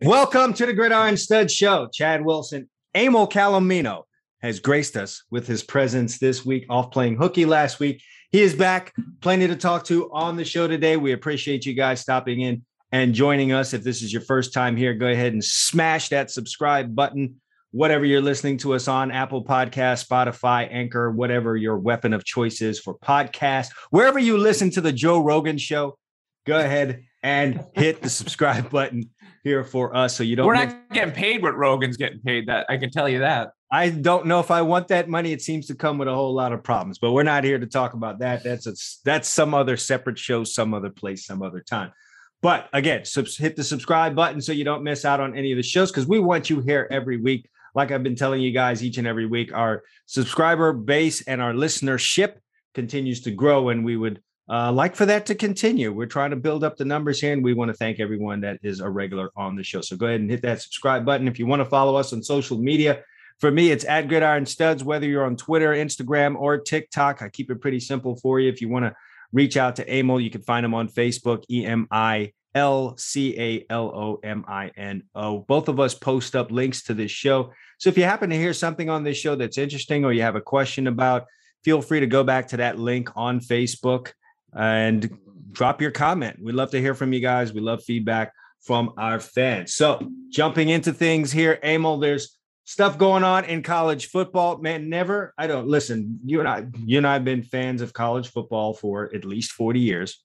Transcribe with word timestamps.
Welcome 0.00 0.54
to 0.54 0.66
the 0.66 0.72
Gridiron 0.72 1.16
Stud 1.16 1.50
Show. 1.50 1.88
Chad 1.92 2.24
Wilson, 2.24 2.70
Emil 2.94 3.26
Calomino 3.26 4.04
has 4.42 4.60
graced 4.60 4.96
us 4.96 5.24
with 5.28 5.48
his 5.48 5.64
presence 5.64 6.18
this 6.18 6.46
week 6.46 6.66
off 6.70 6.92
playing 6.92 7.16
hooky 7.16 7.46
last 7.46 7.80
week. 7.80 8.00
He 8.30 8.40
is 8.40 8.54
back, 8.54 8.92
plenty 9.20 9.48
to 9.48 9.56
talk 9.56 9.82
to 9.86 10.12
on 10.12 10.36
the 10.36 10.44
show 10.44 10.68
today. 10.68 10.96
We 10.96 11.10
appreciate 11.10 11.66
you 11.66 11.74
guys 11.74 12.00
stopping 12.00 12.42
in 12.42 12.64
and 12.92 13.12
joining 13.12 13.50
us. 13.50 13.74
If 13.74 13.82
this 13.82 14.02
is 14.02 14.12
your 14.12 14.22
first 14.22 14.52
time 14.52 14.76
here, 14.76 14.94
go 14.94 15.08
ahead 15.08 15.32
and 15.32 15.42
smash 15.42 16.10
that 16.10 16.30
subscribe 16.30 16.94
button, 16.94 17.40
whatever 17.74 18.04
you're 18.04 18.22
listening 18.22 18.56
to 18.56 18.72
us 18.72 18.86
on 18.86 19.10
Apple 19.10 19.44
Podcast, 19.44 20.06
Spotify, 20.06 20.68
Anchor, 20.70 21.10
whatever 21.10 21.56
your 21.56 21.76
weapon 21.76 22.12
of 22.12 22.24
choice 22.24 22.62
is 22.62 22.78
for 22.78 22.96
podcast. 22.98 23.70
Wherever 23.90 24.20
you 24.20 24.38
listen 24.38 24.70
to 24.70 24.80
the 24.80 24.92
Joe 24.92 25.20
Rogan 25.20 25.58
show, 25.58 25.98
go 26.46 26.56
ahead 26.56 27.02
and 27.24 27.64
hit 27.74 28.00
the 28.00 28.08
subscribe 28.08 28.70
button 28.70 29.10
here 29.42 29.64
for 29.64 29.94
us 29.94 30.16
so 30.16 30.22
you 30.22 30.36
don't 30.36 30.46
we're 30.46 30.54
not 30.54 30.74
getting 30.90 31.12
paid 31.12 31.42
what 31.42 31.54
rogan's 31.54 31.98
getting 31.98 32.18
paid 32.20 32.46
that 32.46 32.64
i 32.70 32.78
can 32.78 32.90
tell 32.90 33.08
you 33.08 33.18
that. 33.18 33.50
I 33.70 33.90
don't 33.90 34.26
know 34.26 34.38
if 34.38 34.50
i 34.50 34.62
want 34.62 34.88
that 34.88 35.08
money. 35.08 35.32
It 35.32 35.42
seems 35.42 35.66
to 35.66 35.74
come 35.74 35.98
with 35.98 36.06
a 36.06 36.14
whole 36.14 36.32
lot 36.32 36.52
of 36.52 36.62
problems 36.62 36.98
but 36.98 37.10
we're 37.10 37.24
not 37.24 37.42
here 37.42 37.58
to 37.58 37.66
talk 37.66 37.94
about 37.94 38.20
that. 38.20 38.44
That's 38.44 38.66
a 38.68 38.74
that's 39.04 39.28
some 39.28 39.52
other 39.52 39.76
separate 39.76 40.18
show 40.18 40.44
some 40.44 40.74
other 40.74 40.90
place 40.90 41.26
some 41.26 41.42
other 41.42 41.60
time. 41.60 41.92
But 42.40 42.68
again 42.72 43.04
subs- 43.04 43.36
hit 43.36 43.56
the 43.56 43.64
subscribe 43.64 44.14
button 44.14 44.40
so 44.40 44.52
you 44.52 44.64
don't 44.64 44.84
miss 44.84 45.04
out 45.04 45.18
on 45.18 45.36
any 45.36 45.50
of 45.50 45.56
the 45.56 45.62
shows 45.64 45.90
because 45.90 46.06
we 46.06 46.20
want 46.20 46.48
you 46.48 46.60
here 46.60 46.86
every 46.90 47.16
week 47.16 47.48
like 47.74 47.90
i've 47.90 48.02
been 48.02 48.16
telling 48.16 48.40
you 48.40 48.50
guys 48.50 48.82
each 48.82 48.98
and 48.98 49.06
every 49.06 49.26
week 49.26 49.52
our 49.52 49.82
subscriber 50.06 50.72
base 50.72 51.22
and 51.22 51.40
our 51.40 51.52
listenership 51.52 52.34
continues 52.74 53.20
to 53.22 53.30
grow 53.30 53.68
and 53.68 53.84
we 53.84 53.96
would 53.96 54.20
uh, 54.48 54.70
like 54.70 54.94
for 54.94 55.06
that 55.06 55.26
to 55.26 55.34
continue. 55.34 55.92
We're 55.92 56.06
trying 56.06 56.30
to 56.30 56.36
build 56.36 56.64
up 56.64 56.76
the 56.76 56.84
numbers 56.84 57.20
here, 57.20 57.32
and 57.32 57.42
we 57.42 57.54
want 57.54 57.70
to 57.70 57.74
thank 57.76 57.98
everyone 57.98 58.40
that 58.42 58.58
is 58.62 58.80
a 58.80 58.88
regular 58.88 59.30
on 59.36 59.56
the 59.56 59.62
show. 59.62 59.80
So 59.80 59.96
go 59.96 60.06
ahead 60.06 60.20
and 60.20 60.30
hit 60.30 60.42
that 60.42 60.60
subscribe 60.60 61.04
button 61.04 61.28
if 61.28 61.38
you 61.38 61.46
want 61.46 61.60
to 61.60 61.68
follow 61.68 61.96
us 61.96 62.12
on 62.12 62.22
social 62.22 62.58
media. 62.58 63.02
For 63.38 63.50
me, 63.50 63.70
it's 63.70 63.84
at 63.84 64.06
Gridiron 64.06 64.46
Studs, 64.46 64.84
whether 64.84 65.06
you're 65.06 65.24
on 65.24 65.36
Twitter, 65.36 65.72
Instagram, 65.72 66.36
or 66.36 66.58
TikTok. 66.58 67.22
I 67.22 67.30
keep 67.30 67.50
it 67.50 67.60
pretty 67.60 67.80
simple 67.80 68.16
for 68.16 68.38
you. 68.38 68.50
If 68.50 68.60
you 68.60 68.68
want 68.68 68.84
to 68.84 68.94
reach 69.32 69.56
out 69.56 69.76
to 69.76 69.92
Emil, 69.92 70.20
you 70.20 70.30
can 70.30 70.42
find 70.42 70.64
him 70.64 70.74
on 70.74 70.88
Facebook, 70.88 71.44
E 71.50 71.64
M 71.64 71.88
I 71.90 72.32
L 72.54 72.96
C 72.96 73.38
A 73.38 73.66
L 73.70 73.86
O 73.86 74.20
M 74.22 74.44
I 74.46 74.70
N 74.76 75.02
O. 75.14 75.40
Both 75.40 75.68
of 75.68 75.80
us 75.80 75.94
post 75.94 76.36
up 76.36 76.50
links 76.50 76.82
to 76.84 76.94
this 76.94 77.10
show. 77.10 77.52
So 77.78 77.88
if 77.88 77.98
you 77.98 78.04
happen 78.04 78.30
to 78.30 78.36
hear 78.36 78.52
something 78.52 78.88
on 78.88 79.02
this 79.02 79.16
show 79.16 79.34
that's 79.34 79.58
interesting 79.58 80.04
or 80.04 80.12
you 80.12 80.22
have 80.22 80.36
a 80.36 80.40
question 80.40 80.86
about, 80.86 81.26
feel 81.64 81.82
free 81.82 82.00
to 82.00 82.06
go 82.06 82.22
back 82.22 82.48
to 82.48 82.58
that 82.58 82.78
link 82.78 83.10
on 83.16 83.40
Facebook 83.40 84.12
and 84.56 85.18
drop 85.50 85.80
your 85.80 85.90
comment. 85.90 86.38
We 86.42 86.52
love 86.52 86.70
to 86.70 86.80
hear 86.80 86.94
from 86.94 87.12
you 87.12 87.20
guys. 87.20 87.52
We 87.52 87.60
love 87.60 87.82
feedback 87.82 88.32
from 88.60 88.92
our 88.96 89.20
fans. 89.20 89.74
So, 89.74 90.10
jumping 90.30 90.68
into 90.68 90.92
things 90.92 91.32
here, 91.32 91.58
Emil, 91.62 91.98
there's 91.98 92.38
stuff 92.64 92.96
going 92.96 93.24
on 93.24 93.44
in 93.44 93.62
college 93.62 94.06
football. 94.06 94.58
Man, 94.58 94.88
never, 94.88 95.34
I 95.36 95.46
don't 95.46 95.68
listen. 95.68 96.20
You 96.24 96.40
and 96.40 96.48
I, 96.48 96.66
you 96.84 96.98
and 96.98 97.06
I 97.06 97.14
have 97.14 97.24
been 97.24 97.42
fans 97.42 97.82
of 97.82 97.92
college 97.92 98.28
football 98.28 98.72
for 98.72 99.10
at 99.14 99.24
least 99.24 99.52
40 99.52 99.80
years. 99.80 100.22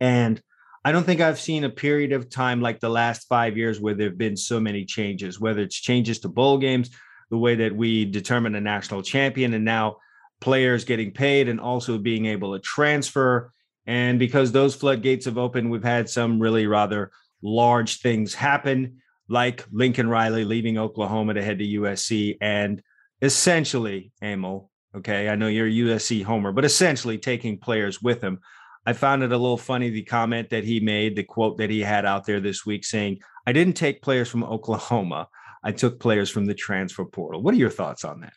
And 0.00 0.40
I 0.88 0.92
don't 0.92 1.04
think 1.04 1.20
I've 1.20 1.38
seen 1.38 1.64
a 1.64 1.68
period 1.68 2.12
of 2.12 2.30
time 2.30 2.62
like 2.62 2.80
the 2.80 2.88
last 2.88 3.28
five 3.28 3.58
years 3.58 3.78
where 3.78 3.92
there 3.92 4.08
have 4.08 4.16
been 4.16 4.38
so 4.38 4.58
many 4.58 4.86
changes, 4.86 5.38
whether 5.38 5.60
it's 5.60 5.78
changes 5.78 6.18
to 6.20 6.30
bowl 6.30 6.56
games, 6.56 6.88
the 7.28 7.36
way 7.36 7.56
that 7.56 7.76
we 7.76 8.06
determine 8.06 8.54
a 8.54 8.60
national 8.62 9.02
champion, 9.02 9.52
and 9.52 9.66
now 9.66 9.98
players 10.40 10.86
getting 10.86 11.12
paid 11.12 11.50
and 11.50 11.60
also 11.60 11.98
being 11.98 12.24
able 12.24 12.54
to 12.54 12.58
transfer. 12.60 13.52
And 13.86 14.18
because 14.18 14.50
those 14.50 14.74
floodgates 14.74 15.26
have 15.26 15.36
opened, 15.36 15.70
we've 15.70 15.84
had 15.84 16.08
some 16.08 16.40
really 16.40 16.66
rather 16.66 17.10
large 17.42 18.00
things 18.00 18.32
happen, 18.32 19.02
like 19.28 19.66
Lincoln 19.70 20.08
Riley 20.08 20.46
leaving 20.46 20.78
Oklahoma 20.78 21.34
to 21.34 21.42
head 21.42 21.58
to 21.58 21.66
USC 21.66 22.38
and 22.40 22.82
essentially, 23.20 24.10
Emil, 24.22 24.70
okay, 24.96 25.28
I 25.28 25.34
know 25.34 25.48
you're 25.48 25.66
a 25.66 25.70
USC 25.70 26.24
homer, 26.24 26.50
but 26.50 26.64
essentially 26.64 27.18
taking 27.18 27.58
players 27.58 28.00
with 28.00 28.22
him. 28.22 28.40
I 28.88 28.94
found 28.94 29.22
it 29.22 29.32
a 29.32 29.36
little 29.36 29.58
funny 29.58 29.90
the 29.90 30.02
comment 30.02 30.48
that 30.48 30.64
he 30.64 30.80
made, 30.80 31.14
the 31.14 31.22
quote 31.22 31.58
that 31.58 31.68
he 31.68 31.80
had 31.80 32.06
out 32.06 32.24
there 32.24 32.40
this 32.40 32.64
week 32.64 32.86
saying, 32.86 33.20
I 33.46 33.52
didn't 33.52 33.74
take 33.74 34.00
players 34.00 34.30
from 34.30 34.42
Oklahoma. 34.42 35.28
I 35.62 35.72
took 35.72 36.00
players 36.00 36.30
from 36.30 36.46
the 36.46 36.54
transfer 36.54 37.04
portal. 37.04 37.42
What 37.42 37.52
are 37.52 37.58
your 37.58 37.68
thoughts 37.68 38.02
on 38.02 38.22
that? 38.22 38.32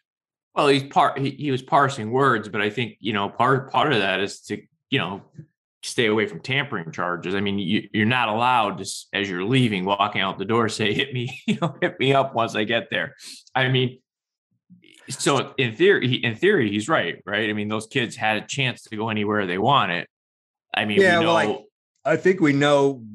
Well, 0.53 0.67
he's 0.67 0.83
part. 0.83 1.17
He, 1.19 1.29
he 1.29 1.51
was 1.51 1.61
parsing 1.61 2.11
words, 2.11 2.49
but 2.49 2.59
I 2.59 2.69
think 2.69 2.97
you 2.99 3.13
know 3.13 3.29
part 3.29 3.71
part 3.71 3.93
of 3.93 3.99
that 3.99 4.19
is 4.19 4.41
to 4.47 4.61
you 4.89 4.99
know 4.99 5.21
stay 5.83 6.07
away 6.07 6.27
from 6.27 6.41
tampering 6.41 6.91
charges. 6.91 7.33
I 7.33 7.39
mean, 7.39 7.57
you, 7.57 7.87
you're 7.93 8.05
not 8.05 8.27
allowed 8.27 8.79
to, 8.79 8.85
as 9.13 9.29
you're 9.29 9.45
leaving, 9.45 9.85
walking 9.85 10.19
out 10.19 10.37
the 10.37 10.43
door, 10.43 10.67
say, 10.67 10.93
"Hit 10.93 11.13
me, 11.13 11.41
you 11.47 11.59
know, 11.61 11.77
hit 11.79 11.97
me 11.97 12.13
up 12.13 12.35
once 12.35 12.57
I 12.57 12.65
get 12.65 12.89
there." 12.91 13.15
I 13.55 13.69
mean, 13.69 13.99
so 15.07 15.53
in 15.57 15.77
theory, 15.77 16.15
in 16.15 16.35
theory, 16.35 16.69
he's 16.69 16.89
right, 16.89 17.21
right? 17.25 17.49
I 17.49 17.53
mean, 17.53 17.69
those 17.69 17.87
kids 17.87 18.17
had 18.17 18.35
a 18.35 18.45
chance 18.45 18.81
to 18.81 18.97
go 18.97 19.07
anywhere 19.07 19.47
they 19.47 19.57
wanted. 19.57 20.07
I 20.73 20.85
mean, 20.85 21.01
yeah, 21.01 21.19
we 21.19 21.25
know, 21.25 21.33
well, 21.33 21.65
I, 22.05 22.13
I 22.13 22.15
think 22.17 22.39
we 22.39 22.53
know. 22.53 23.03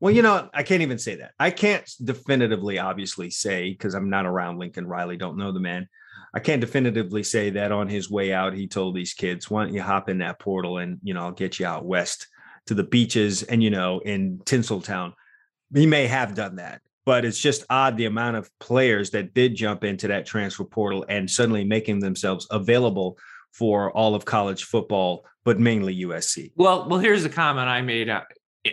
Well, 0.00 0.14
you 0.14 0.22
know, 0.22 0.48
I 0.54 0.62
can't 0.62 0.82
even 0.82 0.96
say 1.00 1.16
that. 1.16 1.32
I 1.40 1.50
can't 1.50 1.84
definitively, 2.04 2.78
obviously, 2.78 3.30
say 3.30 3.70
because 3.70 3.94
I'm 3.94 4.08
not 4.08 4.26
around 4.26 4.60
Lincoln 4.60 4.86
Riley, 4.86 5.16
don't 5.16 5.36
know 5.36 5.50
the 5.50 5.58
man. 5.58 5.88
I 6.32 6.40
can't 6.40 6.60
definitively 6.60 7.22
say 7.22 7.50
that 7.50 7.72
on 7.72 7.88
his 7.88 8.10
way 8.10 8.32
out, 8.32 8.54
he 8.54 8.68
told 8.68 8.94
these 8.94 9.14
kids, 9.14 9.50
why 9.50 9.64
don't 9.64 9.74
you 9.74 9.82
hop 9.82 10.08
in 10.08 10.18
that 10.18 10.38
portal 10.38 10.78
and, 10.78 10.98
you 11.02 11.14
know, 11.14 11.24
I'll 11.24 11.32
get 11.32 11.58
you 11.58 11.66
out 11.66 11.84
west 11.84 12.28
to 12.66 12.74
the 12.74 12.84
beaches 12.84 13.42
and, 13.42 13.62
you 13.62 13.70
know, 13.70 14.00
in 14.00 14.38
Tinseltown. 14.44 15.14
He 15.74 15.86
may 15.86 16.06
have 16.06 16.34
done 16.34 16.56
that, 16.56 16.82
but 17.04 17.24
it's 17.24 17.40
just 17.40 17.64
odd 17.70 17.96
the 17.96 18.04
amount 18.04 18.36
of 18.36 18.50
players 18.60 19.10
that 19.10 19.34
did 19.34 19.54
jump 19.54 19.84
into 19.84 20.08
that 20.08 20.26
transfer 20.26 20.64
portal 20.64 21.04
and 21.08 21.30
suddenly 21.30 21.64
making 21.64 22.00
themselves 22.00 22.46
available 22.50 23.18
for 23.52 23.90
all 23.92 24.14
of 24.14 24.24
college 24.24 24.64
football, 24.64 25.24
but 25.44 25.58
mainly 25.58 26.04
USC. 26.04 26.52
Well, 26.56 26.88
well, 26.88 27.00
here's 27.00 27.22
the 27.22 27.28
comment 27.28 27.68
I 27.68 27.82
made. 27.82 28.08
Uh, 28.08 28.22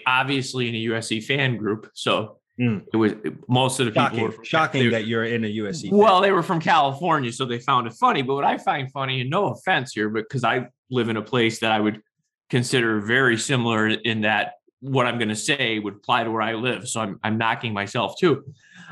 obviously, 0.05 0.69
in 0.69 0.75
a 0.75 0.95
USC 0.95 1.23
fan 1.23 1.57
group, 1.57 1.89
so 1.93 2.37
Mm. 2.59 2.85
It 2.93 2.97
was 2.97 3.13
most 3.49 3.79
of 3.79 3.87
the 3.87 3.93
shocking, 3.93 4.15
people 4.15 4.27
were 4.27 4.35
from, 4.35 4.45
shocking 4.45 4.91
that 4.91 5.07
you're 5.07 5.25
in 5.25 5.43
a 5.43 5.47
USC. 5.57 5.91
Well, 5.91 6.21
they 6.21 6.31
were 6.31 6.43
from 6.43 6.61
California, 6.61 7.31
so 7.31 7.45
they 7.45 7.59
found 7.59 7.85
it 7.87 7.93
funny. 7.93 8.21
But 8.21 8.35
what 8.35 8.45
I 8.45 8.57
find 8.57 8.89
funny, 8.91 9.21
and 9.21 9.29
no 9.29 9.47
offense 9.47 9.91
here, 9.93 10.09
but 10.09 10.23
because 10.23 10.43
I 10.43 10.67
live 10.89 11.09
in 11.09 11.17
a 11.17 11.21
place 11.21 11.59
that 11.59 11.71
I 11.71 11.79
would 11.79 12.01
consider 12.49 13.01
very 13.01 13.37
similar 13.37 13.87
in 13.87 14.21
that 14.21 14.53
what 14.79 15.05
I'm 15.05 15.17
going 15.17 15.29
to 15.29 15.35
say 15.35 15.79
would 15.79 15.95
apply 15.95 16.23
to 16.23 16.31
where 16.31 16.41
I 16.41 16.53
live. 16.53 16.87
So 16.87 17.01
I'm 17.01 17.19
I'm 17.23 17.37
knocking 17.37 17.73
myself 17.73 18.15
too. 18.17 18.45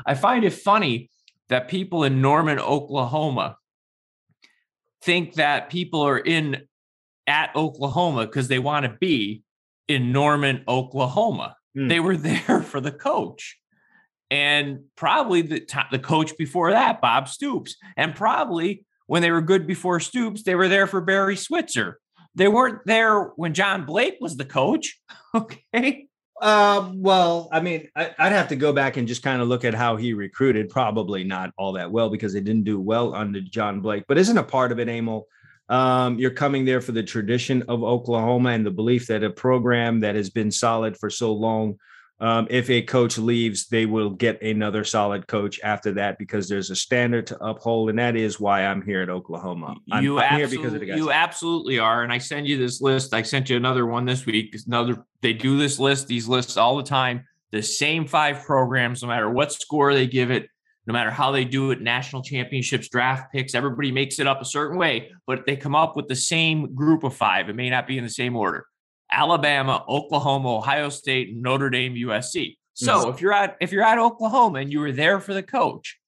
I 0.04 0.14
find 0.14 0.44
it 0.44 0.52
funny 0.52 1.10
that 1.48 1.68
people 1.68 2.04
in 2.04 2.20
Norman, 2.20 2.58
Oklahoma, 2.58 3.56
think 5.04 5.34
that 5.34 5.70
people 5.70 6.02
are 6.02 6.18
in 6.18 6.62
at 7.26 7.54
Oklahoma 7.54 8.26
because 8.26 8.48
they 8.48 8.58
want 8.58 8.84
to 8.84 8.96
be 9.00 9.42
in 9.88 10.12
Norman, 10.12 10.64
Oklahoma. 10.66 11.56
Mm. 11.76 11.88
They 11.88 12.00
were 12.00 12.16
there 12.30 12.62
for 12.62 12.80
the 12.80 12.92
coach. 12.92 13.58
And 14.30 14.84
probably 14.96 15.42
the, 15.42 15.66
the 15.90 15.98
coach 15.98 16.36
before 16.36 16.70
that, 16.72 17.00
Bob 17.00 17.28
Stoops. 17.28 17.76
And 17.96 18.14
probably 18.14 18.84
when 19.06 19.22
they 19.22 19.30
were 19.30 19.42
good 19.42 19.66
before 19.66 20.00
Stoops, 20.00 20.42
they 20.42 20.54
were 20.54 20.68
there 20.68 20.86
for 20.86 21.00
Barry 21.00 21.36
Switzer. 21.36 22.00
They 22.34 22.48
weren't 22.48 22.80
there 22.84 23.22
when 23.36 23.54
John 23.54 23.84
Blake 23.84 24.16
was 24.20 24.36
the 24.36 24.44
coach. 24.44 24.98
Okay. 25.36 26.06
Uh, 26.40 26.90
well, 26.94 27.48
I 27.52 27.60
mean, 27.60 27.88
I, 27.94 28.06
would 28.18 28.32
have 28.32 28.48
to 28.48 28.56
go 28.56 28.72
back 28.72 28.96
and 28.96 29.06
just 29.06 29.22
kind 29.22 29.40
of 29.40 29.48
look 29.48 29.64
at 29.64 29.74
how 29.74 29.96
he 29.96 30.14
recruited. 30.14 30.68
Probably 30.68 31.24
not 31.24 31.52
all 31.56 31.72
that 31.74 31.90
well 31.90 32.10
because 32.10 32.32
they 32.32 32.40
didn't 32.40 32.64
do 32.64 32.80
well 32.80 33.14
under 33.14 33.40
John 33.40 33.80
Blake. 33.80 34.04
But 34.08 34.18
isn't 34.18 34.36
a 34.36 34.42
part 34.42 34.72
of 34.72 34.80
it, 34.80 34.88
Emil? 34.88 35.26
Um, 35.68 36.18
you're 36.18 36.30
coming 36.30 36.64
there 36.64 36.80
for 36.80 36.92
the 36.92 37.02
tradition 37.02 37.62
of 37.68 37.82
Oklahoma 37.82 38.50
and 38.50 38.66
the 38.66 38.70
belief 38.70 39.06
that 39.06 39.24
a 39.24 39.30
program 39.30 40.00
that 40.00 40.14
has 40.14 40.28
been 40.28 40.50
solid 40.50 40.96
for 40.96 41.08
so 41.08 41.32
long, 41.32 41.78
um, 42.20 42.46
if 42.48 42.70
a 42.70 42.80
coach 42.82 43.18
leaves, 43.18 43.66
they 43.66 43.86
will 43.86 44.10
get 44.10 44.40
another 44.40 44.84
solid 44.84 45.26
coach 45.26 45.58
after 45.64 45.92
that 45.92 46.16
because 46.16 46.48
there's 46.48 46.70
a 46.70 46.76
standard 46.76 47.26
to 47.28 47.44
uphold, 47.44 47.90
and 47.90 47.98
that 47.98 48.16
is 48.16 48.38
why 48.38 48.64
I'm 48.64 48.82
here 48.82 49.02
at 49.02 49.10
Oklahoma. 49.10 49.76
I'm, 49.90 50.04
you 50.04 50.18
I'm 50.18 50.36
here 50.36 50.48
because 50.48 50.74
of 50.74 50.80
the 50.80 50.86
guys. 50.86 50.96
You 50.96 51.10
absolutely 51.10 51.78
are, 51.80 52.04
and 52.04 52.12
I 52.12 52.18
send 52.18 52.46
you 52.46 52.56
this 52.56 52.80
list. 52.80 53.14
I 53.14 53.22
sent 53.22 53.50
you 53.50 53.56
another 53.56 53.84
one 53.86 54.04
this 54.04 54.26
week. 54.26 54.56
Another, 54.66 55.04
they 55.22 55.32
do 55.32 55.58
this 55.58 55.78
list, 55.80 56.06
these 56.06 56.28
lists 56.28 56.56
all 56.56 56.76
the 56.76 56.84
time. 56.84 57.24
The 57.50 57.62
same 57.62 58.06
five 58.06 58.44
programs, 58.44 59.02
no 59.02 59.08
matter 59.08 59.28
what 59.28 59.52
score 59.52 59.92
they 59.92 60.06
give 60.06 60.30
it, 60.30 60.48
no 60.86 60.92
matter 60.92 61.10
how 61.10 61.30
they 61.32 61.44
do 61.44 61.70
it, 61.70 61.80
national 61.80 62.22
championships, 62.22 62.88
draft 62.88 63.32
picks, 63.32 63.54
everybody 63.54 63.90
makes 63.90 64.18
it 64.18 64.26
up 64.26 64.40
a 64.40 64.44
certain 64.44 64.78
way, 64.78 65.10
but 65.26 65.46
they 65.46 65.56
come 65.56 65.74
up 65.74 65.96
with 65.96 66.08
the 66.08 66.16
same 66.16 66.74
group 66.74 67.04
of 67.04 67.14
five. 67.14 67.48
It 67.48 67.56
may 67.56 67.70
not 67.70 67.86
be 67.86 67.96
in 67.96 68.04
the 68.04 68.10
same 68.10 68.36
order. 68.36 68.66
Alabama, 69.14 69.84
Oklahoma, 69.88 70.58
Ohio 70.58 70.88
State, 70.88 71.34
Notre 71.36 71.70
Dame, 71.70 71.94
USC. 71.94 72.56
So 72.74 73.06
yes. 73.06 73.14
if 73.14 73.20
you're 73.20 73.32
at 73.32 73.56
if 73.60 73.70
you're 73.70 73.84
at 73.84 73.98
Oklahoma 73.98 74.58
and 74.58 74.72
you 74.72 74.80
were 74.80 74.92
there 74.92 75.20
for 75.20 75.32
the 75.32 75.42
coach, 75.42 75.98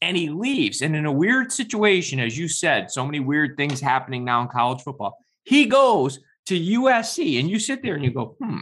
and 0.00 0.16
he 0.16 0.30
leaves. 0.30 0.80
And 0.80 0.94
in 0.94 1.06
a 1.06 1.12
weird 1.12 1.52
situation, 1.52 2.20
as 2.20 2.38
you 2.38 2.48
said, 2.48 2.90
so 2.90 3.04
many 3.04 3.20
weird 3.20 3.56
things 3.56 3.80
happening 3.80 4.24
now 4.24 4.42
in 4.42 4.48
college 4.48 4.82
football, 4.82 5.18
he 5.44 5.66
goes 5.66 6.20
to 6.46 6.58
USC. 6.58 7.40
And 7.40 7.50
you 7.50 7.58
sit 7.58 7.82
there 7.82 7.94
and 7.94 8.04
you 8.04 8.12
go, 8.12 8.36
hmm, 8.40 8.60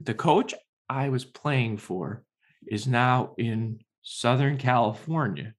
the 0.00 0.14
coach 0.14 0.54
I 0.88 1.08
was 1.08 1.24
playing 1.24 1.78
for 1.78 2.22
is 2.66 2.86
now 2.86 3.34
in 3.38 3.80
Southern 4.02 4.58
California. 4.58 5.54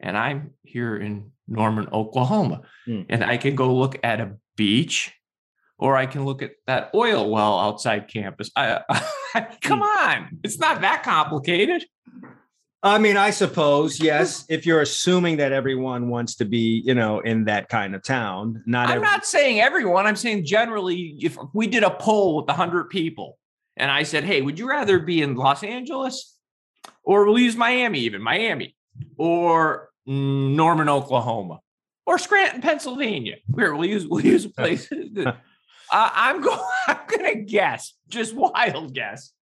And 0.00 0.16
I'm 0.16 0.54
here 0.62 0.96
in 0.96 1.32
Norman, 1.46 1.88
Oklahoma. 1.92 2.62
Hmm. 2.86 3.02
And 3.08 3.22
I 3.22 3.36
can 3.36 3.54
go 3.54 3.74
look 3.74 3.98
at 4.02 4.20
a 4.20 4.36
beach 4.56 5.14
or 5.82 5.96
I 5.96 6.06
can 6.06 6.24
look 6.24 6.42
at 6.42 6.52
that 6.68 6.92
oil 6.94 7.28
well 7.28 7.58
outside 7.58 8.06
campus. 8.06 8.52
I, 8.54 8.82
I, 9.34 9.48
come 9.60 9.80
hmm. 9.80 10.06
on, 10.06 10.38
it's 10.44 10.60
not 10.60 10.80
that 10.82 11.02
complicated. 11.02 11.84
I 12.84 12.98
mean, 12.98 13.16
I 13.16 13.30
suppose 13.30 13.98
yes. 14.00 14.44
If 14.48 14.64
you're 14.64 14.80
assuming 14.80 15.38
that 15.38 15.50
everyone 15.50 16.08
wants 16.08 16.36
to 16.36 16.44
be, 16.44 16.82
you 16.84 16.94
know, 16.94 17.18
in 17.18 17.46
that 17.46 17.68
kind 17.68 17.96
of 17.96 18.04
town, 18.04 18.62
not. 18.64 18.90
I'm 18.90 18.98
every- 18.98 19.08
not 19.08 19.26
saying 19.26 19.60
everyone. 19.60 20.06
I'm 20.06 20.14
saying 20.14 20.44
generally, 20.44 21.16
if 21.20 21.36
we 21.52 21.66
did 21.66 21.82
a 21.82 21.90
poll 21.90 22.36
with 22.36 22.48
hundred 22.54 22.88
people, 22.88 23.36
and 23.76 23.90
I 23.90 24.04
said, 24.04 24.22
"Hey, 24.22 24.40
would 24.40 24.60
you 24.60 24.68
rather 24.68 25.00
be 25.00 25.20
in 25.20 25.34
Los 25.34 25.64
Angeles, 25.64 26.38
or 27.02 27.24
we'll 27.24 27.40
use 27.40 27.56
Miami, 27.56 27.98
even 28.00 28.22
Miami, 28.22 28.76
or 29.16 29.88
Norman, 30.06 30.88
Oklahoma, 30.88 31.58
or 32.06 32.18
Scranton, 32.18 32.60
Pennsylvania? 32.60 33.38
Here, 33.56 33.74
we'll 33.74 33.88
use 33.88 34.06
we'll 34.06 34.24
use 34.24 34.44
a 34.44 34.50
place." 34.50 34.88
Uh, 35.92 36.10
I'm 36.12 36.40
going. 36.40 36.58
I'm 36.88 36.98
going 37.06 37.34
to 37.34 37.42
guess, 37.42 37.94
just 38.08 38.34
wild 38.34 38.94
guess 38.94 39.32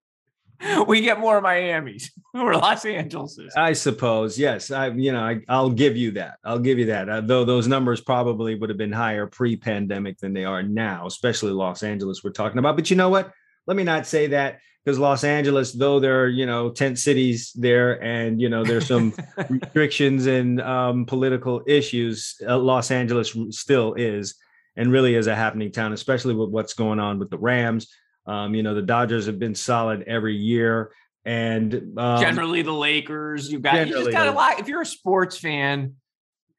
we 0.87 1.01
get 1.01 1.21
more 1.21 1.41
Miami's 1.41 2.11
or 2.35 2.55
Los 2.55 2.85
Angeles's. 2.85 3.55
I 3.57 3.73
suppose, 3.73 4.39
yes. 4.39 4.71
I, 4.71 4.89
you 4.89 5.13
know, 5.13 5.41
I, 5.49 5.61
will 5.61 5.71
give 5.71 5.97
you 5.97 6.13
that. 6.13 6.35
I'll 6.45 6.59
give 6.59 6.79
you 6.79 6.87
that. 6.87 7.09
Uh, 7.09 7.21
though 7.21 7.45
those 7.45 7.67
numbers 7.67 8.01
probably 8.01 8.55
would 8.55 8.71
have 8.71 8.79
been 8.79 8.93
higher 8.93 9.27
pre-pandemic 9.27 10.19
than 10.19 10.33
they 10.33 10.45
are 10.45 10.63
now, 10.63 11.07
especially 11.07 11.53
Los 11.53 11.83
Angeles. 11.83 12.23
We're 12.23 12.31
talking 12.31 12.59
about, 12.59 12.77
but 12.77 12.91
you 12.91 12.97
know 12.97 13.09
what? 13.09 13.33
Let 13.67 13.77
me 13.77 13.85
not 13.85 14.07
say 14.07 14.29
that 14.29 14.59
because 14.85 14.99
Los 14.99 15.25
Angeles, 15.25 15.73
though 15.73 16.01
there 16.01 16.23
are 16.23 16.29
you 16.29 16.47
know 16.47 16.71
tent 16.71 16.99
cities 16.99 17.53
there, 17.55 18.03
and 18.03 18.41
you 18.41 18.49
know 18.49 18.65
there's 18.65 18.87
some 18.87 19.15
restrictions 19.49 20.27
and 20.27 20.61
um, 20.61 21.07
political 21.07 21.63
issues. 21.67 22.37
Uh, 22.47 22.59
Los 22.59 22.91
Angeles 22.91 23.37
still 23.51 23.95
is, 23.95 24.35
and 24.81 24.91
really 24.91 25.15
is 25.15 25.29
a 25.29 25.35
happening 25.37 25.71
town, 25.71 25.93
especially 25.93 26.35
with 26.35 26.49
what's 26.49 26.75
going 26.75 26.99
on 26.99 27.19
with 27.21 27.31
the 27.31 27.39
Rams 27.39 27.87
um, 28.27 28.55
you 28.55 28.63
know, 28.63 28.75
the 28.75 28.83
Dodgers 28.83 29.27
have 29.27 29.39
been 29.39 29.55
solid 29.55 30.05
every 30.07 30.37
year. 30.37 30.93
And 31.25 31.99
um, 31.99 32.21
generally 32.21 32.63
the 32.63 32.73
Lakers, 32.73 33.51
you've 33.51 33.63
got 33.63 33.87
you 33.87 33.93
just 33.93 34.13
got 34.13 34.29
a 34.29 34.33
lot. 34.33 34.59
If 34.61 34.69
you're 34.69 34.83
a 34.83 34.87
sports 34.87 35.37
fan 35.37 35.97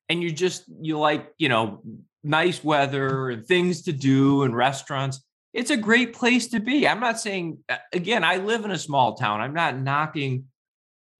and 0.10 0.22
you 0.22 0.32
just 0.32 0.66
you 0.82 1.00
like, 1.00 1.32
you 1.38 1.50
know, 1.50 1.82
nice 2.24 2.64
weather 2.64 3.30
and 3.30 3.46
things 3.46 3.84
to 3.84 3.94
do 3.94 4.44
and 4.44 4.56
restaurants, 4.56 5.24
it's 5.54 5.72
a 5.72 5.78
great 5.78 6.14
place 6.14 6.50
to 6.50 6.60
be. 6.60 6.88
I'm 6.88 7.00
not 7.00 7.20
saying 7.20 7.60
again, 7.92 8.24
I 8.24 8.38
live 8.38 8.66
in 8.66 8.72
a 8.72 8.78
small 8.78 9.16
town. 9.16 9.42
I'm 9.42 9.54
not 9.54 9.80
knocking 9.80 10.46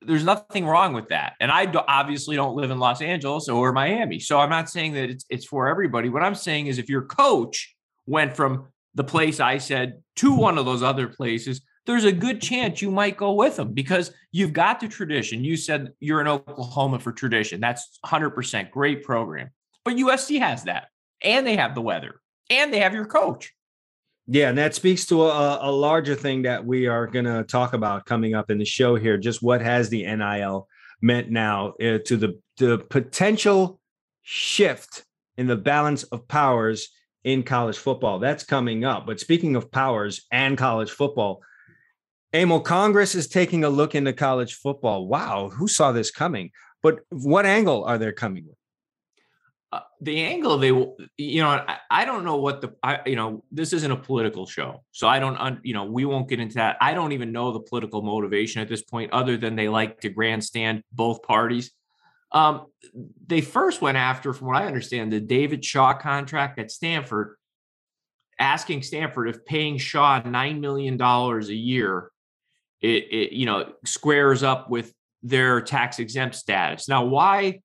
there's 0.02 0.24
nothing 0.24 0.66
wrong 0.66 0.94
with 0.94 1.10
that. 1.10 1.34
And 1.40 1.52
I 1.52 1.66
do, 1.66 1.80
obviously 1.88 2.36
don't 2.36 2.56
live 2.56 2.72
in 2.72 2.80
Los 2.80 3.02
Angeles 3.02 3.48
or 3.48 3.72
Miami. 3.72 4.20
So 4.20 4.40
I'm 4.40 4.50
not 4.50 4.70
saying 4.70 4.94
that 4.94 5.10
it's 5.10 5.26
it's 5.30 5.46
for 5.46 5.68
everybody. 5.68 6.10
What 6.10 6.24
I'm 6.24 6.36
saying 6.36 6.68
is 6.68 6.78
if 6.78 6.90
your 6.90 7.04
coach 7.04 7.76
went 8.08 8.36
from 8.36 8.68
the 8.96 9.04
place 9.04 9.40
I 9.40 9.58
said 9.58 10.02
to 10.18 10.36
one 10.36 10.58
of 10.58 10.66
those 10.66 10.84
other 10.84 11.08
places, 11.08 11.62
there's 11.86 12.04
a 12.04 12.12
good 12.12 12.42
chance 12.42 12.82
you 12.82 12.92
might 12.92 13.18
go 13.18 13.34
with 13.34 13.56
them 13.56 13.74
because 13.74 14.12
you've 14.32 14.54
got 14.54 14.80
the 14.80 14.88
tradition. 14.88 15.44
You 15.44 15.58
said 15.58 15.94
you're 16.00 16.22
in 16.22 16.28
Oklahoma 16.28 17.00
for 17.00 17.12
tradition. 17.12 17.60
That's 17.60 18.00
100% 18.06 18.72
great 18.72 19.04
program. 19.04 19.50
But 19.84 19.96
USC 19.96 20.40
has 20.40 20.66
that, 20.66 20.88
and 21.24 21.46
they 21.46 21.56
have 21.56 21.74
the 21.74 21.82
weather, 21.82 22.22
and 22.50 22.72
they 22.72 22.80
have 22.80 22.94
your 22.94 23.06
coach. 23.06 23.54
Yeah, 24.34 24.48
and 24.48 24.58
that 24.60 24.74
speaks 24.74 25.06
to 25.08 25.24
a, 25.24 25.60
a 25.62 25.72
larger 25.72 26.16
thing 26.16 26.44
that 26.44 26.66
we 26.66 26.88
are 26.88 27.06
going 27.06 27.26
to 27.26 27.44
talk 27.44 27.74
about 27.74 28.06
coming 28.06 28.34
up 28.34 28.50
in 28.50 28.60
the 28.60 28.66
show 28.66 28.96
here. 28.96 29.18
Just 29.18 29.44
what 29.44 29.62
has 29.62 29.90
the 29.90 30.04
NIL 30.04 30.70
meant 31.02 31.30
now 31.30 31.74
uh, 31.82 31.98
to 32.06 32.16
the 32.16 32.40
the 32.56 32.78
potential 32.78 33.82
shift 34.22 35.04
in 35.36 35.48
the 35.48 35.58
balance 35.58 36.04
of 36.04 36.30
powers 36.30 36.88
in 37.26 37.44
college 37.44 37.78
football. 37.78 38.20
That's 38.20 38.46
coming 38.46 38.86
up. 38.86 39.06
But 39.06 39.20
speaking 39.20 39.58
of 39.58 39.70
powers 39.70 40.26
and 40.32 40.58
college 40.58 40.92
football, 40.92 41.42
Emil, 42.32 42.62
Congress 42.62 43.16
is 43.16 43.28
taking 43.28 43.66
a 43.66 43.70
look 43.70 43.96
into 43.96 44.14
college 44.14 44.54
football. 44.54 45.08
Wow, 45.08 45.50
who 45.50 45.68
saw 45.68 45.92
this 45.92 46.10
coming? 46.10 46.52
But 46.82 47.00
what 47.10 47.46
angle 47.46 47.84
are 47.84 47.98
they 47.98 48.14
coming 48.14 48.46
with? 48.48 48.61
Uh, 49.74 49.80
the 50.02 50.20
angle 50.20 50.58
they 50.58 50.68
you 51.18 51.42
know 51.42 51.48
I, 51.48 51.78
I, 51.90 52.04
don't 52.04 52.26
know 52.26 52.36
what 52.36 52.60
the 52.60 52.74
I, 52.84 53.00
you 53.06 53.16
know 53.16 53.46
this 53.54 53.72
isn't 53.72 53.90
a 53.90 53.96
political 53.96 54.46
show 54.46 54.84
so 54.92 55.08
i 55.08 55.18
don't 55.18 55.64
you 55.64 55.74
know 55.74 55.86
we 55.86 56.04
won't 56.04 56.28
get 56.28 56.42
into 56.42 56.56
that 56.56 56.76
i 56.82 56.94
don't 56.94 57.14
even 57.14 57.32
know 57.32 57.54
the 57.54 57.62
political 57.62 58.02
motivation 58.02 58.62
at 58.62 58.68
this 58.68 58.82
point 58.82 59.14
other 59.14 59.38
than 59.38 59.56
they 59.56 59.70
like 59.70 60.02
to 60.02 60.10
grandstand 60.10 60.84
both 60.92 61.24
parties 61.24 61.72
um, 62.32 62.68
they 63.28 63.42
first 63.42 63.82
went 63.82 63.98
after, 63.98 64.34
from 64.34 64.48
what 64.48 64.62
I 64.62 64.66
understand, 64.66 65.12
the 65.12 65.20
David 65.20 65.66
Shaw 65.66 65.94
contract 65.94 66.60
at 66.60 66.72
Stanford, 66.72 67.36
asking 68.40 68.84
Stanford 68.84 69.30
if 69.30 69.46
paying 69.46 69.78
Shaw 69.78 70.22
nine 70.24 70.62
million 70.62 70.98
dollars 70.98 71.50
a 71.50 71.56
year, 71.56 72.10
it, 72.82 73.04
it 73.12 73.32
you 73.34 73.46
know 73.46 73.74
squares 73.86 74.44
up 74.44 74.70
with 74.70 74.94
their 75.24 75.62
tax 75.62 76.00
exempt 76.00 76.36
status. 76.36 76.88
Now, 76.88 77.06
why 77.06 77.62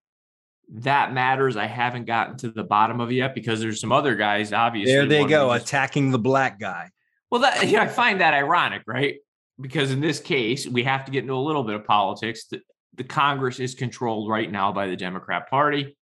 that 0.75 1.13
matters, 1.13 1.57
I 1.57 1.67
haven't 1.67 2.07
gotten 2.07 2.37
to 2.39 2.51
the 2.51 2.65
bottom 2.65 3.01
of 3.01 3.11
it 3.11 3.15
yet 3.15 3.35
because 3.35 3.61
there's 3.61 3.81
some 3.81 3.93
other 3.93 4.15
guys. 4.17 4.53
Obviously, 4.53 4.93
there 4.93 5.07
they 5.07 5.25
go 5.25 5.55
just, 5.55 5.67
attacking 5.67 6.11
the 6.11 6.19
black 6.19 6.59
guy. 6.59 6.91
Well, 7.31 7.43
that 7.43 7.69
yeah, 7.69 7.83
I 7.83 7.87
find 7.89 8.21
that 8.21 8.35
ironic, 8.35 8.83
right? 8.87 9.17
Because 9.61 9.91
in 9.91 10.01
this 10.01 10.21
case, 10.21 10.67
we 10.67 10.83
have 10.83 11.05
to 11.05 11.13
get 11.13 11.23
into 11.23 11.35
a 11.35 11.37
little 11.37 11.65
bit 11.65 11.77
of 11.77 11.85
politics 11.85 12.47
the 12.97 13.05
Congress 13.05 13.61
is 13.61 13.75
controlled 13.75 14.29
right 14.29 14.51
now 14.51 14.73
by 14.73 14.87
the 14.87 14.97
Democrat 14.97 15.49
Party. 15.49 15.97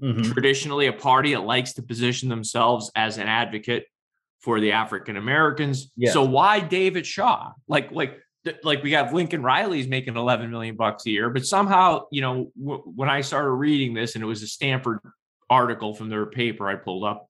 Mm-hmm. 0.00 0.30
Traditionally, 0.30 0.86
a 0.86 0.92
party 0.92 1.32
that 1.32 1.44
likes 1.44 1.72
to 1.74 1.82
position 1.82 2.28
themselves 2.28 2.90
as 2.94 3.16
an 3.18 3.28
advocate 3.28 3.86
for 4.40 4.60
the 4.60 4.72
African 4.72 5.16
Americans. 5.16 5.90
Yes. 5.96 6.12
So 6.12 6.22
why 6.22 6.60
David 6.60 7.06
Shaw? 7.06 7.52
Like, 7.66 7.92
like, 7.92 8.20
like 8.62 8.82
we 8.82 8.92
have 8.92 9.12
Lincoln 9.12 9.42
Riley's 9.42 9.88
making 9.88 10.16
11 10.16 10.50
million 10.50 10.76
bucks 10.76 11.06
a 11.06 11.10
year, 11.10 11.30
but 11.30 11.46
somehow, 11.46 12.06
you 12.10 12.20
know, 12.20 12.52
w- 12.58 12.82
when 12.94 13.08
I 13.08 13.20
started 13.20 13.50
reading 13.50 13.94
this 13.94 14.14
and 14.14 14.22
it 14.24 14.26
was 14.26 14.42
a 14.42 14.46
Stanford 14.46 15.00
article 15.48 15.94
from 15.94 16.08
their 16.08 16.26
paper 16.26 16.68
I 16.68 16.76
pulled 16.76 17.04
up, 17.04 17.28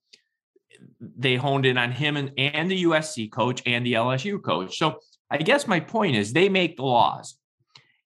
they 1.00 1.36
honed 1.36 1.66
in 1.66 1.78
on 1.78 1.92
him 1.92 2.16
and, 2.16 2.32
and 2.36 2.70
the 2.70 2.84
USC 2.84 3.30
coach 3.30 3.62
and 3.66 3.84
the 3.84 3.94
LSU 3.94 4.42
coach. 4.42 4.78
So 4.78 4.98
I 5.30 5.38
guess 5.38 5.66
my 5.66 5.80
point 5.80 6.16
is 6.16 6.32
they 6.32 6.48
make 6.48 6.76
the 6.76 6.84
laws 6.84 7.36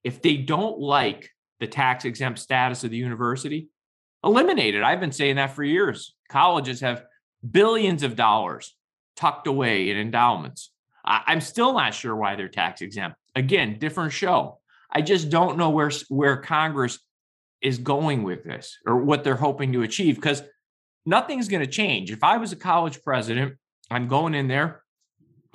if 0.04 0.22
they 0.22 0.36
don't 0.36 0.78
like 0.78 1.30
the 1.58 1.66
tax 1.66 2.04
exempt 2.04 2.38
status 2.38 2.84
of 2.84 2.90
the 2.90 2.96
university, 2.96 3.68
eliminate 4.24 4.74
it. 4.74 4.82
I've 4.82 5.00
been 5.00 5.12
saying 5.12 5.36
that 5.36 5.54
for 5.54 5.62
years. 5.62 6.14
Colleges 6.30 6.80
have 6.80 7.04
billions 7.48 8.02
of 8.02 8.16
dollars 8.16 8.74
tucked 9.16 9.46
away 9.46 9.90
in 9.90 9.96
endowments. 9.96 10.69
I, 11.04 11.32
am 11.32 11.40
still 11.40 11.72
not 11.72 11.94
sure 11.94 12.14
why 12.14 12.36
they're 12.36 12.48
tax 12.48 12.82
exempt. 12.82 13.16
Again, 13.34 13.78
different 13.78 14.12
show. 14.12 14.58
I 14.92 15.02
just 15.02 15.30
don't 15.30 15.56
know 15.56 15.70
where 15.70 15.90
where 16.08 16.36
Congress 16.36 16.98
is 17.62 17.78
going 17.78 18.22
with 18.22 18.44
this 18.44 18.78
or 18.86 18.96
what 18.96 19.22
they're 19.22 19.36
hoping 19.36 19.72
to 19.72 19.82
achieve 19.82 20.16
because 20.16 20.42
nothing's 21.06 21.48
going 21.48 21.64
to 21.64 21.70
change. 21.70 22.10
If 22.10 22.24
I 22.24 22.38
was 22.38 22.52
a 22.52 22.56
college 22.56 23.02
president, 23.02 23.56
I'm 23.90 24.08
going 24.08 24.34
in 24.34 24.48
there. 24.48 24.82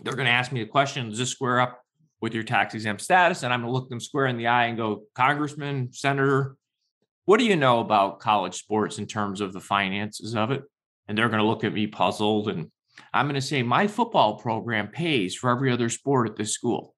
They're 0.04 0.16
going 0.16 0.28
to 0.28 0.32
ask 0.32 0.52
me 0.52 0.62
the 0.62 0.70
question: 0.70 1.10
Does 1.10 1.20
this 1.20 1.32
square 1.32 1.60
up 1.60 1.82
with 2.26 2.34
your 2.34 2.44
tax 2.44 2.74
exempt 2.74 3.04
status. 3.04 3.44
And 3.44 3.54
I'm 3.54 3.62
going 3.62 3.72
to 3.72 3.78
look 3.78 3.88
them 3.88 4.00
square 4.00 4.26
in 4.26 4.38
the 4.38 4.48
eye 4.48 4.66
and 4.66 4.76
go, 4.76 5.04
Congressman, 5.14 5.90
Senator, 5.92 6.56
what 7.26 7.38
do 7.38 7.46
you 7.46 7.56
know 7.56 7.80
about 7.80 8.20
college 8.20 8.56
sports 8.56 8.98
in 8.98 9.06
terms 9.06 9.42
of 9.42 9.54
the 9.54 9.60
finances 9.60 10.36
of 10.36 10.50
it? 10.50 10.64
And 11.08 11.16
they're 11.16 11.30
going 11.30 11.42
to 11.42 11.48
look 11.48 11.64
at 11.64 11.74
me 11.74 11.86
puzzled. 11.86 12.48
And 12.50 12.72
I'm 13.14 13.26
going 13.26 13.36
to 13.36 13.42
say, 13.42 13.64
my 13.64 13.88
football 13.88 14.38
program 14.38 14.90
pays 14.90 15.36
for 15.36 15.50
every 15.50 15.72
other 15.72 15.90
sport 15.90 16.30
at 16.30 16.36
this 16.36 16.54
school. 16.54 16.96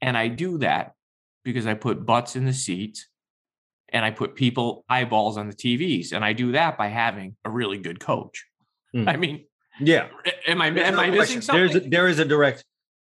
And 0.00 0.16
I 0.16 0.28
do 0.28 0.58
that 0.58 0.92
because 1.44 1.66
I 1.66 1.74
put 1.74 2.06
butts 2.06 2.36
in 2.36 2.44
the 2.44 2.52
seats 2.52 3.06
and 3.88 4.04
I 4.04 4.10
put 4.10 4.34
people 4.34 4.84
eyeballs 4.88 5.36
on 5.36 5.48
the 5.48 5.54
TVs. 5.54 6.12
And 6.12 6.24
I 6.24 6.32
do 6.32 6.52
that 6.52 6.78
by 6.78 6.88
having 6.88 7.36
a 7.44 7.50
really 7.50 7.78
good 7.78 8.00
coach. 8.00 8.44
Mm. 8.94 9.08
I 9.08 9.16
mean, 9.16 9.44
yeah. 9.80 10.08
Am 10.46 10.60
I 10.60 10.68
am 10.68 10.98
I 10.98 11.10
missing 11.10 11.40
something? 11.40 11.68
There's 11.68 11.86
a, 11.86 11.88
there 11.88 12.08
is 12.08 12.18
a 12.18 12.24
direct 12.24 12.64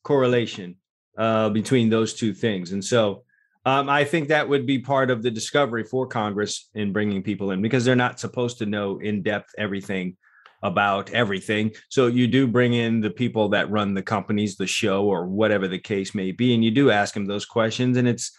correlation 0.02 0.76
uh, 1.18 1.50
between 1.50 1.90
those 1.90 2.14
two 2.14 2.32
things. 2.32 2.72
And 2.72 2.84
so 2.84 3.24
um, 3.64 3.88
I 3.88 4.04
think 4.04 4.28
that 4.28 4.48
would 4.48 4.64
be 4.64 4.78
part 4.78 5.10
of 5.10 5.22
the 5.22 5.30
discovery 5.30 5.84
for 5.84 6.06
Congress 6.06 6.70
in 6.74 6.92
bringing 6.92 7.22
people 7.22 7.50
in 7.50 7.60
because 7.60 7.84
they're 7.84 7.96
not 7.96 8.20
supposed 8.20 8.58
to 8.58 8.66
know 8.66 8.98
in 8.98 9.22
depth 9.22 9.50
everything 9.58 10.16
about 10.62 11.10
everything. 11.10 11.72
So 11.88 12.06
you 12.06 12.26
do 12.26 12.46
bring 12.46 12.72
in 12.72 13.00
the 13.00 13.10
people 13.10 13.48
that 13.50 13.70
run 13.70 13.94
the 13.94 14.02
companies, 14.02 14.56
the 14.56 14.66
show, 14.66 15.04
or 15.04 15.26
whatever 15.26 15.68
the 15.68 15.78
case 15.78 16.14
may 16.14 16.32
be, 16.32 16.54
and 16.54 16.64
you 16.64 16.70
do 16.70 16.90
ask 16.90 17.14
them 17.14 17.26
those 17.26 17.44
questions. 17.44 17.96
And 17.96 18.08
it's 18.08 18.32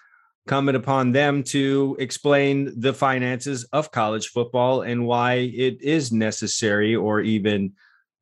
coming 0.48 0.76
upon 0.76 1.12
them 1.12 1.44
to 1.44 1.96
explain 2.00 2.80
the 2.80 2.94
finances 2.94 3.66
of 3.74 3.92
college 3.92 4.30
football 4.30 4.82
and 4.82 5.06
why 5.06 5.34
it 5.34 5.82
is 5.82 6.12
necessary 6.12 6.96
or 6.96 7.20
even 7.22 7.74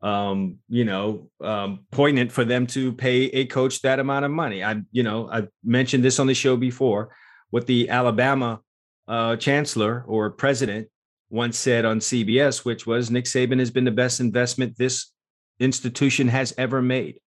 um, 0.01 0.59
you 0.69 0.85
know, 0.85 1.31
um, 1.41 1.85
poignant 1.91 2.31
for 2.31 2.45
them 2.45 2.67
to 2.67 2.93
pay 2.93 3.23
a 3.25 3.45
coach 3.45 3.81
that 3.81 3.99
amount 3.99 4.23
of 4.23 4.29
money. 4.29 4.63
I, 4.63 4.81
you 4.91 5.01
know, 5.01 5.27
I've 5.31 5.47
mentioned 5.63 6.03
this 6.03 6.19
on 6.19 6.27
the 6.27 6.35
show 6.35 6.55
before. 6.55 7.09
What 7.49 7.65
the 7.65 7.89
Alabama 7.89 8.61
uh, 9.07 9.35
chancellor 9.37 10.03
or 10.07 10.29
president 10.29 10.89
once 11.29 11.57
said 11.57 11.85
on 11.85 11.99
CBS, 11.99 12.63
which 12.63 12.85
was 12.85 13.11
Nick 13.11 13.25
Saban 13.25 13.59
has 13.59 13.71
been 13.71 13.83
the 13.83 13.91
best 13.91 14.19
investment 14.19 14.77
this 14.77 15.11
institution 15.59 16.27
has 16.27 16.53
ever 16.57 16.81
made. 16.81 17.19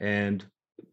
And 0.00 0.44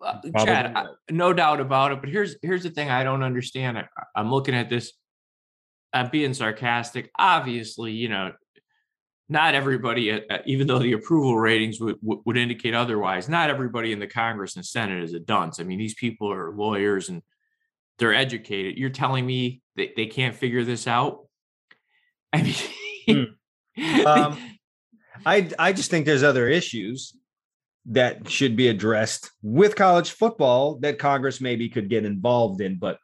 uh, 0.01 0.19
Chad, 0.39 0.73
I, 0.75 0.85
no 1.09 1.33
doubt 1.33 1.59
about 1.59 1.91
it. 1.91 2.00
But 2.01 2.09
here's 2.09 2.35
here's 2.41 2.63
the 2.63 2.69
thing 2.69 2.89
I 2.89 3.03
don't 3.03 3.23
understand. 3.23 3.77
I, 3.77 3.88
I'm 4.15 4.31
looking 4.31 4.55
at 4.55 4.69
this. 4.69 4.93
I'm 5.93 6.09
being 6.09 6.33
sarcastic. 6.33 7.12
Obviously, 7.17 7.91
you 7.91 8.09
know, 8.09 8.31
not 9.29 9.55
everybody, 9.55 10.12
uh, 10.12 10.19
uh, 10.29 10.38
even 10.45 10.67
though 10.67 10.79
the 10.79 10.93
approval 10.93 11.38
ratings 11.38 11.79
would, 11.79 11.97
would 12.01 12.38
indicate 12.38 12.73
otherwise, 12.73 13.29
not 13.29 13.50
everybody 13.50 13.91
in 13.91 14.00
the 14.00 14.07
Congress 14.07 14.55
and 14.55 14.65
Senate 14.65 15.03
is 15.03 15.13
a 15.13 15.19
dunce. 15.19 15.59
I 15.59 15.63
mean, 15.63 15.79
these 15.79 15.93
people 15.93 16.31
are 16.31 16.51
lawyers 16.51 17.09
and 17.09 17.21
they're 18.00 18.13
educated. 18.13 18.77
You're 18.77 18.89
telling 18.89 19.25
me 19.25 19.62
that 19.75 19.95
they 19.95 20.07
can't 20.07 20.35
figure 20.35 20.63
this 20.63 20.88
out? 20.88 21.25
I 22.33 22.41
mean, 23.07 23.35
hmm. 23.77 24.05
um, 24.05 24.37
I 25.25 25.49
I 25.59 25.73
just 25.73 25.89
think 25.89 26.05
there's 26.05 26.23
other 26.23 26.47
issues 26.47 27.15
that 27.85 28.29
should 28.29 28.55
be 28.55 28.69
addressed 28.69 29.31
with 29.41 29.75
college 29.75 30.11
football 30.11 30.75
that 30.79 30.99
Congress 30.99 31.41
maybe 31.41 31.69
could 31.69 31.89
get 31.89 32.05
involved 32.05 32.61
in, 32.61 32.77
but 32.77 32.97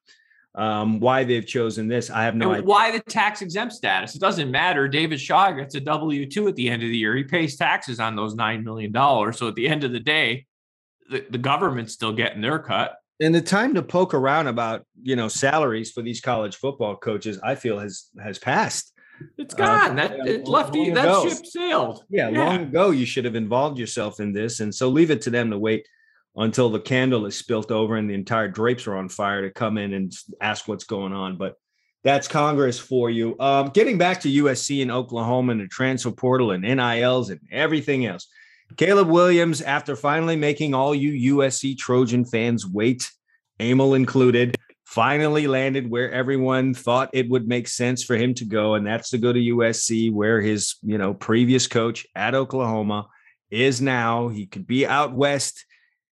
um, 0.55 0.99
why 0.99 1.23
they've 1.23 1.45
chosen 1.45 1.87
this, 1.87 2.09
I 2.09 2.23
have 2.23 2.35
no 2.35 2.49
and 2.49 2.57
idea. 2.57 2.67
Why 2.67 2.91
the 2.91 2.99
tax 2.99 3.41
exempt 3.41 3.73
status? 3.73 4.15
It 4.15 4.19
doesn't 4.19 4.49
matter. 4.49 4.87
David 4.87 5.19
Shaw 5.19 5.51
gets 5.51 5.75
a 5.75 5.79
W 5.79 6.29
2 6.29 6.47
at 6.47 6.55
the 6.55 6.69
end 6.69 6.81
of 6.81 6.89
the 6.89 6.97
year. 6.97 7.15
He 7.15 7.23
pays 7.23 7.55
taxes 7.55 7.99
on 7.99 8.15
those 8.15 8.35
$9 8.35 8.63
million. 8.63 8.93
So 9.33 9.47
at 9.47 9.55
the 9.55 9.67
end 9.67 9.83
of 9.83 9.91
the 9.91 9.99
day, 9.99 10.47
the, 11.09 11.25
the 11.29 11.37
government's 11.37 11.93
still 11.93 12.13
getting 12.13 12.41
their 12.41 12.59
cut. 12.59 12.95
And 13.21 13.35
the 13.35 13.41
time 13.41 13.73
to 13.73 13.81
poke 13.81 14.13
around 14.13 14.47
about, 14.47 14.85
you 15.01 15.15
know, 15.15 15.27
salaries 15.27 15.91
for 15.91 16.01
these 16.01 16.21
college 16.21 16.55
football 16.55 16.95
coaches, 16.95 17.39
I 17.43 17.55
feel 17.55 17.77
has 17.77 18.07
has 18.21 18.39
passed. 18.39 18.93
It's 19.37 19.53
uh, 19.53 19.57
gone. 19.57 19.91
Uh, 19.91 20.07
that 20.07 20.27
it 20.27 20.47
left 20.47 20.75
you, 20.75 20.93
that 20.93 21.29
ship 21.29 21.45
sailed. 21.45 22.03
Yeah, 22.09 22.29
yeah, 22.29 22.43
long 22.43 22.61
ago 22.61 22.91
you 22.91 23.05
should 23.05 23.25
have 23.25 23.35
involved 23.35 23.77
yourself 23.77 24.19
in 24.19 24.33
this. 24.33 24.59
And 24.59 24.73
so 24.73 24.89
leave 24.89 25.11
it 25.11 25.21
to 25.23 25.29
them 25.29 25.49
to 25.51 25.57
wait 25.57 25.87
until 26.35 26.69
the 26.69 26.79
candle 26.79 27.25
is 27.25 27.35
spilt 27.35 27.71
over 27.71 27.95
and 27.95 28.09
the 28.09 28.13
entire 28.13 28.47
drapes 28.47 28.87
are 28.87 28.95
on 28.95 29.09
fire 29.09 29.41
to 29.41 29.51
come 29.51 29.77
in 29.77 29.93
and 29.93 30.13
ask 30.41 30.67
what's 30.67 30.83
going 30.85 31.13
on. 31.13 31.37
But 31.37 31.55
that's 32.03 32.27
Congress 32.27 32.79
for 32.79 33.09
you. 33.09 33.35
Um, 33.39 33.69
getting 33.69 33.97
back 33.97 34.21
to 34.21 34.43
USC 34.43 34.81
and 34.81 34.91
Oklahoma 34.91 35.51
and 35.51 35.61
the 35.61 35.67
transfer 35.67 36.11
portal 36.11 36.51
and 36.51 36.63
NILs 36.63 37.29
and 37.29 37.41
everything 37.51 38.05
else. 38.05 38.27
Caleb 38.77 39.09
Williams, 39.09 39.61
after 39.61 39.95
finally 39.95 40.35
making 40.35 40.73
all 40.73 40.93
you 40.93 41.35
USC 41.35 41.77
Trojan 41.77 42.23
fans 42.23 42.65
wait, 42.65 43.09
Emil 43.59 43.95
included, 43.95 44.55
finally 44.89 45.45
landed 45.45 45.87
where 45.87 46.11
everyone 46.11 46.73
thought 46.73 47.11
it 47.13 47.29
would 47.29 47.47
make 47.47 47.67
sense 47.67 48.03
for 48.03 48.15
him 48.15 48.33
to 48.33 48.43
go, 48.43 48.73
and 48.73 48.87
that's 48.87 49.11
to 49.11 49.19
go 49.19 49.31
to 49.31 49.39
USC, 49.39 50.11
where 50.11 50.41
his 50.41 50.77
you 50.81 50.97
know 50.97 51.13
previous 51.13 51.67
coach 51.67 52.07
at 52.15 52.33
Oklahoma 52.33 53.07
is 53.51 53.81
now. 53.81 54.29
He 54.29 54.47
could 54.47 54.65
be 54.65 54.87
out 54.87 55.13
west 55.13 55.63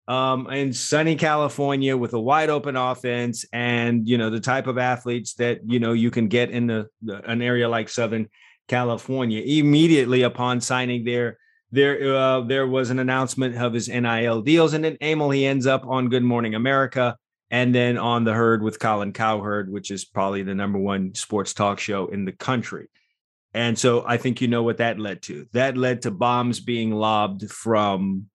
um, 0.08 0.46
in 0.50 0.74
sunny 0.74 1.16
California 1.16 1.96
with 1.96 2.12
a 2.12 2.20
wide 2.20 2.50
open 2.50 2.76
offense 2.76 3.46
and 3.50 4.06
you 4.06 4.18
know 4.18 4.28
the 4.28 4.40
type 4.40 4.66
of 4.66 4.76
athletes 4.76 5.32
that 5.34 5.60
you 5.64 5.80
know 5.80 5.94
you 5.94 6.10
can 6.10 6.28
get 6.28 6.50
in 6.50 6.66
the, 6.66 6.86
the 7.00 7.28
an 7.30 7.40
area 7.40 7.70
like 7.70 7.88
Southern 7.88 8.28
California. 8.68 9.40
Immediately 9.40 10.20
upon 10.20 10.60
signing 10.60 11.02
there, 11.02 11.38
there 11.72 12.14
uh, 12.14 12.42
there 12.42 12.66
was 12.66 12.90
an 12.90 12.98
announcement 12.98 13.56
of 13.56 13.72
his 13.72 13.88
NIL 13.88 14.42
deals, 14.42 14.74
and 14.74 14.84
then 14.84 14.98
Emil 15.00 15.30
he 15.30 15.46
ends 15.46 15.66
up 15.66 15.86
on 15.86 16.10
Good 16.10 16.24
Morning 16.24 16.54
America 16.54 17.16
and 17.50 17.74
then 17.74 17.96
on 17.96 18.24
the 18.24 18.32
herd 18.32 18.62
with 18.62 18.78
Colin 18.78 19.12
Cowherd, 19.12 19.70
which 19.70 19.90
is 19.90 20.04
probably 20.04 20.42
the 20.42 20.54
number 20.54 20.78
one 20.78 21.14
sports 21.14 21.54
talk 21.54 21.78
show 21.78 22.06
in 22.06 22.24
the 22.24 22.32
country. 22.32 22.88
And 23.54 23.78
so 23.78 24.04
I 24.06 24.16
think 24.16 24.40
you 24.40 24.48
know 24.48 24.62
what 24.62 24.78
that 24.78 24.98
led 24.98 25.22
to. 25.22 25.46
That 25.52 25.76
led 25.76 26.02
to 26.02 26.10
bombs 26.10 26.60
being 26.60 26.90
lobbed 26.90 27.50
from 27.50 28.26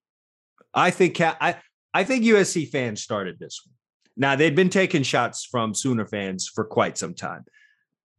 I 0.74 0.90
think 0.92 1.20
I 1.20 1.58
I 1.94 2.04
think 2.04 2.24
USC 2.24 2.70
fans 2.70 3.04
started 3.04 3.38
this 3.38 3.62
one. 3.66 3.76
Now 4.16 4.36
they'd 4.36 4.56
been 4.56 4.70
taking 4.70 5.04
shots 5.04 5.46
from 5.46 5.74
Sooner 5.74 6.06
fans 6.06 6.48
for 6.48 6.64
quite 6.64 6.98
some 6.98 7.14
time, 7.14 7.46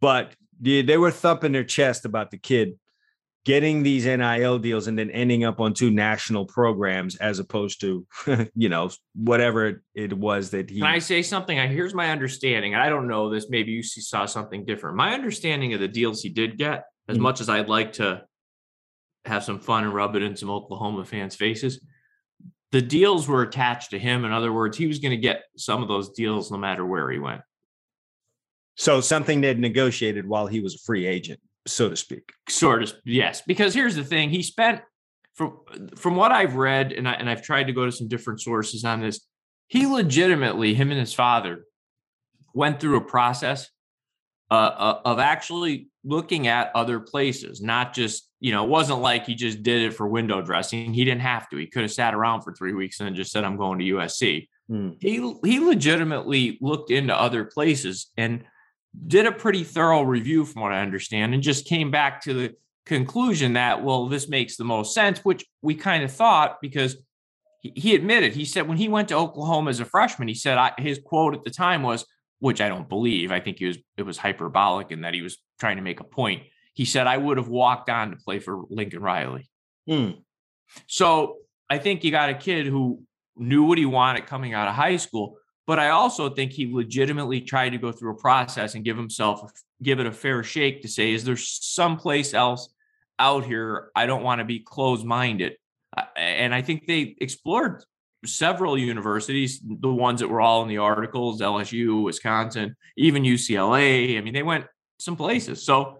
but 0.01 0.35
they 0.61 0.97
were 0.97 1.11
thumping 1.11 1.53
their 1.53 1.65
chest 1.65 2.05
about 2.05 2.31
the 2.31 2.39
kid 2.39 2.79
getting 3.45 3.83
these 3.83 4.05
NIL 4.07 4.59
deals 4.59 4.87
and 4.87 4.99
then 4.99 5.11
ending 5.11 5.45
up 5.45 5.61
on 5.61 5.75
two 5.75 5.91
national 5.91 6.47
programs 6.47 7.17
as 7.17 7.39
opposed 7.39 7.81
to, 7.81 8.07
you 8.55 8.69
know, 8.69 8.91
whatever 9.15 9.83
it 9.95 10.13
was 10.13 10.51
that 10.51 10.71
he. 10.71 10.79
Can 10.79 10.87
I 10.87 11.01
say 11.01 11.23
something? 11.23 11.57
Here's 11.71 11.95
my 11.95 12.11
understanding. 12.11 12.75
I 12.75 12.89
don't 12.89 13.09
know 13.09 13.31
this. 13.31 13.49
Maybe 13.49 13.73
you 13.73 13.83
saw 13.83 14.27
something 14.27 14.65
different. 14.65 14.97
My 14.97 15.13
understanding 15.13 15.75
of 15.75 15.81
the 15.81 15.89
deals 15.89 16.23
he 16.23 16.29
did 16.29 16.57
get, 16.57 16.85
as 17.09 17.17
mm-hmm. 17.17 17.23
much 17.25 17.41
as 17.41 17.49
I'd 17.49 17.69
like 17.69 17.95
to 17.95 18.23
have 19.25 19.45
some 19.45 19.59
fun 19.59 19.85
and 19.85 19.95
rub 19.95 20.17
it 20.17 20.23
in 20.23 20.37
some 20.37 20.51
Oklahoma 20.51 21.05
fans' 21.05 21.37
faces, 21.37 21.85
the 22.71 22.83
deals 22.83 23.29
were 23.29 23.43
attached 23.43 23.91
to 23.91 23.99
him. 23.99 24.25
In 24.25 24.33
other 24.33 24.53
words, 24.53 24.77
he 24.77 24.87
was 24.87 24.99
going 24.99 25.11
to 25.11 25.17
get 25.17 25.45
some 25.57 25.83
of 25.83 25.89
those 25.89 26.11
deals 26.11 26.51
no 26.51 26.59
matter 26.59 26.87
where 26.87 27.11
he 27.11 27.19
went. 27.19 27.43
So 28.77 29.01
something 29.01 29.41
they'd 29.41 29.59
negotiated 29.59 30.27
while 30.27 30.47
he 30.47 30.61
was 30.61 30.75
a 30.75 30.79
free 30.79 31.07
agent, 31.07 31.41
so 31.66 31.88
to 31.88 31.97
speak. 31.97 32.33
Sort 32.49 32.83
of, 32.83 32.92
yes. 33.04 33.42
Because 33.47 33.75
here's 33.75 33.97
the 33.97 34.04
thing: 34.04 34.31
he 34.31 34.42
spent 34.42 34.81
from 35.35 35.59
from 35.97 36.16
what 36.16 36.33
I've 36.33 36.57
read, 36.57 36.92
and 36.92 37.09
I, 37.09 37.12
and 37.12 37.28
I've 37.28 37.42
tried 37.42 37.64
to 37.64 37.73
go 37.73 37.87
to 37.87 37.92
some 37.92 38.09
different 38.09 38.40
sources 38.40 38.85
on 38.85 39.00
this. 39.00 39.21
He 39.69 39.87
legitimately, 39.87 40.75
him 40.75 40.90
and 40.90 41.00
his 41.00 41.14
father, 41.14 41.64
went 42.54 42.81
through 42.81 42.97
a 42.97 43.04
process 43.04 43.71
uh, 44.50 44.54
uh 44.54 45.00
of 45.04 45.19
actually 45.19 45.88
looking 46.04 46.47
at 46.47 46.71
other 46.75 47.00
places, 47.00 47.62
not 47.62 47.95
just 47.95 48.28
you 48.42 48.50
know, 48.50 48.64
it 48.64 48.69
wasn't 48.69 49.00
like 49.00 49.25
he 49.25 49.37
just 49.37 49.62
did 49.62 49.83
it 49.83 49.95
for 49.95 50.09
window 50.09 50.42
dressing. 50.42 50.92
He 50.92 51.04
didn't 51.04 51.21
have 51.21 51.49
to. 51.50 51.57
He 51.57 51.69
could 51.69 51.83
have 51.83 51.92
sat 51.92 52.12
around 52.12 52.42
for 52.42 52.52
three 52.52 52.73
weeks 52.73 52.99
and 52.99 53.07
then 53.07 53.14
just 53.14 53.31
said, 53.31 53.45
"I'm 53.45 53.57
going 53.57 53.78
to 53.78 53.85
USC." 53.85 54.49
Mm. 54.69 54.97
He 55.00 55.35
he 55.45 55.61
legitimately 55.61 56.59
looked 56.61 56.90
into 56.90 57.14
other 57.14 57.45
places 57.45 58.11
and 58.16 58.45
did 59.07 59.27
a 59.27 59.33
pretty 59.33 59.65
thorough 59.65 60.03
review, 60.03 60.45
from 60.45 60.63
what 60.63 60.73
I 60.73 60.83
understand, 60.83 61.35
and 61.35 61.43
just 61.43 61.67
came 61.67 61.91
back 61.91 62.23
to 62.23 62.35
the 62.35 62.55
conclusion 62.85 63.55
that 63.55 63.83
well, 63.83 64.09
this 64.09 64.29
makes 64.29 64.57
the 64.57 64.65
most 64.65 64.95
sense, 64.95 65.21
which 65.21 65.45
we 65.63 65.75
kind 65.75 66.03
of 66.03 66.13
thought 66.13 66.61
because 66.61 66.97
he, 67.61 67.95
admitted 67.95 68.33
he 68.33 68.45
said 68.45 68.67
when 68.67 68.77
he 68.77 68.89
went 68.89 69.09
to 69.09 69.15
Oklahoma 69.15 69.71
as 69.71 69.81
a 69.81 69.85
freshman, 69.85 70.29
he 70.29 70.35
said 70.35 70.59
I, 70.59 70.73
his 70.79 70.99
quote 70.99 71.35
at 71.35 71.45
the 71.45 71.51
time 71.51 71.83
was, 71.83 72.05
which 72.41 72.61
I 72.61 72.69
don't 72.69 72.89
believe. 72.89 73.31
I 73.31 73.39
think 73.39 73.59
he 73.59 73.67
was 73.67 73.79
it 73.97 74.03
was 74.03 74.19
hyperbolic 74.19 74.91
and 74.91 75.05
that 75.05 75.15
he 75.15 75.23
was 75.23 75.39
trying 75.61 75.77
to 75.77 75.83
make 75.83 76.01
a 76.01 76.05
point 76.05 76.43
he 76.75 76.85
said, 76.85 77.07
I 77.07 77.17
would 77.17 77.37
have 77.37 77.49
walked 77.49 77.91
on 77.91 78.11
to 78.11 78.17
play 78.17 78.39
for 78.39 78.63
Lincoln 78.71 79.03
Riley. 79.03 79.49
Mm. 79.89 80.23
So 80.87 81.37
I 81.69 81.79
think 81.79 82.05
you 82.05 82.11
got 82.11 82.31
a 82.31 82.35
kid 82.35 82.67
who 82.67 83.03
knew 83.37 83.65
what 83.65 83.79
he 83.79 83.85
wanted 83.85 84.27
coming 84.27 84.55
out 84.55 84.69
of 84.69 84.75
high 84.75 84.97
school, 84.97 85.37
but 85.66 85.78
I 85.78 85.90
also 85.90 86.28
think 86.28 86.52
he 86.52 86.73
legitimately 86.73 87.42
tried 87.42 87.71
to 87.71 87.78
go 87.78 87.92
through 87.92 88.12
a 88.12 88.16
process 88.16 88.75
and 88.75 88.85
give 88.85 88.97
himself 88.97 89.52
give 89.83 90.00
it 90.00 90.07
a 90.07 90.12
fair 90.12 90.42
shake 90.42 90.83
to 90.83 90.88
say, 90.88 91.12
is 91.12 91.25
there 91.25 91.37
someplace 91.37 92.35
else 92.35 92.69
out 93.19 93.45
here? 93.45 93.90
I 93.95 94.07
don't 94.07 94.23
want 94.23 94.38
to 94.38 94.45
be 94.45 94.61
closed 94.61 95.04
minded. 95.04 95.57
And 96.16 96.54
I 96.54 96.62
think 96.62 96.87
they 96.87 97.16
explored 97.21 97.85
several 98.25 98.78
universities, 98.78 99.61
the 99.62 99.92
ones 99.92 100.21
that 100.21 100.28
were 100.28 100.40
all 100.40 100.62
in 100.62 100.69
the 100.69 100.78
articles, 100.78 101.40
LSU, 101.40 102.04
Wisconsin, 102.04 102.76
even 102.97 103.25
UCLA. 103.25 104.16
I 104.16 104.21
mean, 104.21 104.33
they 104.33 104.45
went 104.45 104.66
some 104.99 105.16
places. 105.16 105.64
So 105.64 105.99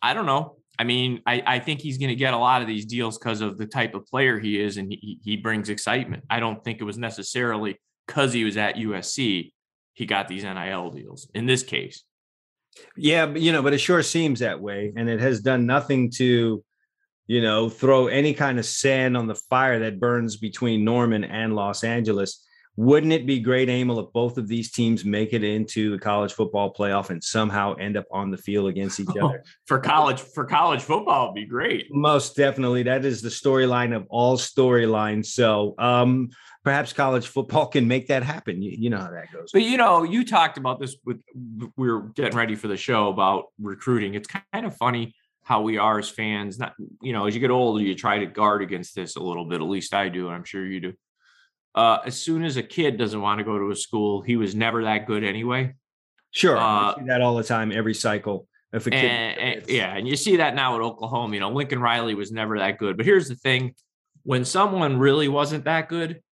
I 0.00 0.14
don't 0.14 0.26
know. 0.26 0.56
I 0.78 0.84
mean, 0.84 1.22
I, 1.26 1.42
I 1.46 1.58
think 1.58 1.80
he's 1.80 1.98
going 1.98 2.08
to 2.08 2.16
get 2.16 2.34
a 2.34 2.38
lot 2.38 2.62
of 2.62 2.68
these 2.68 2.84
deals 2.86 3.18
because 3.18 3.40
of 3.40 3.58
the 3.58 3.66
type 3.66 3.94
of 3.94 4.06
player 4.06 4.40
he 4.40 4.60
is, 4.60 4.76
and 4.76 4.90
he, 4.90 5.20
he 5.22 5.36
brings 5.36 5.68
excitement. 5.68 6.24
I 6.28 6.40
don't 6.40 6.62
think 6.64 6.80
it 6.80 6.84
was 6.84 6.98
necessarily 6.98 7.78
because 8.06 8.32
he 8.32 8.44
was 8.44 8.56
at 8.56 8.76
USC 8.76 9.52
he 9.94 10.06
got 10.06 10.28
these 10.28 10.44
NIL 10.44 10.90
deals 10.90 11.28
in 11.34 11.46
this 11.46 11.62
case. 11.62 12.04
Yeah, 12.96 13.26
but, 13.26 13.40
you 13.40 13.52
know, 13.52 13.62
but 13.62 13.72
it 13.72 13.78
sure 13.78 14.02
seems 14.02 14.40
that 14.40 14.60
way, 14.60 14.92
and 14.96 15.08
it 15.08 15.20
has 15.20 15.40
done 15.40 15.64
nothing 15.64 16.10
to, 16.16 16.62
you 17.28 17.40
know, 17.40 17.68
throw 17.68 18.08
any 18.08 18.34
kind 18.34 18.58
of 18.58 18.66
sand 18.66 19.16
on 19.16 19.28
the 19.28 19.36
fire 19.36 19.78
that 19.78 20.00
burns 20.00 20.36
between 20.36 20.84
Norman 20.84 21.22
and 21.22 21.54
Los 21.54 21.84
Angeles. 21.84 22.44
Wouldn't 22.76 23.12
it 23.12 23.24
be 23.24 23.38
great, 23.38 23.68
Emil, 23.68 24.00
if 24.00 24.12
both 24.12 24.36
of 24.36 24.48
these 24.48 24.72
teams 24.72 25.04
make 25.04 25.32
it 25.32 25.44
into 25.44 25.92
the 25.92 25.98
college 25.98 26.32
football 26.32 26.74
playoff 26.74 27.10
and 27.10 27.22
somehow 27.22 27.74
end 27.74 27.96
up 27.96 28.06
on 28.10 28.32
the 28.32 28.36
field 28.36 28.66
against 28.66 28.98
each 28.98 29.16
other? 29.22 29.44
for 29.66 29.78
college, 29.78 30.20
for 30.20 30.44
college 30.44 30.82
football, 30.82 31.26
it'd 31.26 31.36
be 31.36 31.46
great. 31.46 31.86
Most 31.92 32.34
definitely. 32.34 32.82
That 32.82 33.04
is 33.04 33.22
the 33.22 33.28
storyline 33.28 33.94
of 33.94 34.06
all 34.10 34.36
storylines. 34.36 35.26
So 35.26 35.76
um, 35.78 36.30
perhaps 36.64 36.92
college 36.92 37.28
football 37.28 37.66
can 37.66 37.86
make 37.86 38.08
that 38.08 38.22
happen. 38.22 38.60
You, 38.62 38.72
you 38.76 38.90
know 38.90 38.98
how 38.98 39.10
that 39.10 39.32
goes. 39.32 39.50
But 39.52 39.62
you 39.62 39.76
know, 39.76 40.02
you 40.02 40.24
talked 40.24 40.58
about 40.58 40.80
this 40.80 40.96
with 41.04 41.20
we 41.76 41.90
were 41.90 42.02
getting 42.02 42.36
ready 42.36 42.56
for 42.56 42.68
the 42.68 42.76
show 42.76 43.08
about 43.08 43.46
recruiting. 43.60 44.14
It's 44.14 44.28
kind 44.28 44.66
of 44.66 44.76
funny 44.76 45.14
how 45.42 45.60
we 45.60 45.78
are 45.78 45.98
as 45.98 46.08
fans. 46.08 46.58
Not 46.58 46.74
you 47.00 47.12
know, 47.12 47.26
as 47.26 47.34
you 47.34 47.40
get 47.40 47.50
older, 47.50 47.82
you 47.82 47.94
try 47.94 48.18
to 48.18 48.26
guard 48.26 48.62
against 48.62 48.94
this 48.96 49.14
a 49.14 49.20
little 49.20 49.44
bit. 49.44 49.60
At 49.60 49.68
least 49.68 49.94
I 49.94 50.08
do, 50.08 50.26
and 50.26 50.34
I'm 50.34 50.44
sure 50.44 50.66
you 50.66 50.80
do 50.80 50.94
uh, 51.74 51.98
as 52.04 52.20
soon 52.20 52.44
as 52.44 52.56
a 52.56 52.62
kid 52.62 52.96
doesn't 52.96 53.20
want 53.20 53.38
to 53.38 53.44
go 53.44 53.58
to 53.58 53.70
a 53.70 53.76
school, 53.76 54.22
he 54.22 54.36
was 54.36 54.54
never 54.54 54.84
that 54.84 55.06
good 55.06 55.24
anyway. 55.24 55.74
Sure, 56.30 56.56
uh, 56.56 56.94
that 57.06 57.20
all 57.20 57.34
the 57.34 57.44
time, 57.44 57.72
every 57.72 57.94
cycle. 57.94 58.46
If 58.72 58.86
a 58.86 58.90
kid, 58.90 59.04
and, 59.04 59.38
and, 59.58 59.68
yeah, 59.68 59.96
and 59.96 60.06
you 60.06 60.16
see 60.16 60.36
that 60.36 60.54
now 60.54 60.76
at 60.76 60.80
Oklahoma. 60.80 61.34
You 61.34 61.40
know, 61.40 61.50
Lincoln 61.50 61.80
Riley 61.80 62.14
was 62.14 62.32
never 62.32 62.58
that 62.58 62.78
good. 62.78 62.96
But 62.96 63.06
here's 63.06 63.28
the 63.28 63.36
thing: 63.36 63.74
when 64.22 64.44
someone 64.44 64.98
really 64.98 65.28
wasn't 65.28 65.64
that 65.64 65.88
good, 65.88 66.22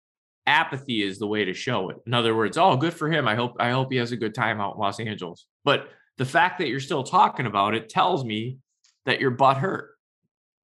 apathy 0.47 1.03
is 1.03 1.19
the 1.19 1.27
way 1.27 1.45
to 1.45 1.55
show 1.55 1.91
it. 1.91 1.97
In 2.07 2.15
other 2.15 2.35
words, 2.35 2.59
oh, 2.59 2.77
good 2.77 2.95
for 2.95 3.11
him. 3.11 3.29
I 3.29 3.35
hope 3.35 3.57
I 3.61 3.71
hope 3.71 3.93
he 3.93 3.99
has 3.99 4.13
a 4.13 4.17
good 4.17 4.35
time 4.35 4.61
out 4.61 4.75
in 4.75 4.81
Los 4.81 5.01
Angeles. 5.01 5.47
But 5.65 5.89
the 6.19 6.25
fact 6.25 6.59
that 6.59 6.69
you're 6.69 6.81
still 6.81 7.05
talking 7.05 7.47
about 7.47 7.75
it 7.75 7.89
tells 7.89 8.25
me 8.25 8.59
that 9.07 9.21
your 9.21 9.31
butt 9.31 9.57
hurt. 9.57 9.91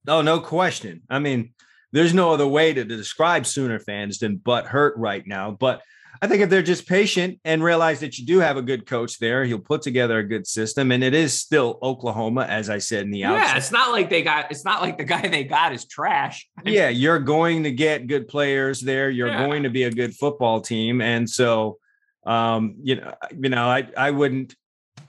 Oh, 0.06 0.22
no 0.22 0.40
question. 0.40 1.02
I 1.10 1.18
mean, 1.18 1.54
there's 1.92 2.14
no 2.14 2.32
other 2.32 2.46
way 2.46 2.72
to 2.72 2.84
describe 2.84 3.46
Sooner 3.46 3.78
fans 3.78 4.18
than 4.18 4.36
butt 4.36 4.66
hurt 4.66 4.96
right 4.96 5.26
now. 5.26 5.50
But 5.50 5.82
I 6.20 6.26
think 6.26 6.42
if 6.42 6.50
they're 6.50 6.62
just 6.62 6.86
patient 6.86 7.40
and 7.44 7.62
realize 7.62 8.00
that 8.00 8.18
you 8.18 8.26
do 8.26 8.38
have 8.38 8.56
a 8.56 8.62
good 8.62 8.86
coach 8.86 9.18
there, 9.18 9.44
he'll 9.44 9.58
put 9.58 9.82
together 9.82 10.18
a 10.18 10.24
good 10.24 10.46
system. 10.46 10.90
And 10.90 11.04
it 11.04 11.14
is 11.14 11.38
still 11.38 11.78
Oklahoma, 11.82 12.42
as 12.42 12.70
I 12.70 12.78
said 12.78 13.04
in 13.04 13.10
the 13.10 13.24
outset. 13.24 13.48
Yeah, 13.48 13.56
it's 13.56 13.72
not 13.72 13.92
like 13.92 14.10
they 14.10 14.22
got. 14.22 14.50
It's 14.50 14.64
not 14.64 14.82
like 14.82 14.98
the 14.98 15.04
guy 15.04 15.26
they 15.28 15.44
got 15.44 15.72
is 15.72 15.86
trash. 15.86 16.48
yeah, 16.64 16.88
you're 16.88 17.18
going 17.18 17.64
to 17.64 17.70
get 17.70 18.06
good 18.06 18.28
players 18.28 18.80
there. 18.80 19.10
You're 19.10 19.28
yeah. 19.28 19.46
going 19.46 19.62
to 19.62 19.70
be 19.70 19.84
a 19.84 19.90
good 19.90 20.14
football 20.14 20.60
team, 20.60 21.00
and 21.00 21.28
so, 21.28 21.78
um, 22.26 22.76
you 22.82 22.96
know, 22.96 23.14
you 23.38 23.48
know, 23.48 23.68
I 23.68 23.88
I 23.96 24.10
wouldn't 24.10 24.54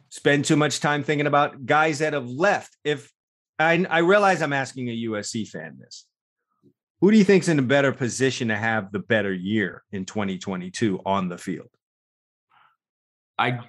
spend 0.09 0.45
too 0.45 0.55
much 0.55 0.79
time 0.79 1.03
thinking 1.03 1.27
about 1.27 1.65
guys 1.65 1.99
that 1.99 2.13
have 2.13 2.27
left. 2.27 2.75
If 2.83 3.11
I 3.57 3.85
I 3.89 3.99
realize 3.99 4.41
I'm 4.41 4.53
asking 4.53 4.89
a 4.89 5.03
USC 5.05 5.47
fan 5.47 5.77
this 5.79 6.05
who 7.01 7.12
do 7.12 7.18
you 7.18 7.24
think's 7.24 7.48
in 7.48 7.60
a 7.60 7.63
better 7.63 7.91
position 7.91 8.50
to 8.50 8.58
have 8.58 8.91
the 8.91 9.00
better 9.00 9.34
year 9.34 9.84
in 9.91 10.06
2022 10.06 11.00
on 11.06 11.29
the 11.29 11.38
field? 11.38 11.70
I 13.38 13.60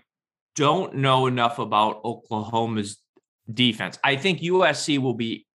don't 0.56 0.96
know 0.96 1.26
enough 1.26 1.58
about 1.58 2.04
Oklahoma's 2.04 2.98
defense. 3.52 3.98
I 4.02 4.16
think 4.16 4.40
USC 4.40 4.98
will 4.98 5.14
be 5.14 5.46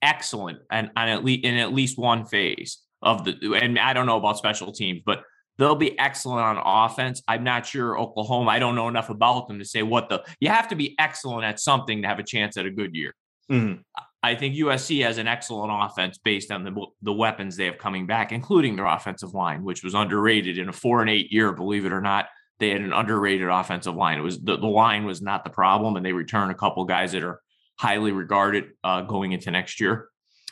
excellent 0.00 0.58
and, 0.70 0.90
and 0.96 1.10
at 1.10 1.24
least 1.24 1.44
in 1.44 1.54
at 1.56 1.72
least 1.72 1.98
one 1.98 2.24
phase 2.24 2.78
of 3.02 3.24
the 3.24 3.58
and 3.60 3.78
I 3.78 3.92
don't 3.92 4.06
know 4.06 4.16
about 4.16 4.38
special 4.38 4.72
teams, 4.72 5.02
but 5.04 5.22
they'll 5.58 5.76
be 5.76 5.98
excellent 5.98 6.40
on 6.40 6.62
offense. 6.64 7.22
I'm 7.28 7.44
not 7.44 7.66
sure 7.66 7.98
Oklahoma. 7.98 8.50
I 8.50 8.58
don't 8.58 8.74
know 8.74 8.88
enough 8.88 9.10
about 9.10 9.48
them 9.48 9.58
to 9.58 9.64
say 9.64 9.82
what 9.82 10.08
the 10.08 10.24
you 10.40 10.48
have 10.48 10.68
to 10.68 10.76
be 10.76 10.94
excellent 10.98 11.44
at 11.44 11.60
something 11.60 12.02
to 12.02 12.08
have 12.08 12.18
a 12.18 12.24
chance 12.24 12.56
at 12.56 12.66
a 12.66 12.70
good 12.70 12.94
year. 12.94 13.14
Mm-hmm. 13.50 13.82
I 14.22 14.36
think 14.36 14.54
USC 14.54 15.02
has 15.02 15.18
an 15.18 15.26
excellent 15.26 15.72
offense 15.74 16.18
based 16.18 16.52
on 16.52 16.62
the 16.62 16.86
the 17.02 17.12
weapons 17.12 17.56
they 17.56 17.64
have 17.66 17.78
coming 17.78 18.06
back, 18.06 18.30
including 18.30 18.76
their 18.76 18.86
offensive 18.86 19.34
line, 19.34 19.64
which 19.64 19.82
was 19.82 19.94
underrated 19.94 20.58
in 20.58 20.68
a 20.68 20.72
four 20.72 21.00
and 21.00 21.10
eight 21.10 21.32
year. 21.32 21.52
Believe 21.52 21.86
it 21.86 21.92
or 21.92 22.00
not, 22.00 22.26
they 22.60 22.70
had 22.70 22.80
an 22.80 22.92
underrated 22.92 23.48
offensive 23.48 23.96
line. 23.96 24.18
It 24.18 24.22
was 24.22 24.40
the, 24.40 24.56
the 24.56 24.66
line 24.66 25.04
was 25.04 25.20
not 25.20 25.42
the 25.42 25.50
problem, 25.50 25.96
and 25.96 26.06
they 26.06 26.12
return 26.12 26.50
a 26.50 26.54
couple 26.54 26.84
guys 26.84 27.12
that 27.12 27.24
are 27.24 27.40
highly 27.78 28.12
regarded 28.12 28.66
uh, 28.84 29.02
going 29.02 29.32
into 29.32 29.50
next 29.50 29.80
year. 29.80 30.08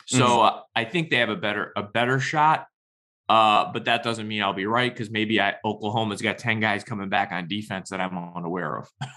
So 0.06 0.26
mm-hmm. 0.26 0.58
uh, 0.58 0.60
I 0.74 0.84
think 0.84 1.10
they 1.10 1.18
have 1.18 1.28
a 1.28 1.36
better 1.36 1.72
a 1.76 1.84
better 1.84 2.18
shot. 2.18 2.66
Uh, 3.28 3.70
but 3.72 3.84
that 3.84 4.02
doesn't 4.02 4.26
mean 4.26 4.42
I'll 4.42 4.52
be 4.52 4.66
right 4.66 4.92
because 4.92 5.08
maybe 5.08 5.40
I, 5.40 5.54
Oklahoma's 5.64 6.20
got 6.20 6.38
ten 6.38 6.58
guys 6.58 6.82
coming 6.82 7.08
back 7.08 7.30
on 7.30 7.46
defense 7.46 7.90
that 7.90 8.00
I'm 8.00 8.18
unaware 8.34 8.78
of. 8.78 8.88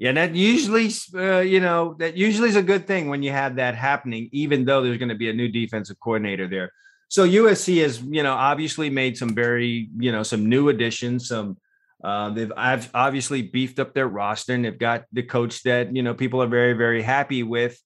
Yeah, 0.00 0.12
that 0.12 0.34
usually, 0.34 0.90
uh, 1.14 1.40
you 1.40 1.60
know, 1.60 1.94
that 1.98 2.16
usually 2.16 2.48
is 2.48 2.56
a 2.56 2.62
good 2.62 2.86
thing 2.86 3.10
when 3.10 3.22
you 3.22 3.32
have 3.32 3.56
that 3.56 3.74
happening, 3.74 4.30
even 4.32 4.64
though 4.64 4.82
there's 4.82 4.96
going 4.96 5.10
to 5.10 5.14
be 5.14 5.28
a 5.28 5.34
new 5.34 5.48
defensive 5.48 6.00
coordinator 6.00 6.48
there. 6.48 6.72
So 7.08 7.28
USC 7.28 7.82
has, 7.82 8.00
you 8.00 8.22
know, 8.22 8.32
obviously 8.32 8.88
made 8.88 9.18
some 9.18 9.34
very, 9.34 9.90
you 9.98 10.10
know, 10.10 10.22
some 10.22 10.48
new 10.48 10.70
additions. 10.70 11.28
Some 11.28 11.58
uh, 12.02 12.30
they've 12.30 12.50
I've 12.56 12.88
obviously 12.94 13.42
beefed 13.42 13.78
up 13.78 13.92
their 13.92 14.08
roster, 14.08 14.54
and 14.54 14.64
they've 14.64 14.78
got 14.78 15.04
the 15.12 15.22
coach 15.22 15.64
that 15.64 15.94
you 15.94 16.02
know 16.02 16.14
people 16.14 16.42
are 16.42 16.46
very, 16.46 16.72
very 16.72 17.02
happy 17.02 17.42
with. 17.42 17.78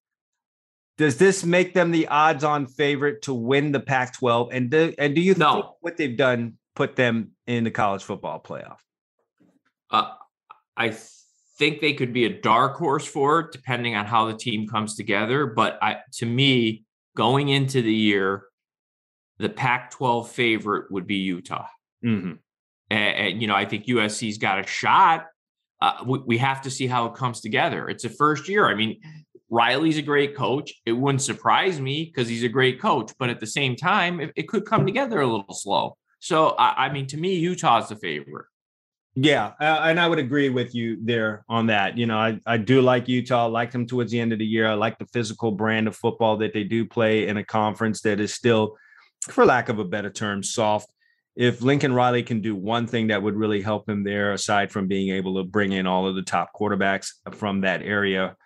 Does 0.96 1.16
this 1.16 1.42
make 1.42 1.74
them 1.74 1.90
the 1.90 2.07
odds-on 2.07 2.66
favorite 2.66 3.22
to 3.22 3.35
win 3.35 3.72
the 3.72 3.81
Pac-12? 3.81 4.50
And 4.53 4.70
do 4.70 4.94
and 4.98 5.16
do 5.16 5.20
you 5.20 5.35
no. 5.35 5.53
think 5.55 5.66
what 5.81 5.96
they've 5.96 6.16
done 6.16 6.59
put 6.77 6.94
them 6.94 7.33
in 7.48 7.64
the 7.64 7.72
college 7.72 8.05
football 8.05 8.40
playoff? 8.40 8.79
Uh, 9.90 10.12
I 10.77 10.94
think 11.58 11.80
they 11.80 11.92
could 11.92 12.12
be 12.12 12.24
a 12.24 12.40
dark 12.40 12.76
horse 12.76 13.06
for 13.06 13.40
it, 13.40 13.52
depending 13.52 13.94
on 13.94 14.06
how 14.06 14.26
the 14.26 14.36
team 14.36 14.66
comes 14.68 14.96
together. 14.96 15.46
But 15.46 15.78
I, 15.82 15.98
to 16.14 16.26
me, 16.26 16.84
going 17.16 17.48
into 17.48 17.80
the 17.82 17.94
year, 17.94 18.44
the 19.38 19.48
Pac-12 19.48 20.28
favorite 20.28 20.90
would 20.90 21.06
be 21.06 21.16
Utah. 21.16 21.66
Mm-hmm. 22.04 22.32
And, 22.90 23.16
and, 23.16 23.42
you 23.42 23.48
know, 23.48 23.54
I 23.54 23.64
think 23.64 23.86
USC's 23.86 24.38
got 24.38 24.58
a 24.58 24.66
shot. 24.66 25.26
Uh, 25.80 26.04
we, 26.06 26.18
we 26.20 26.38
have 26.38 26.62
to 26.62 26.70
see 26.70 26.86
how 26.86 27.06
it 27.06 27.14
comes 27.14 27.40
together. 27.40 27.88
It's 27.88 28.04
a 28.04 28.10
first 28.10 28.48
year. 28.48 28.68
I 28.68 28.74
mean, 28.74 29.00
Riley's 29.50 29.98
a 29.98 30.02
great 30.02 30.36
coach. 30.36 30.72
It 30.86 30.92
wouldn't 30.92 31.22
surprise 31.22 31.80
me 31.80 32.04
because 32.04 32.28
he's 32.28 32.42
a 32.42 32.48
great 32.48 32.80
coach, 32.80 33.12
but 33.18 33.30
at 33.30 33.40
the 33.40 33.46
same 33.46 33.76
time, 33.76 34.20
it, 34.20 34.32
it 34.36 34.48
could 34.48 34.64
come 34.64 34.86
together 34.86 35.20
a 35.20 35.26
little 35.26 35.54
slow. 35.54 35.96
So, 36.20 36.50
I, 36.50 36.86
I 36.86 36.92
mean, 36.92 37.06
to 37.08 37.16
me, 37.16 37.36
Utah's 37.36 37.88
the 37.88 37.96
favorite. 37.96 38.46
Yeah, 39.16 39.53
uh, 39.61 39.83
and 39.85 40.00
I 40.00 40.09
would 40.09 40.18
agree 40.18 40.48
with 40.48 40.74
you 40.74 40.98
there 41.00 41.44
on 41.48 41.66
that. 41.68 41.96
You 41.96 42.07
know, 42.07 42.18
I, 42.18 42.40
I 42.46 42.57
do 42.57 42.81
like 42.83 43.09
Utah. 43.09 43.44
I 43.44 43.48
like 43.48 43.70
them 43.70 43.87
towards 43.87 44.11
the 44.11 44.18
end 44.18 44.33
of 44.33 44.40
the 44.40 44.46
year. 44.46 44.66
I 44.66 44.74
like 44.74 44.98
the 44.98 45.07
physical 45.07 45.53
brand 45.53 45.87
of 45.87 45.94
football 45.94 46.37
that 46.38 46.53
they 46.53 46.64
do 46.64 46.85
play 46.85 47.29
in 47.29 47.37
a 47.37 47.44
conference 47.44 48.00
that 48.03 48.18
is 48.18 48.35
still, 48.35 48.77
for 49.29 49.44
lack 49.44 49.68
of 49.68 49.79
a 49.79 49.85
better 49.85 50.11
term, 50.11 50.42
soft. 50.42 50.90
If 51.37 51.62
Lincoln 51.62 51.92
Riley 51.92 52.24
can 52.24 52.40
do 52.40 52.57
one 52.57 52.88
thing 52.88 53.09
that 53.09 53.22
would 53.22 53.37
really 53.37 53.62
help 53.62 53.88
him 53.88 54.03
there, 54.03 54.33
aside 54.33 54.72
from 54.72 54.88
being 54.88 55.11
able 55.11 55.37
to 55.37 55.44
bring 55.44 55.72
in 55.72 55.87
all 55.87 56.09
of 56.09 56.16
the 56.16 56.22
top 56.22 56.50
quarterbacks 56.53 57.11
from 57.33 57.61
that 57.61 57.83
area, 57.83 58.37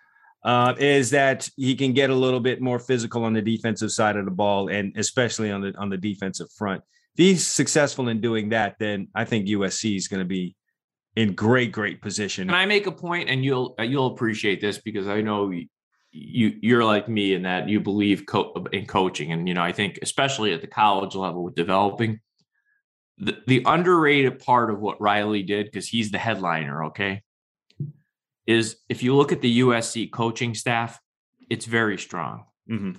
uh, 0.43 0.75
is 0.77 1.09
that 1.11 1.49
he 1.57 1.75
can 1.75 1.93
get 1.93 2.11
a 2.11 2.15
little 2.15 2.39
bit 2.39 2.61
more 2.61 2.79
physical 2.79 3.23
on 3.23 3.33
the 3.33 3.41
defensive 3.41 3.91
side 3.91 4.17
of 4.17 4.25
the 4.25 4.31
ball, 4.31 4.69
and 4.69 4.95
especially 4.97 5.51
on 5.51 5.61
the 5.61 5.73
on 5.77 5.89
the 5.89 5.97
defensive 5.97 6.47
front. 6.51 6.81
If 7.15 7.25
he's 7.25 7.47
successful 7.47 8.07
in 8.07 8.21
doing 8.21 8.49
that, 8.49 8.75
then 8.79 9.07
I 9.15 9.25
think 9.25 9.47
USC 9.47 9.95
is 9.95 10.07
going 10.07 10.21
to 10.21 10.27
be 10.27 10.55
in 11.19 11.33
great, 11.33 11.73
great 11.73 12.01
position. 12.01 12.47
And 12.47 12.55
I 12.55 12.65
make 12.65 12.87
a 12.87 12.93
point, 12.93 13.29
and 13.29 13.43
you'll 13.43 13.75
uh, 13.77 13.83
you'll 13.83 14.07
appreciate 14.07 14.61
this 14.61 14.77
because 14.77 15.09
I 15.09 15.19
know 15.19 15.51
you 15.51 15.67
you're 16.61 16.85
like 16.85 17.09
me 17.09 17.33
in 17.33 17.41
that 17.43 17.67
you 17.67 17.81
believe 17.81 18.25
co- 18.25 18.53
in 18.71 18.85
coaching, 18.85 19.33
and 19.33 19.45
you 19.45 19.53
know 19.53 19.61
I 19.61 19.73
think 19.73 19.99
especially 20.01 20.53
at 20.53 20.61
the 20.61 20.67
college 20.67 21.15
level 21.15 21.43
with 21.43 21.55
developing 21.55 22.21
the, 23.17 23.37
the 23.47 23.63
underrated 23.65 24.39
part 24.39 24.71
of 24.71 24.79
what 24.79 25.01
Riley 25.01 25.43
did 25.43 25.65
because 25.65 25.89
he's 25.89 26.09
the 26.09 26.17
headliner. 26.17 26.85
Okay, 26.85 27.21
is 28.47 28.77
if 28.87 29.03
you 29.03 29.13
look 29.13 29.33
at 29.33 29.41
the 29.41 29.59
USC 29.59 30.09
coaching 30.09 30.55
staff, 30.55 31.01
it's 31.49 31.65
very 31.65 31.97
strong. 31.97 32.45
Mm-hmm. 32.71 32.91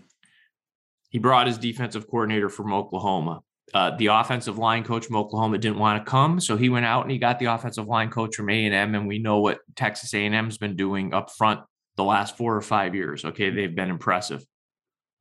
He 1.09 1.19
brought 1.19 1.47
his 1.47 1.57
defensive 1.57 2.07
coordinator 2.07 2.51
from 2.51 2.75
Oklahoma 2.75 3.41
uh, 3.73 3.97
the 3.97 4.07
offensive 4.07 4.59
line 4.59 4.83
coach 4.85 5.07
from 5.07 5.17
Oklahoma 5.17 5.59
didn't 5.59 5.79
want 5.79 6.05
to 6.05 6.11
come, 6.11 6.41
so 6.41 6.57
he 6.57 6.69
went 6.69 6.87
out 6.87 7.03
and 7.03 7.11
he 7.11 7.19
got 7.19 7.39
the 7.39 7.47
offensive 7.47 7.87
line 7.87 8.11
coach 8.11 8.37
from 8.37 8.51
A 8.51 8.67
and 8.67 8.75
M, 8.75 8.95
and 8.95 9.07
we 9.07 9.19
know 9.19 9.41
what 9.41 9.61
Texas 9.77 10.13
A 10.15 10.25
and 10.25 10.35
M's 10.35 10.59
been 10.59 10.77
doing 10.77 11.15
up 11.15 11.31
front 11.31 11.61
the 11.97 12.05
last 12.05 12.37
four 12.37 12.57
or 12.57 12.63
five 12.63 12.95
years. 12.95 13.25
Okay, 13.25 13.51
they've 13.51 13.75
been 13.75 13.91
impressive. 13.91 14.45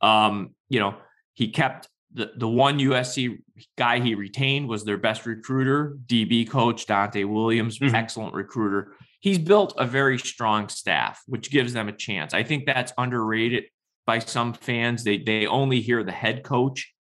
Um, 0.02 0.56
you 0.70 0.80
know, 0.80 0.96
he 1.34 1.50
kept 1.50 1.88
the 2.14 2.32
the 2.36 2.48
one 2.48 2.80
USC 2.80 3.38
guy 3.78 4.00
he 4.00 4.16
retained 4.16 4.68
was 4.68 4.84
their 4.84 4.98
best 4.98 5.26
recruiter, 5.26 5.98
DB 6.06 6.50
coach 6.50 6.86
Donte 6.86 7.26
Williams, 7.26 7.80
mm-hmm. 7.80 7.94
excellent 7.94 8.34
recruiter. 8.34 8.94
He's 9.20 9.38
built 9.38 9.74
a 9.78 9.86
very 9.86 10.18
strong 10.18 10.70
staff, 10.70 11.22
which 11.28 11.52
gives 11.52 11.74
them 11.74 11.90
a 11.90 11.92
chance. 11.92 12.34
I 12.34 12.44
think 12.44 12.66
that's 12.66 12.94
underrated 12.98 13.66
by 14.08 14.20
some 14.20 14.54
fans. 14.54 15.04
They 15.04 15.18
they 15.20 15.46
only 15.46 15.82
hear 15.82 16.04
the 16.04 16.12
head 16.12 16.44
coach 16.44 16.94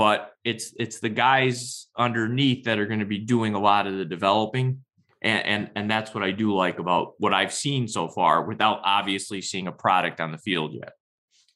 but 0.00 0.32
it's 0.44 0.72
it's 0.78 0.98
the 0.98 1.10
guys 1.10 1.88
underneath 1.94 2.64
that 2.64 2.78
are 2.78 2.86
going 2.86 3.00
to 3.00 3.04
be 3.04 3.18
doing 3.18 3.52
a 3.52 3.60
lot 3.60 3.86
of 3.86 3.98
the 3.98 4.04
developing 4.06 4.82
and, 5.20 5.44
and 5.44 5.70
and 5.76 5.90
that's 5.90 6.14
what 6.14 6.24
I 6.24 6.30
do 6.30 6.54
like 6.54 6.78
about 6.78 7.12
what 7.18 7.34
I've 7.34 7.52
seen 7.52 7.86
so 7.86 8.08
far 8.08 8.46
without 8.46 8.80
obviously 8.82 9.42
seeing 9.42 9.66
a 9.66 9.72
product 9.72 10.18
on 10.18 10.32
the 10.32 10.38
field 10.38 10.72
yet. 10.72 10.92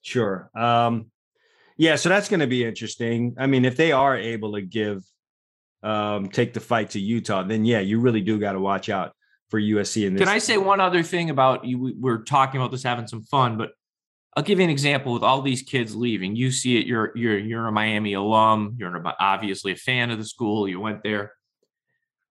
Sure. 0.03 0.51
Um 0.55 1.07
yeah, 1.79 1.97
so 1.97 2.11
that's 2.11 2.29
going 2.29 2.41
to 2.41 2.47
be 2.47 2.67
interesting. 2.67 3.35
I 3.39 3.47
mean, 3.47 3.65
if 3.65 3.79
they 3.79 3.93
are 3.93 4.15
able 4.15 4.53
to 4.53 4.61
give 4.61 5.03
um, 5.83 6.29
take 6.29 6.53
the 6.53 6.61
fight 6.61 6.91
to 6.91 7.01
Utah, 7.01 7.45
then 7.45 7.65
yeah, 7.65 7.81
you 7.81 7.99
really 7.99 8.21
do 8.21 8.39
got 8.39 8.53
to 8.53 8.61
watch 8.61 8.91
out 8.91 9.13
for 9.49 9.59
USC. 9.59 10.07
In 10.07 10.15
this. 10.15 10.21
Can 10.21 10.29
I 10.29 10.39
say 10.39 10.59
one 10.59 10.81
other 10.81 11.03
thing 11.03 11.31
about 11.31 11.65
you? 11.65 11.95
We're 11.99 12.23
talking 12.23 12.61
about 12.61 12.73
this 12.73 12.83
having 12.83 13.07
some 13.07 13.23
fun, 13.23 13.57
but 13.57 13.71
I'll 14.37 14.43
give 14.43 14.59
you 14.59 14.65
an 14.65 14.71
example 14.71 15.13
with 15.13 15.23
all 15.23 15.43
these 15.43 15.63
kids 15.63 15.95
leaving. 15.95 16.35
You 16.35 16.51
see 16.51 16.79
it. 16.79 16.87
You're 16.87 17.13
you're 17.15 17.39
you're 17.39 17.67
a 17.69 17.73
Miami 17.73 18.15
alum. 18.15 18.77
You're 18.79 19.03
obviously 19.21 19.73
a 19.73 19.77
fan 19.77 20.11
of 20.11 20.19
the 20.19 20.25
school. 20.25 20.69
You 20.69 20.81
went 20.81 21.03
there. 21.03 21.33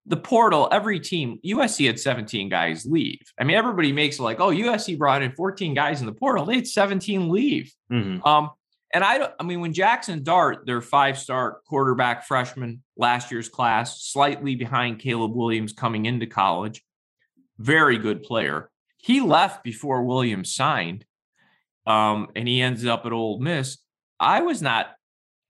The 0.05 0.17
portal, 0.17 0.67
every 0.69 0.99
team, 0.99 1.39
USC 1.45 1.87
had 1.87 1.97
17 1.97 2.49
guys 2.49 2.85
leave. 2.85 3.21
I 3.39 3.45
mean, 3.45 3.55
everybody 3.55 3.93
makes 3.93 4.19
like, 4.19 4.41
oh, 4.41 4.49
USC 4.49 4.97
brought 4.97 5.21
in 5.21 5.31
14 5.31 5.73
guys 5.73 6.01
in 6.01 6.05
the 6.05 6.13
portal. 6.13 6.45
They 6.45 6.55
had 6.55 6.67
17 6.67 7.29
leave. 7.29 7.73
Mm-hmm. 7.89 8.27
Um, 8.27 8.49
and 8.93 9.01
I 9.01 9.17
don't, 9.17 9.33
I 9.39 9.43
mean, 9.43 9.61
when 9.61 9.71
Jackson 9.71 10.21
Dart, 10.21 10.65
their 10.65 10.81
five 10.81 11.17
star 11.17 11.61
quarterback 11.67 12.25
freshman 12.25 12.83
last 12.97 13.31
year's 13.31 13.47
class, 13.47 14.03
slightly 14.03 14.55
behind 14.55 14.99
Caleb 14.99 15.33
Williams 15.33 15.71
coming 15.71 16.05
into 16.05 16.27
college, 16.27 16.83
very 17.57 17.97
good 17.97 18.23
player. 18.23 18.69
He 18.97 19.21
left 19.21 19.63
before 19.63 20.03
Williams 20.03 20.53
signed 20.53 21.05
um, 21.85 22.29
and 22.35 22.47
he 22.47 22.61
ends 22.61 22.85
up 22.85 23.05
at 23.05 23.11
Ole 23.11 23.39
Miss. 23.39 23.77
I 24.19 24.41
was 24.41 24.61
not 24.61 24.87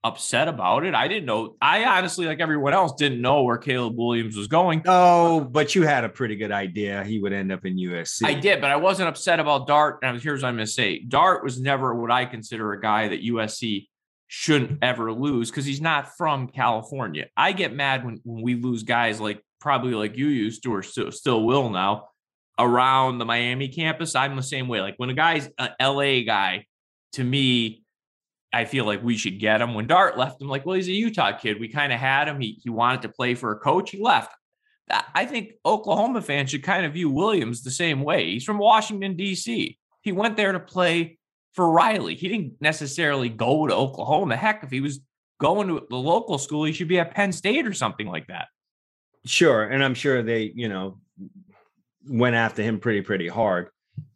upset 0.04 0.48
about 0.48 0.84
it. 0.84 0.94
I 0.94 1.08
didn't 1.08 1.24
know. 1.24 1.56
I 1.60 1.84
honestly, 1.84 2.26
like 2.26 2.40
everyone 2.40 2.74
else, 2.74 2.92
didn't 2.94 3.22
know 3.22 3.42
where 3.42 3.56
Caleb 3.56 3.96
Williams 3.96 4.36
was 4.36 4.46
going. 4.46 4.82
Oh, 4.86 5.40
but 5.40 5.74
you 5.74 5.82
had 5.82 6.04
a 6.04 6.08
pretty 6.08 6.36
good 6.36 6.52
idea 6.52 7.02
he 7.02 7.18
would 7.18 7.32
end 7.32 7.50
up 7.50 7.64
in 7.64 7.76
USC. 7.76 8.24
I 8.24 8.34
did, 8.34 8.60
but 8.60 8.70
I 8.70 8.76
wasn't 8.76 9.08
upset 9.08 9.40
about 9.40 9.66
Dart. 9.66 10.00
And 10.02 10.20
here's 10.20 10.42
what 10.42 10.50
I'm 10.50 10.56
going 10.56 10.66
to 10.66 10.72
say: 10.72 11.00
Dart 11.00 11.42
was 11.42 11.58
never 11.60 11.94
what 11.94 12.10
I 12.10 12.26
consider 12.26 12.72
a 12.72 12.80
guy 12.80 13.08
that 13.08 13.22
USC 13.24 13.88
shouldn't 14.26 14.78
ever 14.82 15.12
lose 15.12 15.50
because 15.50 15.64
he's 15.64 15.80
not 15.80 16.16
from 16.16 16.48
California. 16.48 17.26
I 17.36 17.52
get 17.52 17.74
mad 17.74 18.04
when 18.04 18.20
when 18.24 18.42
we 18.42 18.54
lose 18.56 18.82
guys 18.82 19.20
like 19.20 19.42
probably 19.60 19.94
like 19.94 20.16
you 20.16 20.26
used 20.26 20.62
to 20.64 20.74
or 20.74 20.82
still, 20.82 21.10
still 21.10 21.42
will 21.44 21.70
now 21.70 22.08
around 22.58 23.18
the 23.18 23.24
Miami 23.24 23.68
campus, 23.68 24.14
I'm 24.14 24.36
the 24.36 24.42
same 24.42 24.68
way. 24.68 24.80
Like 24.80 24.94
when 24.96 25.10
a 25.10 25.14
guy's 25.14 25.48
an 25.58 25.70
LA 25.80 26.20
guy, 26.20 26.66
to 27.12 27.24
me, 27.24 27.82
I 28.52 28.64
feel 28.64 28.84
like 28.84 29.02
we 29.02 29.16
should 29.16 29.40
get 29.40 29.60
him. 29.60 29.74
When 29.74 29.86
Dart 29.86 30.16
left, 30.16 30.40
I'm 30.40 30.48
like, 30.48 30.64
well, 30.64 30.76
he's 30.76 30.88
a 30.88 30.92
Utah 30.92 31.36
kid. 31.36 31.58
We 31.58 31.68
kind 31.68 31.92
of 31.92 31.98
had 31.98 32.28
him. 32.28 32.40
He, 32.40 32.60
he 32.62 32.70
wanted 32.70 33.02
to 33.02 33.08
play 33.08 33.34
for 33.34 33.50
a 33.50 33.58
coach. 33.58 33.90
He 33.90 34.00
left. 34.00 34.32
I 35.14 35.24
think 35.24 35.52
Oklahoma 35.64 36.20
fans 36.20 36.50
should 36.50 36.62
kind 36.62 36.84
of 36.84 36.92
view 36.92 37.10
Williams 37.10 37.62
the 37.62 37.70
same 37.70 38.02
way. 38.02 38.32
He's 38.32 38.44
from 38.44 38.58
Washington, 38.58 39.16
D.C. 39.16 39.78
He 40.02 40.12
went 40.12 40.36
there 40.36 40.52
to 40.52 40.60
play 40.60 41.18
for 41.54 41.70
Riley. 41.70 42.14
He 42.14 42.28
didn't 42.28 42.54
necessarily 42.60 43.28
go 43.28 43.66
to 43.66 43.74
Oklahoma. 43.74 44.36
Heck, 44.36 44.62
if 44.62 44.70
he 44.70 44.80
was 44.80 45.00
going 45.40 45.68
to 45.68 45.86
the 45.88 45.96
local 45.96 46.38
school, 46.38 46.64
he 46.64 46.72
should 46.72 46.88
be 46.88 47.00
at 47.00 47.14
Penn 47.14 47.32
State 47.32 47.66
or 47.66 47.72
something 47.72 48.06
like 48.06 48.26
that. 48.26 48.48
Sure. 49.24 49.64
And 49.64 49.82
I'm 49.82 49.94
sure 49.94 50.22
they, 50.22 50.52
you 50.54 50.68
know, 50.68 50.98
went 52.06 52.36
after 52.36 52.62
him 52.62 52.78
pretty 52.80 53.00
pretty 53.02 53.28
hard 53.28 53.68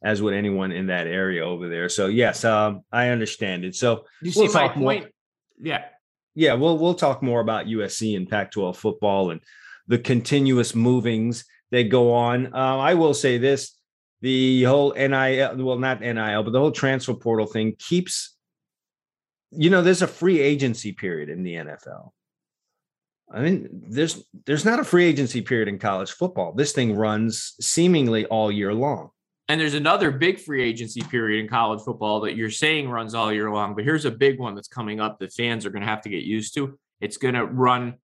as 0.03 0.20
would 0.20 0.35
anyone 0.35 0.72
in 0.72 0.87
that 0.88 1.07
area 1.07 1.44
over 1.44 1.68
there. 1.68 1.88
So 1.88 2.07
yes 2.07 2.44
um, 2.44 2.83
i 2.92 3.09
understand 3.09 3.64
it. 3.64 3.74
So 3.74 4.05
you 4.22 4.31
see 4.31 4.42
we'll 4.42 4.53
my 4.53 4.68
point 4.68 5.03
more, 5.05 5.11
yeah. 5.59 5.85
Yeah 6.35 6.55
we'll 6.55 6.79
we'll 6.79 6.94
talk 6.94 7.22
more 7.22 7.40
about 7.40 7.66
usc 7.66 8.16
and 8.16 8.29
pac 8.29 8.51
12 8.51 8.77
football 8.77 9.31
and 9.31 9.40
the 9.87 9.98
continuous 9.98 10.74
movings 10.74 11.44
that 11.70 11.85
go 11.85 12.12
on. 12.12 12.55
Uh, 12.55 12.79
i 12.79 12.94
will 12.94 13.14
say 13.14 13.38
this 13.38 13.79
the 14.20 14.64
whole 14.64 14.92
nil 14.92 15.57
well 15.57 15.79
not 15.79 16.01
nil 16.01 16.42
but 16.42 16.53
the 16.53 16.59
whole 16.59 16.72
transfer 16.72 17.14
portal 17.14 17.46
thing 17.46 17.74
keeps 17.79 18.37
you 19.51 19.70
know 19.70 19.83
there's 19.83 20.03
a 20.03 20.09
free 20.09 20.40
agency 20.40 20.92
period 20.92 21.29
in 21.29 21.42
the 21.42 21.55
nfl 21.55 22.11
I 23.31 23.41
mean, 23.43 23.69
there's 23.73 24.25
there's 24.47 24.64
not 24.64 24.81
a 24.81 24.85
free 24.85 25.05
agency 25.05 25.43
period 25.43 25.69
in 25.69 25.79
college 25.79 26.11
football. 26.11 26.53
This 26.53 26.73
thing 26.73 26.95
runs 26.95 27.55
seemingly 27.61 28.25
all 28.27 28.51
year 28.51 28.73
long. 28.73 29.11
And 29.51 29.59
there's 29.59 29.75
another 29.75 30.11
big 30.11 30.38
free 30.38 30.62
agency 30.62 31.01
period 31.01 31.41
in 31.41 31.49
college 31.49 31.81
football 31.83 32.21
that 32.21 32.37
you're 32.37 32.51
saying 32.51 32.91
runs 32.91 33.14
all 33.14 33.33
year 33.33 33.51
long. 33.51 33.75
But 33.75 33.85
here's 33.85 34.05
a 34.05 34.11
big 34.11 34.38
one 34.38 34.55
that's 34.55 34.69
coming 34.69 35.01
up 35.01 35.19
that 35.19 35.33
fans 35.33 35.64
are 35.64 35.71
going 35.71 35.83
to 35.83 35.88
have 35.88 36.03
to 36.03 36.11
get 36.11 36.23
used 36.23 36.55
to. 36.55 36.79
It's 37.01 37.17
going 37.17 37.35
to 37.35 37.47
run 37.47 37.95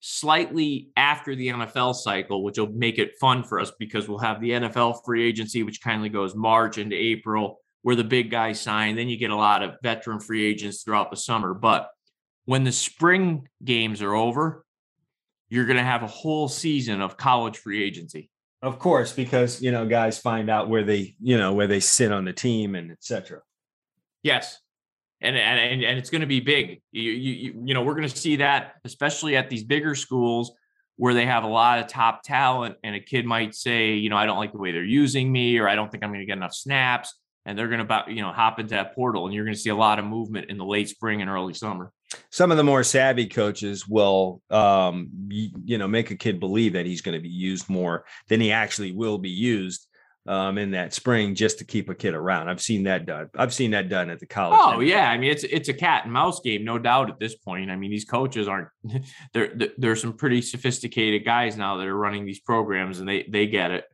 slightly 0.00 0.90
after 0.96 1.36
the 1.36 1.48
NFL 1.48 1.94
cycle, 1.94 2.42
which 2.42 2.58
will 2.58 2.72
make 2.72 2.98
it 2.98 3.18
fun 3.20 3.44
for 3.44 3.60
us 3.60 3.70
because 3.78 4.08
we'll 4.08 4.18
have 4.18 4.40
the 4.40 4.50
NFL 4.50 5.04
free 5.04 5.26
agency, 5.28 5.62
which 5.62 5.80
kindly 5.80 6.08
goes 6.08 6.34
March 6.34 6.78
into 6.78 6.96
April, 6.96 7.60
where 7.82 7.96
the 7.96 8.02
big 8.02 8.30
guys 8.30 8.60
sign. 8.60 8.96
Then 8.96 9.08
you 9.08 9.16
get 9.16 9.30
a 9.30 9.36
lot 9.36 9.62
of 9.62 9.74
veteran 9.82 10.18
free 10.18 10.44
agents 10.44 10.82
throughout 10.82 11.10
the 11.10 11.16
summer. 11.16 11.54
But 11.54 11.88
when 12.50 12.64
the 12.64 12.72
spring 12.72 13.46
games 13.64 14.02
are 14.02 14.12
over, 14.12 14.64
you're 15.50 15.66
going 15.66 15.76
to 15.76 15.84
have 15.84 16.02
a 16.02 16.08
whole 16.08 16.48
season 16.48 17.00
of 17.00 17.16
college 17.16 17.56
free 17.56 17.80
agency. 17.80 18.28
Of 18.60 18.80
course, 18.80 19.12
because 19.12 19.62
you 19.62 19.70
know 19.70 19.86
guys 19.86 20.18
find 20.18 20.50
out 20.50 20.68
where 20.68 20.82
they 20.82 21.14
you 21.20 21.38
know 21.38 21.52
where 21.52 21.68
they 21.68 21.78
sit 21.78 22.10
on 22.10 22.24
the 22.24 22.32
team 22.32 22.74
and 22.74 22.90
etc. 22.90 23.42
Yes, 24.24 24.58
and 25.20 25.36
and 25.36 25.84
and 25.84 25.96
it's 25.96 26.10
going 26.10 26.22
to 26.22 26.26
be 26.26 26.40
big. 26.40 26.82
You 26.90 27.12
you 27.12 27.62
you 27.66 27.72
know 27.72 27.82
we're 27.82 27.94
going 27.94 28.08
to 28.08 28.16
see 28.16 28.34
that 28.36 28.72
especially 28.84 29.36
at 29.36 29.48
these 29.48 29.62
bigger 29.62 29.94
schools 29.94 30.50
where 30.96 31.14
they 31.14 31.26
have 31.26 31.44
a 31.44 31.48
lot 31.48 31.78
of 31.78 31.86
top 31.86 32.24
talent, 32.24 32.78
and 32.82 32.96
a 32.96 33.00
kid 33.00 33.26
might 33.26 33.54
say, 33.54 33.94
you 33.94 34.10
know, 34.10 34.16
I 34.16 34.26
don't 34.26 34.38
like 34.38 34.50
the 34.50 34.58
way 34.58 34.72
they're 34.72 34.82
using 34.82 35.30
me, 35.30 35.56
or 35.58 35.68
I 35.68 35.76
don't 35.76 35.88
think 35.88 36.02
I'm 36.02 36.10
going 36.10 36.18
to 36.18 36.26
get 36.26 36.36
enough 36.36 36.54
snaps, 36.54 37.14
and 37.46 37.56
they're 37.56 37.68
going 37.68 37.78
to 37.78 37.84
about 37.84 38.10
you 38.10 38.22
know 38.22 38.32
hop 38.32 38.58
into 38.58 38.74
that 38.74 38.96
portal, 38.96 39.26
and 39.26 39.32
you're 39.32 39.44
going 39.44 39.54
to 39.54 39.60
see 39.60 39.70
a 39.70 39.76
lot 39.76 40.00
of 40.00 40.04
movement 40.04 40.50
in 40.50 40.58
the 40.58 40.66
late 40.66 40.88
spring 40.88 41.22
and 41.22 41.30
early 41.30 41.54
summer 41.54 41.92
some 42.30 42.50
of 42.50 42.56
the 42.56 42.64
more 42.64 42.82
savvy 42.82 43.26
coaches 43.26 43.86
will 43.86 44.42
um, 44.50 45.10
you, 45.28 45.50
you 45.64 45.78
know 45.78 45.88
make 45.88 46.10
a 46.10 46.16
kid 46.16 46.40
believe 46.40 46.72
that 46.72 46.86
he's 46.86 47.00
going 47.00 47.16
to 47.16 47.22
be 47.22 47.28
used 47.28 47.68
more 47.68 48.04
than 48.28 48.40
he 48.40 48.52
actually 48.52 48.92
will 48.92 49.18
be 49.18 49.30
used 49.30 49.86
um, 50.26 50.58
in 50.58 50.72
that 50.72 50.92
spring 50.92 51.34
just 51.34 51.58
to 51.58 51.64
keep 51.64 51.88
a 51.88 51.94
kid 51.94 52.14
around. 52.14 52.48
I've 52.48 52.60
seen 52.60 52.84
that 52.84 53.06
done. 53.06 53.30
I've 53.34 53.54
seen 53.54 53.70
that 53.72 53.88
done 53.88 54.10
at 54.10 54.20
the 54.20 54.26
college. 54.26 54.58
Oh 54.60 54.68
level. 54.70 54.84
yeah, 54.84 55.10
I 55.10 55.18
mean 55.18 55.30
it's 55.30 55.44
it's 55.44 55.68
a 55.68 55.74
cat 55.74 56.04
and 56.04 56.12
mouse 56.12 56.40
game, 56.40 56.64
no 56.64 56.78
doubt 56.78 57.10
at 57.10 57.18
this 57.18 57.36
point. 57.36 57.70
I 57.70 57.76
mean 57.76 57.90
these 57.90 58.04
coaches 58.04 58.48
aren't 58.48 58.68
there. 59.32 59.52
There's 59.78 60.00
some 60.00 60.14
pretty 60.14 60.42
sophisticated 60.42 61.24
guys 61.24 61.56
now 61.56 61.76
that 61.78 61.86
are 61.86 61.96
running 61.96 62.26
these 62.26 62.40
programs, 62.40 63.00
and 63.00 63.08
they 63.08 63.24
they 63.28 63.46
get 63.46 63.70
it. 63.70 63.84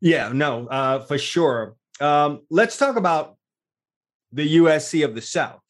Yeah, 0.00 0.30
no, 0.32 0.66
uh, 0.66 1.00
for 1.00 1.18
sure. 1.18 1.74
Um, 2.00 2.42
let's 2.50 2.76
talk 2.76 2.96
about 2.96 3.36
the 4.32 4.56
USC 4.58 5.04
of 5.04 5.14
the 5.14 5.22
South 5.22 5.60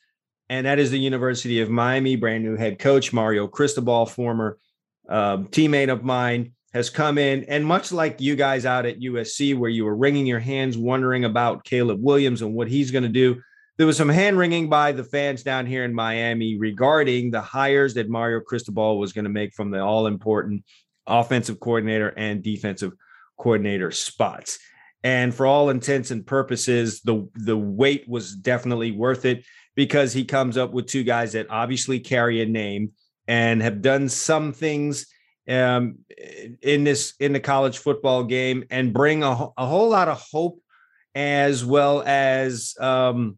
and 0.48 0.66
that 0.66 0.78
is 0.78 0.90
the 0.90 0.98
University 0.98 1.60
of 1.60 1.70
Miami. 1.70 2.16
Brand 2.16 2.44
new 2.44 2.56
head 2.56 2.78
coach 2.78 3.12
Mario 3.12 3.46
Cristobal, 3.46 4.06
former 4.06 4.58
um, 5.08 5.48
teammate 5.48 5.90
of 5.90 6.04
mine, 6.04 6.52
has 6.72 6.90
come 6.90 7.18
in. 7.18 7.44
And 7.44 7.64
much 7.64 7.92
like 7.92 8.20
you 8.20 8.36
guys 8.36 8.66
out 8.66 8.86
at 8.86 9.00
USC, 9.00 9.58
where 9.58 9.70
you 9.70 9.84
were 9.84 9.96
wringing 9.96 10.26
your 10.26 10.40
hands, 10.40 10.76
wondering 10.76 11.24
about 11.24 11.64
Caleb 11.64 12.02
Williams 12.02 12.42
and 12.42 12.54
what 12.54 12.68
he's 12.68 12.90
going 12.90 13.02
to 13.02 13.08
do, 13.08 13.40
there 13.76 13.86
was 13.86 13.96
some 13.96 14.08
hand 14.08 14.38
wringing 14.38 14.68
by 14.68 14.92
the 14.92 15.04
fans 15.04 15.42
down 15.42 15.66
here 15.66 15.84
in 15.84 15.92
Miami 15.92 16.56
regarding 16.56 17.30
the 17.30 17.40
hires 17.40 17.94
that 17.94 18.08
Mario 18.08 18.40
Cristobal 18.40 18.98
was 18.98 19.12
going 19.12 19.24
to 19.24 19.30
make 19.30 19.52
from 19.52 19.70
the 19.70 19.80
all 19.80 20.06
important 20.06 20.64
offensive 21.06 21.60
coordinator 21.60 22.08
and 22.08 22.42
defensive 22.42 22.92
coordinator 23.38 23.90
spots. 23.90 24.58
And 25.04 25.34
for 25.34 25.46
all 25.46 25.70
intents 25.70 26.10
and 26.10 26.26
purposes, 26.26 27.00
the 27.02 27.28
the 27.34 27.56
wait 27.56 28.08
was 28.08 28.34
definitely 28.34 28.92
worth 28.92 29.24
it 29.24 29.44
because 29.76 30.12
he 30.12 30.24
comes 30.24 30.56
up 30.56 30.72
with 30.72 30.86
two 30.86 31.04
guys 31.04 31.32
that 31.32 31.46
obviously 31.50 32.00
carry 32.00 32.42
a 32.42 32.46
name 32.46 32.92
and 33.28 33.62
have 33.62 33.82
done 33.82 34.08
some 34.08 34.52
things 34.52 35.06
um, 35.48 35.98
in 36.62 36.82
this 36.82 37.14
in 37.20 37.32
the 37.32 37.40
college 37.40 37.78
football 37.78 38.24
game 38.24 38.64
and 38.70 38.92
bring 38.92 39.22
a, 39.22 39.30
a 39.56 39.66
whole 39.66 39.90
lot 39.90 40.08
of 40.08 40.20
hope 40.32 40.60
as 41.14 41.64
well 41.64 42.02
as 42.04 42.74
um, 42.80 43.36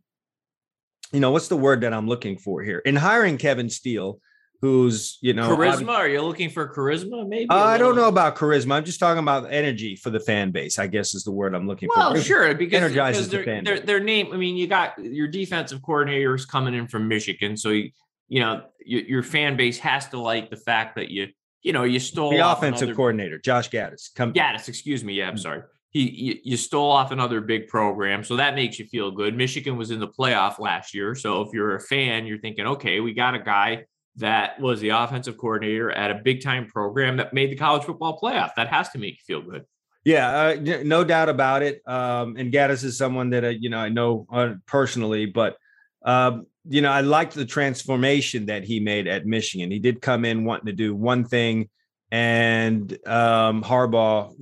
you 1.12 1.20
know 1.20 1.32
what's 1.32 1.48
the 1.48 1.56
word 1.56 1.82
that 1.82 1.92
I'm 1.92 2.08
looking 2.08 2.38
for 2.38 2.62
here? 2.62 2.78
In 2.78 2.96
hiring 2.96 3.36
Kevin 3.36 3.68
Steele 3.68 4.20
who's 4.60 5.18
you 5.20 5.32
know 5.32 5.56
charisma? 5.56 5.90
Are 5.90 6.08
you 6.08 6.22
looking 6.22 6.50
for 6.50 6.72
charisma 6.74 7.26
maybe 7.28 7.48
uh, 7.48 7.56
i 7.56 7.78
don't 7.78 7.94
know 7.96 8.08
about 8.08 8.36
charisma. 8.36 8.74
I'm 8.74 8.84
just 8.84 8.98
talking 8.98 9.22
about 9.22 9.52
energy 9.52 9.96
for 9.96 10.10
the 10.10 10.20
fan 10.20 10.50
base 10.50 10.78
i 10.78 10.86
guess 10.86 11.14
is 11.14 11.24
the 11.24 11.32
word 11.32 11.54
i'm 11.54 11.66
looking 11.66 11.88
well, 11.94 12.10
for. 12.10 12.14
Well 12.14 12.22
sure 12.22 12.54
because, 12.54 12.82
energizes 12.82 13.28
because 13.28 13.44
the 13.44 13.50
fan 13.50 13.64
their, 13.64 13.80
their, 13.80 14.00
name 14.00 14.32
i 14.32 14.36
mean 14.36 14.56
you 14.56 14.66
got 14.66 14.98
your 14.98 15.28
defensive 15.28 15.80
coordinators 15.80 16.46
coming 16.46 16.74
in 16.74 16.88
from 16.88 17.08
michigan 17.08 17.56
so 17.56 17.70
you, 17.70 17.90
you 18.28 18.40
know 18.40 18.64
your, 18.84 19.02
your 19.02 19.22
fan 19.22 19.56
base 19.56 19.78
has 19.78 20.08
to 20.08 20.18
like 20.18 20.50
the 20.50 20.56
fact 20.56 20.96
that 20.96 21.08
you 21.08 21.28
you 21.62 21.72
know 21.72 21.84
you 21.84 22.00
stole 22.00 22.30
the 22.30 22.38
offensive 22.38 22.88
another, 22.88 22.96
coordinator 22.96 23.38
josh 23.38 23.70
gattis 23.70 24.12
come 24.14 24.32
gattis 24.32 24.68
excuse 24.68 25.04
me 25.04 25.14
yeah 25.14 25.28
i'm 25.28 25.36
mm. 25.36 25.40
sorry. 25.40 25.62
He 25.90 26.10
you, 26.10 26.38
you 26.44 26.56
stole 26.58 26.90
off 26.90 27.12
another 27.12 27.40
big 27.40 27.66
program 27.66 28.22
so 28.22 28.36
that 28.36 28.54
makes 28.54 28.78
you 28.78 28.84
feel 28.84 29.10
good. 29.10 29.34
Michigan 29.34 29.78
was 29.78 29.90
in 29.90 30.00
the 30.00 30.06
playoff 30.06 30.58
last 30.58 30.92
year 30.92 31.14
so 31.14 31.40
if 31.40 31.48
you're 31.54 31.76
a 31.76 31.80
fan 31.80 32.26
you're 32.26 32.38
thinking 32.38 32.66
okay 32.66 33.00
we 33.00 33.14
got 33.14 33.34
a 33.34 33.38
guy 33.38 33.86
that 34.16 34.60
was 34.60 34.80
the 34.80 34.90
offensive 34.90 35.38
coordinator 35.38 35.90
at 35.90 36.10
a 36.10 36.14
big 36.14 36.42
time 36.42 36.66
program 36.66 37.16
that 37.18 37.32
made 37.32 37.50
the 37.50 37.56
college 37.56 37.84
football 37.84 38.18
playoff. 38.20 38.50
That 38.56 38.68
has 38.68 38.88
to 38.90 38.98
make 38.98 39.14
you 39.14 39.22
feel 39.26 39.42
good. 39.42 39.64
Yeah, 40.04 40.28
uh, 40.28 40.82
no 40.84 41.04
doubt 41.04 41.28
about 41.28 41.62
it. 41.62 41.82
Um, 41.86 42.36
and 42.36 42.52
Gattis 42.52 42.84
is 42.84 42.96
someone 42.96 43.30
that 43.30 43.44
uh, 43.44 43.48
you 43.48 43.68
know 43.68 43.78
I 43.78 43.88
know 43.88 44.26
uh, 44.32 44.54
personally, 44.66 45.26
but 45.26 45.56
um, 46.04 46.46
you 46.68 46.80
know, 46.80 46.90
I 46.90 47.00
liked 47.00 47.34
the 47.34 47.44
transformation 47.44 48.46
that 48.46 48.64
he 48.64 48.80
made 48.80 49.06
at 49.06 49.26
Michigan. 49.26 49.70
He 49.70 49.78
did 49.78 50.00
come 50.00 50.24
in 50.24 50.44
wanting 50.44 50.66
to 50.66 50.72
do 50.72 50.94
one 50.94 51.24
thing, 51.24 51.68
and 52.10 52.92
um, 53.06 53.62
Harbaugh, 53.62 54.34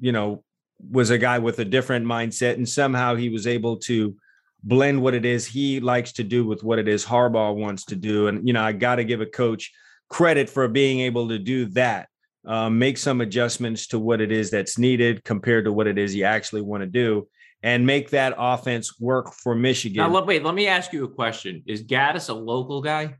you 0.00 0.12
know, 0.12 0.42
was 0.90 1.10
a 1.10 1.18
guy 1.18 1.38
with 1.38 1.58
a 1.58 1.64
different 1.64 2.06
mindset, 2.06 2.54
and 2.54 2.68
somehow 2.68 3.14
he 3.14 3.28
was 3.28 3.46
able 3.46 3.78
to 3.78 4.16
blend 4.64 5.00
what 5.00 5.14
it 5.14 5.24
is 5.24 5.46
he 5.46 5.78
likes 5.78 6.12
to 6.12 6.24
do 6.24 6.46
with 6.46 6.64
what 6.64 6.78
it 6.78 6.88
is 6.88 7.04
Harbaugh 7.04 7.54
wants 7.54 7.84
to 7.86 7.96
do. 7.96 8.28
And 8.28 8.46
you 8.46 8.54
know, 8.54 8.62
I 8.62 8.72
got 8.72 8.96
to 8.96 9.04
give 9.04 9.20
a 9.20 9.26
coach 9.26 9.72
credit 10.08 10.48
for 10.48 10.66
being 10.68 11.00
able 11.00 11.28
to 11.28 11.38
do 11.38 11.66
that. 11.66 12.08
Um, 12.46 12.78
make 12.78 12.98
some 12.98 13.22
adjustments 13.22 13.86
to 13.88 13.98
what 13.98 14.20
it 14.20 14.30
is 14.30 14.50
that's 14.50 14.76
needed 14.76 15.24
compared 15.24 15.64
to 15.64 15.72
what 15.72 15.86
it 15.86 15.96
is 15.96 16.14
you 16.14 16.24
actually 16.24 16.60
want 16.60 16.82
to 16.82 16.86
do 16.86 17.26
and 17.62 17.86
make 17.86 18.10
that 18.10 18.34
offense 18.36 19.00
work 19.00 19.32
for 19.32 19.54
Michigan. 19.54 19.96
Now, 19.96 20.22
wait, 20.22 20.44
let 20.44 20.54
me 20.54 20.66
ask 20.66 20.92
you 20.92 21.04
a 21.04 21.08
question. 21.08 21.62
Is 21.66 21.82
Gattis 21.82 22.28
a 22.28 22.34
local 22.34 22.82
guy? 22.82 23.16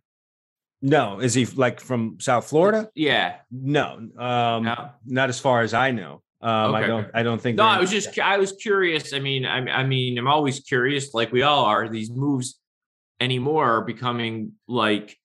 No. 0.83 1.20
Is 1.20 1.33
he 1.33 1.46
like 1.46 1.80
from 1.80 2.18
South 2.20 2.46
Florida? 2.46 2.90
Yeah. 2.94 3.37
No. 3.50 3.94
Um, 4.18 4.64
no. 4.64 4.90
Not 5.07 5.30
as 5.30 5.40
far 5.40 5.62
as 5.62 5.72
I 5.72 5.92
know. 5.92 6.22
Um, 6.44 6.74
okay. 6.74 6.85
I 6.85 6.87
don't. 6.87 7.11
I 7.14 7.22
don't 7.22 7.40
think. 7.40 7.57
No, 7.57 7.64
I 7.64 7.80
was 7.80 7.90
just. 7.90 8.18
I 8.18 8.37
was 8.37 8.52
curious. 8.52 9.14
I 9.14 9.18
mean, 9.18 9.46
I, 9.46 9.61
I 9.80 9.87
mean, 9.87 10.18
I'm 10.18 10.28
always 10.28 10.61
curious, 10.61 11.14
like 11.14 11.33
we 11.33 11.42
all 11.42 11.64
are. 11.64 11.88
These 11.88 12.11
moves 12.11 12.61
anymore 13.18 13.78
are 13.78 13.80
becoming 13.80 14.52
like, 14.68 15.16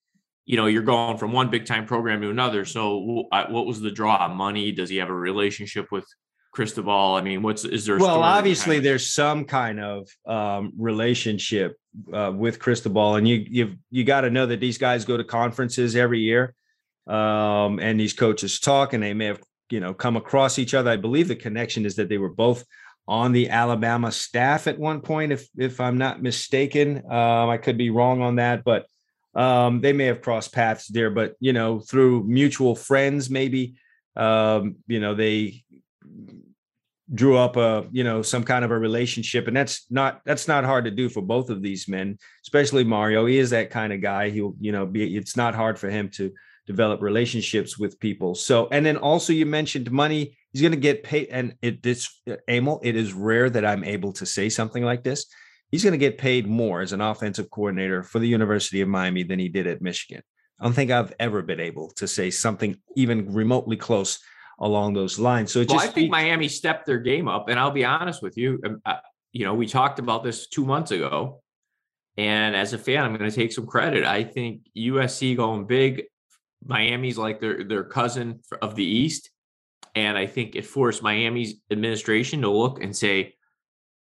you 0.46 0.56
know, 0.56 0.64
you're 0.64 0.82
going 0.82 1.18
from 1.18 1.32
one 1.32 1.50
big 1.50 1.66
time 1.66 1.84
program 1.84 2.22
to 2.22 2.30
another. 2.30 2.64
So, 2.64 3.26
what 3.30 3.66
was 3.66 3.82
the 3.82 3.90
draw? 3.90 4.32
Money? 4.32 4.72
Does 4.72 4.88
he 4.88 4.96
have 4.96 5.10
a 5.10 5.14
relationship 5.14 5.92
with 5.92 6.06
Cristobal? 6.54 7.16
I 7.16 7.20
mean, 7.20 7.42
what's 7.42 7.66
is 7.66 7.84
there? 7.84 7.98
well, 7.98 8.22
obviously, 8.22 8.80
there's 8.80 9.12
some 9.12 9.44
kind 9.44 9.78
of 9.78 10.08
um, 10.26 10.72
relationship 10.78 11.76
uh, 12.14 12.32
with 12.34 12.58
Cristobal, 12.58 13.16
and 13.16 13.28
you 13.28 13.44
you 13.46 13.74
you 13.90 14.04
got 14.04 14.22
to 14.22 14.30
know 14.30 14.46
that 14.46 14.60
these 14.60 14.78
guys 14.78 15.04
go 15.04 15.18
to 15.18 15.24
conferences 15.24 15.96
every 15.96 16.20
year, 16.20 16.54
um, 17.06 17.78
and 17.78 18.00
these 18.00 18.14
coaches 18.14 18.58
talk, 18.58 18.94
and 18.94 19.02
they 19.02 19.12
may 19.12 19.26
have 19.26 19.42
you 19.70 19.80
know 19.80 19.94
come 19.94 20.16
across 20.16 20.58
each 20.58 20.74
other. 20.74 20.90
I 20.90 20.96
believe 20.96 21.28
the 21.28 21.36
connection 21.36 21.86
is 21.86 21.96
that 21.96 22.08
they 22.08 22.18
were 22.18 22.28
both 22.28 22.64
on 23.08 23.32
the 23.32 23.50
Alabama 23.50 24.12
staff 24.12 24.66
at 24.66 24.78
one 24.78 25.00
point, 25.00 25.32
if 25.32 25.48
if 25.56 25.80
I'm 25.80 25.98
not 25.98 26.22
mistaken. 26.22 27.02
Um, 27.10 27.48
I 27.48 27.56
could 27.56 27.78
be 27.78 27.90
wrong 27.90 28.22
on 28.22 28.36
that, 28.36 28.64
but 28.64 28.86
um, 29.34 29.80
they 29.80 29.92
may 29.92 30.06
have 30.06 30.22
crossed 30.22 30.52
paths 30.52 30.86
there. 30.88 31.10
But 31.10 31.34
you 31.40 31.52
know, 31.52 31.80
through 31.80 32.24
mutual 32.24 32.76
friends, 32.76 33.30
maybe 33.30 33.74
um, 34.16 34.76
you 34.86 35.00
know 35.00 35.14
they 35.14 35.64
drew 37.12 37.36
up 37.36 37.56
a 37.56 37.86
you 37.90 38.04
know 38.04 38.22
some 38.22 38.44
kind 38.44 38.64
of 38.64 38.70
a 38.70 38.78
relationship 38.78 39.48
and 39.48 39.56
that's 39.56 39.86
not 39.90 40.20
that's 40.24 40.46
not 40.46 40.64
hard 40.64 40.84
to 40.84 40.90
do 40.90 41.08
for 41.08 41.20
both 41.20 41.50
of 41.50 41.60
these 41.60 41.88
men 41.88 42.16
especially 42.44 42.84
mario 42.84 43.26
he 43.26 43.38
is 43.38 43.50
that 43.50 43.68
kind 43.70 43.92
of 43.92 44.00
guy 44.00 44.30
he'll 44.30 44.54
you 44.60 44.70
know 44.70 44.86
be 44.86 45.16
it's 45.16 45.36
not 45.36 45.54
hard 45.54 45.76
for 45.76 45.90
him 45.90 46.08
to 46.08 46.32
develop 46.70 47.00
relationships 47.00 47.78
with 47.78 47.98
people 48.00 48.34
so 48.34 48.68
and 48.70 48.84
then 48.84 48.96
also 48.96 49.32
you 49.32 49.46
mentioned 49.46 49.90
money 49.90 50.36
he's 50.52 50.62
going 50.62 50.72
to 50.72 50.78
get 50.78 51.02
paid 51.02 51.28
and 51.30 51.54
it 51.62 51.82
this 51.82 52.20
Emil 52.48 52.80
it 52.82 52.96
is 52.96 53.12
rare 53.12 53.50
that 53.50 53.64
i'm 53.64 53.84
able 53.84 54.12
to 54.12 54.26
say 54.26 54.48
something 54.48 54.84
like 54.84 55.02
this 55.02 55.26
he's 55.70 55.84
going 55.84 55.98
to 55.98 56.06
get 56.06 56.18
paid 56.18 56.46
more 56.46 56.80
as 56.80 56.92
an 56.92 57.00
offensive 57.00 57.50
coordinator 57.50 58.02
for 58.02 58.18
the 58.18 58.28
university 58.28 58.80
of 58.80 58.88
miami 58.88 59.22
than 59.22 59.38
he 59.38 59.48
did 59.48 59.66
at 59.66 59.82
michigan 59.82 60.22
i 60.60 60.64
don't 60.64 60.74
think 60.74 60.90
i've 60.90 61.12
ever 61.18 61.42
been 61.42 61.60
able 61.60 61.90
to 61.96 62.06
say 62.06 62.30
something 62.30 62.76
even 62.96 63.32
remotely 63.32 63.76
close 63.76 64.20
along 64.60 64.92
those 64.92 65.18
lines. 65.18 65.52
So 65.52 65.60
well, 65.60 65.78
just 65.78 65.88
I 65.88 65.88
think 65.88 66.10
Miami 66.10 66.48
stepped 66.48 66.86
their 66.86 66.98
game 66.98 67.28
up, 67.28 67.48
and 67.48 67.58
I'll 67.58 67.70
be 67.70 67.84
honest 67.84 68.22
with 68.22 68.36
you. 68.36 68.60
Um, 68.64 68.80
uh, 68.84 68.96
you 69.32 69.44
know, 69.44 69.54
we 69.54 69.66
talked 69.66 69.98
about 69.98 70.22
this 70.22 70.48
two 70.48 70.64
months 70.64 70.90
ago, 70.90 71.42
and 72.16 72.54
as 72.54 72.72
a 72.72 72.78
fan, 72.78 73.04
I'm 73.04 73.16
going 73.16 73.30
to 73.30 73.34
take 73.34 73.52
some 73.52 73.66
credit. 73.66 74.04
I 74.04 74.24
think 74.24 74.62
USC 74.76 75.36
going 75.36 75.66
big, 75.66 76.04
Miami's 76.64 77.18
like 77.18 77.40
their 77.40 77.64
their 77.64 77.84
cousin 77.84 78.40
of 78.62 78.74
the 78.74 78.84
East, 78.84 79.30
and 79.94 80.16
I 80.16 80.26
think 80.26 80.56
it 80.56 80.66
forced 80.66 81.02
Miami's 81.02 81.54
administration 81.70 82.42
to 82.42 82.50
look 82.50 82.82
and 82.82 82.96
say, 82.96 83.34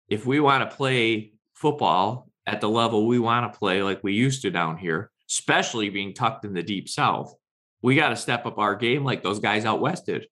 if 0.08 0.26
we 0.26 0.40
want 0.40 0.68
to 0.68 0.76
play 0.76 1.32
football 1.54 2.28
at 2.46 2.60
the 2.60 2.68
level 2.68 3.06
we 3.06 3.18
want 3.18 3.50
to 3.50 3.58
play 3.58 3.82
like 3.82 4.02
we 4.02 4.12
used 4.12 4.42
to 4.42 4.50
down 4.50 4.76
here, 4.76 5.10
especially 5.30 5.88
being 5.88 6.12
tucked 6.12 6.44
in 6.44 6.52
the 6.52 6.62
deep 6.62 6.88
south, 6.88 7.34
we 7.82 7.94
got 7.94 8.10
to 8.10 8.16
step 8.16 8.46
up 8.46 8.58
our 8.58 8.74
game 8.74 9.04
like 9.04 9.22
those 9.22 9.38
guys 9.38 9.64
out 9.64 9.80
west 9.80 10.06
did. 10.06 10.26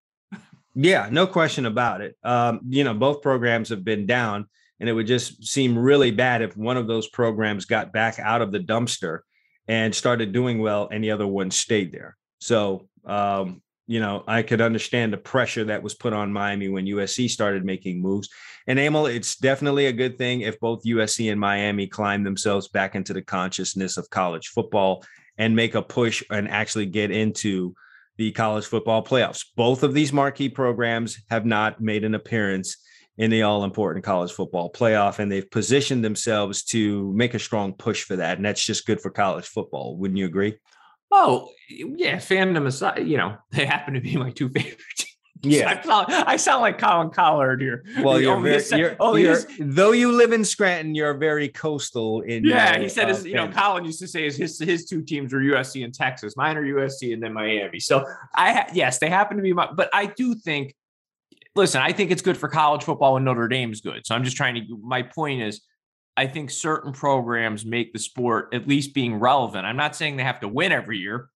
Yeah, 0.75 1.09
no 1.11 1.27
question 1.27 1.67
about 1.67 2.01
it. 2.01 2.17
Um, 2.23 2.61
you 2.69 2.85
know, 2.85 2.95
both 2.95 3.23
programs 3.23 3.71
have 3.71 3.85
been 3.85 4.07
down, 4.07 4.47
and 4.79 4.89
it 4.89 4.93
would 4.93 5.07
just 5.07 5.45
seem 5.45 5.77
really 5.77 6.11
bad 6.11 6.43
if 6.43 6.57
one 6.57 6.77
of 6.77 6.87
those 6.87 7.09
programs 7.09 7.65
got 7.65 7.93
back 7.93 8.19
out 8.19 8.41
of 8.41 8.53
the 8.53 8.61
dumpster 8.61 9.21
and 9.69 9.95
started 9.95 10.33
doing 10.33 10.59
well, 10.59 10.89
and 10.91 11.03
the 11.03 11.11
other 11.11 11.27
one 11.27 11.51
stayed 11.51 11.93
there. 11.93 12.17
So, 12.41 12.89
um, 13.05 13.63
you 13.87 14.01
know, 14.01 14.23
I 14.27 14.43
could 14.43 14.61
understand 14.61 15.13
the 15.13 15.19
pressure 15.19 15.65
that 15.65 15.83
was 15.83 15.95
put 15.95 16.13
on 16.13 16.33
Miami 16.33 16.69
when 16.69 16.87
USC 16.87 17.29
started 17.29 17.65
making 17.65 18.01
moves. 18.01 18.29
And 18.67 18.79
Emil, 18.79 19.07
it's 19.07 19.37
definitely 19.37 19.87
a 19.87 19.93
good 19.93 20.17
thing 20.17 20.43
if 20.43 20.61
both 20.61 20.85
USC 20.85 21.31
and 21.31 21.41
Miami 21.41 21.87
climb 21.87 22.23
themselves 22.23 22.69
back 22.69 22.95
into 22.95 23.13
the 23.13 23.23
consciousness 23.23 23.97
of 23.97 24.09
college 24.11 24.49
football 24.49 25.05
and 25.39 25.57
make 25.57 25.75
a 25.75 25.83
push 25.83 26.23
and 26.31 26.49
actually 26.49 26.87
get 26.87 27.11
into 27.11 27.75
the 28.17 28.31
college 28.33 28.67
football 28.67 29.03
playoffs. 29.03 29.45
Both 29.57 29.83
of 29.83 29.95
these 29.95 30.13
marquee 30.13 30.51
programs 30.51 31.19
have 31.31 31.47
not 31.47 31.81
made 31.81 32.05
an 32.05 32.15
appearance 32.15 32.77
in 33.21 33.31
the 33.31 33.43
all 33.43 33.65
important 33.65 34.03
college 34.03 34.33
football 34.33 34.73
playoff, 34.73 35.19
and 35.19 35.31
they've 35.31 35.51
positioned 35.51 36.03
themselves 36.03 36.63
to 36.63 37.13
make 37.13 37.35
a 37.35 37.39
strong 37.39 37.75
push 37.75 38.03
for 38.03 38.17
that. 38.17 38.39
And 38.39 38.47
that's 38.47 38.65
just 38.65 38.87
good 38.87 38.99
for 38.99 39.11
college 39.11 39.45
football. 39.47 39.95
Wouldn't 39.99 40.17
you 40.17 40.25
agree? 40.25 40.57
Oh, 41.11 41.51
yeah. 41.69 42.17
Fandom 42.17 42.67
aside, 42.67 43.07
you 43.07 43.19
know, 43.19 43.37
they 43.51 43.67
happen 43.67 43.93
to 43.93 44.01
be 44.01 44.17
my 44.17 44.31
two 44.31 44.49
favorite 44.49 44.79
teams. 44.97 45.07
Yeah, 45.43 45.71
I 45.71 45.83
sound, 45.83 46.07
I 46.13 46.37
sound 46.37 46.63
like 46.63 46.79
Colin 46.79 47.11
Cowherd 47.11 47.61
here. 47.63 47.85
Well, 48.03 48.21
you're, 48.21 48.41
very, 48.41 48.63
you're, 48.73 48.97
oh, 49.01 49.17
you're 49.17 49.39
though 49.59 49.93
you 49.93 50.13
live 50.13 50.33
in 50.33 50.45
Scranton, 50.45 50.95
you're 50.95 51.15
very 51.15 51.49
coastal. 51.49 52.21
In 52.23 52.45
yeah, 52.45 52.75
your, 52.75 52.83
he 52.83 52.89
said, 52.91 53.05
uh, 53.05 53.15
his, 53.15 53.25
you 53.25 53.35
know, 53.35 53.49
Colin 53.49 53.87
used 53.87 54.01
to 54.01 54.09
say 54.09 54.25
his, 54.25 54.37
his 54.37 54.59
his 54.59 54.85
two 54.85 55.01
teams 55.01 55.33
were 55.33 55.41
USC 55.41 55.83
and 55.83 55.95
Texas. 55.95 56.37
Mine 56.37 56.59
are 56.59 56.63
USC 56.63 57.15
and 57.15 57.23
then 57.23 57.33
Miami. 57.33 57.81
So 57.81 58.05
I 58.35 58.53
ha- 58.53 58.67
yes, 58.75 58.99
they 58.99 59.09
happen 59.09 59.39
to 59.39 59.43
be 59.43 59.55
my, 59.55 59.71
but 59.73 59.89
I 59.95 60.07
do 60.07 60.35
think. 60.35 60.75
Listen, 61.61 61.83
I 61.83 61.93
think 61.93 62.11
it's 62.11 62.23
good 62.23 62.39
for 62.39 62.49
college 62.49 62.85
football 62.85 63.17
and 63.17 63.25
Notre 63.25 63.47
Dame's 63.47 63.83
good. 63.83 64.07
So 64.07 64.15
I'm 64.15 64.25
just 64.25 64.37
trying 64.37 64.55
to. 64.55 64.79
My 64.83 65.03
point 65.03 65.43
is, 65.43 65.61
I 66.17 66.27
think 66.27 66.51
certain 66.51 66.93
programs 66.93 67.67
make 67.67 67.93
the 67.93 67.99
sport 67.99 68.55
at 68.55 68.67
least 68.67 68.95
being 68.95 69.17
relevant. 69.17 69.67
I'm 69.67 69.77
not 69.77 69.95
saying 69.95 70.17
they 70.17 70.23
have 70.23 70.41
to 70.41 70.49
win 70.49 70.73
every 70.73 70.99
year, 70.99 71.29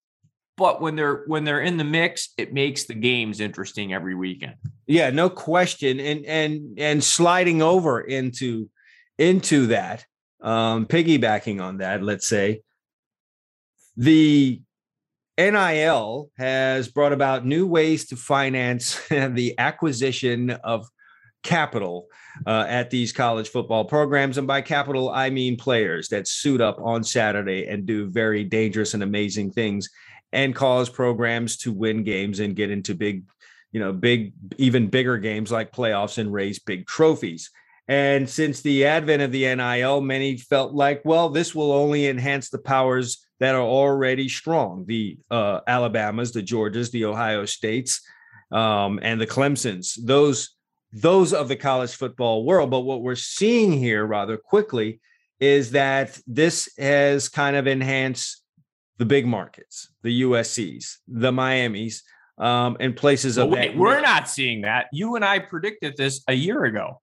but 0.56 0.80
when 0.80 0.96
they're 0.96 1.24
when 1.26 1.44
they're 1.44 1.60
in 1.60 1.76
the 1.76 1.84
mix 1.84 2.30
it 2.38 2.54
makes 2.54 2.84
the 2.84 2.94
games 2.94 3.40
interesting 3.40 3.92
every 3.92 4.14
weekend 4.14 4.54
yeah 4.87 5.10
no 5.10 5.28
question 5.28 6.00
and 6.00 6.24
and 6.24 6.78
and 6.78 7.02
sliding 7.02 7.62
over 7.62 8.00
into 8.00 8.70
into 9.18 9.66
that 9.66 10.04
um 10.40 10.87
piggybacking 10.87 11.62
on 11.62 11.78
that 11.78 12.02
let's 12.02 12.28
say 12.28 12.62
the 13.96 14.60
NIL 15.38 16.30
has 16.38 16.88
brought 16.88 17.12
about 17.12 17.44
new 17.44 17.66
ways 17.66 18.06
to 18.06 18.16
finance 18.16 19.00
the 19.08 19.54
acquisition 19.58 20.50
of 20.50 20.88
capital 21.42 22.06
uh, 22.46 22.64
at 22.68 22.90
these 22.90 23.12
college 23.12 23.48
football 23.48 23.84
programs. 23.84 24.38
And 24.38 24.46
by 24.46 24.62
capital, 24.62 25.10
I 25.10 25.30
mean 25.30 25.56
players 25.56 26.08
that 26.08 26.26
suit 26.26 26.60
up 26.60 26.78
on 26.80 27.04
Saturday 27.04 27.66
and 27.66 27.86
do 27.86 28.10
very 28.10 28.44
dangerous 28.44 28.94
and 28.94 29.02
amazing 29.02 29.52
things 29.52 29.88
and 30.32 30.54
cause 30.54 30.88
programs 30.88 31.56
to 31.58 31.72
win 31.72 32.02
games 32.02 32.40
and 32.40 32.56
get 32.56 32.70
into 32.70 32.94
big, 32.94 33.24
you 33.70 33.78
know, 33.78 33.92
big, 33.92 34.32
even 34.56 34.88
bigger 34.88 35.18
games 35.18 35.52
like 35.52 35.70
playoffs 35.70 36.18
and 36.18 36.32
raise 36.32 36.58
big 36.58 36.86
trophies. 36.86 37.50
And 37.86 38.28
since 38.28 38.62
the 38.62 38.86
advent 38.86 39.22
of 39.22 39.30
the 39.30 39.54
NIL, 39.54 40.00
many 40.00 40.38
felt 40.38 40.72
like, 40.72 41.02
well, 41.04 41.28
this 41.28 41.54
will 41.54 41.70
only 41.70 42.06
enhance 42.06 42.48
the 42.48 42.58
powers 42.58 43.23
that 43.40 43.54
are 43.54 43.62
already 43.62 44.28
strong 44.28 44.84
the 44.86 45.18
uh, 45.30 45.60
Alabamas, 45.66 46.32
the 46.32 46.42
Georgias, 46.42 46.90
the 46.90 47.04
Ohio 47.04 47.44
States, 47.44 48.00
um, 48.52 49.00
and 49.02 49.20
the 49.20 49.26
Clemsons, 49.26 49.98
those, 50.02 50.50
those 50.92 51.32
of 51.32 51.48
the 51.48 51.56
college 51.56 51.94
football 51.94 52.44
world. 52.44 52.70
But 52.70 52.80
what 52.80 53.02
we're 53.02 53.16
seeing 53.16 53.72
here 53.72 54.06
rather 54.06 54.36
quickly 54.36 55.00
is 55.40 55.72
that 55.72 56.18
this 56.26 56.68
has 56.78 57.28
kind 57.28 57.56
of 57.56 57.66
enhanced 57.66 58.42
the 58.98 59.04
big 59.04 59.26
markets, 59.26 59.88
the 60.02 60.22
USCs, 60.22 60.98
the 61.08 61.32
Miamis, 61.32 62.02
um, 62.38 62.76
and 62.80 62.96
places 62.96 63.36
well, 63.36 63.46
of 63.46 63.52
wait, 63.52 63.72
that. 63.72 63.76
We're 63.76 64.00
not 64.00 64.28
seeing 64.28 64.62
that. 64.62 64.86
You 64.92 65.16
and 65.16 65.24
I 65.24 65.40
predicted 65.40 65.96
this 65.96 66.22
a 66.28 66.34
year 66.34 66.64
ago. 66.64 67.00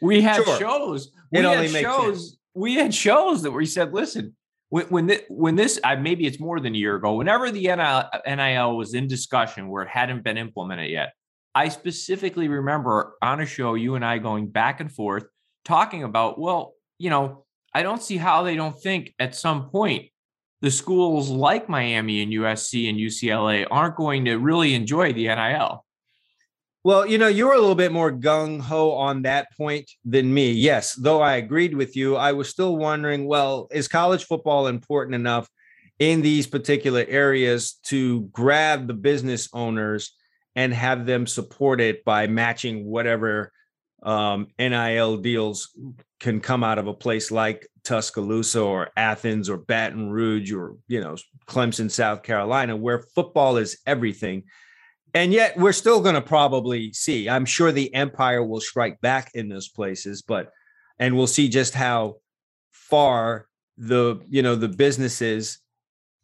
We 0.00 0.22
had 0.22 0.44
sure. 0.44 0.58
shows. 0.58 1.10
We 1.30 1.40
it 1.40 1.44
had 1.44 1.70
shows. 1.70 2.28
Sense. 2.30 2.38
We 2.54 2.74
had 2.74 2.94
shows 2.94 3.42
that 3.42 3.52
we 3.52 3.66
said, 3.66 3.92
listen, 3.92 4.34
when 4.68 4.86
when, 4.86 5.06
this, 5.06 5.22
when 5.28 5.56
this 5.56 5.80
uh, 5.82 5.96
maybe 5.96 6.26
it's 6.26 6.40
more 6.40 6.60
than 6.60 6.74
a 6.74 6.78
year 6.78 6.96
ago. 6.96 7.14
Whenever 7.14 7.50
the 7.50 7.62
NIL, 7.62 8.04
NIL 8.26 8.76
was 8.76 8.94
in 8.94 9.06
discussion 9.06 9.68
where 9.68 9.82
it 9.82 9.88
hadn't 9.88 10.24
been 10.24 10.36
implemented 10.36 10.90
yet, 10.90 11.12
I 11.54 11.68
specifically 11.68 12.48
remember 12.48 13.14
on 13.22 13.40
a 13.40 13.46
show 13.46 13.74
you 13.74 13.94
and 13.94 14.04
I 14.04 14.18
going 14.18 14.48
back 14.48 14.80
and 14.80 14.92
forth 14.92 15.24
talking 15.64 16.04
about, 16.04 16.38
well, 16.38 16.74
you 16.98 17.10
know, 17.10 17.46
I 17.72 17.82
don't 17.82 18.02
see 18.02 18.18
how 18.18 18.42
they 18.42 18.56
don't 18.56 18.78
think 18.78 19.14
at 19.18 19.34
some 19.34 19.70
point 19.70 20.10
the 20.60 20.70
schools 20.70 21.30
like 21.30 21.68
Miami 21.68 22.22
and 22.22 22.32
USC 22.32 22.90
and 22.90 22.98
UCLA 22.98 23.66
aren't 23.70 23.96
going 23.96 24.24
to 24.26 24.36
really 24.36 24.74
enjoy 24.74 25.12
the 25.12 25.28
NIL. 25.28 25.85
Well, 26.86 27.04
you 27.04 27.18
know, 27.18 27.26
you 27.26 27.48
were 27.48 27.54
a 27.54 27.58
little 27.58 27.74
bit 27.74 27.90
more 27.90 28.12
gung 28.12 28.60
ho 28.60 28.92
on 28.92 29.22
that 29.22 29.48
point 29.56 29.90
than 30.04 30.32
me. 30.32 30.52
Yes, 30.52 30.94
though 30.94 31.20
I 31.20 31.34
agreed 31.34 31.74
with 31.74 31.96
you, 31.96 32.14
I 32.14 32.30
was 32.30 32.48
still 32.48 32.76
wondering 32.76 33.26
well, 33.26 33.66
is 33.72 33.88
college 33.88 34.22
football 34.22 34.68
important 34.68 35.16
enough 35.16 35.48
in 35.98 36.22
these 36.22 36.46
particular 36.46 37.04
areas 37.08 37.80
to 37.86 38.28
grab 38.30 38.86
the 38.86 38.94
business 38.94 39.48
owners 39.52 40.12
and 40.54 40.72
have 40.72 41.06
them 41.06 41.26
support 41.26 41.80
it 41.80 42.04
by 42.04 42.28
matching 42.28 42.86
whatever 42.86 43.50
um, 44.04 44.46
NIL 44.56 45.16
deals 45.16 45.76
can 46.20 46.38
come 46.38 46.62
out 46.62 46.78
of 46.78 46.86
a 46.86 46.94
place 46.94 47.32
like 47.32 47.66
Tuscaloosa 47.82 48.62
or 48.62 48.90
Athens 48.96 49.50
or 49.50 49.56
Baton 49.56 50.08
Rouge 50.08 50.52
or, 50.52 50.76
you 50.86 51.00
know, 51.00 51.16
Clemson, 51.48 51.90
South 51.90 52.22
Carolina, 52.22 52.76
where 52.76 53.00
football 53.00 53.56
is 53.56 53.76
everything 53.88 54.44
and 55.16 55.32
yet 55.32 55.56
we're 55.56 55.72
still 55.72 56.00
going 56.00 56.14
to 56.14 56.20
probably 56.20 56.92
see. 56.92 57.26
I'm 57.28 57.46
sure 57.46 57.72
the 57.72 57.92
empire 57.94 58.44
will 58.44 58.60
strike 58.60 59.00
back 59.00 59.30
in 59.34 59.48
those 59.48 59.68
places 59.68 60.22
but 60.22 60.52
and 60.98 61.16
we'll 61.16 61.26
see 61.26 61.48
just 61.48 61.74
how 61.74 62.16
far 62.70 63.46
the 63.78 64.20
you 64.28 64.42
know 64.42 64.54
the 64.54 64.68
businesses 64.68 65.58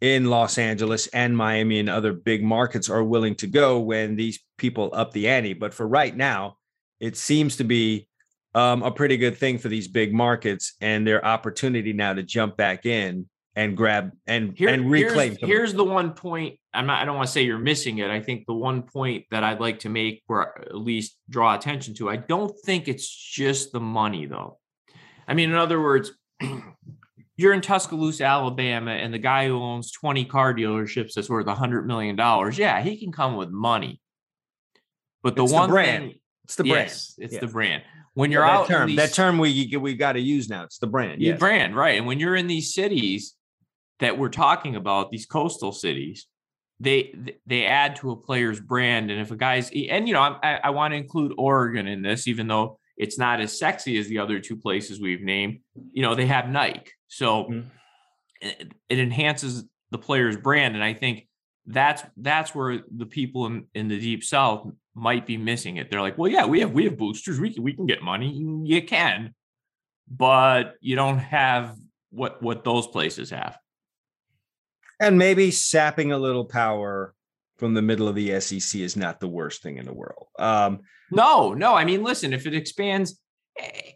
in 0.01 0.25
los 0.31 0.57
angeles 0.57 1.07
and 1.09 1.37
miami 1.37 1.79
and 1.79 1.91
other 1.91 2.13
big 2.13 2.43
markets 2.43 2.89
are 2.89 3.05
willing 3.05 3.35
to 3.35 3.47
go 3.47 3.79
when 3.79 4.17
these 4.17 4.41
people 4.59 4.91
up 4.93 5.13
the 5.13 5.29
ante. 5.29 5.55
But 5.55 5.75
for 5.75 5.87
right 5.89 6.15
now 6.15 6.57
it 7.01 7.17
seems 7.17 7.57
to 7.57 7.65
be 7.65 8.09
um, 8.55 8.83
a 8.83 8.91
pretty 8.91 9.17
good 9.17 9.39
thing 9.39 9.59
for 9.59 9.69
these 9.69 9.89
big 9.89 10.13
markets 10.13 10.75
and 10.81 11.07
their 11.07 11.25
opportunity 11.25 11.93
now 11.93 12.13
to 12.13 12.23
jump 12.23 12.57
back 12.57 12.85
in 12.85 13.27
and 13.55 13.77
grab 13.77 14.13
and 14.27 14.57
Here, 14.57 14.71
and 14.71 14.91
reclaim. 14.91 15.37
Here's, 15.39 15.51
here's, 15.51 15.75
the 15.75 15.85
one 15.85 16.13
point. 16.13 16.59
I'm 16.73 16.87
not. 16.87 17.03
I 17.03 17.05
don't 17.05 17.17
want 17.17 17.27
to 17.27 17.33
say 17.33 17.43
you're 17.43 17.59
missing 17.59 17.99
it. 17.99 18.11
I 18.11 18.21
think 18.21 18.47
the 18.47 18.55
one 18.55 18.83
point 18.83 19.27
that 19.31 19.45
I'd 19.45 19.61
like 19.61 19.81
to 19.81 19.89
make, 19.89 20.23
or 20.29 20.59
at 20.59 20.77
least 20.77 21.19
draw 21.29 21.55
attention 21.55 21.95
to, 21.95 22.09
I 22.09 22.17
don't 22.17 22.55
think 22.65 22.89
it's 22.89 23.09
just 23.09 23.73
the 23.73 23.81
money, 23.81 24.27
though. 24.27 24.59
I 25.29 25.35
mean, 25.35 25.51
in 25.51 25.57
other 25.57 25.81
words, 25.81 26.13
you're 27.37 27.53
in 27.53 27.61
Tuscaloosa, 27.61 28.25
Alabama, 28.25 28.93
and 28.93 29.13
the 29.13 29.19
guy 29.19 29.47
who 29.47 29.61
owns 29.61 29.93
20 29.93 30.25
car 30.25 30.55
dealerships 30.55 31.15
that's 31.15 31.29
worth 31.29 31.47
100 31.47 31.87
million 31.87 32.17
dollars. 32.17 32.59
Yeah, 32.59 32.81
he 32.83 32.99
can 32.99 33.13
come 33.13 33.37
with 33.37 33.51
money. 33.51 34.01
But 35.23 35.37
the 35.37 35.45
it's 35.45 35.53
one 35.53 35.69
the 35.69 35.75
brand. 35.75 36.05
Thing, 36.05 36.19
it's 36.45 36.57
the 36.57 36.65
brand. 36.65 36.89
Yes, 36.89 37.15
it's 37.19 37.39
the 37.39 37.47
brand. 37.47 37.83
When 38.15 38.31
you're 38.31 38.45
yeah, 38.45 38.51
that 38.51 38.61
out, 38.61 38.67
term, 38.69 38.87
these, 38.89 38.97
that 38.97 39.13
term 39.13 39.39
we 39.39 39.75
we 39.79 39.95
got 39.95 40.13
to 40.13 40.21
use 40.21 40.49
now. 40.49 40.65
It's 40.65 40.79
the 40.79 40.87
brand. 40.87 41.23
Yeah, 41.23 41.37
brand, 41.37 41.77
right? 41.77 41.97
And 41.97 42.07
when 42.07 42.19
you're 42.19 42.37
in 42.37 42.47
these 42.47 42.75
cities 42.75 43.35
that 44.03 44.19
we're 44.19 44.29
talking 44.29 44.75
about, 44.75 45.11
these 45.11 45.27
coastal 45.27 45.71
cities, 45.71 46.27
they 46.81 47.15
they 47.47 47.65
add 47.65 47.97
to 47.97 48.11
a 48.11 48.17
player's 48.17 48.61
brand. 48.61 49.11
And 49.11 49.21
if 49.21 49.31
a 49.31 49.37
guy's 49.37 49.71
and 49.71 50.09
you 50.09 50.15
know, 50.15 50.21
I, 50.21 50.61
I 50.65 50.71
want 50.71 50.93
to 50.93 50.99
include 50.99 51.33
Oregon 51.39 51.87
in 51.87 52.03
this, 52.03 52.27
even 52.27 52.49
though 52.49 52.79
it's 52.97 53.17
not 53.17 53.41
as 53.41 53.57
sexy 53.57 53.97
as 53.99 54.09
the 54.09 54.19
other 54.19 54.41
two 54.41 54.57
places 54.57 55.01
we've 55.01 55.23
named. 55.23 55.61
You 55.93 56.03
know, 56.03 56.17
they 56.17 56.27
have 56.27 56.49
Nike, 56.49 56.91
so 57.07 57.45
mm-hmm. 57.45 57.69
it, 58.41 58.73
it 58.89 58.99
enhances 58.99 59.65
the 59.93 59.99
player's 59.99 60.37
brand, 60.37 60.75
and 60.75 60.83
I 60.83 60.95
think 60.95 61.29
that's 61.67 62.03
that's 62.17 62.57
where 62.57 62.81
the 62.91 63.07
people 63.07 63.47
in, 63.47 63.67
in 63.75 63.87
the 63.87 64.01
deep 64.01 64.25
south 64.25 64.69
might 64.97 65.27
be 65.27 65.37
missing 65.37 65.77
it. 65.77 65.91
They're 65.91 66.01
like, 66.01 66.19
well, 66.19 66.31
yeah, 66.31 66.47
we 66.47 66.59
have 66.61 66.73
we 66.73 66.85
have 66.85 66.99
boosters, 66.99 67.39
we 67.39 67.55
can, 67.55 67.63
we 67.63 67.73
can 67.73 67.87
get 67.87 68.03
money, 68.03 68.33
you 68.33 68.83
can, 68.83 69.33
but 70.11 70.75
you 70.81 70.97
don't 70.97 71.19
have 71.19 71.77
what 72.11 72.43
what 72.43 72.65
those 72.65 72.89
places 72.89 73.31
have 73.31 73.57
and 75.03 75.19
maybe 75.19 75.51
sapping 75.51 76.13
a 76.13 76.19
little 76.19 76.45
power 76.45 77.15
from 77.59 77.75
the 77.75 77.83
middle 77.83 78.09
of 78.09 78.15
the 78.15 78.41
SEC 78.41 78.81
is 78.81 78.97
not 78.97 79.19
the 79.19 79.29
worst 79.29 79.63
thing 79.63 79.77
in 79.77 79.85
the 79.85 79.93
world. 79.93 80.29
Um, 80.39 80.81
no, 81.11 81.53
no. 81.55 81.75
I 81.75 81.85
mean, 81.85 82.05
listen, 82.05 82.33
if 82.33 82.47
it 82.47 82.55
expands, 82.55 83.21
eh, 83.59 83.93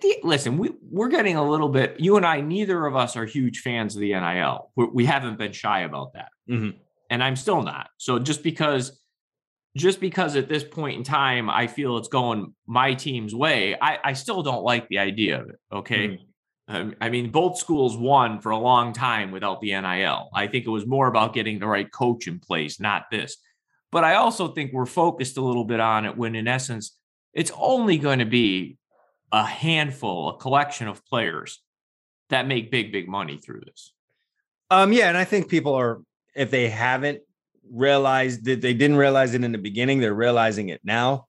the, 0.00 0.16
listen, 0.22 0.56
we, 0.56 0.70
we're 0.80 1.08
getting 1.08 1.36
a 1.36 1.48
little 1.48 1.68
bit, 1.68 1.96
you 1.98 2.16
and 2.16 2.24
I, 2.24 2.40
neither 2.40 2.86
of 2.86 2.94
us 2.94 3.16
are 3.16 3.24
huge 3.24 3.60
fans 3.60 3.96
of 3.96 4.00
the 4.00 4.12
NIL. 4.12 4.70
We're, 4.76 4.86
we 4.86 5.06
have 5.06 5.24
not 5.24 5.38
been 5.38 5.52
shy 5.52 5.80
about 5.80 6.12
that. 6.14 6.28
Mm-hmm. 6.48 6.78
And 7.10 7.24
I'm 7.24 7.36
still 7.36 7.62
not. 7.62 7.88
So 7.96 8.20
just 8.20 8.42
because, 8.44 9.00
just 9.76 10.00
because 10.00 10.36
at 10.36 10.48
this 10.48 10.62
point 10.62 10.98
in 10.98 11.04
time, 11.04 11.50
I 11.50 11.66
feel 11.66 11.96
it's 11.98 12.08
going 12.08 12.54
my 12.66 12.94
team's 12.94 13.34
way, 13.34 13.76
I, 13.80 13.98
I 14.04 14.12
still 14.12 14.42
don't 14.42 14.62
like 14.62 14.88
the 14.88 14.98
idea 14.98 15.40
of 15.40 15.48
it. 15.48 15.56
Okay. 15.72 16.08
Mm-hmm. 16.08 16.24
Um, 16.68 16.94
I 17.00 17.08
mean, 17.08 17.30
both 17.30 17.58
schools 17.58 17.96
won 17.96 18.40
for 18.40 18.50
a 18.50 18.58
long 18.58 18.92
time 18.92 19.30
without 19.30 19.60
the 19.62 19.70
NIL. 19.70 20.28
I 20.34 20.46
think 20.46 20.66
it 20.66 20.70
was 20.70 20.86
more 20.86 21.08
about 21.08 21.32
getting 21.32 21.58
the 21.58 21.66
right 21.66 21.90
coach 21.90 22.28
in 22.28 22.38
place, 22.38 22.78
not 22.78 23.04
this. 23.10 23.38
But 23.90 24.04
I 24.04 24.16
also 24.16 24.48
think 24.48 24.74
we're 24.74 24.84
focused 24.84 25.38
a 25.38 25.40
little 25.40 25.64
bit 25.64 25.80
on 25.80 26.04
it 26.04 26.16
when, 26.16 26.34
in 26.34 26.46
essence, 26.46 26.98
it's 27.32 27.50
only 27.56 27.96
going 27.96 28.18
to 28.18 28.26
be 28.26 28.76
a 29.32 29.44
handful, 29.44 30.28
a 30.28 30.36
collection 30.36 30.88
of 30.88 31.04
players 31.06 31.62
that 32.28 32.46
make 32.46 32.70
big, 32.70 32.92
big 32.92 33.08
money 33.08 33.38
through 33.38 33.60
this. 33.60 33.94
Um, 34.70 34.92
yeah, 34.92 35.08
and 35.08 35.16
I 35.16 35.24
think 35.24 35.48
people 35.48 35.74
are, 35.74 36.02
if 36.36 36.50
they 36.50 36.68
haven't 36.68 37.20
realized 37.70 38.44
that 38.44 38.60
they 38.60 38.74
didn't 38.74 38.96
realize 38.98 39.32
it 39.32 39.42
in 39.42 39.52
the 39.52 39.58
beginning, 39.58 40.00
they're 40.00 40.12
realizing 40.12 40.68
it 40.68 40.82
now. 40.84 41.26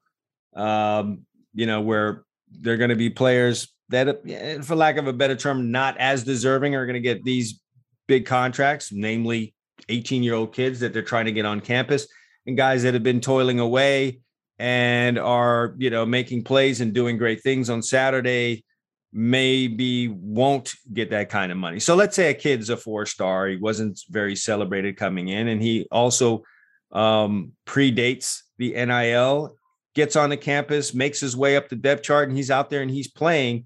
Um, 0.54 1.25
you 1.54 1.65
know, 1.65 1.80
where 1.80 2.25
they're 2.52 2.78
going 2.78 2.89
to 2.89 2.97
be 2.97 3.10
players 3.10 3.69
that, 3.89 4.63
for 4.63 4.75
lack 4.75 4.97
of 4.97 5.08
a 5.08 5.13
better 5.13 5.36
term, 5.36 5.71
not 5.71 5.97
as 5.97 6.23
deserving 6.23 6.75
are 6.75 6.86
going 6.86 6.95
to 6.95 6.99
get 6.99 7.23
these 7.23 7.62
big 8.08 8.25
contracts, 8.25 8.91
namely 8.91 9.54
18 9.88 10.23
year 10.23 10.34
old 10.34 10.54
kids 10.54 10.80
that 10.80 10.93
they're 10.93 11.02
trying 11.02 11.25
to 11.25 11.32
get 11.32 11.45
on 11.45 11.62
campus 11.62 12.08
and 12.45 12.58
guys 12.58 12.84
that 12.84 12.93
have 12.93 13.04
been 13.04 13.21
toiling 13.21 13.60
away 13.60 14.19
and 14.58 15.17
are, 15.17 15.75
you 15.78 15.89
know, 15.89 16.06
making 16.06 16.43
plays 16.43 16.82
and 16.82 16.93
doing 16.93 17.17
great 17.17 17.41
things 17.41 17.69
on 17.69 17.82
Saturday 17.82 18.63
maybe 19.12 20.08
won't 20.08 20.75
get 20.93 21.10
that 21.10 21.30
kind 21.30 21.52
of 21.52 21.58
money. 21.58 21.80
So 21.80 21.95
let's 21.95 22.15
say 22.15 22.30
a 22.30 22.34
kid's 22.34 22.69
a 22.69 22.78
four 22.78 23.06
star, 23.06 23.47
he 23.47 23.56
wasn't 23.56 23.99
very 24.10 24.36
celebrated 24.36 24.97
coming 24.97 25.30
in, 25.30 25.47
and 25.47 25.62
he 25.62 25.88
also 25.91 26.43
um, 26.91 27.54
predates 27.65 28.41
the 28.58 28.73
NIL, 28.73 29.56
gets 29.95 30.15
on 30.15 30.30
the 30.30 30.38
campus, 30.38 30.93
makes 30.93 31.19
his 31.19 31.36
way 31.36 31.56
up 31.56 31.69
the 31.69 31.75
depth 31.75 32.04
chart, 32.04 32.28
and 32.30 32.38
he's 32.38 32.52
out 32.52 32.69
there 32.69 32.82
and 32.82 32.91
he's 32.91 33.10
playing. 33.10 33.65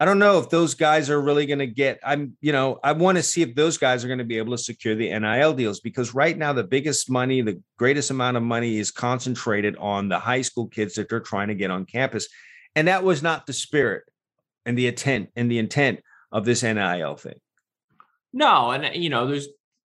I 0.00 0.06
don't 0.06 0.18
know 0.18 0.38
if 0.38 0.48
those 0.48 0.72
guys 0.72 1.10
are 1.10 1.20
really 1.20 1.44
going 1.44 1.58
to 1.58 1.66
get. 1.66 2.00
I'm, 2.02 2.34
you 2.40 2.52
know, 2.52 2.80
I 2.82 2.92
want 2.92 3.18
to 3.18 3.22
see 3.22 3.42
if 3.42 3.54
those 3.54 3.76
guys 3.76 4.02
are 4.02 4.08
going 4.08 4.18
to 4.18 4.24
be 4.24 4.38
able 4.38 4.56
to 4.56 4.62
secure 4.62 4.94
the 4.94 5.16
NIL 5.18 5.52
deals 5.52 5.80
because 5.80 6.14
right 6.14 6.36
now 6.36 6.54
the 6.54 6.64
biggest 6.64 7.10
money, 7.10 7.42
the 7.42 7.62
greatest 7.76 8.10
amount 8.10 8.38
of 8.38 8.42
money 8.42 8.78
is 8.78 8.90
concentrated 8.90 9.76
on 9.76 10.08
the 10.08 10.18
high 10.18 10.40
school 10.40 10.68
kids 10.68 10.94
that 10.94 11.10
they're 11.10 11.20
trying 11.20 11.48
to 11.48 11.54
get 11.54 11.70
on 11.70 11.84
campus, 11.84 12.28
and 12.74 12.88
that 12.88 13.04
was 13.04 13.22
not 13.22 13.44
the 13.44 13.52
spirit 13.52 14.04
and 14.64 14.78
the 14.78 14.86
intent 14.86 15.28
and 15.36 15.50
the 15.50 15.58
intent 15.58 16.00
of 16.32 16.46
this 16.46 16.62
NIL 16.62 17.16
thing. 17.16 17.38
No, 18.32 18.70
and 18.70 18.96
you 18.96 19.10
know, 19.10 19.26
there's 19.26 19.48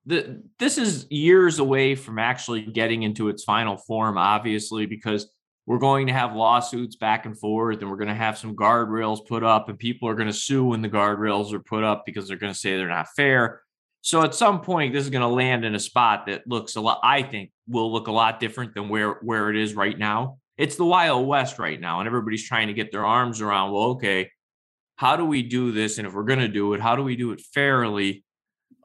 the 0.07 0.41
this 0.57 0.79
is 0.79 1.05
years 1.11 1.59
away 1.59 1.93
from 1.93 2.17
actually 2.17 2.63
getting 2.63 3.03
into 3.03 3.29
its 3.29 3.43
final 3.43 3.77
form, 3.77 4.17
obviously, 4.17 4.87
because 4.87 5.29
we're 5.71 5.77
going 5.77 6.07
to 6.07 6.11
have 6.11 6.35
lawsuits 6.35 6.97
back 6.97 7.25
and 7.25 7.39
forth 7.39 7.79
and 7.79 7.89
we're 7.89 7.95
going 7.95 8.09
to 8.09 8.13
have 8.13 8.37
some 8.37 8.57
guardrails 8.57 9.25
put 9.25 9.41
up 9.41 9.69
and 9.69 9.79
people 9.79 10.09
are 10.09 10.15
going 10.15 10.27
to 10.27 10.33
sue 10.33 10.65
when 10.65 10.81
the 10.81 10.89
guardrails 10.89 11.53
are 11.53 11.61
put 11.61 11.81
up 11.81 12.03
because 12.05 12.27
they're 12.27 12.35
going 12.35 12.51
to 12.51 12.59
say 12.59 12.75
they're 12.75 12.89
not 12.89 13.07
fair. 13.15 13.61
So 14.01 14.21
at 14.21 14.35
some 14.35 14.59
point 14.59 14.91
this 14.91 15.05
is 15.05 15.09
going 15.09 15.21
to 15.21 15.29
land 15.29 15.63
in 15.63 15.73
a 15.73 15.79
spot 15.79 16.25
that 16.25 16.45
looks 16.45 16.75
a 16.75 16.81
lot 16.81 16.99
i 17.03 17.23
think 17.23 17.51
will 17.69 17.89
look 17.89 18.07
a 18.07 18.11
lot 18.11 18.41
different 18.41 18.73
than 18.73 18.89
where 18.89 19.13
where 19.21 19.49
it 19.49 19.55
is 19.55 19.73
right 19.73 19.97
now. 19.97 20.39
It's 20.57 20.75
the 20.75 20.83
wild 20.83 21.25
west 21.25 21.57
right 21.57 21.79
now 21.79 22.01
and 22.01 22.07
everybody's 22.07 22.45
trying 22.45 22.67
to 22.67 22.73
get 22.73 22.91
their 22.91 23.05
arms 23.05 23.39
around 23.39 23.71
well 23.71 23.91
okay 23.91 24.29
how 24.97 25.15
do 25.15 25.23
we 25.23 25.41
do 25.41 25.71
this? 25.71 25.99
And 25.99 26.05
if 26.05 26.13
we're 26.13 26.25
going 26.25 26.39
to 26.39 26.49
do 26.49 26.73
it 26.73 26.81
how 26.81 26.97
do 26.97 27.03
we 27.03 27.15
do 27.15 27.31
it 27.31 27.39
fairly 27.53 28.25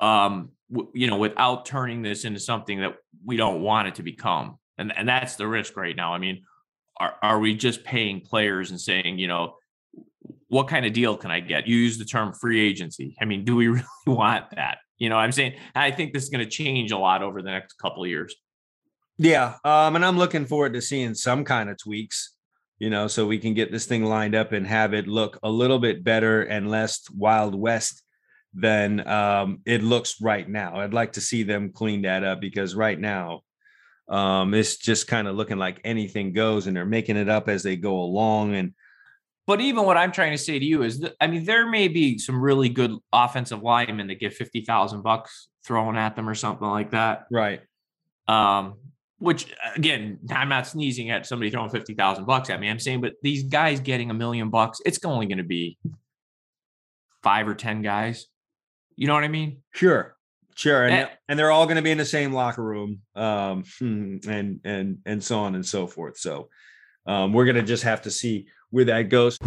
um 0.01 0.51
you 0.95 1.09
know 1.09 1.17
without 1.17 1.67
turning 1.67 2.03
this 2.03 2.25
into 2.25 2.39
something 2.39 2.83
that 2.83 2.95
we 3.25 3.37
don't 3.37 3.61
want 3.61 3.89
it 3.89 3.97
to 3.97 4.05
become? 4.05 4.61
And 4.79 4.97
and 4.97 5.09
that's 5.09 5.35
the 5.35 5.49
risk 5.49 5.77
right 5.77 5.97
now. 5.97 6.15
I 6.15 6.19
mean 6.19 6.45
are, 6.99 7.15
are 7.23 7.39
we 7.39 7.55
just 7.55 7.85
paying 7.85 8.21
players 8.21 8.71
and 8.71 8.81
saying, 8.81 9.19
you 9.19 9.29
know, 9.29 9.57
what 10.49 10.69
kind 10.69 10.87
of 10.87 10.93
deal 10.93 11.17
can 11.17 11.31
I 11.31 11.41
get? 11.41 11.67
You 11.67 11.77
use 11.77 11.99
the 11.99 12.05
term 12.05 12.33
free 12.33 12.61
agency. 12.61 13.17
I 13.21 13.25
mean, 13.25 13.45
do 13.45 13.57
we 13.57 13.69
really 13.69 13.85
want 14.07 14.51
that? 14.53 14.79
You 14.99 15.09
know, 15.09 15.17
I'm 15.17 15.33
saying 15.33 15.55
I 15.75 15.91
think 15.91 16.13
this 16.13 16.23
is 16.23 16.31
going 16.31 16.45
to 16.45 16.51
change 16.51 16.93
a 16.93 16.99
lot 16.99 17.23
over 17.23 17.43
the 17.43 17.51
next 17.51 17.75
couple 17.75 18.03
of 18.03 18.09
years. 18.09 18.35
Yeah. 19.19 19.55
Um, 19.65 19.97
and 19.97 20.05
I'm 20.05 20.19
looking 20.19 20.47
forward 20.47 20.75
to 20.75 20.83
seeing 20.83 21.15
some 21.15 21.45
kind 21.45 21.71
of 21.71 21.79
tweaks, 21.79 22.35
you 22.79 22.91
know, 22.91 23.07
so 23.07 23.27
we 23.27 23.39
can 23.39 23.55
get 23.55 23.73
this 23.73 23.87
thing 23.87 24.05
lined 24.05 24.35
up 24.35 24.53
and 24.53 24.67
have 24.67 24.95
it 24.95 25.07
look 25.07 25.39
a 25.43 25.51
little 25.51 25.79
bit 25.79 26.05
better 26.05 26.43
and 26.43 26.71
less 26.71 27.09
Wild 27.11 27.55
West 27.55 28.03
than 28.53 29.07
um, 29.07 29.61
it 29.65 29.83
looks 29.83 30.21
right 30.21 30.49
now. 30.49 30.81
I'd 30.81 30.95
like 30.95 31.13
to 31.15 31.21
see 31.21 31.43
them 31.43 31.73
clean 31.73 32.03
that 32.03 32.25
up 32.25 32.41
because 32.41 32.75
right 32.75 32.99
now 32.99 33.43
um, 34.09 34.55
it's 34.55 34.77
just 34.77 35.07
kind 35.09 35.27
of 35.29 35.37
looking 35.37 35.59
like 35.59 35.81
anything 35.85 36.33
goes, 36.33 36.67
and 36.67 36.77
they're 36.77 36.85
making 36.87 37.17
it 37.17 37.29
up 37.29 37.49
as 37.49 37.63
they 37.63 37.77
go 37.77 38.01
along. 38.01 38.55
And 38.55 38.73
But 39.47 39.61
even 39.61 39.85
what 39.85 39.97
I'm 39.97 40.13
trying 40.13 40.33
to 40.33 40.39
say 40.39 40.59
to 40.59 40.65
you 40.65 40.83
is 40.83 41.01
that 41.01 41.15
I 41.21 41.27
mean, 41.27 41.45
there 41.45 41.67
may 41.67 41.89
be 41.89 42.19
some 42.19 42.41
really 42.41 42.69
good 42.69 42.93
offensive 43.13 43.63
linemen 43.63 44.07
that 44.09 44.21
get 44.21 44.35
fifty 44.35 44.63
thousand 44.63 45.03
bucks 45.03 45.49
thrown 45.65 45.97
at 45.97 46.17
them 46.17 46.29
or 46.29 46.35
something 46.35 46.69
like 46.69 46.93
that. 46.93 47.27
Right. 47.31 47.61
Um, 48.29 48.75
which 49.19 49.47
again, 49.75 50.19
I'm 50.31 50.49
not 50.49 50.67
sneezing 50.67 51.11
at 51.11 51.27
somebody 51.27 51.51
throwing 51.51 51.71
fifty 51.71 51.95
thousand 51.95 52.27
bucks 52.27 52.51
at 52.51 52.61
me. 52.61 52.69
I'm 52.69 52.79
saying, 52.79 53.01
but 53.01 53.15
these 53.23 53.45
guys 53.45 53.81
getting 53.81 54.11
a 54.11 54.15
million 54.15 54.51
bucks, 54.51 54.81
it's 54.85 55.03
only 55.05 55.27
going 55.27 55.39
to 55.39 55.45
be 55.45 55.79
five 57.23 57.49
or 57.49 57.55
ten 57.55 57.83
guys. 57.83 58.27
You 58.95 59.07
know 59.07 59.15
what 59.15 59.25
I 59.25 59.29
mean? 59.29 59.63
Sure. 59.73 60.16
Sure. 60.57 60.85
And, 60.85 60.95
Eh. 60.95 61.09
and 61.29 61.39
they're 61.39 61.51
all 61.53 61.67
going 61.67 61.77
to 61.77 61.83
be 61.83 61.91
in 61.91 61.99
the 61.99 62.05
same 62.05 62.33
locker 62.33 62.63
room. 62.65 63.03
Um, 63.15 63.63
hmm, 63.79 64.17
and 64.29 64.61
and 64.65 64.99
and 65.07 65.23
so 65.23 65.39
on 65.39 65.55
and 65.55 65.65
so 65.65 65.87
forth. 65.87 66.19
So 66.19 66.49
um, 67.07 67.33
we're 67.33 67.45
gonna 67.45 67.63
just 67.63 67.85
have 67.85 68.03
to 68.03 68.11
see 68.11 68.47
where 68.71 68.87
that 68.87 69.03
goes. 69.11 69.39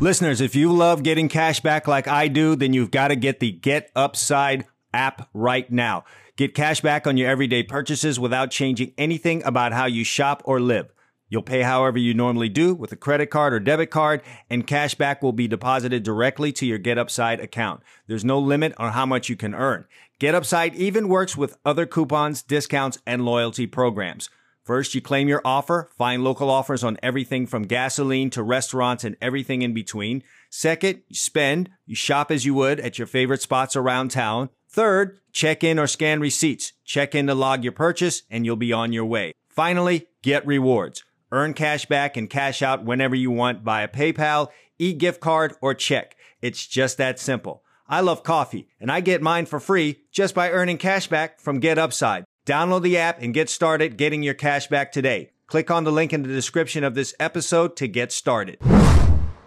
Listeners, 0.00 0.40
if 0.40 0.54
you 0.56 0.72
love 0.72 1.02
getting 1.02 1.28
cash 1.28 1.60
back 1.60 1.86
like 1.86 2.08
I 2.08 2.28
do, 2.28 2.56
then 2.56 2.72
you've 2.72 2.90
got 2.90 3.08
to 3.08 3.16
get 3.16 3.40
the 3.40 3.50
Get 3.52 3.90
Upside 3.94 4.64
app 4.94 5.28
right 5.34 5.70
now. 5.70 6.04
Get 6.36 6.54
cash 6.54 6.80
back 6.80 7.06
on 7.06 7.16
your 7.16 7.28
everyday 7.28 7.62
purchases 7.64 8.18
without 8.18 8.50
changing 8.50 8.94
anything 8.96 9.42
about 9.44 9.72
how 9.72 9.86
you 9.86 10.04
shop 10.04 10.40
or 10.44 10.60
live. 10.60 10.92
You'll 11.28 11.42
pay 11.42 11.62
however 11.62 11.98
you 11.98 12.14
normally 12.14 12.48
do 12.48 12.74
with 12.74 12.92
a 12.92 12.96
credit 12.96 13.26
card 13.26 13.52
or 13.52 13.60
debit 13.60 13.90
card, 13.90 14.22
and 14.48 14.66
cash 14.66 14.94
back 14.94 15.22
will 15.22 15.32
be 15.32 15.48
deposited 15.48 16.02
directly 16.02 16.52
to 16.52 16.66
your 16.66 16.78
Get 16.78 16.98
Upside 16.98 17.40
account. 17.40 17.82
There's 18.06 18.24
no 18.24 18.38
limit 18.38 18.74
on 18.78 18.92
how 18.92 19.06
much 19.06 19.28
you 19.28 19.36
can 19.36 19.54
earn. 19.54 19.84
Get 20.18 20.34
Upside 20.34 20.74
even 20.74 21.08
works 21.08 21.36
with 21.36 21.58
other 21.64 21.86
coupons, 21.86 22.42
discounts, 22.42 22.98
and 23.06 23.24
loyalty 23.24 23.66
programs. 23.66 24.30
First, 24.64 24.94
you 24.94 25.00
claim 25.00 25.28
your 25.28 25.40
offer, 25.46 25.88
find 25.96 26.22
local 26.22 26.50
offers 26.50 26.84
on 26.84 26.98
everything 27.02 27.46
from 27.46 27.62
gasoline 27.62 28.28
to 28.30 28.42
restaurants 28.42 29.02
and 29.02 29.16
everything 29.18 29.62
in 29.62 29.72
between. 29.72 30.22
Second, 30.50 31.02
you 31.08 31.16
spend, 31.16 31.70
you 31.86 31.94
shop 31.94 32.30
as 32.30 32.44
you 32.44 32.52
would 32.52 32.78
at 32.80 32.98
your 32.98 33.06
favorite 33.06 33.40
spots 33.40 33.76
around 33.76 34.10
town. 34.10 34.50
Third, 34.68 35.20
check 35.32 35.64
in 35.64 35.78
or 35.78 35.86
scan 35.86 36.20
receipts. 36.20 36.74
Check 36.84 37.14
in 37.14 37.28
to 37.28 37.34
log 37.34 37.64
your 37.64 37.72
purchase 37.72 38.24
and 38.30 38.44
you'll 38.44 38.56
be 38.56 38.72
on 38.72 38.92
your 38.92 39.06
way. 39.06 39.32
Finally, 39.48 40.06
get 40.22 40.46
rewards. 40.46 41.02
Earn 41.30 41.52
cash 41.54 41.86
back 41.86 42.16
and 42.16 42.30
cash 42.30 42.62
out 42.62 42.84
whenever 42.84 43.14
you 43.14 43.30
want 43.30 43.62
via 43.62 43.88
PayPal, 43.88 44.48
e-gift 44.78 45.20
card, 45.20 45.54
or 45.60 45.74
check. 45.74 46.16
It's 46.40 46.66
just 46.66 46.96
that 46.98 47.18
simple. 47.18 47.62
I 47.86 48.00
love 48.00 48.22
coffee 48.22 48.68
and 48.80 48.90
I 48.90 49.00
get 49.00 49.22
mine 49.22 49.46
for 49.46 49.60
free 49.60 50.04
just 50.12 50.34
by 50.34 50.50
earning 50.50 50.78
cash 50.78 51.06
back 51.06 51.40
from 51.40 51.60
GetUpside. 51.60 52.24
Download 52.46 52.82
the 52.82 52.96
app 52.96 53.20
and 53.20 53.34
get 53.34 53.50
started 53.50 53.98
getting 53.98 54.22
your 54.22 54.34
cash 54.34 54.68
back 54.68 54.90
today. 54.90 55.32
Click 55.46 55.70
on 55.70 55.84
the 55.84 55.92
link 55.92 56.12
in 56.12 56.22
the 56.22 56.28
description 56.28 56.84
of 56.84 56.94
this 56.94 57.14
episode 57.20 57.76
to 57.76 57.88
get 57.88 58.12
started. 58.12 58.58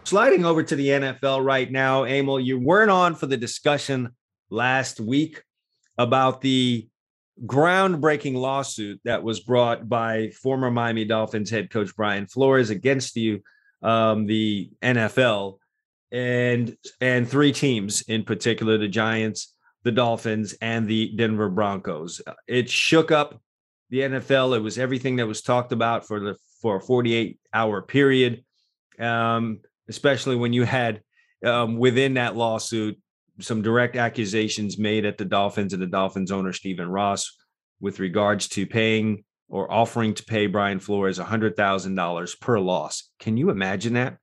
Sliding 0.03 0.45
over 0.45 0.61
to 0.63 0.75
the 0.75 0.87
NFL 0.87 1.43
right 1.43 1.71
now, 1.71 2.03
Emil, 2.05 2.39
you 2.39 2.59
weren't 2.59 2.91
on 2.91 3.15
for 3.15 3.27
the 3.27 3.37
discussion 3.37 4.15
last 4.49 4.99
week 4.99 5.43
about 5.97 6.41
the 6.41 6.89
groundbreaking 7.45 8.35
lawsuit 8.35 8.99
that 9.05 9.23
was 9.23 9.39
brought 9.39 9.87
by 9.87 10.29
former 10.29 10.69
Miami 10.69 11.05
Dolphins 11.05 11.49
head 11.49 11.69
coach 11.69 11.95
Brian 11.95 12.27
Flores 12.27 12.69
against 12.69 13.15
you, 13.15 13.41
um, 13.81 14.25
the 14.25 14.69
NFL, 14.81 15.57
and 16.11 16.75
and 16.99 17.27
three 17.27 17.51
teams 17.51 18.01
in 18.01 18.23
particular: 18.23 18.77
the 18.77 18.87
Giants, 18.87 19.55
the 19.83 19.91
Dolphins, 19.91 20.53
and 20.61 20.87
the 20.87 21.13
Denver 21.15 21.49
Broncos. 21.49 22.21
It 22.47 22.69
shook 22.69 23.11
up 23.11 23.41
the 23.89 23.99
NFL. 23.99 24.55
It 24.55 24.61
was 24.61 24.77
everything 24.77 25.17
that 25.17 25.27
was 25.27 25.41
talked 25.41 25.71
about 25.71 26.07
for 26.07 26.19
the 26.19 26.35
for 26.61 26.77
a 26.77 26.81
48 26.81 27.39
hour 27.53 27.81
period, 27.81 28.43
um, 28.99 29.61
especially 29.89 30.35
when 30.35 30.53
you 30.53 30.63
had 30.63 31.01
um, 31.45 31.77
within 31.77 32.15
that 32.15 32.35
lawsuit 32.35 32.99
some 33.41 33.61
direct 33.61 33.95
accusations 33.95 34.77
made 34.77 35.05
at 35.05 35.17
the 35.17 35.25
Dolphins 35.25 35.73
and 35.73 35.81
the 35.81 35.87
Dolphins 35.87 36.31
owner 36.31 36.53
Stephen 36.53 36.87
Ross 36.87 37.37
with 37.79 37.99
regards 37.99 38.47
to 38.49 38.65
paying 38.65 39.23
or 39.49 39.71
offering 39.71 40.13
to 40.13 40.23
pay 40.23 40.47
Brian 40.47 40.79
Flores 40.79 41.19
$100,000 41.19 42.39
per 42.39 42.59
loss. 42.59 43.09
Can 43.19 43.35
you 43.35 43.49
imagine 43.49 43.93
that? 43.93 44.17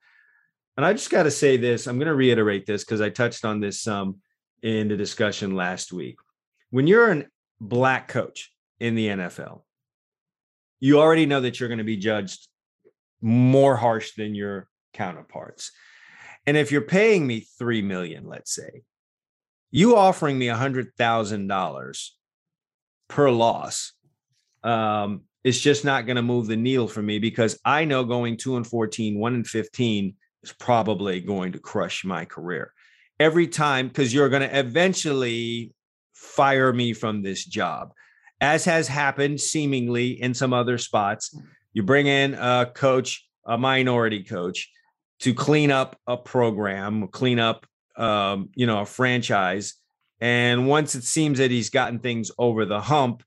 And 0.77 0.87
I 0.87 0.93
just 0.93 1.11
got 1.11 1.25
to 1.25 1.31
say 1.31 1.57
this, 1.57 1.87
I'm 1.87 1.99
going 1.99 2.07
to 2.07 2.15
reiterate 2.15 2.65
this 2.65 2.85
because 2.85 3.01
I 3.01 3.11
touched 3.11 3.45
on 3.45 3.61
this 3.61 3.83
some 3.83 4.21
in 4.63 4.89
the 4.89 4.97
discussion 4.97 5.55
last 5.55 5.93
week. 5.93 6.17
When 6.71 6.87
you're 6.87 7.13
a 7.13 7.25
black 7.61 8.09
coach 8.09 8.53
in 8.81 8.95
the 8.95 9.09
NFL, 9.09 9.63
you 10.81 11.01
already 11.01 11.27
know 11.27 11.41
that 11.41 11.59
you're 11.59 11.69
going 11.69 11.79
to 11.79 11.85
be 11.85 11.97
judged 11.97 12.47
more 13.21 13.77
harsh 13.77 14.13
than 14.17 14.35
your 14.35 14.69
counterparts. 14.93 15.73
And 16.47 16.57
if 16.57 16.73
you're 16.73 16.81
paying 16.81 17.27
me 17.27 17.41
3 17.59 17.83
million, 17.83 18.27
let's 18.27 18.55
say, 18.55 18.83
you 19.71 19.97
offering 19.97 20.39
me 20.39 20.49
a 20.49 20.57
hundred 20.57 20.95
thousand 20.97 21.47
dollars 21.47 22.17
per 23.09 23.31
loss 23.31 23.93
um, 24.63 25.23
is 25.45 25.61
just 25.61 25.85
not 25.85 26.07
going 26.07 26.17
to 26.17 26.23
move 26.23 26.47
the 26.47 26.57
needle 26.57 26.89
for 26.89 27.03
me 27.03 27.19
because 27.19 27.59
I 27.65 27.85
know 27.85 28.05
going 28.05 28.37
two 28.37 28.57
and 28.57 28.67
14, 28.67 29.19
one 29.19 29.35
and 29.35 29.47
15 29.47 30.15
is 30.43 30.53
probably 30.53 31.21
going 31.21 31.53
to 31.53 31.59
crush 31.59 32.05
my 32.05 32.25
career 32.25 32.73
every 33.21 33.47
time 33.47 33.89
because 33.89 34.13
you're 34.13 34.29
going 34.29 34.49
to 34.49 34.59
eventually 34.59 35.73
fire 36.15 36.73
me 36.73 36.93
from 36.93 37.23
this 37.23 37.45
job, 37.45 37.93
as 38.41 38.65
has 38.65 38.89
happened 38.89 39.41
seemingly 39.41 40.21
in 40.21 40.35
some 40.35 40.53
other 40.53 40.79
spots. 40.79 41.37
You 41.73 41.83
bring 41.83 42.07
in 42.07 42.35
a 42.35 42.71
coach, 42.73 43.27
a 43.47 43.59
minority 43.59 44.23
coach, 44.23 44.71
to 45.21 45.35
clean 45.35 45.71
up 45.71 45.99
a 46.07 46.17
program, 46.17 47.09
clean 47.09 47.39
up 47.39 47.67
um, 47.99 48.49
you 48.55 48.67
know, 48.67 48.81
a 48.81 48.87
franchise. 48.87 49.75
And 50.21 50.67
once 50.67 50.95
it 50.95 51.05
seems 51.05 51.39
that 51.39 51.51
he's 51.51 51.71
gotten 51.71 51.99
things 51.99 52.31
over 52.39 52.65
the 52.65 52.81
hump, 52.81 53.23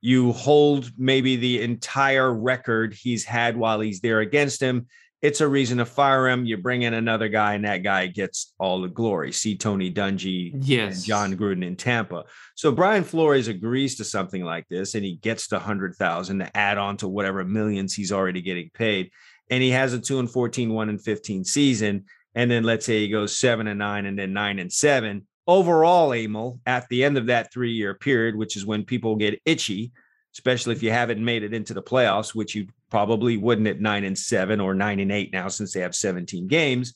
you 0.00 0.32
hold 0.32 0.90
maybe 0.96 1.36
the 1.36 1.62
entire 1.62 2.32
record 2.32 2.94
he's 2.94 3.24
had 3.24 3.56
while 3.56 3.80
he's 3.80 4.00
there 4.00 4.20
against 4.20 4.60
him. 4.60 4.86
It's 5.22 5.40
a 5.40 5.48
reason 5.48 5.78
to 5.78 5.86
fire 5.86 6.28
him. 6.28 6.44
You 6.44 6.58
bring 6.58 6.82
in 6.82 6.92
another 6.94 7.28
guy, 7.28 7.54
and 7.54 7.64
that 7.64 7.82
guy 7.82 8.06
gets 8.06 8.52
all 8.58 8.82
the 8.82 8.88
glory. 8.88 9.32
See 9.32 9.56
Tony 9.56 9.90
Dungy 9.92 10.52
Yes. 10.60 10.96
and 10.96 11.04
Jon 11.04 11.36
Gruden 11.36 11.64
in 11.64 11.74
Tampa. 11.74 12.24
So 12.54 12.70
Brian 12.70 13.02
Flores 13.02 13.48
agrees 13.48 13.96
to 13.96 14.04
something 14.04 14.44
like 14.44 14.68
this, 14.68 14.94
and 14.94 15.04
he 15.04 15.16
gets 15.16 15.48
the 15.48 15.58
hundred 15.58 15.96
thousand 15.96 16.40
to 16.40 16.56
add 16.56 16.76
on 16.78 16.98
to 16.98 17.08
whatever 17.08 17.42
millions 17.44 17.94
he's 17.94 18.12
already 18.12 18.42
getting 18.42 18.70
paid. 18.74 19.10
And 19.50 19.62
he 19.62 19.70
has 19.70 19.94
a 19.94 19.98
two 19.98 20.18
and 20.18 20.30
14, 20.30 20.72
one 20.72 20.90
and 20.90 21.02
15 21.02 21.44
season. 21.44 22.04
And 22.36 22.50
then 22.50 22.64
let's 22.64 22.84
say 22.84 23.00
he 23.00 23.08
goes 23.08 23.36
seven 23.36 23.66
and 23.66 23.78
nine 23.78 24.04
and 24.04 24.16
then 24.16 24.34
nine 24.34 24.58
and 24.58 24.70
seven. 24.70 25.26
Overall, 25.46 26.12
Emil, 26.12 26.60
at 26.66 26.86
the 26.88 27.02
end 27.02 27.16
of 27.16 27.26
that 27.26 27.52
three 27.52 27.72
year 27.72 27.94
period, 27.94 28.36
which 28.36 28.56
is 28.56 28.66
when 28.66 28.84
people 28.84 29.16
get 29.16 29.40
itchy, 29.46 29.90
especially 30.34 30.74
if 30.74 30.82
you 30.82 30.90
haven't 30.90 31.24
made 31.24 31.42
it 31.42 31.54
into 31.54 31.72
the 31.72 31.82
playoffs, 31.82 32.34
which 32.34 32.54
you 32.54 32.66
probably 32.90 33.38
wouldn't 33.38 33.66
at 33.66 33.80
nine 33.80 34.04
and 34.04 34.18
seven 34.18 34.60
or 34.60 34.74
nine 34.74 35.00
and 35.00 35.10
eight 35.10 35.32
now 35.32 35.48
since 35.48 35.72
they 35.72 35.80
have 35.80 35.94
17 35.94 36.46
games, 36.46 36.94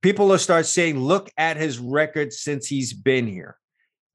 people 0.00 0.28
will 0.28 0.38
start 0.38 0.64
saying, 0.64 0.98
look 0.98 1.30
at 1.36 1.58
his 1.58 1.78
record 1.78 2.32
since 2.32 2.66
he's 2.66 2.94
been 2.94 3.26
here. 3.26 3.58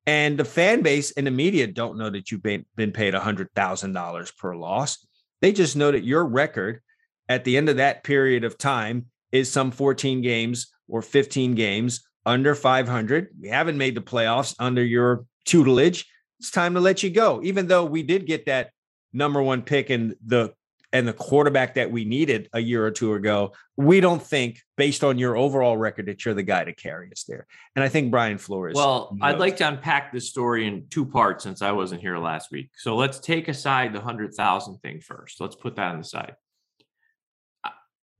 And 0.08 0.36
the 0.36 0.46
fan 0.46 0.82
base 0.82 1.12
and 1.12 1.28
the 1.28 1.32
media 1.32 1.68
don't 1.68 2.00
know 2.00 2.10
that 2.10 2.32
you've 2.32 2.42
been, 2.42 2.66
been 2.76 2.92
paid 2.92 3.14
$100,000 3.14 4.38
per 4.38 4.56
loss. 4.56 5.06
They 5.42 5.52
just 5.52 5.76
know 5.76 5.92
that 5.92 6.04
your 6.04 6.26
record 6.26 6.82
at 7.28 7.44
the 7.44 7.56
end 7.56 7.70
of 7.70 7.78
that 7.78 8.04
period 8.04 8.44
of 8.44 8.58
time 8.58 9.06
is 9.32 9.52
some 9.52 9.72
14 9.72 10.22
games 10.22 10.72
or 10.88 11.02
15 11.02 11.56
games 11.56 12.08
under 12.26 12.56
500. 12.56 13.30
We 13.40 13.50
haven't 13.50 13.78
made 13.78 13.96
the 13.96 14.02
playoffs 14.02 14.56
under 14.60 14.84
your 14.84 15.26
tutelage. 15.46 16.06
It's 16.40 16.52
time 16.52 16.74
to 16.76 16.80
let 16.80 17.04
you 17.04 17.10
go. 17.10 17.42
Even 17.44 17.68
though 17.68 17.86
we 17.86 18.04
did 18.04 18.26
get 18.26 18.46
that 18.46 18.72
number 19.14 19.42
one 19.42 19.62
pick 19.62 19.90
and 19.90 20.16
the 20.26 20.54
and 20.92 21.08
the 21.08 21.14
quarterback 21.14 21.76
that 21.76 21.92
we 21.92 22.04
needed 22.04 22.50
a 22.54 22.60
year 22.60 22.84
or 22.84 22.92
two 22.92 23.14
ago, 23.14 23.54
we 23.78 24.02
don't 24.02 24.22
think, 24.22 24.60
based 24.76 25.04
on 25.04 25.20
your 25.20 25.38
overall 25.38 25.78
record, 25.78 26.08
that 26.08 26.26
you're 26.26 26.34
the 26.34 26.42
guy 26.42 26.64
to 26.64 26.74
carry 26.74 27.12
us 27.12 27.26
there. 27.28 27.46
And 27.76 27.84
I 27.84 27.90
think 27.90 28.10
Brian 28.10 28.40
Flores. 28.40 28.76
Well, 28.76 29.16
I'd 29.22 29.38
like 29.38 29.58
to 29.58 29.68
unpack 29.68 30.12
this 30.12 30.30
story 30.30 30.66
in 30.66 30.88
two 30.90 31.06
parts 31.06 31.44
since 31.44 31.62
I 31.62 31.72
wasn't 31.74 32.02
here 32.02 32.18
last 32.18 32.52
week. 32.52 32.72
So 32.76 32.96
let's 32.96 33.20
take 33.20 33.48
aside 33.48 33.94
the 33.94 34.02
hundred 34.02 34.34
thousand 34.34 34.80
thing 34.80 35.00
first. 35.00 35.40
Let's 35.40 35.56
put 35.56 35.76
that 35.76 35.92
on 35.92 36.00
the 36.00 36.04
side. 36.04 36.34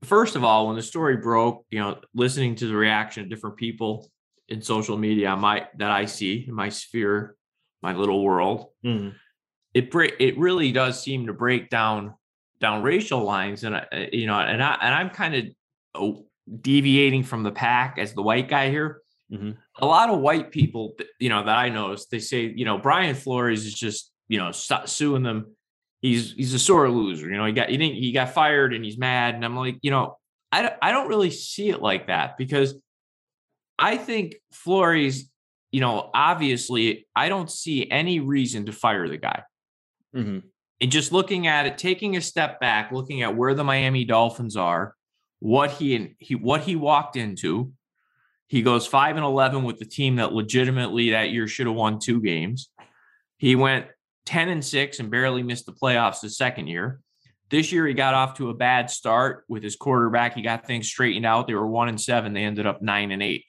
Uh, 0.02 0.06
First 0.06 0.36
of 0.36 0.44
all, 0.44 0.66
when 0.66 0.76
the 0.76 0.82
story 0.82 1.16
broke, 1.16 1.64
you 1.70 1.78
know, 1.78 1.98
listening 2.14 2.54
to 2.56 2.66
the 2.66 2.74
reaction 2.74 3.22
of 3.24 3.30
different 3.30 3.56
people 3.56 4.10
in 4.48 4.62
social 4.62 4.96
media, 4.96 5.36
my 5.36 5.66
that 5.78 5.90
I 5.90 6.06
see 6.06 6.44
in 6.48 6.54
my 6.54 6.68
sphere, 6.68 7.36
my 7.82 7.94
little 7.94 8.22
world, 8.22 8.66
Mhm. 8.84 9.14
it 9.74 9.90
it 10.18 10.38
really 10.38 10.72
does 10.72 11.00
seem 11.02 11.26
to 11.26 11.32
break 11.32 11.70
down 11.70 12.14
down 12.60 12.82
racial 12.82 13.22
lines, 13.22 13.64
and 13.64 13.74
I, 13.76 14.08
you 14.12 14.26
know, 14.26 14.38
and 14.38 14.62
I 14.62 14.74
and 14.80 14.94
I'm 14.94 15.10
kind 15.10 15.34
of 15.34 15.44
oh, 15.94 16.26
deviating 16.60 17.22
from 17.24 17.42
the 17.42 17.50
pack 17.52 17.98
as 17.98 18.12
the 18.14 18.22
white 18.22 18.48
guy 18.48 18.70
here 18.70 19.02
Mhm. 19.32 19.56
a 19.78 19.86
lot 19.86 20.10
of 20.10 20.18
white 20.20 20.50
people, 20.50 20.96
you 21.20 21.28
know, 21.28 21.44
that 21.44 21.56
I 21.56 21.68
noticed, 21.68 22.10
they 22.10 22.18
say, 22.18 22.52
you 22.54 22.64
know, 22.64 22.78
Brian 22.78 23.14
Flores 23.14 23.64
is 23.64 23.74
just, 23.74 24.12
you 24.28 24.38
know, 24.38 24.50
su- 24.52 24.86
suing 24.86 25.22
them. 25.22 25.54
He's 26.00 26.32
he's 26.32 26.54
a 26.54 26.58
sore 26.58 26.88
loser. 26.90 27.28
You 27.28 27.36
know, 27.36 27.44
he 27.44 27.52
got 27.52 27.68
he 27.68 27.76
didn't 27.76 27.96
he 27.96 28.12
got 28.12 28.32
fired 28.32 28.72
and 28.74 28.84
he's 28.84 28.98
mad. 28.98 29.34
And 29.34 29.44
I'm 29.44 29.56
like, 29.56 29.78
you 29.82 29.90
know, 29.90 30.16
I 30.52 30.62
don't, 30.62 30.74
I 30.82 30.92
don't 30.92 31.08
really 31.08 31.30
see 31.30 31.68
it 31.68 31.82
like 31.82 32.06
that 32.06 32.36
because 32.36 32.74
I 33.78 33.96
think 33.96 34.36
Flores, 34.52 35.28
you 35.70 35.80
know, 35.80 36.10
obviously, 36.12 37.06
I 37.14 37.28
don't 37.28 37.50
see 37.50 37.90
any 37.90 38.20
reason 38.20 38.66
to 38.66 38.72
fire 38.72 39.08
the 39.08 39.18
guy. 39.18 39.42
Mm-hmm. 40.14 40.38
And 40.82 40.90
just 40.90 41.12
looking 41.12 41.46
at 41.46 41.66
it, 41.66 41.78
taking 41.78 42.16
a 42.16 42.20
step 42.20 42.60
back, 42.60 42.90
looking 42.90 43.22
at 43.22 43.36
where 43.36 43.54
the 43.54 43.64
Miami 43.64 44.04
Dolphins 44.04 44.56
are, 44.56 44.94
what 45.38 45.72
he 45.72 46.14
he 46.18 46.34
what 46.34 46.62
he 46.62 46.76
walked 46.76 47.16
into, 47.16 47.72
he 48.46 48.62
goes 48.62 48.86
five 48.86 49.16
and 49.16 49.24
eleven 49.24 49.62
with 49.64 49.78
the 49.78 49.84
team 49.84 50.16
that 50.16 50.32
legitimately 50.32 51.10
that 51.10 51.30
year 51.30 51.46
should 51.46 51.66
have 51.66 51.76
won 51.76 51.98
two 51.98 52.20
games. 52.20 52.70
He 53.36 53.54
went 53.56 53.86
ten 54.26 54.48
and 54.48 54.64
six 54.64 55.00
and 55.00 55.10
barely 55.10 55.42
missed 55.42 55.66
the 55.66 55.72
playoffs 55.72 56.20
the 56.20 56.30
second 56.30 56.66
year. 56.66 57.00
This 57.50 57.72
year 57.72 57.86
he 57.86 57.94
got 57.94 58.14
off 58.14 58.34
to 58.34 58.50
a 58.50 58.54
bad 58.54 58.90
start 58.90 59.44
with 59.48 59.62
his 59.62 59.74
quarterback. 59.74 60.34
He 60.34 60.42
got 60.42 60.66
things 60.66 60.86
straightened 60.86 61.26
out. 61.26 61.46
They 61.48 61.54
were 61.54 61.66
one 61.66 61.88
and 61.88 62.00
seven. 62.00 62.32
They 62.32 62.44
ended 62.44 62.66
up 62.66 62.80
nine 62.80 63.10
and 63.10 63.22
eight. 63.22 63.44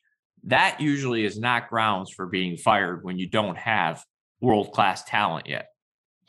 That 0.45 0.81
usually 0.81 1.23
is 1.23 1.39
not 1.39 1.69
grounds 1.69 2.09
for 2.09 2.25
being 2.25 2.57
fired 2.57 3.03
when 3.03 3.19
you 3.19 3.27
don't 3.27 3.57
have 3.57 4.03
world 4.39 4.71
class 4.71 5.03
talent 5.03 5.47
yet. 5.47 5.67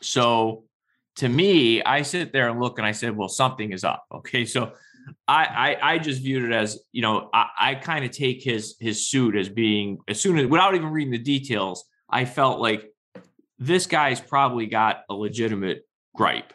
So 0.03 0.65
to 1.17 1.29
me, 1.29 1.83
I 1.83 2.03
sit 2.03 2.31
there 2.31 2.51
and 2.51 2.61
look 2.61 2.79
and 2.79 2.87
I 2.87 2.93
said, 2.93 3.17
well, 3.17 3.31
something 3.31 3.73
is 3.73 3.85
up. 3.85 4.05
Okay. 4.13 4.45
So 4.45 4.73
I 5.27 5.77
I, 5.83 5.93
I 5.95 5.99
just 5.99 6.21
viewed 6.21 6.45
it 6.45 6.53
as, 6.53 6.79
you 6.93 7.01
know, 7.01 7.31
I, 7.33 7.47
I 7.59 7.75
kind 7.77 8.05
of 8.05 8.11
take 8.11 8.43
his 8.43 8.77
his 8.81 9.09
suit 9.09 9.35
as 9.35 9.49
being 9.49 9.97
as 10.09 10.21
soon 10.21 10.39
as 10.39 10.47
without 10.47 10.75
even 10.75 10.89
reading 10.89 11.13
the 11.13 11.19
details, 11.19 11.85
I 12.11 12.27
felt 12.27 12.61
like 12.61 12.92
this 13.63 13.87
guy's 13.87 14.21
probably 14.21 14.67
got 14.67 15.03
a 15.09 15.15
legitimate 15.15 15.87
gripe. 16.15 16.53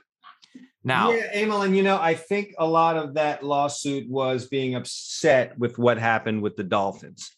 Now, 0.84 1.12
yeah, 1.12 1.30
Emil, 1.34 1.64
and 1.64 1.76
you 1.76 1.84
know, 1.84 1.99
I 1.99 2.14
think 2.14 2.53
a 2.58 2.66
lot 2.66 2.97
of 2.97 3.16
that 3.16 3.43
lawsuit 3.43 4.10
was 4.10 4.47
being 4.47 4.76
upset 4.76 5.58
with 5.58 5.78
what 5.78 5.97
happened 5.97 6.41
with 6.41 6.55
the 6.55 6.64
Dolphins. 6.64 7.32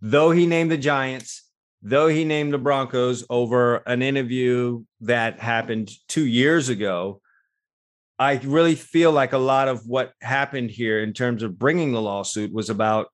Though 0.00 0.30
he 0.30 0.46
named 0.46 0.70
the 0.70 0.78
Giants, 0.78 1.44
though 1.82 2.08
he 2.08 2.24
named 2.24 2.52
the 2.52 2.58
Broncos 2.58 3.24
over 3.30 3.76
an 3.86 4.02
interview 4.02 4.84
that 5.02 5.40
happened 5.40 5.90
two 6.08 6.26
years 6.26 6.68
ago, 6.68 7.20
I 8.18 8.34
really 8.44 8.74
feel 8.74 9.12
like 9.12 9.32
a 9.32 9.38
lot 9.38 9.68
of 9.68 9.86
what 9.86 10.12
happened 10.20 10.70
here 10.70 11.02
in 11.02 11.12
terms 11.14 11.42
of 11.42 11.58
bringing 11.58 11.92
the 11.92 12.02
lawsuit 12.02 12.52
was 12.52 12.68
about 12.68 13.08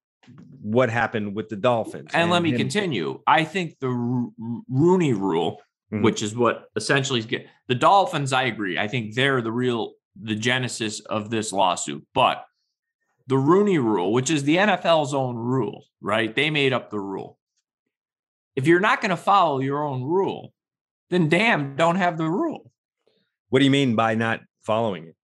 what 0.60 0.90
happened 0.90 1.36
with 1.36 1.48
the 1.48 1.56
Dolphins. 1.56 2.10
And, 2.12 2.22
and 2.22 2.30
let 2.30 2.42
me 2.42 2.50
him. 2.50 2.58
continue. 2.58 3.20
I 3.24 3.44
think 3.44 3.78
the 3.80 3.88
Ro- 3.88 4.32
Rooney 4.68 5.12
rule, 5.12 5.62
mm-hmm. 5.92 6.02
which 6.02 6.22
is 6.22 6.36
what 6.36 6.64
essentially 6.76 7.22
get 7.22 7.46
the 7.68 7.74
Dolphins, 7.74 8.32
I 8.32 8.44
agree. 8.44 8.78
I 8.78 8.88
think 8.88 9.14
they're 9.14 9.40
the 9.40 9.52
real 9.52 9.92
the 10.20 10.34
genesis 10.34 11.00
of 11.00 11.30
this 11.30 11.52
lawsuit. 11.52 12.06
But 12.14 12.44
the 13.26 13.38
Rooney 13.38 13.78
rule, 13.78 14.12
which 14.12 14.30
is 14.30 14.44
the 14.44 14.56
NFL's 14.56 15.12
own 15.12 15.36
rule, 15.36 15.84
right? 16.00 16.34
They 16.34 16.50
made 16.50 16.72
up 16.72 16.90
the 16.90 17.00
rule. 17.00 17.38
If 18.54 18.66
you're 18.66 18.80
not 18.80 19.00
going 19.00 19.10
to 19.10 19.16
follow 19.16 19.60
your 19.60 19.84
own 19.84 20.02
rule, 20.02 20.52
then 21.10 21.28
damn, 21.28 21.76
don't 21.76 21.96
have 21.96 22.16
the 22.16 22.28
rule. 22.28 22.70
What 23.50 23.58
do 23.58 23.64
you 23.64 23.70
mean 23.70 23.94
by 23.94 24.14
not 24.14 24.40
following 24.62 25.08
it? 25.08 25.16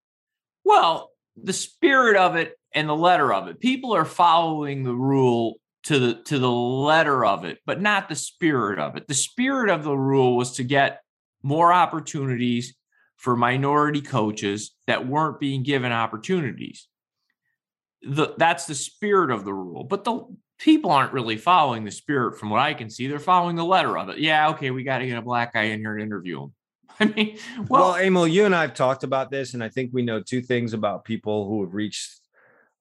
Well, 0.64 1.12
the 1.41 1.53
spirit 1.53 2.18
of 2.18 2.36
it 2.36 2.53
and 2.74 2.88
the 2.89 2.95
letter 2.95 3.34
of 3.34 3.47
it. 3.47 3.59
People 3.59 3.95
are 3.95 4.05
following 4.05 4.84
the 4.84 4.93
rule 4.93 5.55
to 5.84 5.99
the 5.99 6.13
to 6.25 6.38
the 6.38 6.51
letter 6.51 7.25
of 7.25 7.43
it, 7.45 7.59
but 7.65 7.82
not 7.82 8.07
the 8.07 8.15
spirit 8.15 8.79
of 8.79 8.95
it. 8.95 9.07
The 9.07 9.13
spirit 9.13 9.69
of 9.69 9.84
the 9.84 9.95
rule 9.95 10.38
was 10.38 10.53
to 10.53 10.63
get 10.63 11.01
more 11.43 11.73
opportunities 11.73 12.75
for 13.17 13.36
minority 13.36 14.01
coaches 14.01 14.71
that 14.88 15.07
weren't 15.07 15.39
being 15.39 15.63
given 15.63 15.91
opportunities. 15.91 16.88
The, 18.03 18.34
that's 18.38 18.65
the 18.65 18.73
spirit 18.73 19.29
of 19.29 19.45
the 19.45 19.53
rule. 19.53 19.84
But 19.84 20.03
the 20.03 20.25
people 20.57 20.91
aren't 20.91 21.13
really 21.13 21.38
following 21.38 21.84
the 21.86 21.91
spirit 21.91 22.39
from 22.39 22.49
what 22.49 22.59
I 22.59 22.73
can 22.73 22.89
see. 22.89 23.07
They're 23.07 23.19
following 23.19 23.55
the 23.55 23.65
letter 23.65 23.95
of 23.97 24.09
it. 24.09 24.17
Yeah, 24.17 24.49
okay, 24.49 24.71
we 24.71 24.84
got 24.84 24.99
to 24.99 25.07
get 25.07 25.19
a 25.19 25.21
black 25.21 25.53
guy 25.53 25.63
in 25.63 25.79
here 25.79 25.93
and 25.93 26.01
interview 26.01 26.43
him. 26.43 26.53
I 26.99 27.05
mean, 27.05 27.38
well, 27.67 27.91
well, 27.91 27.95
Emil, 27.95 28.27
you 28.27 28.45
and 28.45 28.55
I 28.55 28.61
have 28.61 28.73
talked 28.73 29.03
about 29.03 29.32
this, 29.32 29.53
and 29.53 29.63
I 29.63 29.69
think 29.69 29.91
we 29.93 30.01
know 30.01 30.19
two 30.21 30.41
things 30.41 30.73
about 30.73 31.05
people 31.05 31.47
who 31.47 31.63
have 31.63 31.73
reached 31.73 32.19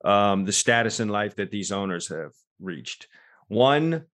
um, 0.05 0.47
the 0.47 0.53
status 0.53 1.01
in 1.01 1.09
life 1.09 1.37
that 1.37 1.51
these 1.51 1.71
owners 1.71 2.09
have 2.09 2.33
reached. 2.61 3.07
One, 3.49 4.05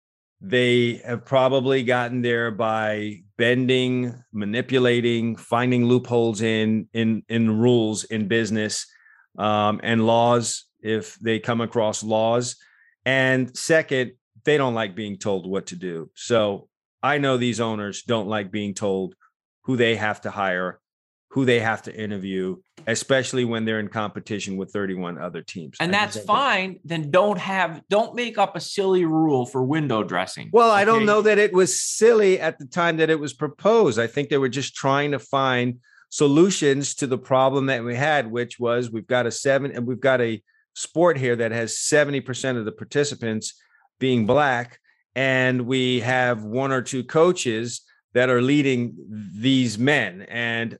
they 0.41 1.03
have 1.05 1.25
probably 1.25 1.83
gotten 1.83 2.23
there 2.23 2.51
by 2.51 3.21
bending, 3.39 4.15
manipulating, 4.33 5.37
finding 5.37 5.87
loopholes 5.87 6.41
in 6.41 6.89
in 6.93 7.23
in 7.29 7.59
rules 7.59 8.05
in 8.05 8.29
business 8.29 8.87
um, 9.39 9.81
and 9.83 10.07
laws 10.07 10.65
if 10.81 11.17
they 11.17 11.39
come 11.39 11.61
across 11.61 12.03
laws 12.03 12.57
and 13.07 13.57
second, 13.57 14.13
they 14.45 14.59
don't 14.59 14.75
like 14.75 14.97
being 14.97 15.17
told 15.17 15.49
what 15.49 15.67
to 15.67 15.77
do. 15.77 16.11
So 16.15 16.69
I 17.03 17.19
know 17.19 17.37
these 17.37 17.61
owners 17.61 18.03
don't 18.03 18.29
like 18.29 18.51
being 18.51 18.75
told 18.75 19.15
who 19.63 19.77
they 19.77 19.95
have 19.95 20.21
to 20.23 20.31
hire, 20.31 20.81
who 21.31 21.45
they 21.45 21.61
have 21.61 21.83
to 21.83 21.95
interview, 21.95 22.57
especially 22.87 23.45
when 23.45 23.65
they're 23.65 23.81
in 23.81 23.89
competition 23.89 24.57
with 24.57 24.71
31 24.71 25.19
other 25.19 25.43
teams. 25.43 25.77
And 25.81 25.93
that's 25.93 26.19
fine. 26.21 26.75
That. 26.75 26.81
Then 26.85 27.11
don't 27.11 27.39
have 27.39 27.83
don't 27.89 28.15
make 28.15 28.39
up 28.39 28.57
a 28.57 28.61
silly 28.61 29.05
rule 29.05 29.47
for 29.47 29.63
window 29.63 30.03
dressing. 30.03 30.51
Well? 30.53 30.71
I 30.71 30.85
don't 30.85 31.07
know 31.07 31.23
that 31.23 31.39
it 31.39 31.53
was 31.53 31.79
silly 31.79 32.39
at 32.39 32.59
the 32.59 32.67
time 32.67 32.99
that 32.99 33.11
it 33.11 33.19
was 33.19 33.33
proposed. 33.33 33.99
I 33.99 34.07
think 34.07 34.29
they 34.29 34.39
were 34.39 34.49
just 34.49 34.75
trying 34.75 35.13
to 35.13 35.19
find 35.19 35.81
solutions 36.11 36.95
to 36.97 37.07
the 37.07 37.19
problem 37.19 37.67
that 37.67 37.85
we 37.85 37.97
had, 37.97 38.31
which 38.31 38.61
was 38.61 38.91
we've 38.91 39.07
got 39.07 39.27
a 39.27 39.31
seven 39.31 39.73
and 39.73 39.87
we've 39.87 40.01
got 40.01 40.21
a 40.21 40.43
sport 40.75 41.19
here 41.19 41.35
that 41.35 41.53
has 41.53 41.75
70% 41.75 42.59
of 42.59 42.65
the 42.65 42.73
participants 42.73 43.61
being 43.99 44.27
black 44.27 44.79
and 45.15 45.63
we 45.63 46.01
have 46.01 46.45
one 46.45 46.71
or 46.71 46.83
two 46.83 47.03
coaches 47.03 47.81
that 48.13 48.29
are 48.29 48.43
leading 48.43 48.95
these 49.35 49.79
men 49.79 50.23
and 50.23 50.79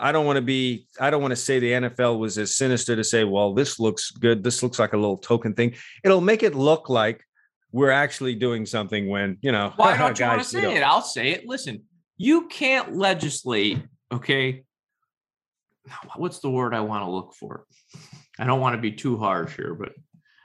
I 0.00 0.12
don't 0.12 0.26
want 0.26 0.36
to 0.36 0.42
be 0.42 0.86
I 1.00 1.10
don't 1.10 1.22
want 1.22 1.32
to 1.32 1.36
say 1.36 1.58
the 1.58 1.72
NFL 1.72 2.18
was 2.18 2.38
as 2.38 2.56
sinister 2.56 2.96
to 2.96 3.04
say 3.04 3.24
well 3.24 3.54
this 3.54 3.78
looks 3.78 4.10
good. 4.10 4.42
This 4.42 4.62
looks 4.62 4.78
like 4.78 4.92
a 4.92 4.96
little 4.96 5.18
token 5.18 5.54
thing. 5.54 5.74
It'll 6.04 6.20
make 6.20 6.42
it 6.42 6.54
look 6.54 6.88
like 6.88 7.24
we're 7.72 7.90
actually 7.90 8.34
doing 8.34 8.66
something 8.66 9.08
when 9.08 9.38
you 9.40 9.52
know 9.52 9.72
why 9.76 9.96
don't 9.98 10.18
you 10.18 10.26
want 10.26 10.42
to 10.42 10.48
say 10.48 10.60
you 10.60 10.68
know, 10.68 10.74
it? 10.74 10.82
I'll 10.82 11.02
say 11.02 11.30
it. 11.30 11.46
Listen 11.46 11.82
you 12.22 12.46
can't 12.46 12.94
legislate 12.94 13.82
okay? 14.12 14.62
What's 16.14 16.38
the 16.38 16.50
word 16.50 16.72
I 16.72 16.80
want 16.80 17.04
to 17.04 17.10
look 17.10 17.34
for? 17.34 17.66
I 18.38 18.44
don't 18.44 18.60
want 18.60 18.76
to 18.76 18.80
be 18.80 18.92
too 18.92 19.16
harsh 19.16 19.56
here, 19.56 19.74
but 19.74 19.92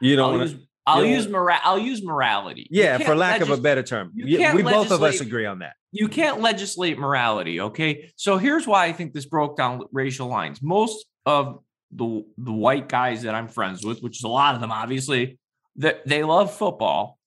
you 0.01 0.15
don't 0.15 0.39
want 0.39 0.49
use, 0.49 0.59
I'll 0.87 1.05
use 1.05 1.27
mora- 1.27 1.59
I'll 1.63 1.77
use 1.77 2.01
morality. 2.01 2.67
Yeah, 2.71 2.97
for 2.97 3.13
lack 3.15 3.41
legis- 3.41 3.53
of 3.53 3.59
a 3.59 3.61
better 3.61 3.83
term. 3.83 4.11
we 4.15 4.63
both 4.63 4.91
of 4.91 5.03
us 5.03 5.19
agree 5.19 5.45
on 5.45 5.59
that. 5.59 5.73
You 5.91 6.07
can't 6.07 6.41
legislate 6.41 6.97
morality, 6.97 7.59
okay? 7.61 8.11
So 8.15 8.37
here's 8.37 8.65
why 8.65 8.85
I 8.85 8.93
think 8.93 9.13
this 9.13 9.25
broke 9.25 9.57
down 9.57 9.81
racial 9.91 10.27
lines. 10.27 10.61
Most 10.61 11.05
of 11.25 11.59
the 11.91 12.23
the 12.37 12.53
white 12.53 12.89
guys 12.89 13.23
that 13.23 13.35
I'm 13.35 13.47
friends 13.47 13.85
with, 13.85 14.01
which 14.01 14.17
is 14.17 14.23
a 14.23 14.29
lot 14.29 14.55
of 14.55 14.61
them 14.61 14.71
obviously, 14.71 15.39
that 15.77 16.05
they 16.07 16.23
love 16.23 16.53
football. 16.53 17.17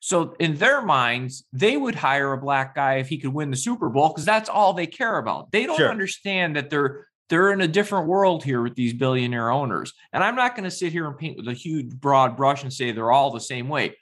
So 0.00 0.34
in 0.40 0.56
their 0.56 0.80
minds, 0.80 1.44
they 1.52 1.76
would 1.76 1.94
hire 1.94 2.32
a 2.32 2.38
black 2.38 2.74
guy 2.74 2.96
if 2.96 3.08
he 3.08 3.18
could 3.18 3.34
win 3.34 3.50
the 3.50 3.56
Super 3.56 3.90
Bowl 3.90 4.08
because 4.08 4.24
that's 4.24 4.48
all 4.48 4.72
they 4.72 4.86
care 4.86 5.18
about. 5.18 5.52
They 5.52 5.66
don't 5.66 5.76
sure. 5.76 5.90
understand 5.90 6.56
that 6.56 6.70
they're 6.70 7.06
they're 7.30 7.52
in 7.52 7.60
a 7.60 7.68
different 7.68 8.08
world 8.08 8.42
here 8.42 8.60
with 8.60 8.74
these 8.74 8.92
billionaire 8.92 9.50
owners. 9.50 9.94
And 10.12 10.22
I'm 10.22 10.34
not 10.34 10.56
going 10.56 10.64
to 10.64 10.70
sit 10.70 10.92
here 10.92 11.06
and 11.06 11.16
paint 11.16 11.36
with 11.36 11.46
a 11.46 11.54
huge 11.54 11.88
broad 11.94 12.36
brush 12.36 12.64
and 12.64 12.72
say 12.72 12.90
they're 12.90 13.12
all 13.12 13.30
the 13.30 13.40
same 13.40 13.68
way. 13.68 13.96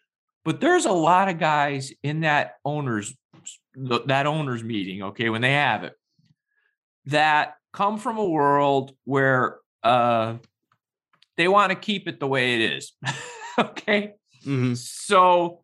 But 0.45 0.61
there's 0.61 0.87
a 0.87 0.93
lot 0.93 1.29
of 1.29 1.39
guys 1.39 1.93
in 2.03 2.21
that 2.21 2.55
owners 2.65 3.15
that 3.77 4.27
owners 4.27 4.65
meeting, 4.65 5.03
okay, 5.03 5.29
when 5.29 5.43
they 5.43 5.53
have 5.53 5.85
it, 5.85 5.93
that 7.07 7.55
come 7.73 7.99
from 7.99 8.19
a 8.19 8.25
world 8.25 8.93
where 9.05 9.59
uh 9.85 10.37
they 11.37 11.47
want 11.49 11.71
to 11.71 11.77
keep 11.77 12.09
it 12.09 12.19
the 12.19 12.27
way 12.27 12.55
it 12.55 12.73
is. 12.73 12.93
okay? 13.59 14.15
Mm-hmm. 14.45 14.75
So, 14.75 15.63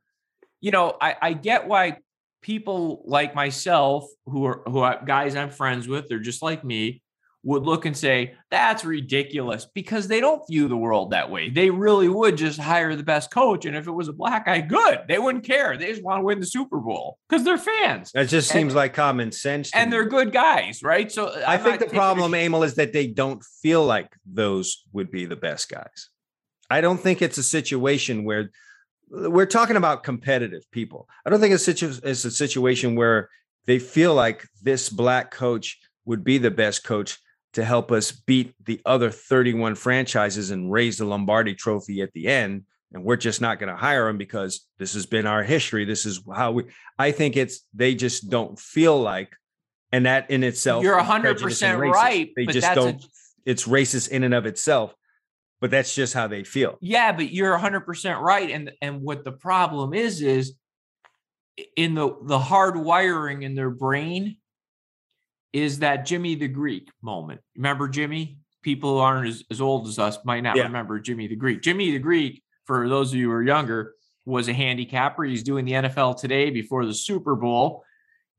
you 0.60 0.70
know, 0.70 0.96
I, 1.00 1.16
I 1.20 1.32
get 1.32 1.66
why 1.66 1.98
people 2.42 3.02
like 3.06 3.34
myself 3.34 4.06
who 4.26 4.44
are 4.44 4.62
who 4.66 4.80
are 4.80 5.02
guys 5.04 5.34
I'm 5.34 5.50
friends 5.50 5.88
with, 5.88 6.08
they're 6.08 6.18
just 6.18 6.42
like 6.42 6.62
me 6.62 7.02
would 7.44 7.62
look 7.62 7.84
and 7.84 7.96
say, 7.96 8.34
that's 8.50 8.84
ridiculous 8.84 9.66
because 9.66 10.08
they 10.08 10.18
don't 10.18 10.46
view 10.48 10.66
the 10.66 10.76
world 10.76 11.10
that 11.10 11.30
way. 11.30 11.50
They 11.50 11.68
really 11.68 12.08
would 12.08 12.36
just 12.36 12.58
hire 12.58 12.96
the 12.96 13.02
best 13.02 13.30
coach. 13.30 13.66
And 13.66 13.76
if 13.76 13.86
it 13.86 13.92
was 13.92 14.08
a 14.08 14.12
black 14.12 14.46
guy, 14.46 14.62
good. 14.62 15.00
They 15.06 15.18
wouldn't 15.18 15.44
care. 15.44 15.76
They 15.76 15.88
just 15.88 16.02
want 16.02 16.20
to 16.20 16.24
win 16.24 16.40
the 16.40 16.46
Super 16.46 16.78
Bowl 16.78 17.18
because 17.28 17.44
they're 17.44 17.58
fans. 17.58 18.12
That 18.12 18.28
just 18.28 18.50
and, 18.50 18.60
seems 18.60 18.74
like 18.74 18.94
common 18.94 19.30
sense. 19.30 19.70
And 19.74 19.90
me. 19.90 19.96
they're 19.96 20.08
good 20.08 20.32
guys, 20.32 20.82
right? 20.82 21.12
So 21.12 21.34
i 21.46 21.58
think 21.58 21.80
the 21.80 21.86
problem, 21.86 22.34
Emil, 22.34 22.62
is 22.62 22.76
that 22.76 22.92
they 22.92 23.06
don't 23.06 23.44
feel 23.62 23.84
like 23.84 24.10
those 24.24 24.84
would 24.92 25.10
be 25.10 25.26
the 25.26 25.36
best 25.36 25.68
guys. 25.68 26.08
I 26.70 26.80
don't 26.80 26.98
think 26.98 27.20
it's 27.20 27.36
a 27.38 27.42
situation 27.42 28.24
where 28.24 28.50
we're 29.10 29.46
talking 29.46 29.76
about 29.76 30.02
competitive 30.02 30.68
people. 30.70 31.08
I 31.26 31.30
don't 31.30 31.40
think 31.40 31.52
it's, 31.52 31.64
situ- 31.64 32.00
it's 32.02 32.24
a 32.24 32.30
situation 32.30 32.96
where 32.96 33.28
they 33.66 33.78
feel 33.78 34.14
like 34.14 34.46
this 34.62 34.88
black 34.88 35.30
coach 35.30 35.78
would 36.06 36.24
be 36.24 36.38
the 36.38 36.50
best 36.50 36.84
coach 36.84 37.18
to 37.54 37.64
help 37.64 37.90
us 37.90 38.12
beat 38.12 38.54
the 38.64 38.80
other 38.84 39.10
31 39.10 39.74
franchises 39.74 40.50
and 40.50 40.70
raise 40.70 40.98
the 40.98 41.04
Lombardi 41.04 41.54
trophy 41.54 42.02
at 42.02 42.12
the 42.12 42.28
end. 42.28 42.64
And 42.92 43.02
we're 43.02 43.16
just 43.16 43.40
not 43.40 43.58
going 43.58 43.70
to 43.70 43.76
hire 43.76 44.08
him 44.08 44.18
because 44.18 44.66
this 44.78 44.94
has 44.94 45.06
been 45.06 45.26
our 45.26 45.42
history. 45.42 45.84
This 45.84 46.06
is 46.06 46.20
how 46.32 46.52
we, 46.52 46.64
I 46.98 47.10
think 47.10 47.36
it's, 47.36 47.66
they 47.74 47.94
just 47.94 48.30
don't 48.30 48.58
feel 48.58 49.00
like, 49.00 49.34
and 49.90 50.06
that 50.06 50.30
in 50.30 50.44
itself, 50.44 50.82
You're 50.84 51.00
is 51.00 51.06
prejudice 51.06 51.62
and 51.62 51.80
100% 51.80 51.92
right, 51.92 52.30
They 52.36 52.44
but 52.46 52.52
just 52.52 52.66
that's 52.66 52.76
don't, 52.76 53.06
it's 53.44 53.66
racist 53.66 54.10
in 54.10 54.24
and 54.24 54.34
of 54.34 54.46
itself, 54.46 54.94
but 55.60 55.70
that's 55.70 55.94
just 55.94 56.14
how 56.14 56.26
they 56.26 56.44
feel. 56.44 56.78
Yeah, 56.80 57.12
but 57.12 57.30
you're 57.30 57.56
100% 57.56 58.20
right 58.20 58.50
and 58.50 58.72
and 58.82 59.02
what 59.02 59.24
the 59.24 59.32
problem 59.32 59.94
is 59.94 60.20
is 60.20 60.54
in 61.76 61.94
the 61.94 62.16
the 62.24 62.38
hard 62.38 62.76
wiring 62.76 63.42
in 63.42 63.54
their 63.54 63.70
brain 63.70 64.36
is 65.54 65.78
that 65.78 66.04
Jimmy 66.04 66.34
the 66.34 66.48
Greek 66.48 66.90
moment. 67.00 67.40
Remember 67.56 67.88
Jimmy? 67.88 68.38
People 68.62 68.94
who 68.94 68.98
aren't 68.98 69.28
as, 69.28 69.44
as 69.50 69.60
old 69.60 69.86
as 69.86 69.98
us 70.00 70.18
might 70.24 70.40
not 70.42 70.56
Yeah. 70.56 70.64
remember 70.64 70.98
Jimmy 70.98 71.28
the 71.28 71.36
Greek. 71.36 71.62
Jimmy 71.62 71.92
the 71.92 71.98
Greek, 72.00 72.42
for 72.66 72.88
those 72.88 73.12
of 73.12 73.18
you 73.18 73.28
who 73.28 73.34
are 73.36 73.42
younger, 73.42 73.94
was 74.26 74.48
a 74.48 74.52
handicapper. 74.52 75.22
He's 75.22 75.44
doing 75.44 75.64
the 75.64 75.72
NFL 75.72 76.18
today 76.18 76.50
before 76.50 76.84
the 76.84 76.92
Super 76.92 77.36
Bowl 77.36 77.84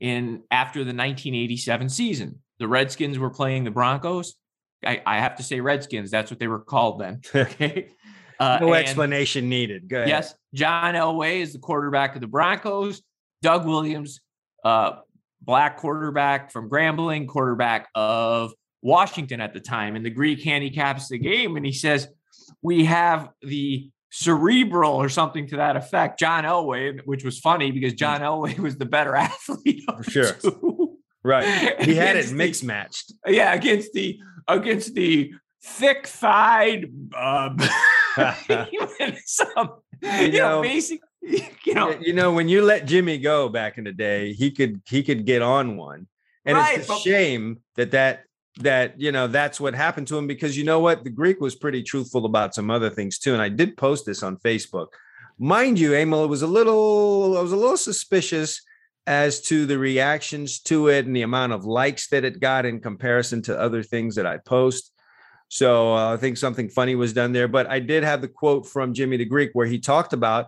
in 0.01 0.43
after 0.51 0.79
the 0.79 0.87
1987 0.93 1.87
season. 1.89 2.41
The 2.59 2.67
Redskins 2.67 3.17
were 3.17 3.29
playing 3.29 3.63
the 3.63 3.71
Broncos. 3.71 4.35
I, 4.85 5.01
I 5.05 5.19
have 5.19 5.35
to 5.37 5.43
say 5.43 5.61
Redskins. 5.61 6.11
That's 6.11 6.29
what 6.29 6.39
they 6.39 6.47
were 6.47 6.59
called 6.59 6.99
then. 6.99 7.21
Okay. 7.35 7.89
Uh, 8.37 8.57
no 8.59 8.73
explanation 8.73 9.47
needed. 9.47 9.87
Go 9.87 9.95
ahead. 9.97 10.09
Yes, 10.09 10.35
John 10.53 10.95
Elway 10.95 11.39
is 11.39 11.53
the 11.53 11.59
quarterback 11.59 12.15
of 12.15 12.21
the 12.21 12.27
Broncos. 12.27 13.01
Doug 13.41 13.65
Williams, 13.65 14.19
uh, 14.65 14.97
black 15.41 15.77
quarterback 15.77 16.51
from 16.51 16.69
Grambling, 16.69 17.27
quarterback 17.27 17.87
of 17.95 18.53
Washington 18.81 19.41
at 19.41 19.53
the 19.53 19.59
time. 19.59 19.95
And 19.95 20.05
the 20.05 20.09
Greek 20.09 20.43
handicaps 20.43 21.09
the 21.09 21.17
game, 21.17 21.55
and 21.57 21.65
he 21.65 21.71
says, 21.71 22.07
"We 22.61 22.85
have 22.85 23.29
the 23.41 23.89
cerebral 24.11 24.93
or 24.93 25.09
something 25.09 25.47
to 25.49 25.57
that 25.57 25.75
effect." 25.75 26.19
John 26.19 26.43
Elway, 26.43 27.01
which 27.05 27.23
was 27.23 27.39
funny 27.39 27.71
because 27.71 27.93
John 27.93 28.21
Elway 28.21 28.57
was 28.67 28.77
the 28.77 28.85
better 28.85 29.15
athlete. 29.15 29.83
Of 29.87 30.05
the 30.05 30.11
Sure. 30.11 30.33
two. 30.33 30.97
Right. 31.23 31.81
He 31.81 31.95
had 31.95 32.15
it 32.17 32.31
mixed 32.31 32.63
matched. 32.63 33.11
yeah, 33.25 33.53
against 33.53 33.93
the 33.93 34.19
against 34.47 34.93
the 34.93 35.33
thick 35.63 36.05
thighed 36.05 36.85
um, 37.17 37.57
some, 39.25 39.71
you, 40.01 40.31
know, 40.31 40.37
know, 40.37 40.61
basic 40.61 41.01
you 41.65 41.73
know 41.73 41.89
you 41.99 42.13
know, 42.13 42.31
when 42.31 42.47
you 42.47 42.61
let 42.61 42.85
Jimmy 42.85 43.17
go 43.17 43.49
back 43.49 43.77
in 43.77 43.83
the 43.83 43.91
day, 43.93 44.33
he 44.33 44.51
could 44.51 44.81
he 44.87 45.03
could 45.03 45.25
get 45.25 45.41
on 45.41 45.77
one, 45.77 46.07
and 46.45 46.57
Right, 46.57 46.77
it's 46.77 46.85
a 46.87 46.89
but- 46.89 46.99
shame 46.99 47.59
that 47.75 47.91
that 47.91 48.23
that 48.59 48.99
you 48.99 49.11
know 49.11 49.27
that's 49.27 49.59
what 49.59 49.73
happened 49.73 50.07
to 50.07 50.17
him 50.17 50.27
because 50.27 50.57
you 50.57 50.63
know 50.63 50.79
what 50.79 51.03
the 51.03 51.09
Greek 51.09 51.41
was 51.41 51.55
pretty 51.55 51.83
truthful 51.83 52.25
about 52.25 52.55
some 52.55 52.69
other 52.69 52.89
things 52.89 53.19
too, 53.19 53.33
and 53.33 53.41
I 53.41 53.49
did 53.49 53.75
post 53.77 54.05
this 54.05 54.23
on 54.23 54.37
Facebook, 54.37 54.87
mind 55.37 55.79
you, 55.79 55.93
Emil, 55.93 56.23
it 56.23 56.27
was 56.27 56.41
a 56.41 56.47
little 56.47 57.37
I 57.37 57.41
was 57.41 57.51
a 57.51 57.57
little 57.57 57.77
suspicious 57.77 58.61
as 59.07 59.41
to 59.41 59.65
the 59.65 59.77
reactions 59.77 60.59
to 60.59 60.87
it 60.87 61.05
and 61.05 61.15
the 61.15 61.21
amount 61.21 61.53
of 61.53 61.65
likes 61.65 62.07
that 62.09 62.23
it 62.23 62.39
got 62.39 62.65
in 62.65 62.79
comparison 62.79 63.41
to 63.43 63.59
other 63.59 63.83
things 63.83 64.15
that 64.15 64.25
I 64.25 64.37
post. 64.37 64.91
So 65.47 65.93
uh, 65.93 66.13
I 66.13 66.17
think 66.17 66.37
something 66.37 66.69
funny 66.69 66.95
was 66.95 67.13
done 67.13 67.31
there. 67.31 67.47
But 67.47 67.67
I 67.69 67.79
did 67.79 68.03
have 68.03 68.21
the 68.21 68.27
quote 68.27 68.65
from 68.65 68.95
Jimmy 68.95 69.17
the 69.17 69.25
Greek 69.25 69.51
where 69.53 69.67
he 69.67 69.77
talked 69.79 70.13
about 70.13 70.47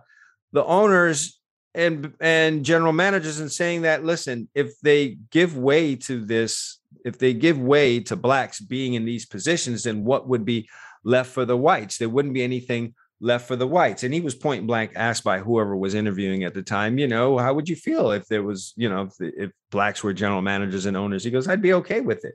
the 0.52 0.64
owners 0.64 1.40
and 1.74 2.14
and 2.20 2.64
general 2.64 2.92
managers 2.92 3.40
and 3.40 3.52
saying 3.52 3.82
that 3.82 4.04
listen, 4.04 4.48
if 4.54 4.78
they 4.80 5.18
give 5.30 5.56
way 5.56 5.94
to 5.96 6.24
this, 6.24 6.80
if 7.04 7.18
they 7.18 7.34
give 7.34 7.58
way 7.60 8.00
to 8.00 8.16
blacks 8.16 8.60
being 8.60 8.94
in 8.94 9.04
these 9.04 9.26
positions, 9.26 9.84
then 9.84 10.04
what 10.04 10.28
would 10.28 10.44
be 10.44 10.68
left 11.04 11.30
for 11.32 11.44
the 11.44 11.56
whites? 11.56 11.98
There 11.98 12.08
wouldn't 12.08 12.34
be 12.34 12.42
anything 12.42 12.94
left 13.20 13.48
for 13.48 13.56
the 13.56 13.66
whites. 13.66 14.02
And 14.04 14.14
he 14.14 14.20
was 14.20 14.34
point 14.34 14.66
blank 14.66 14.92
asked 14.94 15.24
by 15.24 15.40
whoever 15.40 15.76
was 15.76 15.94
interviewing 15.94 16.44
at 16.44 16.54
the 16.54 16.62
time, 16.62 16.98
you 16.98 17.08
know, 17.08 17.36
how 17.36 17.52
would 17.52 17.68
you 17.68 17.76
feel 17.76 18.12
if 18.12 18.26
there 18.28 18.42
was, 18.42 18.72
you 18.76 18.88
know, 18.88 19.02
if, 19.02 19.14
if 19.20 19.50
blacks 19.70 20.02
were 20.04 20.12
general 20.12 20.40
managers 20.42 20.86
and 20.86 20.96
owners? 20.96 21.24
He 21.24 21.30
goes, 21.30 21.48
I'd 21.48 21.62
be 21.62 21.74
okay 21.74 22.00
with 22.00 22.24
it. 22.24 22.34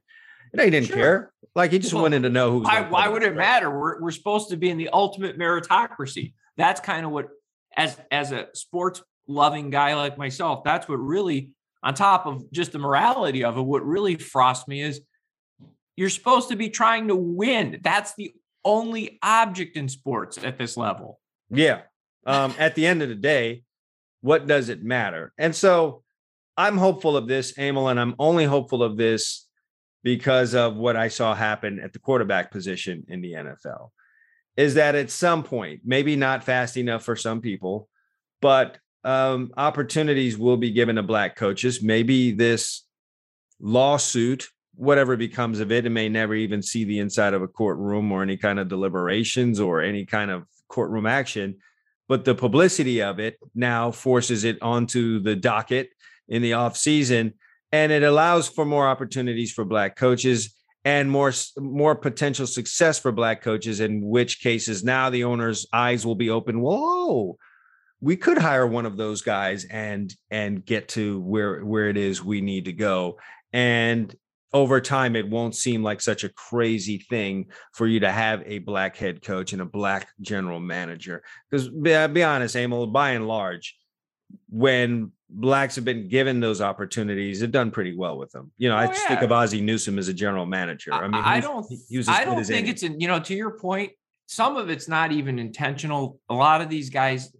And 0.51 0.61
he 0.61 0.69
didn't 0.69 0.87
Sure. 0.87 0.95
care. 0.97 1.33
Like 1.55 1.71
he 1.71 1.79
just 1.79 1.93
Well, 1.93 2.03
wanted 2.03 2.23
to 2.23 2.29
know 2.29 2.51
who. 2.51 2.63
why, 2.63 2.81
why 2.81 3.07
would 3.07 3.23
it 3.23 3.35
matter 3.35 3.69
we're, 3.71 4.01
we're 4.01 4.11
supposed 4.11 4.49
to 4.49 4.57
be 4.57 4.69
in 4.69 4.77
the 4.77 4.89
ultimate 4.89 5.37
meritocracy 5.39 6.33
that's 6.57 6.79
kind 6.81 7.05
of 7.05 7.11
what 7.11 7.29
as 7.77 7.97
as 8.11 8.31
a 8.31 8.47
sports 8.53 9.01
loving 9.27 9.69
guy 9.69 9.95
like 9.95 10.17
myself 10.17 10.63
that's 10.63 10.87
what 10.87 10.95
really 10.95 11.49
on 11.81 11.93
top 11.93 12.25
of 12.25 12.49
just 12.51 12.71
the 12.71 12.79
morality 12.79 13.43
of 13.43 13.57
it 13.57 13.61
what 13.61 13.85
really 13.85 14.15
frosts 14.15 14.67
me 14.67 14.81
is 14.81 15.01
you're 15.95 16.09
supposed 16.09 16.49
to 16.49 16.55
be 16.55 16.69
trying 16.69 17.07
to 17.07 17.15
win 17.15 17.79
that's 17.83 18.13
the 18.15 18.33
only 18.65 19.19
object 19.23 19.77
in 19.77 19.87
sports 19.89 20.37
at 20.43 20.57
this 20.57 20.77
level 20.77 21.19
Yeah. 21.49 21.81
Um, 22.25 22.53
at 22.57 22.75
the 22.75 22.87
end 22.87 23.01
of 23.01 23.09
the 23.09 23.15
day, 23.15 23.63
what 24.21 24.47
does 24.47 24.69
it 24.69 24.83
matter? 24.83 25.33
And 25.37 25.55
so 25.55 26.03
I'm 26.57 26.77
hopeful 26.77 27.17
of 27.17 27.27
this, 27.27 27.57
Emil, 27.57 27.89
and 27.89 27.99
I'm 27.99 28.15
only 28.17 28.45
hopeful 28.45 28.81
of 28.81 28.97
this 28.97 29.47
because 30.03 30.55
of 30.55 30.75
what 30.75 30.95
I 30.95 31.09
saw 31.09 31.35
happen 31.35 31.79
at 31.79 31.93
the 31.93 31.99
quarterback 31.99 32.51
position 32.51 33.05
in 33.07 33.21
the 33.21 33.33
NFL. 33.33 33.89
Is 34.55 34.75
that 34.75 34.95
at 34.95 35.09
some 35.09 35.43
point, 35.43 35.81
maybe 35.83 36.15
not 36.15 36.43
fast 36.43 36.77
enough 36.77 37.03
for 37.03 37.15
some 37.15 37.41
people, 37.41 37.89
but 38.41 38.77
um, 39.03 39.51
opportunities 39.57 40.37
will 40.37 40.57
be 40.57 40.71
given 40.71 40.95
to 40.97 41.03
black 41.03 41.35
coaches. 41.35 41.81
Maybe 41.81 42.31
this 42.31 42.85
lawsuit, 43.59 44.47
whatever 44.75 45.17
becomes 45.17 45.59
of 45.59 45.71
it, 45.71 45.85
it 45.85 45.89
may 45.89 46.09
never 46.09 46.35
even 46.35 46.61
see 46.61 46.83
the 46.83 46.99
inside 46.99 47.33
of 47.33 47.41
a 47.41 47.47
courtroom 47.47 48.11
or 48.11 48.21
any 48.21 48.37
kind 48.37 48.59
of 48.59 48.67
deliberations 48.67 49.59
or 49.59 49.81
any 49.81 50.05
kind 50.05 50.31
of 50.31 50.43
courtroom 50.67 51.05
action. 51.05 51.57
But 52.07 52.25
the 52.25 52.35
publicity 52.35 53.01
of 53.01 53.19
it 53.19 53.37
now 53.55 53.91
forces 53.91 54.43
it 54.43 54.61
onto 54.61 55.19
the 55.19 55.35
docket 55.35 55.89
in 56.27 56.41
the 56.41 56.53
off 56.53 56.77
season, 56.77 57.33
and 57.71 57.91
it 57.91 58.03
allows 58.03 58.47
for 58.47 58.65
more 58.65 58.87
opportunities 58.87 59.51
for 59.51 59.65
black 59.65 59.95
coaches 59.95 60.53
and 60.85 61.09
more 61.09 61.33
more 61.57 61.95
potential 61.95 62.47
success 62.47 62.99
for 62.99 63.11
black 63.11 63.41
coaches. 63.41 63.79
In 63.79 64.01
which 64.01 64.41
cases, 64.41 64.83
now 64.83 65.09
the 65.09 65.23
owner's 65.23 65.65
eyes 65.71 66.05
will 66.05 66.15
be 66.15 66.29
open. 66.29 66.61
Whoa, 66.61 67.37
we 68.01 68.17
could 68.17 68.37
hire 68.37 68.67
one 68.67 68.85
of 68.85 68.97
those 68.97 69.21
guys 69.21 69.65
and 69.65 70.13
and 70.29 70.65
get 70.65 70.89
to 70.89 71.21
where 71.21 71.63
where 71.63 71.89
it 71.89 71.97
is 71.97 72.23
we 72.23 72.41
need 72.41 72.65
to 72.65 72.73
go. 72.73 73.17
And 73.53 74.13
over 74.53 74.79
time, 74.79 75.15
it 75.15 75.27
won't 75.27 75.55
seem 75.55 75.81
like 75.81 75.99
such 75.99 76.23
a 76.23 76.29
crazy 76.29 76.99
thing 77.09 77.47
for 77.73 77.87
you 77.87 78.01
to 78.01 78.11
have 78.11 78.43
a 78.45 78.59
black 78.59 78.95
head 78.95 79.23
coach 79.23 79.51
and 79.51 79.61
a 79.61 79.65
black 79.65 80.07
general 80.21 80.59
manager. 80.59 81.23
Because 81.49 81.67
be, 81.69 82.07
be 82.07 82.23
honest, 82.23 82.55
Emil, 82.55 82.87
by 82.87 83.11
and 83.11 83.27
large, 83.27 83.75
when 84.49 85.11
blacks 85.35 85.75
have 85.75 85.83
been 85.85 86.07
given 86.07 86.39
those 86.39 86.61
opportunities, 86.61 87.39
they've 87.39 87.51
done 87.51 87.71
pretty 87.71 87.95
well 87.95 88.17
with 88.17 88.31
them. 88.31 88.51
You 88.57 88.69
know, 88.69 88.75
I 88.75 88.85
Oh, 88.85 88.87
just 88.87 89.07
think 89.07 89.21
of 89.21 89.31
Ozzie 89.31 89.61
Newsome 89.61 89.97
as 89.97 90.07
a 90.07 90.13
general 90.13 90.45
manager. 90.45 90.93
I 90.93 91.03
mean, 91.07 91.15
I 91.15 91.39
don't. 91.39 91.65
he 91.89 91.97
was 91.97 92.07
I 92.07 92.23
don't 92.23 92.43
think 92.43 92.67
it's 92.67 92.83
in. 92.83 92.99
You 92.99 93.07
know, 93.07 93.19
to 93.19 93.33
your 93.35 93.57
point, 93.57 93.91
some 94.27 94.57
of 94.57 94.69
it's 94.69 94.87
not 94.87 95.11
even 95.11 95.39
intentional. 95.39 96.19
A 96.29 96.33
lot 96.33 96.61
of 96.61 96.69
these 96.69 96.89
guys, 96.89 97.33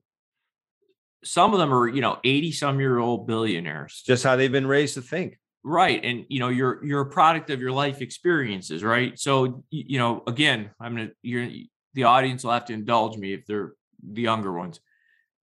some 1.24 1.54
of 1.54 1.60
them 1.60 1.74
are 1.74 1.88
you 1.88 2.02
know 2.02 2.20
eighty 2.24 2.52
some 2.52 2.80
year 2.80 2.98
old 3.00 3.28
billionaires, 3.28 4.04
just 4.06 4.24
how 4.24 4.36
they've 4.36 4.52
been 4.52 4.68
raised 4.68 4.96
to 4.96 5.02
think. 5.02 5.38
right? 5.64 6.04
And 6.04 6.26
you 6.30 6.40
know, 6.40 6.50
you're 6.50 6.84
you're 6.84 7.02
a 7.02 7.10
product 7.10 7.50
of 7.50 7.62
your 7.62 7.72
life 7.72 8.02
experiences, 8.02 8.84
right? 8.84 9.18
So 9.18 9.64
you 9.70 9.98
know, 10.00 10.24
again, 10.28 10.72
I'm 10.80 10.96
gonna. 10.96 11.12
You're 11.22 11.48
the 11.94 12.04
audience 12.06 12.44
will 12.44 12.52
have 12.52 12.66
to 12.66 12.74
indulge 12.74 13.18
me 13.18 13.34
if 13.34 13.46
they're 13.46 13.74
the 14.02 14.24
younger 14.24 14.52
ones. 14.52 14.80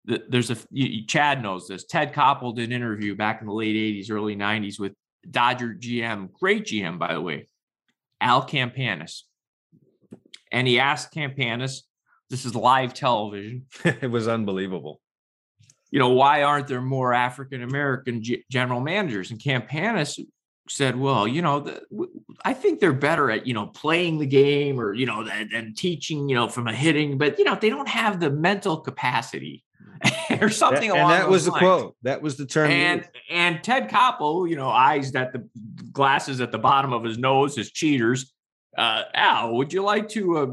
The- 0.09 0.25
There's 0.29 0.51
a 0.51 0.57
you- 0.71 1.07
Chad 1.07 1.43
knows 1.43 1.69
this. 1.69 1.85
Ted 1.85 2.13
Koppel 2.13 2.55
did 2.57 2.71
an 2.71 2.73
interview 2.75 3.15
back 3.15 3.41
in 3.41 3.47
the 3.47 3.53
late 3.53 3.77
'80s, 3.77 4.11
early 4.11 4.35
'90s 4.35 4.81
with 4.81 4.93
Dodger 5.31 5.75
GM, 5.79 6.33
great 6.33 6.65
GM 6.65 6.99
by 6.99 7.13
the 7.15 7.21
way, 7.21 7.47
Al 8.21 8.43
Campanis. 8.47 9.23
And 10.51 10.67
he 10.67 10.81
asked 10.81 11.15
Campanis, 11.15 11.83
this 12.31 12.45
is 12.47 12.55
live 12.55 12.95
television, 12.95 13.67
it 13.85 14.11
was 14.11 14.27
unbelievable. 14.29 15.01
you 15.91 15.99
know, 15.99 16.09
why 16.11 16.43
aren't 16.43 16.69
there 16.69 16.81
more 16.81 17.13
African 17.13 17.63
American 17.63 18.23
g- 18.23 18.45
general 18.51 18.81
managers? 18.81 19.31
And 19.31 19.39
Campanis 19.41 20.19
said, 20.71 20.97
well, 20.97 21.27
you 21.29 21.43
know, 21.43 21.61
the, 21.61 21.83
I 22.45 22.53
think 22.55 22.81
they're 22.81 22.93
better 22.93 23.31
at, 23.31 23.47
you 23.47 23.55
know, 23.55 23.67
playing 23.67 24.19
the 24.19 24.27
game 24.27 24.79
or, 24.81 24.93
you 24.95 25.07
know, 25.07 25.27
and, 25.27 25.51
than 25.51 25.75
teaching, 25.75 26.29
you 26.29 26.35
know, 26.37 26.49
from 26.49 26.67
a 26.69 26.75
hitting, 26.75 27.19
but, 27.19 27.39
you 27.39 27.45
know, 27.45 27.57
they 27.61 27.71
don't 27.71 27.89
have 27.89 28.21
the 28.21 28.31
mental 28.31 28.79
capacity 28.79 29.65
or 30.41 30.49
something 30.51 30.89
That- 30.91 30.97
along 30.97 31.13
and 31.13 31.23
that 31.23 31.29
was 31.29 31.45
the 31.47 31.51
lines. 31.53 31.61
quote. 31.61 31.97
That 32.03 32.23
was 32.23 32.37
the 32.37 32.47
term. 32.47 32.71
And 32.71 33.09
and 33.31 33.63
Ted 33.65 33.89
Koppel, 33.91 34.49
you 34.49 34.57
know, 34.57 34.69
eyes 34.69 35.15
at 35.15 35.33
the 35.33 35.49
glasses 35.93 36.41
at 36.41 36.53
the 36.53 36.59
bottom 36.59 36.93
of 36.93 37.05
his 37.05 37.19
nose, 37.19 37.57
his 37.57 37.71
cheaters. 37.73 38.33
Uh, 38.77 39.03
Al, 39.15 39.55
would 39.57 39.73
you 39.73 39.83
like 39.83 40.09
to 40.11 40.37
uh, 40.39 40.47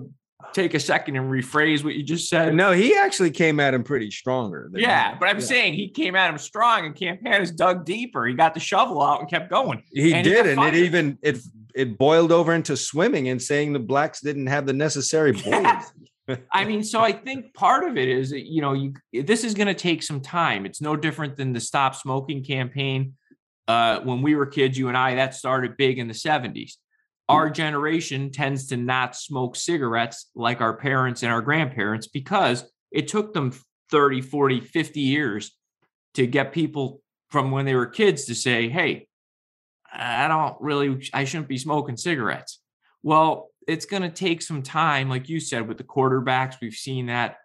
take 0.54 0.74
a 0.74 0.80
second 0.80 1.16
and 1.16 1.30
rephrase 1.32 1.84
what 1.84 1.94
you 1.94 2.02
just 2.02 2.28
said? 2.28 2.56
no, 2.56 2.72
he 2.72 2.96
actually 2.98 3.30
came 3.30 3.60
at 3.60 3.74
him 3.76 3.84
pretty 3.84 4.10
stronger. 4.10 4.72
Yeah, 4.74 5.16
but 5.20 5.30
I'm 5.30 5.38
Yeah. 5.40 5.46
saying 5.46 5.74
he 5.76 5.90
came 5.90 6.16
at 6.16 6.32
him 6.32 6.40
strong, 6.40 6.86
and 6.88 6.96
Campanis 6.96 7.56
dug 7.56 7.86
deeper. 7.86 8.26
He 8.26 8.34
got 8.34 8.56
the 8.56 8.60
shovel 8.60 9.02
out 9.04 9.20
and 9.20 9.30
kept 9.30 9.50
going. 9.52 9.84
he 9.94 10.12
and 10.14 10.24
did, 10.24 10.56
got 10.56 10.66
and 10.66 10.76
it 10.76 10.80
even 10.84 11.20
it 11.22 11.38
it 11.76 11.98
boiled 12.00 12.32
over 12.32 12.54
into 12.54 12.76
swimming 12.76 13.30
and 13.30 13.40
saying 13.40 13.74
the 13.74 13.80
blacks 13.80 14.22
didn't 14.22 14.48
have 14.48 14.66
the 14.66 14.74
necessary 14.74 15.32
buoyancy. 15.44 15.88
I 16.52 16.66
mean, 16.66 16.84
so 16.84 17.02
I 17.02 17.12
think 17.12 17.54
part 17.54 17.84
of 17.84 17.98
it 17.98 18.08
is, 18.08 18.32
you 18.32 18.62
know, 18.62 18.74
you 18.74 18.94
this 19.24 19.44
is 19.44 19.54
going 19.54 19.68
to 19.68 19.74
take 19.74 20.02
some 20.02 20.22
time. 20.22 20.66
It's 20.66 20.82
no 20.82 20.96
different 20.96 21.38
than 21.38 21.54
the 21.54 21.60
stop 21.60 21.96
smoking 21.96 22.44
campaign. 22.44 23.14
Uh, 23.68 24.00
when 24.02 24.22
we 24.22 24.36
were 24.36 24.46
kids, 24.46 24.78
you 24.78 24.88
and 24.88 24.98
I, 24.98 25.16
that 25.16 25.34
started 25.34 25.78
big 25.78 25.98
in 25.98 26.08
the 26.08 26.14
70s. 26.14 26.74
Our 27.28 27.50
generation 27.50 28.32
tends 28.32 28.68
to 28.68 28.78
not 28.78 29.16
smoke 29.16 29.56
cigarettes 29.56 30.30
like 30.36 30.62
our 30.62 30.78
parents 30.78 31.24
and 31.24 31.32
our 31.32 31.42
grandparents 31.42 32.08
because 32.08 32.70
it 32.92 33.08
took 33.08 33.34
them 33.34 33.52
30, 33.90 34.22
40, 34.22 34.62
50 34.62 35.00
years 35.00 35.52
to 36.14 36.28
get 36.28 36.52
people 36.52 37.02
from 37.30 37.50
when 37.50 37.66
they 37.66 37.76
were 37.76 37.88
kids 37.88 38.26
to 38.26 38.36
say, 38.36 38.70
hey, 38.70 39.08
I 39.92 40.28
don't 40.28 40.56
really, 40.60 41.10
I 41.14 41.24
shouldn't 41.26 41.48
be 41.48 41.58
smoking 41.58 41.98
cigarettes. 41.98 42.62
Well, 43.02 43.50
it's 43.68 43.86
going 43.86 44.04
to 44.04 44.10
take 44.10 44.42
some 44.42 44.62
time, 44.62 45.10
like 45.10 45.30
you 45.30 45.40
said, 45.40 45.68
with 45.68 45.78
the 45.78 45.84
quarterbacks. 45.84 46.56
We've 46.62 46.74
seen 46.74 47.08
that. 47.08 47.38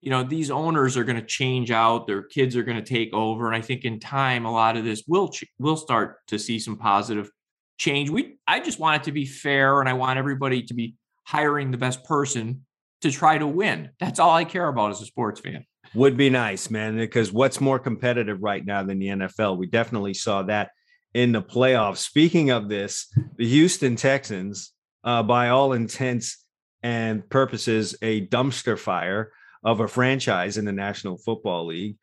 You 0.00 0.10
know, 0.10 0.22
these 0.22 0.50
owners 0.50 0.96
are 0.96 1.02
going 1.02 1.20
to 1.20 1.26
change 1.26 1.72
out. 1.72 2.06
Their 2.06 2.22
kids 2.22 2.54
are 2.54 2.62
going 2.62 2.76
to 2.76 2.88
take 2.88 3.12
over, 3.12 3.48
and 3.48 3.56
I 3.56 3.60
think 3.60 3.84
in 3.84 3.98
time, 3.98 4.44
a 4.44 4.52
lot 4.52 4.76
of 4.76 4.84
this 4.84 5.02
will 5.08 5.32
will 5.58 5.76
start 5.76 6.18
to 6.28 6.38
see 6.38 6.60
some 6.60 6.76
positive 6.76 7.30
change. 7.78 8.08
We, 8.08 8.38
I 8.46 8.60
just 8.60 8.78
want 8.78 9.02
it 9.02 9.04
to 9.04 9.12
be 9.12 9.26
fair, 9.26 9.80
and 9.80 9.88
I 9.88 9.94
want 9.94 10.18
everybody 10.18 10.62
to 10.62 10.74
be 10.74 10.94
hiring 11.24 11.72
the 11.72 11.78
best 11.78 12.04
person 12.04 12.64
to 13.00 13.10
try 13.10 13.38
to 13.38 13.46
win. 13.46 13.90
That's 13.98 14.18
all 14.18 14.30
I 14.30 14.44
care 14.44 14.68
about 14.68 14.90
as 14.90 15.00
a 15.00 15.06
sports 15.06 15.40
fan. 15.40 15.64
Would 15.94 16.16
be 16.16 16.30
nice, 16.30 16.70
man, 16.70 16.96
because 16.96 17.32
what's 17.32 17.60
more 17.60 17.78
competitive 17.78 18.42
right 18.42 18.64
now 18.64 18.82
than 18.82 18.98
the 18.98 19.08
NFL? 19.08 19.56
We 19.56 19.66
definitely 19.66 20.14
saw 20.14 20.42
that 20.44 20.70
in 21.14 21.32
the 21.32 21.42
playoffs. 21.42 21.98
Speaking 21.98 22.50
of 22.50 22.68
this, 22.68 23.12
the 23.36 23.46
Houston 23.46 23.96
Texans 23.96 24.72
uh, 25.04 25.22
by 25.22 25.48
all 25.48 25.72
intents 25.72 26.44
and 26.82 27.28
purposes, 27.28 27.96
a 28.02 28.26
dumpster 28.26 28.78
fire 28.78 29.32
of 29.64 29.80
a 29.80 29.88
franchise 29.88 30.56
in 30.56 30.64
the 30.64 30.72
National 30.72 31.18
Football 31.18 31.66
League. 31.66 31.96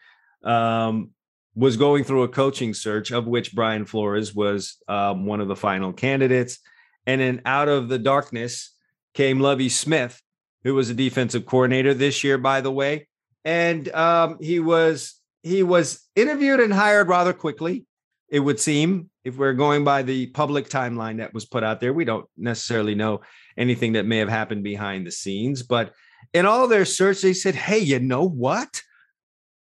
Um, 0.44 1.12
was 1.56 1.78
going 1.78 2.04
through 2.04 2.24
a 2.24 2.28
coaching 2.28 2.74
search, 2.74 3.12
of 3.12 3.28
which 3.28 3.56
Brian 3.56 3.86
Flores 3.86 4.36
was 4.36 4.78
um, 4.90 5.26
one 5.26 5.40
of 5.40 5.48
the 5.48 5.56
final 5.56 5.94
candidates. 5.94 6.60
And 7.08 7.22
then 7.22 7.42
out 7.46 7.70
of 7.70 7.88
the 7.88 7.98
darkness 7.98 8.76
came 9.14 9.40
Lovie 9.40 9.70
Smith, 9.70 10.22
who 10.66 10.76
was 10.76 10.90
a 10.90 10.94
defensive 10.94 11.46
coordinator 11.46 11.94
this 11.94 12.24
year, 12.24 12.38
by 12.38 12.60
the 12.60 12.72
way. 12.72 13.08
And 13.46 13.88
um, 13.94 14.38
he 14.42 14.60
was 14.60 15.22
he 15.44 15.64
was 15.64 16.02
interviewed 16.16 16.60
and 16.60 16.74
hired 16.74 17.08
rather 17.08 17.32
quickly 17.32 17.86
it 18.30 18.40
would 18.40 18.60
seem 18.60 19.10
if 19.26 19.36
we're 19.36 19.54
going 19.54 19.84
by 19.84 20.04
the 20.04 20.28
public 20.28 20.70
timeline 20.70 21.18
that 21.18 21.34
was 21.34 21.46
put 21.46 21.64
out 21.64 21.82
there 21.82 21.92
we 21.92 22.06
don't 22.06 22.28
necessarily 22.38 22.96
know 22.96 23.22
anything 23.58 23.94
that 23.94 24.06
may 24.06 24.20
have 24.20 24.30
happened 24.30 24.64
behind 24.64 25.06
the 25.06 25.12
scenes 25.12 25.64
but 25.64 25.92
in 26.34 26.46
all 26.46 26.68
their 26.68 26.86
search 26.86 27.22
they 27.22 27.34
said 27.34 27.56
hey 27.56 27.80
you 27.80 28.00
know 28.00 28.24
what 28.24 28.82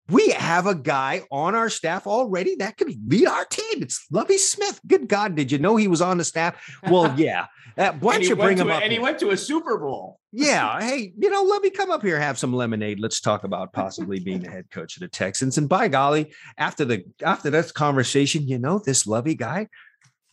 we 0.09 0.29
have 0.31 0.67
a 0.67 0.75
guy 0.75 1.23
on 1.31 1.55
our 1.55 1.69
staff 1.69 2.07
already 2.07 2.55
that 2.57 2.77
could 2.77 2.93
lead 3.07 3.27
our 3.27 3.45
team. 3.45 3.81
It's 3.81 4.05
Lovie 4.11 4.37
Smith. 4.37 4.81
Good 4.85 5.07
God, 5.07 5.35
did 5.35 5.51
you 5.51 5.57
know 5.59 5.75
he 5.75 5.87
was 5.87 6.01
on 6.01 6.17
the 6.17 6.25
staff? 6.25 6.61
Well, 6.89 7.13
yeah. 7.17 7.45
Uh, 7.77 7.93
why 7.93 8.13
don't 8.13 8.23
you 8.23 8.35
bring 8.35 8.57
him 8.57 8.69
a, 8.69 8.73
up? 8.73 8.83
And 8.83 8.91
he 8.91 8.99
went 8.99 9.19
to 9.19 9.29
a 9.31 9.37
Super 9.37 9.77
Bowl. 9.77 10.19
Yeah. 10.35 10.81
Hey, 10.81 11.13
you 11.15 11.29
know, 11.29 11.43
let 11.43 11.61
me 11.61 11.69
come 11.69 11.91
up 11.91 12.01
here, 12.01 12.19
have 12.19 12.39
some 12.39 12.53
lemonade. 12.53 12.99
Let's 12.99 13.21
talk 13.21 13.43
about 13.43 13.71
possibly 13.71 14.19
being 14.19 14.41
the 14.41 14.49
head 14.49 14.65
coach 14.71 14.97
of 14.97 15.01
the 15.01 15.07
Texans. 15.07 15.59
And 15.59 15.69
by 15.69 15.87
golly, 15.87 16.33
after 16.57 16.85
the 16.85 17.05
after 17.23 17.51
this 17.51 17.71
conversation, 17.71 18.47
you 18.47 18.57
know, 18.57 18.79
this 18.79 19.05
Lovie 19.05 19.35
guy, 19.35 19.67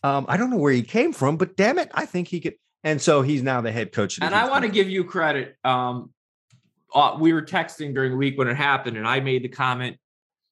um, 0.03 0.25
I 0.27 0.37
don't 0.37 0.49
know 0.49 0.57
where 0.57 0.73
he 0.73 0.81
came 0.81 1.13
from, 1.13 1.37
but 1.37 1.55
damn 1.55 1.77
it, 1.77 1.91
I 1.93 2.07
think 2.07 2.27
he 2.27 2.39
could. 2.39 2.55
And 2.83 2.99
so 2.99 3.21
he's 3.21 3.43
now 3.43 3.61
the 3.61 3.71
head 3.71 3.91
coach. 3.91 4.17
and 4.19 4.33
I 4.33 4.49
want 4.49 4.65
to 4.65 4.71
give 4.71 4.89
you 4.89 5.03
credit. 5.03 5.55
Um, 5.63 6.11
uh, 6.93 7.15
we 7.19 7.31
were 7.31 7.43
texting 7.43 7.93
during 7.93 8.11
the 8.11 8.17
week 8.17 8.39
when 8.39 8.47
it 8.47 8.57
happened, 8.57 8.97
and 8.97 9.07
I 9.07 9.19
made 9.19 9.43
the 9.43 9.49
comment, 9.49 9.97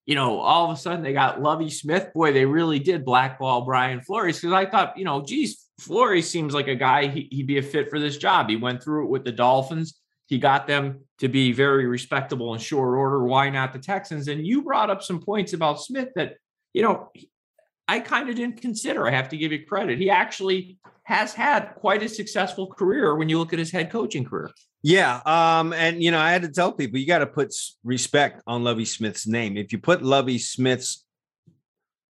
you 0.05 0.13
know, 0.13 0.39
all 0.39 0.69
of 0.69 0.77
a 0.77 0.79
sudden 0.79 1.01
they 1.01 1.11
got 1.11 1.41
Lovie 1.41 1.71
Smith. 1.71 2.13
Boy, 2.13 2.33
they 2.33 2.45
really 2.45 2.77
did 2.77 3.03
blackball 3.03 3.65
Brian 3.65 4.01
Flores 4.01 4.39
because 4.39 4.53
I 4.53 4.67
thought, 4.67 4.95
you 4.95 5.05
know, 5.05 5.23
geez, 5.25 5.65
Flores 5.79 6.29
seems 6.29 6.53
like 6.53 6.67
a 6.67 6.75
guy 6.75 7.07
he, 7.07 7.27
he'd 7.31 7.47
be 7.47 7.57
a 7.57 7.63
fit 7.63 7.89
for 7.89 7.99
this 7.99 8.17
job. 8.17 8.49
He 8.49 8.55
went 8.55 8.83
through 8.83 9.05
it 9.05 9.09
with 9.09 9.23
the 9.23 9.31
Dolphins. 9.31 9.99
He 10.27 10.37
got 10.37 10.67
them 10.67 11.01
to 11.19 11.27
be 11.27 11.51
very 11.51 11.87
respectable 11.87 12.53
in 12.53 12.59
short 12.59 12.95
order. 12.97 13.23
Why 13.23 13.49
not 13.49 13.73
the 13.73 13.79
Texans? 13.79 14.27
And 14.27 14.45
you 14.45 14.61
brought 14.61 14.89
up 14.89 15.01
some 15.01 15.19
points 15.19 15.53
about 15.53 15.81
Smith 15.81 16.09
that, 16.15 16.35
you 16.73 16.83
know, 16.83 17.09
I 17.87 17.99
kind 17.99 18.29
of 18.29 18.35
didn't 18.35 18.61
consider. 18.61 19.07
I 19.07 19.11
have 19.11 19.29
to 19.29 19.37
give 19.37 19.51
you 19.51 19.65
credit. 19.65 19.97
He 19.97 20.11
actually 20.11 20.77
has 21.03 21.33
had 21.33 21.73
quite 21.75 22.03
a 22.03 22.07
successful 22.07 22.67
career 22.67 23.15
when 23.15 23.29
you 23.29 23.39
look 23.39 23.51
at 23.53 23.57
his 23.57 23.71
head 23.71 23.91
coaching 23.91 24.23
career. 24.23 24.51
Yeah. 24.83 25.21
Um, 25.25 25.73
and 25.73 26.03
you 26.03 26.11
know, 26.11 26.19
I 26.19 26.31
had 26.31 26.43
to 26.43 26.49
tell 26.49 26.71
people 26.71 26.99
you 26.99 27.07
got 27.07 27.19
to 27.19 27.25
put 27.25 27.51
respect 27.83 28.43
on 28.45 28.63
Lovie 28.63 28.85
Smith's 28.85 29.25
name. 29.25 29.57
If 29.57 29.71
you 29.71 29.79
put 29.79 30.03
Lovie 30.03 30.37
Smith's 30.37 31.03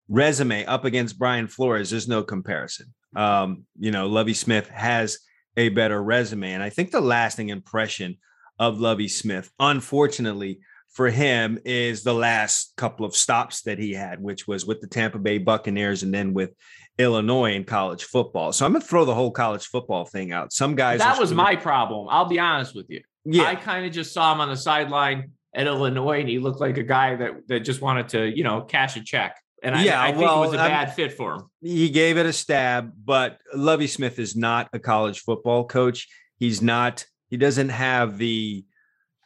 resume 0.08 0.64
up 0.66 0.86
against 0.86 1.18
Brian 1.18 1.48
Flores, 1.48 1.90
there's 1.90 2.08
no 2.08 2.22
comparison. 2.22 2.94
Um, 3.16 3.66
you 3.80 3.92
know, 3.92 4.08
Lovie 4.08 4.34
Smith 4.34 4.70
has 4.70 5.20
a 5.58 5.70
better 5.70 6.02
resume. 6.02 6.54
And 6.54 6.64
I 6.64 6.70
think 6.70 6.92
the 6.92 7.02
lasting 7.02 7.50
impression 7.50 8.18
of 8.60 8.80
Lovie 8.80 9.08
Smith, 9.08 9.52
unfortunately 9.60 10.60
for 10.90 11.10
him, 11.10 11.60
is 11.66 12.04
the 12.04 12.14
last 12.14 12.74
couple 12.76 13.06
of 13.06 13.16
stops 13.16 13.62
that 13.64 13.80
he 13.80 13.94
had, 13.94 14.22
which 14.22 14.48
was 14.48 14.66
with 14.66 14.82
the 14.82 14.88
Tampa 14.88 15.20
Bay 15.20 15.38
Buccaneers 15.38 16.04
and 16.04 16.14
then 16.14 16.34
with 16.34 16.52
Illinois 16.98 17.54
in 17.54 17.64
college 17.64 18.04
football. 18.04 18.52
So 18.52 18.66
I'm 18.66 18.74
gonna 18.74 18.86
throw 18.86 19.06
the 19.06 19.16
whole 19.16 19.32
college 19.32 19.66
football 19.66 20.06
thing 20.06 20.32
out. 20.32 20.54
Some 20.54 20.76
guys 20.76 21.00
that 21.00 21.20
was 21.20 21.34
my 21.34 21.56
problem. 21.56 22.08
I'll 22.10 22.26
be 22.26 22.40
honest 22.40 22.76
with 22.76 22.90
you. 22.90 23.02
Yeah, 23.26 23.46
I 23.46 23.56
kind 23.56 23.86
of 23.86 23.92
just 23.92 24.14
saw 24.14 24.34
him 24.34 24.42
on 24.42 24.50
the 24.50 24.58
sideline 24.58 25.32
at 25.56 25.66
Illinois, 25.66 26.20
and 26.20 26.30
he 26.30 26.40
looked 26.40 26.60
like 26.60 26.78
a 26.78 26.84
guy 26.84 27.16
that 27.16 27.48
that 27.48 27.62
just 27.62 27.82
wanted 27.82 28.10
to, 28.10 28.26
you 28.28 28.44
know, 28.44 28.62
cash 28.62 28.96
a 28.96 29.04
check. 29.04 29.43
And 29.64 29.76
I, 29.76 29.84
yeah, 29.84 30.02
I 30.02 30.12
think 30.12 30.22
well, 30.22 30.44
it 30.44 30.48
was 30.48 30.54
a 30.54 30.58
bad 30.58 30.90
I'm, 30.90 30.94
fit 30.94 31.14
for 31.14 31.36
him. 31.36 31.44
He 31.62 31.90
gave 31.90 32.18
it 32.18 32.26
a 32.26 32.34
stab, 32.34 32.92
but 33.04 33.40
Lovie 33.56 33.88
Smith 33.88 34.20
is 34.20 34.36
not 34.36 34.70
a 34.74 34.80
college 34.80 35.22
football 35.22 35.66
coach. 35.66 36.08
He's 36.38 36.62
not. 36.62 37.06
He 37.30 37.38
doesn't 37.38 37.70
have 37.70 38.18
the 38.18 38.66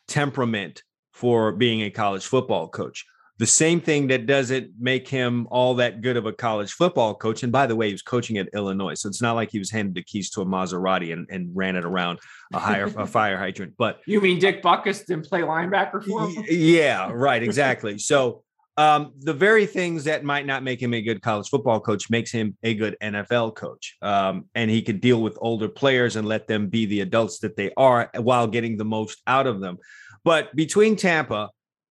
temperament 0.07 0.83
for 1.11 1.51
being 1.51 1.81
a 1.81 1.89
college 1.89 2.25
football 2.25 2.69
coach 2.69 3.05
the 3.39 3.45
same 3.45 3.79
thing 3.79 4.07
that 4.07 4.25
doesn't 4.25 4.71
make 4.79 5.07
him 5.07 5.47
all 5.51 5.75
that 5.75 6.01
good 6.01 6.17
of 6.17 6.25
a 6.25 6.33
college 6.33 6.73
football 6.73 7.13
coach. 7.13 7.43
And 7.43 7.51
by 7.51 7.67
the 7.67 7.75
way, 7.75 7.87
he 7.87 7.93
was 7.93 8.01
coaching 8.01 8.37
at 8.39 8.49
Illinois, 8.53 8.95
so 8.95 9.07
it's 9.07 9.21
not 9.21 9.33
like 9.33 9.51
he 9.51 9.59
was 9.59 9.69
handed 9.69 9.93
the 9.93 10.03
keys 10.03 10.31
to 10.31 10.41
a 10.41 10.45
Maserati 10.45 11.13
and, 11.13 11.27
and 11.29 11.51
ran 11.55 11.75
it 11.75 11.85
around 11.85 12.19
a 12.53 12.59
higher 12.59 12.85
a 12.85 13.05
fire 13.07 13.37
hydrant. 13.37 13.73
But 13.77 14.01
you 14.07 14.21
mean 14.21 14.39
Dick 14.39 14.63
Butkus 14.63 15.05
didn't 15.05 15.27
play 15.27 15.41
linebacker 15.41 16.03
for 16.03 16.27
him? 16.27 16.45
Yeah, 16.49 17.11
right, 17.13 17.43
exactly. 17.43 17.99
so 17.99 18.43
um, 18.77 19.13
the 19.19 19.33
very 19.33 19.65
things 19.65 20.03
that 20.03 20.23
might 20.23 20.45
not 20.45 20.63
make 20.63 20.81
him 20.81 20.93
a 20.93 21.01
good 21.01 21.21
college 21.21 21.49
football 21.49 21.79
coach 21.79 22.09
makes 22.09 22.31
him 22.31 22.55
a 22.63 22.75
good 22.75 22.95
NFL 23.01 23.55
coach. 23.55 23.97
Um, 24.01 24.45
and 24.55 24.69
he 24.69 24.81
could 24.81 25.01
deal 25.01 25.21
with 25.21 25.37
older 25.41 25.67
players 25.67 26.15
and 26.15 26.27
let 26.27 26.47
them 26.47 26.67
be 26.67 26.85
the 26.85 27.01
adults 27.01 27.39
that 27.39 27.55
they 27.55 27.71
are 27.75 28.09
while 28.15 28.47
getting 28.47 28.77
the 28.77 28.85
most 28.85 29.21
out 29.25 29.47
of 29.47 29.59
them. 29.59 29.77
But 30.23 30.55
between 30.55 30.95
Tampa 30.95 31.49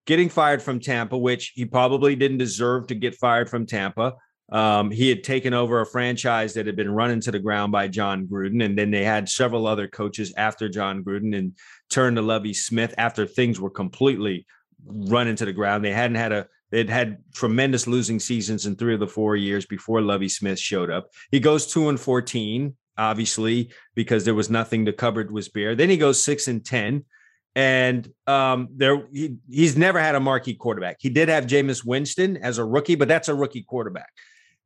getting 0.06 0.30
fired 0.30 0.62
from 0.62 0.80
Tampa, 0.80 1.18
which 1.18 1.54
he 1.56 1.66
probably 1.66 2.16
didn't 2.16 2.38
deserve 2.38 2.88
to 2.88 2.96
get 2.96 3.16
fired 3.16 3.50
from 3.50 3.66
Tampa. 3.66 4.14
Um, 4.52 4.92
he 4.92 5.10
had 5.10 5.24
taken 5.24 5.54
over 5.54 5.80
a 5.80 5.86
franchise 5.86 6.54
that 6.54 6.68
had 6.68 6.76
been 6.76 6.92
run 6.92 7.12
into 7.12 7.32
the 7.32 7.40
ground 7.40 7.72
by 7.72 7.88
Jon 7.88 8.28
Gruden, 8.28 8.64
and 8.64 8.78
then 8.78 8.92
they 8.92 9.04
had 9.04 9.30
several 9.30 9.66
other 9.66 9.88
coaches 9.88 10.34
after 10.38 10.68
Jon 10.68 11.04
Gruden 11.04 11.36
and 11.36 11.54
turned 11.90 12.18
to 12.18 12.22
Lovie 12.22 12.54
Smith 12.54 12.94
after 12.98 13.26
things 13.26 13.60
were 13.60 13.70
completely 13.70 14.46
run 14.86 15.28
into 15.28 15.46
the 15.46 15.54
ground. 15.54 15.84
They 15.84 15.94
hadn't 15.94 16.18
had 16.18 16.34
a 16.34 16.48
they'd 16.74 16.90
had 16.90 17.20
tremendous 17.34 17.86
losing 17.88 18.20
seasons 18.20 18.66
in 18.66 18.76
three 18.76 18.96
of 18.96 19.00
the 19.00 19.08
four 19.08 19.36
years 19.36 19.66
before 19.66 20.02
Lovie 20.02 20.28
Smith 20.28 20.60
showed 20.60 20.90
up. 20.90 21.10
He 21.32 21.40
goes 21.40 21.68
two 21.68 21.88
and 21.88 22.00
fourteen, 22.00 22.76
obviously, 22.98 23.72
because 23.96 24.26
there 24.26 24.34
was 24.34 24.50
nothing 24.50 24.86
to 24.86 24.94
cover 24.94 25.24
with 25.30 25.54
beer. 25.54 25.76
Then 25.76 25.90
he 25.90 25.98
goes 25.98 26.22
six 26.22 26.48
and 26.48 26.66
ten 26.66 27.06
and 27.56 28.12
um, 28.26 28.70
there 28.76 29.08
he, 29.12 29.36
he's 29.50 29.78
never 29.78 30.00
had 30.00 30.16
a 30.16 30.20
marquee 30.20 30.56
quarterback. 30.56 30.98
He 31.00 31.10
did 31.10 31.30
have 31.30 31.46
Jameis 31.46 31.86
Winston 31.86 32.38
as 32.38 32.58
a 32.58 32.66
rookie, 32.66 32.96
but 32.96 33.08
that's 33.08 33.30
a 33.30 33.36
rookie 33.36 33.64
quarterback. 33.64 34.10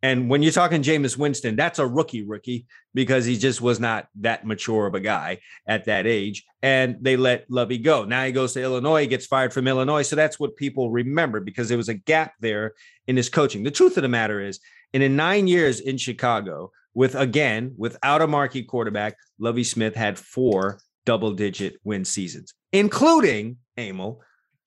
And 0.04 0.30
when 0.30 0.44
you're 0.44 0.52
talking 0.52 0.84
Jameis 0.84 1.18
Winston, 1.18 1.56
that's 1.56 1.80
a 1.80 1.88
rookie 1.88 2.24
rookie 2.24 2.68
because 2.94 3.26
he 3.26 3.36
just 3.36 3.62
was 3.62 3.80
not 3.80 4.08
that 4.22 4.46
mature 4.46 4.86
of 4.86 4.94
a 4.94 5.00
guy 5.00 5.40
at 5.66 5.86
that 5.86 6.06
age. 6.06 6.46
And 6.62 6.98
they 7.02 7.18
let 7.18 7.50
Lovie 7.50 7.80
go. 7.80 8.06
Now 8.06 8.24
he 8.24 8.32
goes 8.32 8.54
to 8.54 8.62
Illinois, 8.62 9.02
he 9.02 9.08
gets 9.08 9.26
fired 9.26 9.54
from 9.54 9.68
Illinois. 9.68 10.04
So 10.04 10.16
that's 10.16 10.40
what 10.40 10.56
people 10.56 10.92
remember 10.92 11.40
because 11.40 11.68
there 11.68 11.78
was 11.78 11.90
a 11.90 11.96
gap 11.96 12.34
there 12.40 12.74
in 13.08 13.18
his 13.18 13.30
coaching. 13.30 13.64
The 13.64 13.72
truth 13.72 13.98
of 13.98 14.04
the 14.04 14.10
matter 14.10 14.40
is, 14.40 14.60
in, 14.94 15.02
in 15.02 15.16
nine 15.16 15.48
years 15.48 15.80
in 15.80 15.98
Chicago, 15.98 16.72
with 16.94 17.16
again, 17.16 17.74
without 17.78 18.22
a 18.22 18.28
marquee 18.28 18.64
quarterback, 18.64 19.16
Lovie 19.40 19.64
Smith 19.64 19.96
had 19.96 20.18
four 20.18 20.80
double 21.06 21.32
digit 21.32 21.76
win 21.84 22.06
seasons, 22.06 22.54
including 22.72 23.58
Emil, 23.78 24.22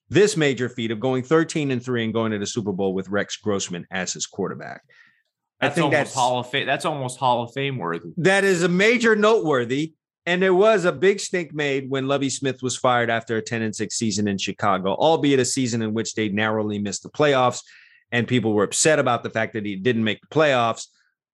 this 0.09 0.37
major 0.37 0.69
feat 0.69 0.91
of 0.91 1.01
going 1.01 1.23
13 1.23 1.71
and 1.71 1.83
3 1.83 2.05
and 2.05 2.15
going 2.15 2.33
to 2.33 2.39
the 2.39 2.47
Super 2.47 2.73
Bowl 2.73 2.95
with 2.95 3.09
Rex 3.09 3.37
Grossman 3.37 3.87
as 3.91 4.13
his 4.13 4.27
quarterback. 4.27 4.83
I 5.61 5.67
That's 5.67 5.75
think 5.75 5.85
almost 5.85 5.99
that's 5.99 6.15
Hall 6.15 6.41
of 6.41 6.51
Fame. 6.51 6.67
That's 6.67 6.85
almost 6.85 7.19
Hall 7.19 7.43
of 7.43 7.53
Fame 7.53 7.77
worthy. 7.77 8.11
that 8.17 8.45
is 8.45 8.63
a 8.63 8.69
major 8.69 9.15
noteworthy. 9.15 9.95
And 10.27 10.41
there 10.41 10.55
was 10.55 10.85
a 10.85 10.93
big 10.93 11.19
stink 11.19 11.53
made 11.55 11.91
when 11.91 12.07
Lovie 12.07 12.31
Smith 12.31 12.63
was 12.63 12.77
fired 12.77 13.11
after 13.11 13.37
a 13.39 13.43
10 13.43 13.63
and 13.63 13.75
6 13.75 13.95
season 13.95 14.29
in 14.29 14.39
Chicago, 14.39 14.95
albeit 14.95 15.41
a 15.41 15.45
season 15.45 15.83
in 15.83 15.95
which 15.95 16.15
they 16.15 16.29
narrowly 16.29 16.79
missed 16.79 17.03
the 17.03 17.09
playoffs. 17.09 17.63
And 18.13 18.29
people 18.29 18.53
were 18.53 18.65
upset 18.65 18.99
about 18.99 19.23
the 19.23 19.31
fact 19.31 19.55
that 19.55 19.65
he 19.65 19.77
didn't 19.77 20.05
make 20.05 20.21
the 20.21 20.27
playoffs. 20.29 20.87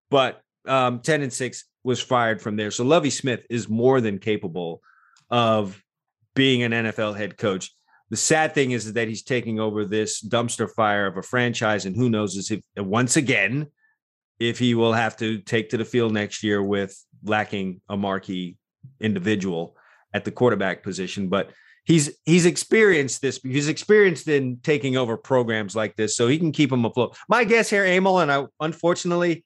But 0.09 0.41
um, 0.67 1.01
10 1.01 1.23
and 1.23 1.33
6 1.33 1.65
was 1.85 2.01
fired 2.01 2.41
from 2.41 2.57
there. 2.57 2.71
So 2.71 2.85
Lovie 2.85 3.11
Smith 3.11 3.45
is 3.51 3.69
more 3.69 4.01
than 4.01 4.19
capable 4.19 4.81
of 5.31 5.83
being 6.35 6.63
an 6.63 6.73
NFL 6.73 7.17
head 7.17 7.37
coach. 7.37 7.73
The 8.11 8.17
sad 8.17 8.55
thing 8.55 8.71
is 8.71 8.93
that 8.93 9.09
he's 9.09 9.23
taking 9.23 9.59
over 9.59 9.85
this 9.85 10.23
dumpster 10.25 10.71
fire 10.71 11.07
of 11.07 11.17
a 11.17 11.23
franchise, 11.23 11.87
and 11.87 11.97
who 11.97 12.09
knows 12.09 12.51
if 12.51 12.61
once 12.77 13.17
again 13.17 13.67
if 14.39 14.59
he 14.59 14.75
will 14.75 14.93
have 14.93 15.17
to 15.17 15.39
take 15.39 15.71
to 15.71 15.77
the 15.77 15.85
field 15.85 16.13
next 16.13 16.43
year 16.43 16.63
with 16.63 16.97
lacking 17.25 17.81
a 17.89 17.97
marquee 17.97 18.57
individual 19.01 19.77
at 20.13 20.25
the 20.25 20.31
quarterback 20.31 20.83
position. 20.83 21.29
But 21.29 21.51
he's 21.85 22.19
he's 22.25 22.47
experienced 22.47 23.23
this. 23.23 23.41
He's 23.43 23.69
experienced 23.69 24.29
in 24.29 24.59
taking 24.63 24.97
over 24.97 25.17
programs 25.17 25.75
like 25.75 25.97
this, 25.97 26.17
so 26.17 26.29
he 26.29 26.39
can 26.39 26.53
keep 26.53 26.71
them 26.71 26.85
afloat. 26.85 27.17
My 27.29 27.45
guess 27.45 27.71
here, 27.71 27.85
Emil, 27.85 28.21
and 28.21 28.31
I 28.31 28.45
unfortunately, 28.61 29.45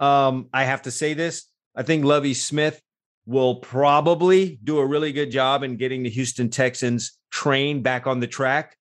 um, 0.00 0.48
I 0.52 0.64
have 0.64 0.82
to 0.82 0.90
say 0.90 1.14
this. 1.14 1.48
I 1.74 1.82
think 1.82 2.04
Lovie 2.04 2.34
Smith 2.34 2.80
will 3.26 3.56
probably 3.56 4.58
do 4.62 4.78
a 4.78 4.86
really 4.86 5.12
good 5.12 5.30
job 5.30 5.62
in 5.62 5.76
getting 5.76 6.02
the 6.02 6.10
Houston 6.10 6.48
Texans 6.48 7.18
train 7.30 7.82
back 7.82 8.06
on 8.06 8.20
the 8.20 8.26
track, 8.26 8.76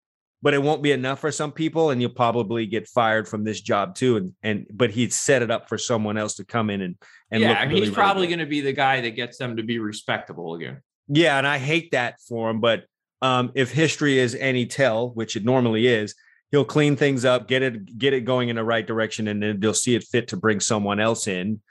but 0.45 0.53
it 0.53 0.63
won't 0.63 0.83
be 0.83 0.93
enough 0.93 1.21
for 1.21 1.33
some 1.33 1.51
people, 1.51 1.89
and 1.89 2.03
you'll 2.03 2.11
probably 2.11 2.67
get 2.67 2.87
fired 2.87 3.27
from 3.27 3.45
this 3.45 3.63
job 3.63 3.95
too. 3.95 4.19
And 4.19 4.35
and 4.43 4.67
but 4.71 4.91
he'd 4.91 5.11
set 5.11 5.41
it 5.41 5.51
up 5.51 5.71
for 5.71 5.79
someone 5.79 6.19
else 6.19 6.35
to 6.35 6.45
come 6.45 6.69
in 6.69 6.83
and 6.83 6.97
and 7.31 7.41
yeah, 7.41 7.49
look 7.49 7.59
I 7.59 7.61
mean, 7.63 7.69
really, 7.71 7.87
he's 7.87 7.95
probably 7.95 8.27
good. 8.27 8.37
going 8.37 8.47
to 8.47 8.51
be 8.51 8.61
the 8.61 8.75
guy 8.75 9.01
that 9.01 9.17
gets 9.17 9.39
them 9.39 9.57
to 9.57 9.63
be 9.63 9.79
respectable 9.79 10.55
again. 10.55 10.83
Yeah, 11.09 11.39
and 11.39 11.47
I 11.47 11.57
hate 11.57 11.93
that 11.93 12.17
for 12.29 12.51
him, 12.51 12.61
but 12.61 12.85
um, 13.23 13.53
if 13.55 13.73
history 13.73 14.19
is 14.19 14.35
any 14.35 14.67
tell, 14.67 15.09
which 15.11 15.35
it 15.35 15.47
normally 15.47 15.87
is, 15.87 16.15
he'll 16.51 16.67
clean 16.67 16.95
things 16.95 17.25
up, 17.25 17.49
get 17.49 17.63
it 17.63 17.97
get 17.97 18.13
it 18.13 18.27
going 18.27 18.51
in 18.51 18.57
the 18.57 18.65
right 18.65 18.87
direction, 18.87 19.29
and 19.29 19.43
then 19.43 19.61
they'll 19.61 19.73
see 19.73 19.95
it 19.95 20.05
fit 20.05 20.29
to 20.29 20.37
bring 20.37 20.61
someone 20.61 21.01
else 21.01 21.27
in, 21.27 21.63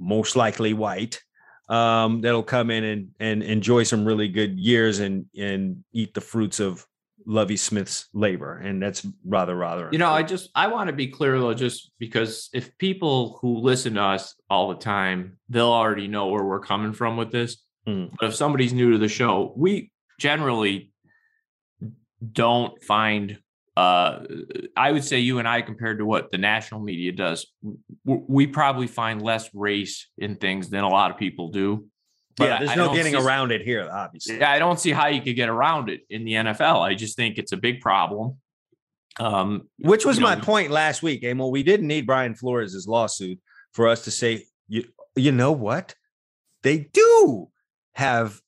most 0.00 0.34
likely 0.34 0.72
white, 0.72 1.22
um, 1.68 2.22
that'll 2.22 2.42
come 2.42 2.72
in 2.72 2.82
and 2.82 3.08
and 3.20 3.42
enjoy 3.44 3.84
some 3.84 4.04
really 4.04 4.26
good 4.26 4.58
years 4.58 4.98
and 4.98 5.26
and 5.38 5.84
eat 5.92 6.12
the 6.12 6.20
fruits 6.20 6.58
of 6.58 6.84
Lovie 7.28 7.58
Smith's 7.58 8.08
labor, 8.14 8.56
and 8.56 8.82
that's 8.82 9.06
rather 9.22 9.54
rather. 9.54 9.90
You 9.92 9.98
know, 9.98 10.10
I 10.10 10.22
just 10.22 10.48
I 10.54 10.68
want 10.68 10.88
to 10.88 10.94
be 10.94 11.08
clear 11.08 11.38
though, 11.38 11.52
just 11.52 11.92
because 11.98 12.48
if 12.54 12.76
people 12.78 13.38
who 13.42 13.58
listen 13.58 13.94
to 13.94 14.02
us 14.02 14.34
all 14.48 14.70
the 14.70 14.76
time, 14.76 15.36
they'll 15.50 15.66
already 15.66 16.08
know 16.08 16.28
where 16.28 16.42
we're 16.42 16.60
coming 16.60 16.94
from 16.94 17.18
with 17.18 17.30
this. 17.30 17.62
Mm. 17.86 18.12
But 18.18 18.30
if 18.30 18.34
somebody's 18.34 18.72
new 18.72 18.92
to 18.92 18.98
the 18.98 19.08
show, 19.08 19.52
we 19.56 19.92
generally 20.18 20.90
don't 22.32 22.82
find 22.82 23.38
uh 23.76 24.20
I 24.74 24.90
would 24.90 25.04
say 25.04 25.18
you 25.18 25.38
and 25.38 25.46
I 25.46 25.60
compared 25.60 25.98
to 25.98 26.06
what 26.06 26.32
the 26.32 26.38
national 26.38 26.80
media 26.80 27.12
does, 27.12 27.46
we 28.04 28.46
probably 28.46 28.86
find 28.86 29.20
less 29.20 29.50
race 29.54 30.08
in 30.16 30.36
things 30.36 30.70
than 30.70 30.82
a 30.82 30.88
lot 30.88 31.10
of 31.10 31.18
people 31.18 31.50
do. 31.50 31.84
But 32.38 32.44
yeah, 32.48 32.58
there's 32.58 32.70
I 32.70 32.74
no 32.76 32.94
getting 32.94 33.12
see- 33.14 33.18
around 33.20 33.52
it 33.52 33.62
here, 33.62 33.88
obviously. 33.90 34.38
Yeah, 34.38 34.50
I 34.50 34.58
don't 34.58 34.78
see 34.78 34.90
how 34.92 35.08
you 35.08 35.20
could 35.20 35.36
get 35.36 35.48
around 35.48 35.90
it 35.90 36.02
in 36.08 36.24
the 36.24 36.32
NFL. 36.32 36.80
I 36.80 36.94
just 36.94 37.16
think 37.16 37.36
it's 37.36 37.52
a 37.52 37.56
big 37.56 37.80
problem. 37.80 38.36
Um, 39.18 39.68
Which 39.80 40.06
was 40.06 40.16
you 40.18 40.22
know, 40.22 40.28
my 40.28 40.36
point 40.36 40.70
last 40.70 41.02
week, 41.02 41.24
Emil. 41.24 41.50
We 41.50 41.62
didn't 41.62 41.88
need 41.88 42.06
Brian 42.06 42.34
Flores' 42.34 42.86
lawsuit 42.86 43.40
for 43.72 43.88
us 43.88 44.04
to 44.04 44.10
say, 44.10 44.44
you, 44.68 44.84
you 45.16 45.32
know 45.32 45.52
what? 45.52 45.94
They 46.62 46.78
do 46.92 47.48
have 47.94 48.40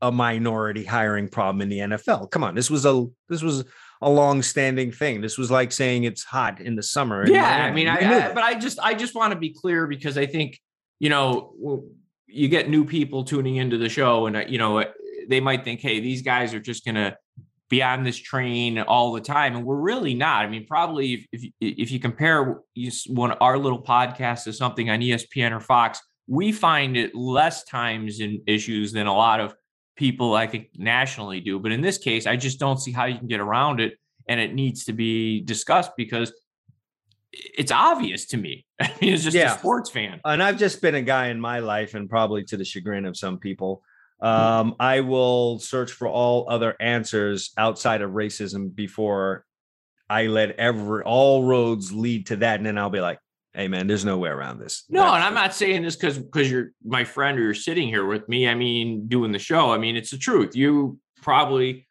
a 0.00 0.12
minority 0.12 0.84
hiring 0.84 1.28
problem 1.28 1.62
in 1.62 1.68
the 1.68 1.78
NFL. 1.78 2.30
Come 2.30 2.44
on, 2.44 2.54
this 2.54 2.70
was 2.70 2.84
a 2.84 3.06
this 3.28 3.42
was 3.42 3.64
a 4.00 4.10
long-standing 4.10 4.92
thing. 4.92 5.20
This 5.20 5.36
was 5.38 5.50
like 5.50 5.72
saying 5.72 6.04
it's 6.04 6.22
hot 6.22 6.60
in 6.60 6.76
the 6.76 6.82
summer. 6.82 7.26
yeah, 7.26 7.64
I 7.64 7.72
mean, 7.72 7.88
I, 7.88 8.28
I 8.28 8.32
but 8.32 8.44
I 8.44 8.54
just 8.54 8.78
I 8.80 8.94
just 8.94 9.14
want 9.14 9.32
to 9.32 9.38
be 9.38 9.50
clear 9.50 9.86
because 9.86 10.16
I 10.18 10.26
think 10.26 10.60
you 10.98 11.08
know 11.08 11.84
you 12.28 12.48
get 12.48 12.68
new 12.68 12.84
people 12.84 13.24
tuning 13.24 13.56
into 13.56 13.78
the 13.78 13.88
show, 13.88 14.26
and 14.26 14.36
uh, 14.36 14.44
you 14.48 14.58
know 14.58 14.84
they 15.28 15.40
might 15.40 15.64
think, 15.64 15.80
hey, 15.80 16.00
these 16.00 16.22
guys 16.22 16.54
are 16.54 16.60
just 16.60 16.84
gonna 16.84 17.16
be 17.70 17.82
on 17.82 18.02
this 18.02 18.16
train 18.16 18.78
all 18.78 19.12
the 19.12 19.20
time, 19.20 19.56
and 19.56 19.64
we're 19.64 19.76
really 19.80 20.14
not. 20.14 20.44
I 20.44 20.48
mean, 20.48 20.66
probably 20.66 21.12
if 21.14 21.26
if, 21.32 21.42
you- 21.44 21.52
if 21.60 21.90
you 21.90 22.00
compare 22.00 22.60
one 23.08 23.32
our 23.32 23.58
little 23.58 23.82
podcast 23.82 24.44
to 24.44 24.52
something 24.52 24.88
on 24.90 25.00
ESPN 25.00 25.52
or 25.52 25.60
Fox, 25.60 26.00
we 26.26 26.52
find 26.52 26.96
it 26.96 27.14
less 27.14 27.64
times 27.64 28.20
in 28.20 28.42
issues 28.46 28.92
than 28.92 29.06
a 29.06 29.14
lot 29.14 29.40
of 29.40 29.54
people 29.96 30.34
I 30.34 30.46
think 30.46 30.68
nationally 30.76 31.40
do. 31.40 31.58
But 31.58 31.72
in 31.72 31.80
this 31.80 31.98
case, 31.98 32.26
I 32.26 32.36
just 32.36 32.58
don't 32.60 32.78
see 32.78 32.92
how 32.92 33.06
you 33.06 33.18
can 33.18 33.26
get 33.26 33.40
around 33.40 33.80
it, 33.80 33.94
and 34.28 34.38
it 34.40 34.54
needs 34.54 34.84
to 34.84 34.92
be 34.92 35.40
discussed 35.40 35.92
because 35.96 36.32
it's 37.32 37.72
obvious 37.72 38.26
to 38.26 38.36
me. 38.36 38.64
I 38.80 38.92
mean, 39.00 39.12
it's 39.14 39.24
just 39.24 39.36
Yeah. 39.36 39.54
a 39.54 39.58
sports 39.58 39.90
fan. 39.90 40.20
and 40.24 40.42
I've 40.42 40.58
just 40.58 40.80
been 40.80 40.94
a 40.94 41.02
guy 41.02 41.28
in 41.28 41.40
my 41.40 41.58
life, 41.60 41.94
and 41.94 42.08
probably 42.08 42.44
to 42.44 42.56
the 42.56 42.64
chagrin 42.64 43.04
of 43.04 43.16
some 43.16 43.38
people. 43.38 43.82
Um, 44.20 44.74
I 44.80 45.00
will 45.00 45.60
search 45.60 45.92
for 45.92 46.08
all 46.08 46.46
other 46.50 46.74
answers 46.80 47.52
outside 47.56 48.02
of 48.02 48.10
racism 48.12 48.74
before 48.74 49.44
I 50.10 50.26
let 50.26 50.56
every 50.58 51.04
all 51.04 51.44
roads 51.44 51.92
lead 51.92 52.26
to 52.28 52.36
that, 52.36 52.56
and 52.58 52.66
then 52.66 52.78
I'll 52.78 52.90
be 52.90 53.00
like, 53.00 53.20
"Hey, 53.52 53.68
man, 53.68 53.86
there's 53.86 54.04
no 54.04 54.18
way 54.18 54.30
around 54.30 54.58
this." 54.58 54.84
No, 54.88 55.02
That's 55.02 55.14
and 55.16 55.24
I'm 55.24 55.34
not 55.34 55.54
saying 55.54 55.82
this 55.82 55.94
because 55.94 56.18
because 56.18 56.50
you're 56.50 56.72
my 56.84 57.04
friend 57.04 57.38
or 57.38 57.42
you're 57.42 57.54
sitting 57.54 57.86
here 57.88 58.06
with 58.06 58.28
me. 58.28 58.48
I 58.48 58.54
mean, 58.56 59.06
doing 59.06 59.30
the 59.30 59.38
show. 59.38 59.70
I 59.70 59.78
mean, 59.78 59.96
it's 59.96 60.10
the 60.10 60.18
truth. 60.18 60.56
You 60.56 60.98
probably 61.22 61.86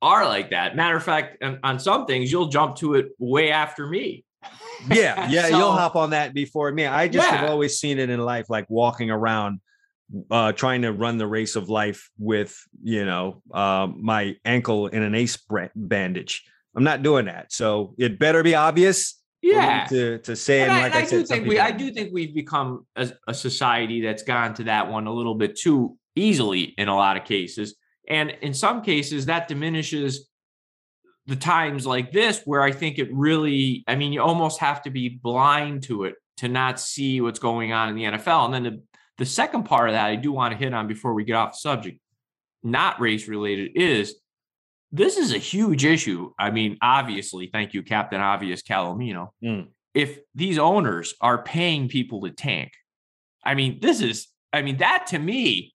are 0.00 0.24
like 0.24 0.50
that. 0.50 0.74
Matter 0.74 0.96
of 0.96 1.02
fact, 1.02 1.42
on, 1.42 1.58
on 1.62 1.78
some 1.78 2.06
things, 2.06 2.32
you'll 2.32 2.48
jump 2.48 2.76
to 2.76 2.94
it 2.94 3.08
way 3.18 3.50
after 3.50 3.86
me. 3.86 4.24
yeah, 4.90 5.28
yeah, 5.30 5.48
So- 5.48 5.58
you'll 5.58 5.72
hop 5.72 5.96
on 5.96 6.10
that 6.10 6.34
before 6.34 6.70
me. 6.72 6.86
I 6.86 7.08
just 7.08 7.28
have 7.28 7.48
always 7.48 7.78
seen 7.78 7.98
it 7.98 8.10
in 8.10 8.20
life, 8.20 8.46
like 8.48 8.66
walking 8.68 9.10
around, 9.10 9.60
uh, 10.30 10.52
trying 10.52 10.82
to 10.82 10.92
run 10.92 11.18
the 11.18 11.26
race 11.26 11.56
of 11.56 11.68
life 11.68 12.10
with, 12.18 12.56
you 12.82 13.04
know, 13.04 13.42
uh, 13.52 13.88
my 13.96 14.36
ankle 14.44 14.88
in 14.88 15.02
an 15.02 15.14
ace 15.14 15.38
bandage. 15.74 16.44
I'm 16.74 16.84
not 16.84 17.02
doing 17.02 17.26
that, 17.26 17.52
so 17.52 17.94
it 17.98 18.18
better 18.18 18.42
be 18.42 18.54
obvious. 18.54 19.18
Yeah. 19.42 19.86
to 19.88 20.18
to 20.18 20.36
say, 20.36 20.60
And 20.62 20.70
and 20.70 20.78
I, 20.78 20.82
like 20.84 20.94
I, 20.94 21.00
I 21.00 21.04
said, 21.04 21.10
do 21.20 21.26
some 21.26 21.36
think 21.38 21.48
we, 21.48 21.58
I 21.58 21.72
do 21.72 21.90
think 21.90 22.10
we've 22.12 22.32
become 22.34 22.86
a, 22.94 23.10
a 23.26 23.34
society 23.34 24.00
that's 24.00 24.22
gone 24.22 24.54
to 24.54 24.64
that 24.64 24.88
one 24.88 25.06
a 25.08 25.12
little 25.12 25.34
bit 25.34 25.56
too 25.58 25.98
easily 26.14 26.74
in 26.78 26.86
a 26.88 26.94
lot 26.94 27.16
of 27.16 27.24
cases, 27.24 27.74
and 28.08 28.30
in 28.40 28.54
some 28.54 28.82
cases 28.82 29.26
that 29.26 29.48
diminishes 29.48 30.28
the 31.26 31.36
times 31.36 31.86
like 31.86 32.12
this 32.12 32.42
where 32.44 32.62
I 32.62 32.72
think 32.72 32.98
it 32.98 33.08
really, 33.12 33.84
I 33.86 33.94
mean, 33.94 34.12
you 34.12 34.20
almost 34.22 34.58
have 34.60 34.82
to 34.82 34.90
be 34.90 35.08
blind 35.08 35.84
to 35.84 36.04
it 36.04 36.14
to 36.38 36.48
not 36.48 36.80
see 36.80 37.20
what's 37.20 37.38
going 37.38 37.72
on 37.72 37.88
in 37.88 37.94
the 37.94 38.04
NFL. 38.04 38.46
And 38.46 38.54
then 38.54 38.62
the 38.64 38.82
the 39.18 39.26
second 39.26 39.64
part 39.64 39.88
of 39.88 39.92
that 39.92 40.06
I 40.06 40.16
do 40.16 40.32
want 40.32 40.52
to 40.52 40.58
hit 40.58 40.72
on 40.74 40.88
before 40.88 41.14
we 41.14 41.22
get 41.24 41.36
off 41.36 41.52
the 41.52 41.58
subject, 41.58 42.00
not 42.62 43.00
race 43.00 43.28
related, 43.28 43.72
is 43.76 44.16
this 44.90 45.16
is 45.16 45.32
a 45.32 45.38
huge 45.38 45.84
issue. 45.84 46.32
I 46.38 46.50
mean, 46.50 46.78
obviously, 46.82 47.48
thank 47.52 47.72
you, 47.74 47.82
Captain 47.82 48.20
Obvious 48.20 48.62
Calomino 48.62 49.28
Mm. 49.44 49.68
if 49.94 50.18
these 50.34 50.58
owners 50.58 51.14
are 51.20 51.42
paying 51.42 51.88
people 51.88 52.22
to 52.22 52.30
tank. 52.30 52.72
I 53.44 53.54
mean, 53.54 53.78
this 53.80 54.00
is, 54.00 54.28
I 54.52 54.62
mean, 54.62 54.78
that 54.78 55.06
to 55.08 55.18
me, 55.18 55.74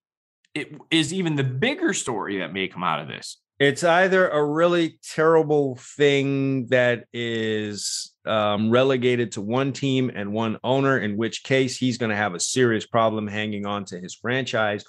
it 0.53 0.75
is 0.89 1.13
even 1.13 1.35
the 1.35 1.43
bigger 1.43 1.93
story 1.93 2.39
that 2.39 2.51
may 2.51 2.67
come 2.67 2.83
out 2.83 2.99
of 3.01 3.07
this. 3.07 3.39
It's 3.59 3.83
either 3.83 4.29
a 4.29 4.43
really 4.43 4.99
terrible 5.03 5.77
thing 5.77 6.67
that 6.67 7.05
is 7.11 8.13
um, 8.25 8.69
relegated 8.69 9.31
to 9.31 9.41
one 9.41 9.73
team 9.73 10.11
and 10.13 10.31
one 10.31 10.59
owner, 10.63 10.99
in 10.99 11.17
which 11.17 11.43
case 11.43 11.75
he's 11.75 11.97
going 11.97 12.11
to 12.11 12.15
have 12.15 12.35
a 12.35 12.39
serious 12.39 12.85
problem 12.85 13.27
hanging 13.27 13.65
on 13.65 13.85
to 13.85 13.99
his 13.99 14.13
franchise, 14.13 14.85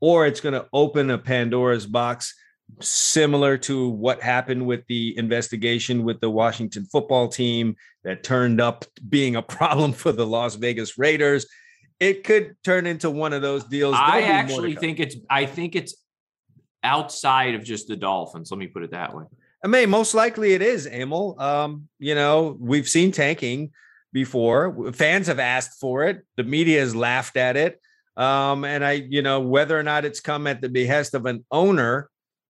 or 0.00 0.26
it's 0.26 0.40
going 0.40 0.54
to 0.54 0.66
open 0.72 1.10
a 1.10 1.18
Pandora's 1.18 1.86
box, 1.86 2.34
similar 2.80 3.56
to 3.56 3.88
what 3.88 4.20
happened 4.20 4.66
with 4.66 4.84
the 4.88 5.16
investigation 5.16 6.02
with 6.02 6.20
the 6.20 6.30
Washington 6.30 6.86
football 6.86 7.28
team 7.28 7.76
that 8.02 8.24
turned 8.24 8.60
up 8.60 8.84
being 9.08 9.36
a 9.36 9.42
problem 9.56 9.92
for 9.92 10.10
the 10.10 10.26
Las 10.26 10.56
Vegas 10.56 10.98
Raiders. 10.98 11.46
It 12.00 12.24
could 12.24 12.56
turn 12.64 12.86
into 12.86 13.10
one 13.10 13.32
of 13.32 13.42
those 13.42 13.64
deals. 13.64 13.94
I 13.96 14.20
There'll 14.20 14.34
actually 14.34 14.74
think 14.74 14.98
it's, 14.98 15.16
I 15.30 15.46
think 15.46 15.76
it's 15.76 15.94
outside 16.82 17.54
of 17.54 17.64
just 17.64 17.88
the 17.88 17.96
Dolphins. 17.96 18.50
Let 18.50 18.58
me 18.58 18.66
put 18.66 18.82
it 18.82 18.90
that 18.92 19.14
way. 19.14 19.24
I 19.64 19.66
mean, 19.66 19.90
most 19.90 20.14
likely 20.14 20.52
it 20.54 20.62
is, 20.62 20.86
Emil. 20.86 21.34
Um, 21.40 21.88
you 21.98 22.14
know, 22.14 22.56
we've 22.60 22.88
seen 22.88 23.10
tanking 23.12 23.72
before. 24.12 24.92
Fans 24.92 25.26
have 25.26 25.38
asked 25.40 25.80
for 25.80 26.04
it. 26.04 26.24
The 26.36 26.44
media 26.44 26.80
has 26.80 26.94
laughed 26.94 27.36
at 27.36 27.56
it. 27.56 27.80
Um, 28.16 28.64
and 28.64 28.84
I, 28.84 28.92
you 28.92 29.22
know, 29.22 29.40
whether 29.40 29.78
or 29.78 29.82
not 29.82 30.04
it's 30.04 30.20
come 30.20 30.46
at 30.46 30.60
the 30.60 30.68
behest 30.68 31.14
of 31.14 31.26
an 31.26 31.44
owner, 31.50 32.08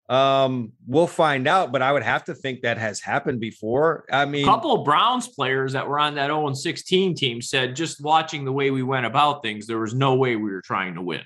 Um, 0.10 0.72
we'll 0.86 1.08
find 1.08 1.48
out, 1.50 1.74
but 1.74 1.82
I 1.82 1.92
would 1.92 2.04
have 2.04 2.24
to 2.26 2.34
think 2.34 2.62
that 2.62 2.78
has 2.78 3.02
happened 3.02 3.42
before. 3.42 4.06
I 4.10 4.24
mean, 4.24 4.44
a 4.44 4.48
couple 4.48 4.72
of 4.72 4.86
Browns 4.86 5.28
players 5.28 5.74
that 5.74 5.86
were 5.86 6.00
on 6.00 6.16
that 6.16 6.28
0 6.28 6.54
16 6.54 7.14
team 7.16 7.42
said 7.42 7.76
just 7.76 8.02
watching 8.02 8.46
the 8.46 8.54
way 8.54 8.72
we 8.72 8.84
went 8.84 9.06
about 9.06 9.44
things, 9.44 9.68
there 9.68 9.80
was 9.80 9.94
no 9.94 10.16
way 10.16 10.38
we 10.38 10.50
were 10.50 10.62
trying 10.62 10.96
to 10.96 11.02
win. 11.02 11.24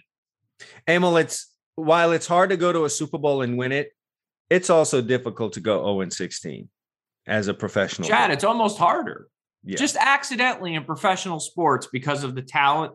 Emil, 0.87 1.17
it's 1.17 1.50
while 1.76 2.11
it's 2.11 2.28
hard 2.28 2.49
to 2.49 2.57
go 2.57 2.72
to 2.72 2.86
a 2.86 2.89
Super 2.89 3.17
Bowl 3.17 3.41
and 3.41 3.57
win 3.57 3.72
it, 3.72 3.91
it's 4.49 4.69
also 4.69 5.01
difficult 5.01 5.53
to 5.53 5.59
go 5.59 5.84
0 5.97 6.09
16 6.09 6.69
as 7.28 7.47
a 7.47 7.53
professional. 7.53 8.07
Chad, 8.07 8.26
player. 8.26 8.34
it's 8.34 8.43
almost 8.43 8.78
harder. 8.78 9.28
Yeah. 9.63 9.78
Just 9.78 9.95
accidentally 9.95 10.74
in 10.74 10.84
professional 10.84 11.39
sports 11.39 11.88
because 11.91 12.24
of 12.24 12.36
the 12.36 12.41
talent, 12.41 12.93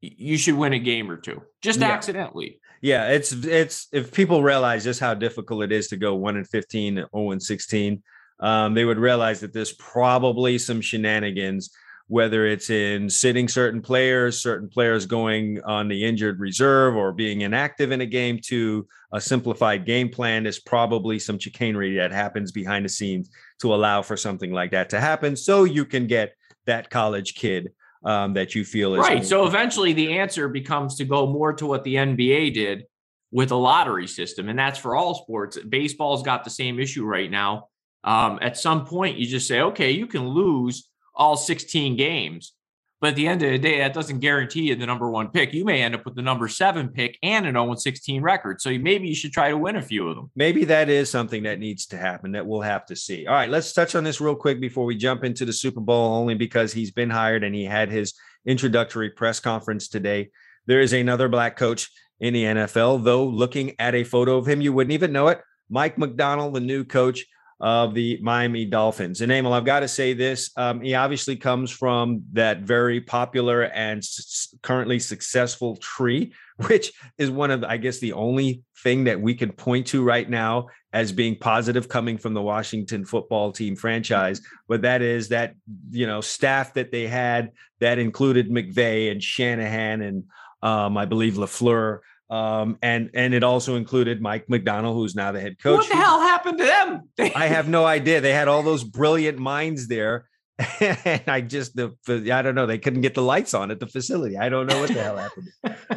you 0.00 0.36
should 0.36 0.54
win 0.54 0.74
a 0.74 0.78
game 0.78 1.10
or 1.10 1.16
two. 1.16 1.42
Just 1.62 1.80
yeah. 1.80 1.90
accidentally. 1.90 2.60
Yeah, 2.82 3.08
it's 3.08 3.32
it's 3.32 3.88
if 3.92 4.12
people 4.12 4.42
realize 4.42 4.84
just 4.84 5.00
how 5.00 5.14
difficult 5.14 5.64
it 5.64 5.72
is 5.72 5.88
to 5.88 5.96
go 5.96 6.14
one 6.16 6.36
and 6.36 6.46
15, 6.46 6.96
0 6.96 7.08
and 7.30 7.42
16, 7.42 8.02
um, 8.40 8.74
they 8.74 8.84
would 8.84 8.98
realize 8.98 9.40
that 9.40 9.54
there's 9.54 9.72
probably 9.72 10.58
some 10.58 10.82
shenanigans 10.82 11.70
whether 12.08 12.46
it's 12.46 12.68
in 12.68 13.08
sitting 13.08 13.48
certain 13.48 13.80
players, 13.80 14.42
certain 14.42 14.68
players 14.68 15.06
going 15.06 15.62
on 15.64 15.88
the 15.88 16.04
injured 16.04 16.38
reserve 16.38 16.94
or 16.96 17.12
being 17.12 17.40
inactive 17.40 17.92
in 17.92 18.02
a 18.02 18.06
game 18.06 18.38
to 18.44 18.86
a 19.12 19.20
simplified 19.20 19.86
game 19.86 20.10
plan. 20.10 20.42
There's 20.42 20.60
probably 20.60 21.18
some 21.18 21.38
chicanery 21.38 21.96
that 21.96 22.12
happens 22.12 22.52
behind 22.52 22.84
the 22.84 22.90
scenes 22.90 23.30
to 23.60 23.74
allow 23.74 24.02
for 24.02 24.16
something 24.16 24.52
like 24.52 24.72
that 24.72 24.90
to 24.90 25.00
happen 25.00 25.34
so 25.34 25.64
you 25.64 25.84
can 25.86 26.06
get 26.06 26.34
that 26.66 26.90
college 26.90 27.34
kid 27.34 27.72
um, 28.04 28.34
that 28.34 28.54
you 28.54 28.64
feel 28.64 28.94
is 28.94 29.00
right. 29.00 29.24
So 29.24 29.46
eventually 29.46 29.94
the 29.94 30.18
answer 30.18 30.48
becomes 30.48 30.96
to 30.96 31.06
go 31.06 31.26
more 31.26 31.54
to 31.54 31.66
what 31.66 31.84
the 31.84 31.94
NBA 31.94 32.52
did 32.52 32.84
with 33.30 33.50
a 33.50 33.56
lottery 33.56 34.06
system, 34.06 34.48
and 34.48 34.58
that's 34.58 34.78
for 34.78 34.94
all 34.94 35.14
sports. 35.14 35.58
Baseball's 35.58 36.22
got 36.22 36.44
the 36.44 36.50
same 36.50 36.78
issue 36.78 37.04
right 37.04 37.30
now. 37.30 37.68
Um, 38.04 38.38
at 38.42 38.58
some 38.58 38.84
point, 38.84 39.16
you 39.16 39.26
just 39.26 39.48
say, 39.48 39.60
okay, 39.62 39.90
you 39.90 40.06
can 40.06 40.28
lose 40.28 40.88
all 41.14 41.36
16 41.36 41.96
games. 41.96 42.52
But 43.00 43.10
at 43.10 43.16
the 43.16 43.26
end 43.26 43.42
of 43.42 43.50
the 43.50 43.58
day, 43.58 43.78
that 43.80 43.92
doesn't 43.92 44.20
guarantee 44.20 44.62
you 44.62 44.76
the 44.76 44.86
number 44.86 45.10
one 45.10 45.28
pick. 45.28 45.52
You 45.52 45.64
may 45.64 45.82
end 45.82 45.94
up 45.94 46.06
with 46.06 46.14
the 46.14 46.22
number 46.22 46.48
seven 46.48 46.88
pick 46.88 47.18
and 47.22 47.44
an 47.44 47.52
0 47.52 47.74
16 47.74 48.22
record. 48.22 48.62
So 48.62 48.70
maybe 48.78 49.08
you 49.08 49.14
should 49.14 49.32
try 49.32 49.50
to 49.50 49.58
win 49.58 49.76
a 49.76 49.82
few 49.82 50.08
of 50.08 50.16
them. 50.16 50.30
Maybe 50.34 50.64
that 50.64 50.88
is 50.88 51.10
something 51.10 51.42
that 51.42 51.58
needs 51.58 51.84
to 51.88 51.98
happen 51.98 52.32
that 52.32 52.46
we'll 52.46 52.62
have 52.62 52.86
to 52.86 52.96
see. 52.96 53.26
All 53.26 53.34
right, 53.34 53.50
let's 53.50 53.74
touch 53.74 53.94
on 53.94 54.04
this 54.04 54.22
real 54.22 54.34
quick 54.34 54.58
before 54.58 54.86
we 54.86 54.96
jump 54.96 55.22
into 55.22 55.44
the 55.44 55.52
Super 55.52 55.80
Bowl, 55.80 56.14
only 56.14 56.34
because 56.34 56.72
he's 56.72 56.92
been 56.92 57.10
hired 57.10 57.44
and 57.44 57.54
he 57.54 57.64
had 57.64 57.90
his 57.90 58.14
introductory 58.46 59.10
press 59.10 59.38
conference 59.38 59.88
today. 59.88 60.30
There 60.66 60.80
is 60.80 60.94
another 60.94 61.28
black 61.28 61.56
coach 61.56 61.90
in 62.20 62.32
the 62.32 62.44
NFL, 62.44 63.04
though, 63.04 63.26
looking 63.26 63.74
at 63.78 63.94
a 63.94 64.04
photo 64.04 64.38
of 64.38 64.48
him, 64.48 64.62
you 64.62 64.72
wouldn't 64.72 64.94
even 64.94 65.12
know 65.12 65.28
it. 65.28 65.42
Mike 65.68 65.98
McDonald, 65.98 66.54
the 66.54 66.60
new 66.60 66.84
coach 66.84 67.26
of 67.60 67.94
the 67.94 68.18
Miami 68.20 68.64
Dolphins. 68.64 69.20
And 69.20 69.30
Emil, 69.30 69.52
I've 69.52 69.64
got 69.64 69.80
to 69.80 69.88
say 69.88 70.12
this. 70.12 70.50
Um, 70.56 70.80
he 70.80 70.94
obviously 70.94 71.36
comes 71.36 71.70
from 71.70 72.22
that 72.32 72.60
very 72.60 73.00
popular 73.00 73.62
and 73.62 73.98
s- 73.98 74.54
currently 74.62 74.98
successful 74.98 75.76
tree, 75.76 76.32
which 76.66 76.92
is 77.18 77.30
one 77.30 77.50
of, 77.50 77.64
I 77.64 77.76
guess, 77.76 77.98
the 77.98 78.12
only 78.12 78.62
thing 78.82 79.04
that 79.04 79.20
we 79.20 79.34
can 79.34 79.52
point 79.52 79.86
to 79.88 80.02
right 80.04 80.28
now 80.28 80.66
as 80.92 81.10
being 81.10 81.36
positive 81.36 81.88
coming 81.88 82.18
from 82.18 82.34
the 82.34 82.42
Washington 82.42 83.04
football 83.04 83.50
team 83.50 83.76
franchise. 83.76 84.40
But 84.68 84.82
that 84.82 85.02
is 85.02 85.28
that, 85.28 85.54
you 85.90 86.06
know, 86.06 86.20
staff 86.20 86.74
that 86.74 86.92
they 86.92 87.06
had 87.06 87.52
that 87.80 87.98
included 87.98 88.50
McVay 88.50 89.10
and 89.10 89.22
Shanahan 89.22 90.02
and 90.02 90.24
um, 90.62 90.96
I 90.96 91.04
believe 91.04 91.34
LaFleur 91.34 91.98
um, 92.30 92.78
and 92.82 93.10
and 93.14 93.34
it 93.34 93.44
also 93.44 93.76
included 93.76 94.20
Mike 94.20 94.48
McDonald, 94.48 94.96
who's 94.96 95.14
now 95.14 95.32
the 95.32 95.40
head 95.40 95.58
coach. 95.58 95.78
What 95.78 95.88
the 95.88 95.96
hell 95.96 96.20
happened 96.20 96.58
to 96.58 96.64
them? 96.64 97.02
I 97.36 97.46
have 97.46 97.68
no 97.68 97.84
idea. 97.84 98.20
They 98.20 98.32
had 98.32 98.48
all 98.48 98.62
those 98.62 98.82
brilliant 98.82 99.38
minds 99.38 99.88
there, 99.88 100.26
and 100.80 101.22
I 101.26 101.42
just 101.42 101.76
the 101.76 101.94
I 102.08 102.40
don't 102.40 102.54
know. 102.54 102.64
They 102.64 102.78
couldn't 102.78 103.02
get 103.02 103.14
the 103.14 103.22
lights 103.22 103.52
on 103.52 103.70
at 103.70 103.78
the 103.78 103.86
facility. 103.86 104.38
I 104.38 104.48
don't 104.48 104.66
know 104.66 104.80
what 104.80 104.88
the 104.88 105.02
hell 105.02 105.16
happened. 105.16 105.48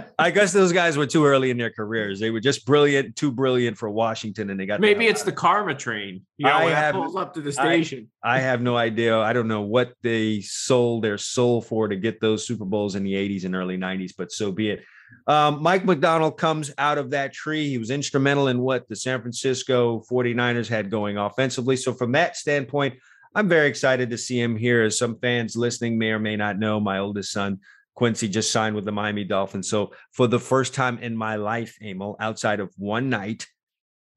I 0.19 0.32
guess 0.32 0.51
those 0.51 0.73
guys 0.73 0.97
were 0.97 1.05
too 1.05 1.25
early 1.25 1.49
in 1.49 1.57
their 1.57 1.69
careers. 1.69 2.19
They 2.19 2.32
were 2.32 2.39
just 2.39 2.65
brilliant, 2.65 3.15
too 3.15 3.32
brilliant 3.32 3.78
for 3.78 3.89
Washington, 3.89 4.49
and 4.49 4.59
they 4.59 4.65
got 4.65 4.82
maybe 4.82 5.05
it's 5.05 5.23
the 5.23 5.32
karma 5.32 5.75
train. 5.75 6.25
You 6.38 6.47
know, 6.47 6.53
I 6.53 6.71
have, 6.71 6.95
pulls 6.95 7.15
up 7.15 7.36
to 7.36 7.41
the 7.41 7.51
station. 7.51 8.09
I, 8.21 8.38
I 8.38 8.39
have 8.39 8.61
no 8.61 8.75
idea. 8.75 9.17
I 9.17 9.32
don't 9.32 9.47
know 9.47 9.61
what 9.61 9.93
they 10.03 10.41
sold 10.41 11.03
their 11.03 11.17
soul 11.17 11.61
for 11.61 11.88
to 11.88 11.95
get 11.95 12.19
those 12.19 12.45
Super 12.45 12.65
Bowls 12.65 12.95
in 12.95 13.03
the 13.03 13.13
'80s 13.13 13.45
and 13.45 13.55
early 13.55 13.78
'90s, 13.78 14.11
but 14.17 14.32
so 14.32 14.51
be 14.51 14.71
it. 14.71 14.84
Um, 15.27 15.61
Mike 15.61 15.83
McDonald 15.83 16.37
comes 16.37 16.71
out 16.77 16.97
of 16.97 17.11
that 17.11 17.33
tree. 17.33 17.67
He 17.67 17.77
was 17.77 17.89
instrumental 17.89 18.47
in 18.47 18.59
what 18.59 18.87
the 18.87 18.95
San 18.95 19.21
Francisco 19.21 20.03
49ers 20.09 20.69
had 20.69 20.89
going 20.89 21.17
offensively. 21.17 21.75
So, 21.75 21.93
from 21.93 22.13
that 22.13 22.37
standpoint, 22.37 22.95
I'm 23.35 23.49
very 23.49 23.67
excited 23.67 24.09
to 24.09 24.17
see 24.17 24.39
him 24.39 24.55
here. 24.55 24.83
As 24.83 24.97
some 24.97 25.19
fans 25.19 25.57
listening 25.57 25.97
may 25.97 26.11
or 26.11 26.19
may 26.19 26.37
not 26.37 26.57
know, 26.57 26.79
my 26.79 26.99
oldest 26.99 27.31
son, 27.31 27.59
Quincy, 27.93 28.29
just 28.29 28.51
signed 28.51 28.75
with 28.75 28.85
the 28.85 28.91
Miami 28.91 29.25
Dolphins. 29.25 29.69
So, 29.69 29.91
for 30.11 30.27
the 30.27 30.39
first 30.39 30.73
time 30.73 30.97
in 30.99 31.15
my 31.15 31.35
life, 31.35 31.77
Emil, 31.81 32.15
outside 32.21 32.61
of 32.61 32.73
one 32.77 33.09
night 33.09 33.45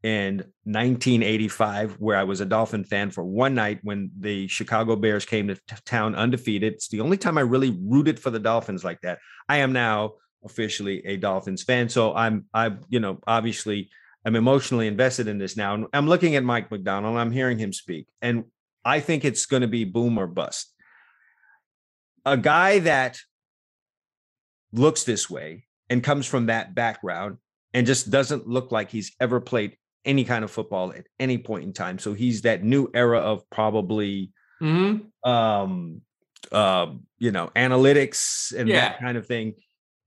in 0.02 0.38
1985, 0.64 1.96
where 1.98 2.16
I 2.16 2.24
was 2.24 2.40
a 2.40 2.46
Dolphin 2.46 2.84
fan 2.84 3.10
for 3.10 3.24
one 3.24 3.54
night 3.54 3.80
when 3.82 4.10
the 4.18 4.46
Chicago 4.46 4.94
Bears 4.96 5.26
came 5.26 5.48
to 5.48 5.58
town 5.84 6.14
undefeated, 6.14 6.74
it's 6.74 6.88
the 6.88 7.00
only 7.00 7.16
time 7.16 7.36
I 7.36 7.42
really 7.42 7.76
rooted 7.82 8.20
for 8.20 8.30
the 8.30 8.38
Dolphins 8.38 8.84
like 8.84 9.00
that. 9.00 9.18
I 9.48 9.58
am 9.58 9.72
now 9.72 10.12
officially 10.44 11.04
a 11.06 11.16
Dolphins 11.16 11.62
fan. 11.62 11.88
So 11.88 12.14
I'm 12.14 12.46
I 12.54 12.72
you 12.88 13.00
know 13.00 13.18
obviously 13.26 13.90
I'm 14.24 14.36
emotionally 14.36 14.86
invested 14.86 15.28
in 15.28 15.38
this 15.38 15.56
now. 15.56 15.74
And 15.74 15.86
I'm 15.92 16.06
looking 16.06 16.36
at 16.36 16.44
Mike 16.44 16.70
McDonald, 16.70 17.16
I'm 17.16 17.32
hearing 17.32 17.58
him 17.58 17.72
speak, 17.72 18.06
and 18.20 18.44
I 18.84 19.00
think 19.00 19.24
it's 19.24 19.46
going 19.46 19.62
to 19.62 19.68
be 19.68 19.84
boom 19.84 20.18
or 20.18 20.26
bust. 20.26 20.74
A 22.24 22.36
guy 22.36 22.80
that 22.80 23.18
looks 24.72 25.04
this 25.04 25.28
way 25.28 25.64
and 25.88 26.02
comes 26.02 26.26
from 26.26 26.46
that 26.46 26.74
background 26.74 27.38
and 27.72 27.86
just 27.86 28.10
doesn't 28.10 28.46
look 28.46 28.72
like 28.72 28.90
he's 28.90 29.12
ever 29.20 29.40
played 29.40 29.76
any 30.04 30.24
kind 30.24 30.44
of 30.44 30.50
football 30.50 30.92
at 30.92 31.06
any 31.18 31.38
point 31.38 31.64
in 31.64 31.72
time. 31.72 31.98
So 31.98 32.14
he's 32.14 32.42
that 32.42 32.62
new 32.62 32.90
era 32.94 33.18
of 33.18 33.48
probably 33.50 34.32
mm-hmm. 34.62 35.28
um 35.28 36.00
uh 36.52 36.86
you 37.18 37.30
know 37.30 37.50
analytics 37.54 38.54
and 38.54 38.68
yeah. 38.68 38.80
that 38.80 39.00
kind 39.00 39.18
of 39.18 39.26
thing 39.26 39.54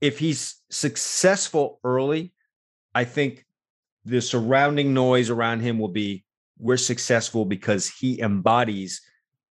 if 0.04 0.20
he's 0.20 0.58
successful 0.70 1.80
early, 1.86 2.34
I 2.94 3.06
think 3.06 3.46
the 4.04 4.22
surrounding 4.22 4.94
noise 4.94 5.30
around 5.30 5.62
him 5.62 5.80
will 5.80 5.88
be 5.88 6.26
we're 6.60 6.76
successful 6.76 7.46
because 7.46 7.88
he 7.88 8.20
embodies 8.20 9.02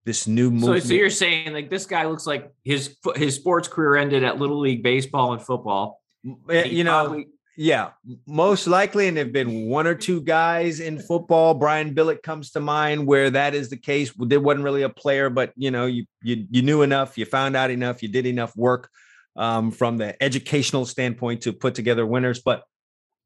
this 0.05 0.27
new 0.27 0.51
movement. 0.51 0.83
So, 0.83 0.89
so 0.89 0.95
you're 0.95 1.09
saying 1.09 1.55
like 1.55 1.71
this 1.71 1.87
guy 1.87 2.05
looks 2.05 2.27
like 2.27 2.53
his 2.65 2.97
his 3.17 3.35
sports 3.35 3.67
career 3.67 3.97
ended 3.97 4.25
at 4.25 4.39
little 4.39 4.61
league 4.61 4.83
baseball 4.83 5.33
and 5.33 5.41
football. 5.41 6.03
Eh, 6.51 6.65
you 6.65 6.85
know, 6.85 7.05
probably- 7.05 7.29
yeah, 7.57 7.91
most 8.27 8.67
likely, 8.67 9.09
and 9.09 9.17
there've 9.17 9.33
been 9.33 9.69
one 9.69 9.87
or 9.87 9.95
two 9.95 10.21
guys 10.21 10.81
in 10.81 10.99
football. 10.99 11.55
Brian 11.55 11.95
Billick 11.95 12.23
comes 12.23 12.51
to 12.51 12.61
mind 12.61 13.07
where 13.07 13.31
that 13.31 13.55
is 13.55 13.71
the 13.71 13.77
case. 13.79 14.13
There 14.19 14.41
wasn't 14.41 14.65
really 14.65 14.83
a 14.83 14.91
player, 14.91 15.31
but 15.31 15.53
you 15.57 15.71
know, 15.71 15.87
you 15.87 16.05
you 16.23 16.47
you 16.51 16.61
knew 16.61 16.83
enough, 16.83 17.17
you 17.17 17.25
found 17.25 17.57
out 17.57 17.71
enough, 17.71 18.03
you 18.03 18.11
did 18.11 18.27
enough 18.27 18.55
work 18.55 18.91
um, 19.37 19.71
from 19.71 19.97
the 19.97 20.21
educational 20.23 20.85
standpoint 20.87 21.43
to 21.43 21.53
put 21.53 21.75
together 21.75 22.05
winners. 22.05 22.41
But 22.41 22.63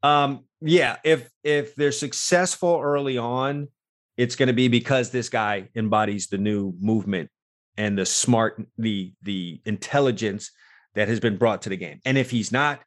um, 0.02 0.44
yeah, 0.60 0.96
if 1.04 1.28
if 1.42 1.74
they're 1.74 1.92
successful 1.92 2.80
early 2.82 3.18
on, 3.18 3.68
it's 4.16 4.36
going 4.36 4.48
to 4.48 4.52
be 4.52 4.68
because 4.68 5.10
this 5.10 5.28
guy 5.28 5.68
embodies 5.74 6.28
the 6.28 6.38
new 6.38 6.74
movement 6.80 7.30
and 7.76 7.98
the 7.98 8.06
smart, 8.06 8.62
the 8.78 9.12
the 9.22 9.60
intelligence 9.64 10.50
that 10.94 11.08
has 11.08 11.20
been 11.20 11.36
brought 11.36 11.62
to 11.62 11.68
the 11.68 11.76
game. 11.76 12.00
And 12.04 12.16
if 12.16 12.30
he's 12.30 12.52
not, 12.52 12.80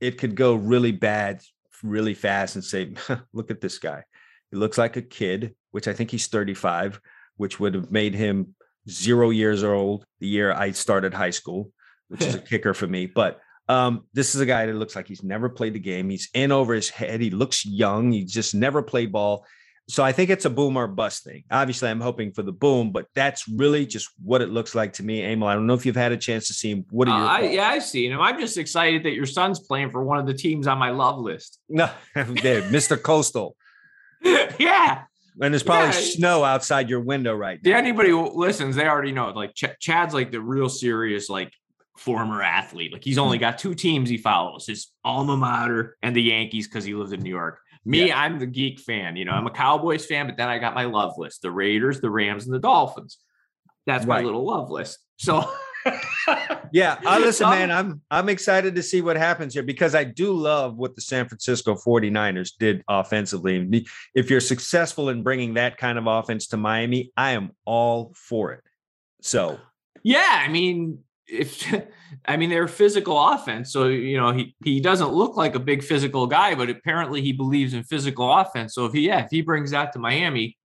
it 0.00 0.18
could 0.18 0.34
go 0.34 0.54
really 0.54 0.92
bad 0.92 1.40
really 1.82 2.14
fast 2.14 2.54
and 2.54 2.64
say, 2.64 2.94
look 3.32 3.50
at 3.50 3.60
this 3.60 3.78
guy. 3.78 4.02
He 4.50 4.56
looks 4.56 4.78
like 4.78 4.96
a 4.96 5.02
kid, 5.02 5.54
which 5.72 5.88
I 5.88 5.92
think 5.92 6.10
he's 6.10 6.26
35, 6.26 7.00
which 7.36 7.58
would 7.60 7.74
have 7.74 7.90
made 7.90 8.14
him 8.14 8.54
zero 8.88 9.30
years 9.30 9.64
old 9.64 10.06
the 10.20 10.28
year 10.28 10.52
I 10.52 10.70
started 10.70 11.12
high 11.12 11.30
school 11.30 11.72
which 12.08 12.22
is 12.22 12.34
a 12.34 12.38
kicker 12.50 12.74
for 12.74 12.86
me. 12.86 13.06
But 13.06 13.40
um, 13.68 14.04
this 14.12 14.34
is 14.34 14.40
a 14.40 14.46
guy 14.46 14.66
that 14.66 14.74
looks 14.74 14.94
like 14.94 15.08
he's 15.08 15.22
never 15.22 15.48
played 15.48 15.74
the 15.74 15.80
game. 15.80 16.08
He's 16.08 16.28
in 16.34 16.52
over 16.52 16.74
his 16.74 16.88
head. 16.88 17.20
He 17.20 17.30
looks 17.30 17.66
young. 17.66 18.12
He 18.12 18.24
just 18.24 18.54
never 18.54 18.82
played 18.82 19.12
ball. 19.12 19.46
So 19.88 20.02
I 20.02 20.10
think 20.10 20.30
it's 20.30 20.44
a 20.44 20.50
boom 20.50 20.76
or 20.76 20.88
bust 20.88 21.22
thing. 21.22 21.44
Obviously, 21.48 21.88
I'm 21.88 22.00
hoping 22.00 22.32
for 22.32 22.42
the 22.42 22.52
boom, 22.52 22.90
but 22.90 23.06
that's 23.14 23.46
really 23.48 23.86
just 23.86 24.08
what 24.20 24.42
it 24.42 24.50
looks 24.50 24.74
like 24.74 24.94
to 24.94 25.04
me. 25.04 25.22
Emil, 25.22 25.46
I 25.46 25.54
don't 25.54 25.66
know 25.66 25.74
if 25.74 25.86
you've 25.86 25.94
had 25.94 26.10
a 26.10 26.16
chance 26.16 26.48
to 26.48 26.54
see 26.54 26.72
him. 26.72 26.84
What 26.90 27.08
are 27.08 27.40
you? 27.40 27.46
Uh, 27.46 27.50
yeah, 27.52 27.68
I've 27.68 27.84
seen 27.84 28.10
him. 28.10 28.20
I'm 28.20 28.40
just 28.40 28.58
excited 28.58 29.04
that 29.04 29.12
your 29.12 29.26
son's 29.26 29.60
playing 29.60 29.90
for 29.90 30.02
one 30.02 30.18
of 30.18 30.26
the 30.26 30.34
teams 30.34 30.66
on 30.66 30.78
my 30.78 30.90
love 30.90 31.18
list. 31.18 31.60
No, 31.68 31.90
Mr. 32.14 33.00
Coastal. 33.00 33.54
yeah. 34.22 35.02
And 35.40 35.52
there's 35.52 35.62
probably 35.62 35.88
yeah. 35.88 36.14
snow 36.14 36.44
outside 36.44 36.88
your 36.88 37.00
window 37.00 37.34
right 37.34 37.60
now. 37.62 37.70
Yeah, 37.70 37.76
anybody 37.76 38.08
who 38.08 38.30
listens, 38.30 38.74
they 38.76 38.86
already 38.86 39.12
know. 39.12 39.30
Like 39.30 39.54
Ch- 39.54 39.78
Chad's 39.78 40.14
like 40.14 40.32
the 40.32 40.40
real 40.40 40.70
serious, 40.70 41.28
like 41.28 41.52
former 41.96 42.42
athlete. 42.42 42.92
Like 42.92 43.04
he's 43.04 43.18
only 43.18 43.38
hmm. 43.38 43.42
got 43.42 43.58
two 43.58 43.74
teams 43.74 44.08
he 44.08 44.18
follows 44.18 44.66
his 44.66 44.92
alma 45.04 45.36
mater 45.36 45.96
and 46.02 46.14
the 46.14 46.22
Yankees 46.22 46.68
because 46.68 46.84
he 46.84 46.94
lives 46.94 47.12
in 47.12 47.20
New 47.20 47.30
York. 47.30 47.60
Me, 47.84 48.08
yeah. 48.08 48.20
I'm 48.20 48.38
the 48.38 48.46
geek 48.46 48.80
fan. 48.80 49.16
You 49.16 49.24
know, 49.24 49.32
I'm 49.32 49.46
a 49.46 49.50
Cowboys 49.50 50.06
fan, 50.06 50.26
but 50.26 50.36
then 50.36 50.48
I 50.48 50.58
got 50.58 50.74
my 50.74 50.84
love 50.84 51.14
list: 51.18 51.42
the 51.42 51.50
Raiders, 51.50 52.00
the 52.00 52.10
Rams, 52.10 52.44
and 52.46 52.54
the 52.54 52.58
Dolphins. 52.58 53.18
That's 53.86 54.04
my 54.04 54.20
little 54.20 54.44
love 54.44 54.70
list. 54.70 54.98
So 55.18 55.48
yeah, 56.72 56.98
I 57.06 57.18
listen, 57.18 57.48
man. 57.48 57.70
I'm 57.70 58.00
I'm 58.10 58.28
excited 58.28 58.74
to 58.74 58.82
see 58.82 59.02
what 59.02 59.16
happens 59.16 59.54
here 59.54 59.62
because 59.62 59.94
I 59.94 60.04
do 60.04 60.32
love 60.32 60.76
what 60.76 60.94
the 60.94 61.00
San 61.00 61.28
Francisco 61.28 61.74
49ers 61.74 62.52
did 62.58 62.82
offensively. 62.88 63.86
If 64.14 64.30
you're 64.30 64.40
successful 64.40 65.08
in 65.08 65.22
bringing 65.22 65.54
that 65.54 65.76
kind 65.76 65.98
of 65.98 66.06
offense 66.06 66.48
to 66.48 66.56
Miami, 66.56 67.12
I 67.16 67.32
am 67.32 67.52
all 67.64 68.12
for 68.16 68.52
it. 68.52 68.62
So, 69.22 69.58
yeah, 70.02 70.42
I 70.44 70.48
mean, 70.48 71.00
if 71.28 71.74
I 72.26 72.36
mean 72.36 72.50
they're 72.50 72.68
physical 72.68 73.18
offense, 73.18 73.72
so 73.72 73.88
you 73.88 74.16
know 74.16 74.32
he 74.32 74.54
he 74.64 74.80
doesn't 74.80 75.12
look 75.12 75.36
like 75.36 75.54
a 75.54 75.60
big 75.60 75.82
physical 75.82 76.26
guy, 76.26 76.54
but 76.54 76.70
apparently 76.70 77.20
he 77.20 77.32
believes 77.32 77.74
in 77.74 77.82
physical 77.82 78.32
offense. 78.32 78.74
So 78.74 78.84
if 78.86 78.92
he 78.92 79.06
yeah 79.06 79.24
if 79.24 79.30
he 79.30 79.42
brings 79.42 79.70
that 79.70 79.92
to 79.92 79.98
Miami, 79.98 80.56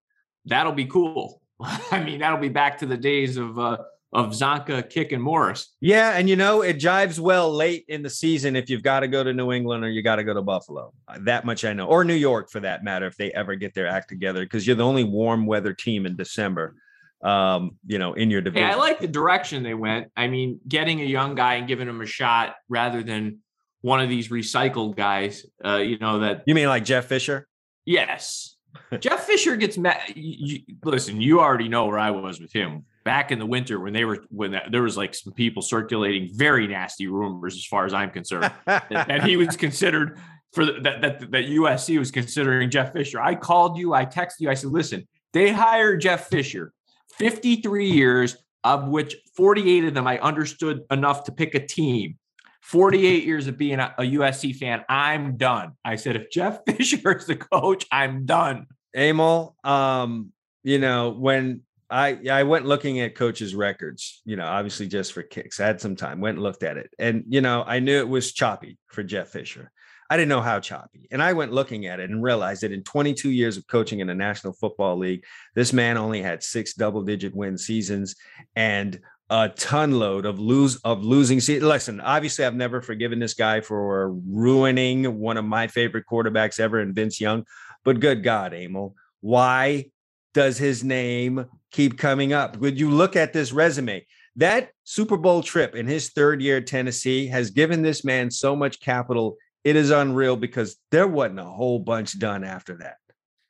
that'll 0.46 0.74
be 0.74 0.86
cool. 0.86 1.42
I 1.92 2.04
mean 2.04 2.20
that'll 2.20 2.40
be 2.40 2.50
back 2.50 2.80
to 2.80 2.86
the 2.86 2.98
days 2.98 3.38
of 3.38 3.58
uh, 3.58 3.78
of 4.14 4.32
Csonka, 4.32 4.92
Kiick, 4.92 5.14
and 5.14 5.24
Morris. 5.24 5.74
Yeah, 5.80 6.18
and 6.18 6.30
you 6.30 6.36
know 6.36 6.62
it 6.62 6.78
jives 6.78 7.18
well 7.18 7.52
late 7.52 7.86
in 7.88 8.04
the 8.04 8.10
season 8.10 8.56
if 8.56 8.70
you've 8.70 8.84
got 8.84 9.02
to 9.02 9.08
go 9.08 9.24
to 9.24 9.34
New 9.34 9.52
England 9.52 9.84
or 9.84 9.90
you 9.90 10.02
got 10.02 10.18
to 10.18 10.24
go 10.24 10.34
to 10.34 10.42
Buffalo. 10.42 10.94
Uh, 11.08 11.20
that 11.22 11.46
much 11.46 11.64
I 11.64 11.74
know, 11.74 11.88
or 11.88 12.04
New 12.04 12.16
York 12.16 12.52
for 12.52 12.60
that 12.60 12.84
matter, 12.84 13.08
if 13.08 13.16
they 13.16 13.32
ever 13.32 13.56
get 13.56 13.74
their 13.74 13.88
act 13.88 14.10
together, 14.10 14.44
because 14.44 14.68
you're 14.68 14.76
the 14.76 14.86
only 14.86 15.06
warm 15.06 15.46
weather 15.46 15.74
team 15.74 16.06
in 16.06 16.16
December 16.16 16.76
um, 17.24 17.78
you 17.86 18.00
know, 18.00 18.14
in 18.14 18.30
your 18.30 18.42
division. 18.42 18.68
Hey, 18.68 18.74
I 18.74 18.78
like 18.78 19.00
the 19.00 19.08
direction 19.08 19.64
they 19.64 19.74
went. 19.74 20.12
I 20.16 20.28
mean, 20.28 20.60
getting 20.68 21.02
a 21.02 21.06
young 21.06 21.36
guy 21.36 21.56
and 21.56 21.68
giving 21.68 21.88
him 21.88 22.02
a 22.02 22.06
shot 22.06 22.56
rather 22.68 23.04
than 23.04 23.40
one 23.82 24.00
of 24.00 24.10
these 24.10 24.30
recycled 24.30 24.96
guys, 24.96 25.46
uh, 25.64 25.78
you 25.78 25.98
know, 25.98 26.20
that 26.20 26.44
you 26.46 26.56
mean 26.56 26.68
like 26.68 26.86
Jeff 26.86 27.06
Fisher? 27.06 27.48
Yes. 27.86 28.56
Jeff 29.00 29.26
Fisher 29.26 29.56
gets 29.56 29.78
mad. 29.78 30.00
You, 30.16 30.60
listen, 30.84 31.20
you 31.20 31.42
already 31.42 31.68
know 31.68 31.86
where 31.86 32.00
I 32.00 32.12
was 32.12 32.40
with 32.40 32.54
him 32.54 32.86
back 33.04 33.32
in 33.32 33.40
the 33.40 33.46
winter 33.46 33.80
when 33.80 33.94
they 33.94 34.06
were 34.06 34.24
when 34.30 34.52
that, 34.52 34.72
there 34.72 34.84
was 34.84 34.98
like 34.98 35.14
some 35.14 35.34
people 35.34 35.62
circulating 35.62 36.30
very 36.34 36.68
nasty 36.68 37.08
rumors, 37.08 37.56
as 37.56 37.66
far 37.66 37.86
as 37.86 37.94
I'm 37.94 38.12
concerned, 38.12 38.52
that, 38.66 38.88
that, 38.90 39.24
he 39.24 39.36
was 39.36 39.58
considered 39.58 40.20
for 40.54 40.66
the, 40.66 40.74
that 40.82 41.02
that 41.02 41.20
that 41.32 41.46
USC 41.46 41.98
was 41.98 42.12
considering 42.12 42.70
Jeff 42.70 42.94
Fisher. 42.94 43.20
I 43.20 43.36
called 43.36 43.78
you, 43.78 43.94
I 43.94 44.06
texted 44.06 44.40
you, 44.40 44.50
I 44.50 44.54
said, 44.54 44.72
listen, 44.72 45.08
they 45.34 45.52
hired 45.52 46.02
Jeff 46.02 46.28
Fisher 46.30 46.74
53 47.22 47.92
years, 47.92 48.36
of 48.64 48.88
which 48.88 49.16
48 49.36 49.86
of 49.86 49.94
them 49.94 50.08
I 50.08 50.18
understood 50.20 50.82
enough 50.90 51.26
to 51.26 51.32
pick 51.32 51.54
a 51.54 51.64
team. 51.66 52.18
48 52.64 53.24
years 53.24 53.46
of 53.48 53.60
being 53.60 53.80
a, 53.80 53.94
USC 54.00 54.56
fan, 54.56 54.84
I'm 54.90 55.38
done. 55.38 55.74
I 55.86 55.98
said, 55.98 56.16
if 56.16 56.32
Jeff 56.32 56.62
Fisher 56.68 57.16
is 57.16 57.28
the 57.28 57.36
coach, 57.36 57.86
I'm 57.92 58.26
done. 58.26 58.66
Emil, 58.96 59.56
um, 59.64 60.32
you 60.64 60.80
know, 60.80 61.12
when 61.12 61.62
I 61.92 62.18
I 62.30 62.44
went 62.44 62.66
looking 62.66 63.00
at 63.02 63.16
coaches' 63.16 63.54
records, 63.54 64.22
you 64.26 64.36
know, 64.36 64.46
obviously 64.46 64.88
just 64.88 65.14
for 65.14 65.22
kicks. 65.22 65.60
I 65.60 65.68
had 65.68 65.82
some 65.82 65.96
time, 65.96 66.22
went 66.22 66.38
and 66.38 66.44
looked 66.44 66.64
at 66.64 66.78
it. 66.78 66.90
And, 66.98 67.24
you 67.28 67.42
know, 67.42 67.64
I 67.66 67.80
knew 67.80 68.00
it 68.00 68.08
was 68.08 68.32
choppy 68.32 68.80
for 68.88 69.04
Jeff 69.04 69.30
Fisher. 69.30 69.72
I 70.12 70.18
didn't 70.18 70.28
know 70.28 70.42
how 70.42 70.60
choppy. 70.60 71.08
And 71.10 71.24
I 71.24 71.32
went 71.32 71.54
looking 71.54 71.86
at 71.86 72.02
it 72.02 72.10
and 72.10 72.22
realized 72.22 72.64
that 72.64 72.74
in 72.74 72.84
22 72.84 73.30
years 73.30 73.56
of 73.56 73.66
coaching 73.68 74.02
in 74.02 74.08
the 74.08 74.14
National 74.14 74.52
Football 74.52 74.98
League, 74.98 75.24
this 75.56 75.72
man 75.72 75.96
only 75.96 76.22
had 76.22 76.44
six 76.44 76.74
double 76.74 77.02
digit 77.02 77.34
win 77.34 77.58
seasons 77.58 78.18
and 78.54 79.00
a 79.30 79.48
ton 79.48 79.94
load 79.94 80.26
of 80.26 80.38
lose 80.38 80.76
of 80.84 81.06
losing 81.06 81.40
seasons. 81.40 81.64
Listen, 81.64 82.02
obviously, 82.02 82.44
I've 82.44 82.56
never 82.56 82.82
forgiven 82.82 83.20
this 83.20 83.36
guy 83.36 83.62
for 83.62 84.12
ruining 84.12 85.18
one 85.18 85.38
of 85.38 85.46
my 85.46 85.68
favorite 85.68 86.04
quarterbacks 86.12 86.60
ever 86.60 86.82
in 86.82 86.94
Vince 86.94 87.22
Young. 87.22 87.46
But 87.86 88.02
good 88.02 88.22
God, 88.22 88.54
Emil, 88.54 88.94
why 89.22 89.92
does 90.34 90.58
his 90.58 90.84
name 90.84 91.46
keep 91.72 91.98
coming 91.98 92.34
up? 92.34 92.58
Would 92.58 92.78
you 92.78 92.90
look 92.90 93.16
at 93.16 93.32
this 93.32 93.54
resume? 93.54 94.06
That 94.36 94.72
Super 94.84 95.16
Bowl 95.16 95.42
trip 95.42 95.74
in 95.74 95.88
his 95.88 96.10
third 96.10 96.42
year 96.42 96.58
at 96.58 96.68
Tennessee 96.68 97.28
has 97.28 97.50
given 97.50 97.82
this 97.82 98.04
man 98.04 98.30
so 98.30 98.58
much 98.58 98.82
capital 98.82 99.38
it 99.64 99.76
is 99.76 99.92
unreal 99.92 100.36
because 100.36 100.78
there 100.92 101.08
wasn't 101.08 101.40
a 101.40 101.46
whole 101.46 101.80
bunch 101.80 102.18
done 102.18 102.44
after 102.44 102.78
that. 102.78 102.98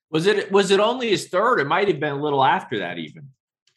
Was 0.10 0.28
it 0.28 0.52
was 0.52 0.72
it 0.72 0.80
only 0.80 1.10
his 1.10 1.30
third? 1.30 1.60
It 1.60 1.68
might 1.68 1.88
have 1.88 2.00
been 2.00 2.14
a 2.14 2.22
little 2.22 2.44
after 2.44 2.80
that, 2.80 2.98
even. 2.98 3.30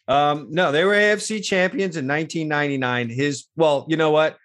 Um, 0.07 0.49
no, 0.51 0.72
they 0.72 0.85
were 0.85 0.93
AFC 0.93 1.43
champions 1.43 1.97
in 1.97 2.07
1999. 2.07 3.09
His 3.09 3.47
well, 3.57 3.87
you 3.89 3.97
know 3.97 4.11
what? 4.11 4.37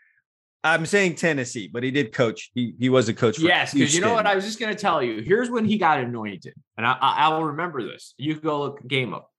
I'm 0.64 0.86
saying 0.86 1.16
Tennessee, 1.16 1.70
but 1.72 1.84
he 1.84 1.92
did 1.92 2.14
coach. 2.14 2.52
He 2.54 2.76
he 2.78 2.90
was 2.90 3.10
a 3.10 3.14
coach. 3.14 3.40
yes, 3.40 3.74
because 3.74 3.96
you 3.96 4.02
know 4.02 4.14
what? 4.14 4.28
I 4.28 4.36
was 4.36 4.46
just 4.46 4.60
going 4.60 4.74
to 4.74 4.80
tell 4.80 5.02
you. 5.02 5.22
Here's 5.22 5.50
when 5.50 5.66
he 5.66 5.78
got 5.78 6.00
anointed, 6.00 6.54
and 6.78 6.86
I, 6.86 6.96
I 7.02 7.30
will 7.30 7.46
remember 7.46 7.84
this. 7.84 8.14
You 8.18 8.36
go 8.36 8.60
look 8.60 8.86
game 8.88 9.14
up. 9.14 9.32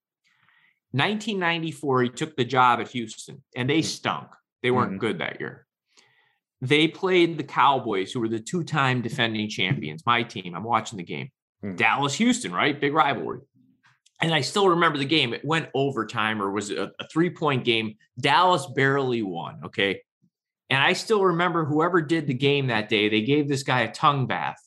1994, 0.93 2.03
he 2.03 2.09
took 2.09 2.35
the 2.35 2.43
job 2.43 2.81
at 2.81 2.89
Houston, 2.89 3.43
and 3.55 3.69
they 3.69 3.79
mm. 3.79 3.85
stunk. 3.85 4.27
They 4.61 4.71
weren't 4.71 4.91
mm-hmm. 4.91 4.99
good 4.99 5.19
that 5.19 5.39
year. 5.39 5.65
They 6.61 6.87
played 6.87 7.37
the 7.37 7.43
Cowboys, 7.43 8.11
who 8.11 8.19
were 8.19 8.29
the 8.29 8.39
two 8.39 8.63
time 8.63 9.01
defending 9.01 9.49
champions. 9.49 10.05
My 10.05 10.21
team, 10.23 10.53
I'm 10.55 10.63
watching 10.63 10.97
the 10.97 11.03
game. 11.03 11.31
Hmm. 11.61 11.75
Dallas, 11.75 12.13
Houston, 12.15 12.53
right? 12.53 12.79
Big 12.79 12.93
rivalry. 12.93 13.39
And 14.21 14.33
I 14.33 14.41
still 14.41 14.69
remember 14.69 14.99
the 14.99 15.05
game. 15.05 15.33
It 15.33 15.43
went 15.43 15.69
overtime 15.73 16.41
or 16.41 16.51
was 16.51 16.69
a, 16.69 16.91
a 16.99 17.07
three 17.11 17.31
point 17.31 17.65
game. 17.65 17.95
Dallas 18.19 18.67
barely 18.75 19.23
won. 19.23 19.61
Okay. 19.65 20.01
And 20.69 20.81
I 20.81 20.93
still 20.93 21.25
remember 21.25 21.65
whoever 21.65 22.01
did 22.01 22.27
the 22.27 22.33
game 22.33 22.67
that 22.67 22.87
day, 22.87 23.09
they 23.09 23.23
gave 23.23 23.49
this 23.49 23.63
guy 23.63 23.81
a 23.81 23.91
tongue 23.91 24.27
bath. 24.27 24.57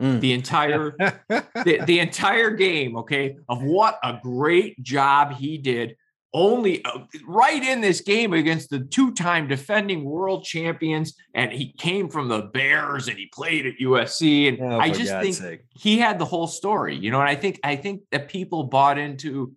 Mm. 0.00 0.20
The 0.20 0.32
entire 0.32 0.96
the, 1.28 1.84
the 1.86 2.00
entire 2.00 2.50
game, 2.50 2.96
okay, 2.96 3.36
of 3.48 3.62
what 3.62 3.98
a 4.02 4.18
great 4.20 4.82
job 4.82 5.34
he 5.34 5.58
did 5.58 5.96
only 6.34 6.84
uh, 6.84 7.00
right 7.26 7.62
in 7.62 7.80
this 7.80 8.00
game 8.00 8.32
against 8.32 8.70
the 8.70 8.80
two-time 8.80 9.48
defending 9.48 10.04
world 10.04 10.44
champions 10.44 11.14
and 11.34 11.52
he 11.52 11.72
came 11.74 12.08
from 12.08 12.28
the 12.28 12.42
bears 12.54 13.08
and 13.08 13.18
he 13.18 13.26
played 13.26 13.66
at 13.66 13.74
usc 13.82 14.48
and 14.48 14.60
oh, 14.60 14.78
i 14.78 14.88
just 14.88 15.10
God's 15.10 15.22
think 15.22 15.34
sake. 15.34 15.60
he 15.70 15.98
had 15.98 16.18
the 16.18 16.24
whole 16.24 16.46
story 16.46 16.96
you 16.96 17.10
know 17.10 17.20
and 17.20 17.28
i 17.28 17.34
think 17.34 17.60
i 17.64 17.76
think 17.76 18.02
that 18.10 18.28
people 18.28 18.64
bought 18.64 18.98
into 18.98 19.52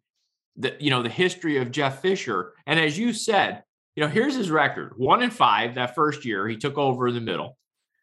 the 0.58 0.76
you 0.80 0.90
know 0.90 1.02
the 1.02 1.10
history 1.10 1.58
of 1.58 1.72
jeff 1.72 2.02
fisher 2.02 2.54
and 2.66 2.80
as 2.80 2.98
you 2.98 3.14
said 3.14 3.64
you 3.96 4.04
know 4.04 4.10
here's 4.10 4.36
his 4.36 4.52
record 4.52 4.94
one 4.98 5.22
and 5.22 5.34
five 5.34 5.76
that 5.76 5.96
first 5.96 6.26
year 6.26 6.48
he 6.48 6.58
took 6.58 6.78
over 6.78 7.08
in 7.08 7.14
the 7.14 7.22
middle 7.22 7.58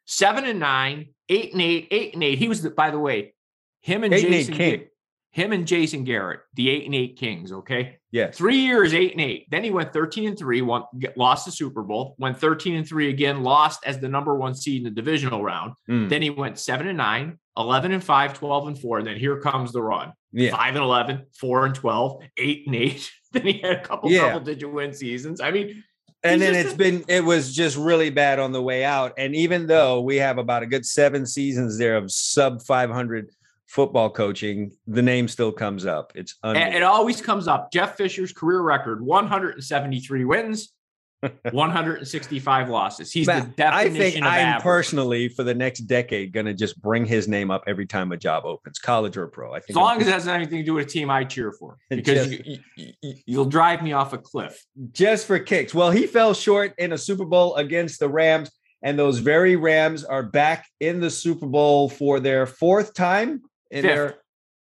seven 0.06 0.44
and 0.44 0.58
nine 0.58 1.08
eight 1.28 1.52
and 1.52 1.60
eight 1.60 1.88
eight 1.90 2.14
and 2.14 2.22
eight 2.24 2.38
he 2.38 2.48
was 2.48 2.62
the, 2.62 2.70
by 2.70 2.90
the 2.90 2.98
way 2.98 3.34
him 3.82 4.02
and 4.02 4.14
eight 4.14 4.28
jason 4.28 4.60
and 4.60 4.84
him 5.32 5.52
and 5.52 5.66
Jason 5.66 6.04
Garrett, 6.04 6.40
the 6.54 6.68
eight 6.68 6.84
and 6.84 6.94
eight 6.94 7.16
Kings. 7.16 7.52
Okay. 7.52 7.98
Yeah. 8.10 8.30
Three 8.30 8.58
years, 8.58 8.92
eight 8.92 9.12
and 9.12 9.20
eight. 9.20 9.46
Then 9.50 9.64
he 9.64 9.70
went 9.70 9.92
13 9.92 10.28
and 10.28 10.38
three, 10.38 10.60
won, 10.60 10.84
lost 11.16 11.46
the 11.46 11.52
Super 11.52 11.82
Bowl, 11.82 12.14
went 12.18 12.38
13 12.38 12.76
and 12.76 12.86
three 12.86 13.08
again, 13.08 13.42
lost 13.42 13.80
as 13.86 13.98
the 13.98 14.08
number 14.08 14.36
one 14.36 14.54
seed 14.54 14.78
in 14.78 14.84
the 14.84 14.90
divisional 14.90 15.42
round. 15.42 15.72
Mm. 15.88 16.10
Then 16.10 16.20
he 16.20 16.28
went 16.28 16.58
seven 16.58 16.86
and 16.86 16.98
nine, 16.98 17.38
11 17.56 17.92
and 17.92 18.04
five, 18.04 18.34
12 18.34 18.68
and 18.68 18.78
four. 18.78 18.98
And 18.98 19.06
then 19.06 19.16
here 19.16 19.40
comes 19.40 19.72
the 19.72 19.82
run 19.82 20.12
yeah. 20.32 20.54
five 20.54 20.74
and 20.74 20.84
11, 20.84 21.26
four 21.32 21.64
and 21.64 21.74
12, 21.74 22.22
eight 22.36 22.66
and 22.66 22.76
eight. 22.76 23.10
then 23.32 23.46
he 23.46 23.58
had 23.60 23.72
a 23.72 23.82
couple 23.82 24.10
yeah. 24.10 24.28
double 24.28 24.44
digit 24.44 24.70
win 24.70 24.92
seasons. 24.92 25.40
I 25.40 25.50
mean, 25.50 25.82
and 26.22 26.40
then 26.40 26.54
it's 26.54 26.74
been 26.74 27.04
it 27.08 27.24
was 27.24 27.54
just 27.54 27.76
really 27.76 28.10
bad 28.10 28.38
on 28.38 28.52
the 28.52 28.62
way 28.62 28.84
out 28.84 29.12
and 29.18 29.34
even 29.34 29.66
though 29.66 30.00
we 30.00 30.16
have 30.16 30.38
about 30.38 30.62
a 30.62 30.66
good 30.66 30.86
seven 30.86 31.26
seasons 31.26 31.78
there 31.78 31.96
of 31.96 32.12
sub 32.12 32.62
500 32.62 33.28
football 33.72 34.10
coaching, 34.10 34.70
the 34.86 35.00
name 35.00 35.26
still 35.26 35.50
comes 35.50 35.86
up. 35.86 36.12
It's 36.14 36.36
it 36.44 36.82
always 36.82 37.22
comes 37.22 37.48
up. 37.48 37.72
Jeff 37.72 37.96
Fisher's 37.96 38.32
career 38.32 38.60
record: 38.60 39.00
173 39.00 40.24
wins, 40.26 40.74
165 41.50 42.68
losses. 42.68 43.10
He's 43.10 43.26
the 43.26 43.50
definition 43.56 43.64
I 43.64 43.88
think 43.88 44.16
I'm 44.16 44.24
average. 44.24 44.62
personally 44.62 45.28
for 45.30 45.42
the 45.42 45.54
next 45.54 45.80
decade 45.80 46.34
going 46.34 46.46
to 46.46 46.52
just 46.52 46.80
bring 46.82 47.06
his 47.06 47.28
name 47.28 47.50
up 47.50 47.64
every 47.66 47.86
time 47.86 48.12
a 48.12 48.16
job 48.18 48.44
opens, 48.44 48.78
college 48.78 49.16
or 49.16 49.26
pro. 49.26 49.52
I 49.52 49.60
think 49.60 49.70
as 49.70 49.76
long 49.76 50.02
as 50.02 50.06
it 50.06 50.12
has 50.12 50.28
anything 50.28 50.58
to 50.58 50.64
do 50.64 50.74
with 50.74 50.86
a 50.86 50.90
team 50.90 51.08
I 51.08 51.24
cheer 51.24 51.50
for, 51.52 51.78
because 51.90 52.28
just, 52.28 52.44
you, 52.44 52.58
will 53.02 53.44
you, 53.44 53.46
drive 53.46 53.82
me 53.82 53.94
off 53.94 54.12
a 54.12 54.18
cliff. 54.18 54.62
Just 54.90 55.26
for 55.26 55.38
kicks. 55.38 55.72
Well, 55.72 55.90
he 55.90 56.06
fell 56.06 56.34
short 56.34 56.74
in 56.76 56.92
a 56.92 56.98
Super 56.98 57.24
Bowl 57.24 57.56
against 57.56 58.00
the 58.00 58.08
Rams, 58.10 58.50
and 58.82 58.98
those 58.98 59.18
very 59.18 59.56
Rams 59.56 60.04
are 60.04 60.22
back 60.22 60.66
in 60.78 61.00
the 61.00 61.10
Super 61.10 61.46
Bowl 61.46 61.88
for 61.88 62.20
their 62.20 62.46
fourth 62.46 62.92
time 62.92 63.40
in 63.72 63.82
fifth. 63.82 63.94
their 63.94 64.14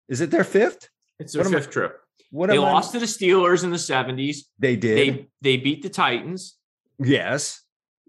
is 0.10 0.22
it 0.22 0.32
their 0.32 0.44
fifth? 0.44 0.90
It's 1.20 1.34
their 1.34 1.44
what 1.44 1.54
fifth 1.54 1.68
I, 1.68 1.72
trip. 1.72 1.98
What 2.32 2.50
they 2.50 2.58
lost 2.58 2.96
I, 2.96 3.00
to 3.00 3.06
the 3.06 3.06
Steelers 3.06 3.64
in 3.64 3.70
the 3.70 3.78
70s. 3.78 4.38
They 4.58 4.76
did. 4.76 4.98
They 4.98 5.28
they 5.42 5.58
beat 5.58 5.84
the 5.84 5.90
Titans. 5.90 6.56
Yes. 6.98 7.62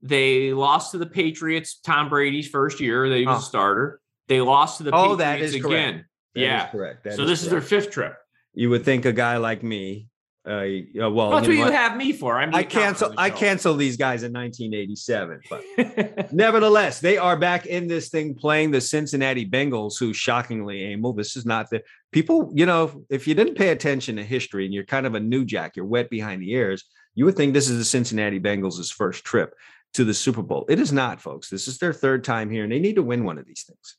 They 0.03 0.53
lost 0.53 0.93
to 0.93 0.99
the 0.99 1.07
Patriots 1.07 1.79
Tom 1.81 2.09
Brady's 2.09 2.49
first 2.49 2.81
year. 2.81 3.09
They 3.09 3.27
was 3.27 3.37
oh. 3.37 3.39
a 3.39 3.43
starter. 3.43 4.01
They 4.29 4.41
lost 4.41 4.79
to 4.79 4.85
the 4.85 4.93
oh, 4.93 5.17
Patriots 5.17 5.19
that 5.19 5.41
is 5.41 5.55
again. 5.55 6.05
That 6.35 6.41
yeah. 6.41 6.67
Is 6.67 6.71
correct. 6.71 7.05
That 7.05 7.15
so 7.15 7.23
is 7.23 7.29
this 7.29 7.41
correct. 7.41 7.43
is 7.43 7.51
their 7.51 7.81
fifth 7.81 7.91
trip. 7.93 8.17
You 8.55 8.71
would 8.71 8.85
think 8.85 9.05
a 9.05 9.13
guy 9.13 9.37
like 9.39 9.63
me 9.63 10.09
Uh, 10.49 10.63
yeah, 10.63 11.07
well, 11.07 11.31
That's 11.31 11.47
you 11.47 11.53
what 11.53 11.55
know 11.55 11.55
you 11.55 11.65
what? 11.67 11.73
have 11.73 11.97
me 11.97 12.13
for. 12.13 12.37
I'm 12.37 12.53
I 12.53 12.65
cancel. 12.65 13.15
I 13.17 13.31
cancel 13.31 13.75
these 13.75 13.97
guys 13.97 14.25
in 14.25 14.33
1987, 14.33 15.41
but 15.49 16.33
nevertheless, 16.33 16.99
they 16.99 17.17
are 17.17 17.37
back 17.37 17.67
in 17.67 17.87
this 17.87 18.09
thing 18.09 18.35
playing 18.35 18.73
the 18.73 18.81
Cincinnati 18.81 19.49
Bengals, 19.49 20.01
who 20.01 20.13
shockingly, 20.13 20.93
Emil, 20.93 21.13
this 21.13 21.37
is 21.37 21.47
not 21.47 21.71
the 21.71 21.83
people. 22.11 22.51
You 22.55 22.67
know, 22.67 23.05
if 23.09 23.29
you 23.29 23.37
didn't 23.37 23.55
pay 23.55 23.69
attention 23.69 24.17
to 24.17 24.25
history 24.25 24.65
and 24.65 24.75
you're 24.75 24.85
kind 24.85 25.07
of 25.07 25.15
a 25.15 25.21
new 25.21 25.45
jack, 25.45 25.77
you're 25.77 25.87
wet 25.87 26.11
behind 26.11 26.43
the 26.43 26.51
ears. 26.51 26.85
You 27.15 27.25
would 27.27 27.37
think 27.37 27.55
this 27.55 27.71
is 27.71 27.79
the 27.79 27.85
Cincinnati 27.85 28.41
Bengals' 28.41 28.93
first 28.93 29.25
trip 29.25 29.55
to 29.95 30.05
the 30.05 30.15
Super 30.15 30.43
Bowl. 30.43 30.65
It 30.69 30.81
is 30.81 30.93
not, 30.93 31.21
folks. 31.21 31.51
This 31.51 31.69
is 31.69 31.79
their 31.79 31.93
third 31.93 32.25
time 32.25 32.51
here, 32.51 32.65
and 32.65 32.73
they 32.73 32.81
need 32.81 32.97
to 32.97 33.03
win 33.03 33.25
one 33.25 33.39
of 33.39 33.47
these 33.47 33.65
things. 33.65 33.97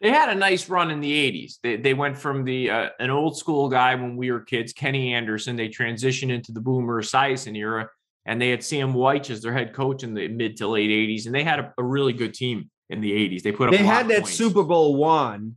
They 0.00 0.10
had 0.10 0.28
a 0.28 0.34
nice 0.34 0.68
run 0.68 0.90
in 0.90 1.00
the 1.00 1.10
80s. 1.10 1.54
They, 1.62 1.76
they 1.76 1.94
went 1.94 2.18
from 2.18 2.44
the 2.44 2.70
uh, 2.70 2.88
an 2.98 3.10
old 3.10 3.38
school 3.38 3.68
guy 3.68 3.94
when 3.94 4.16
we 4.16 4.30
were 4.30 4.40
kids, 4.40 4.72
Kenny 4.72 5.14
Anderson. 5.14 5.56
They 5.56 5.68
transitioned 5.68 6.30
into 6.30 6.52
the 6.52 6.60
Boomer 6.60 7.02
Esiason 7.02 7.56
era, 7.56 7.88
and 8.26 8.40
they 8.40 8.50
had 8.50 8.62
Sam 8.62 8.92
Wyche 8.92 9.30
as 9.30 9.40
their 9.40 9.54
head 9.54 9.72
coach 9.72 10.02
in 10.02 10.12
the 10.12 10.28
mid 10.28 10.58
to 10.58 10.68
late 10.68 10.90
80s, 10.90 11.26
and 11.26 11.34
they 11.34 11.44
had 11.44 11.60
a, 11.60 11.74
a 11.78 11.82
really 11.82 12.12
good 12.12 12.34
team 12.34 12.70
in 12.90 13.00
the 13.00 13.10
80s. 13.10 13.42
They 13.42 13.52
put 13.52 13.68
up 13.68 13.74
They 13.74 13.80
a 13.80 13.86
had 13.86 14.08
that 14.08 14.22
points. 14.22 14.34
Super 14.34 14.62
Bowl 14.62 14.96
one 14.96 15.56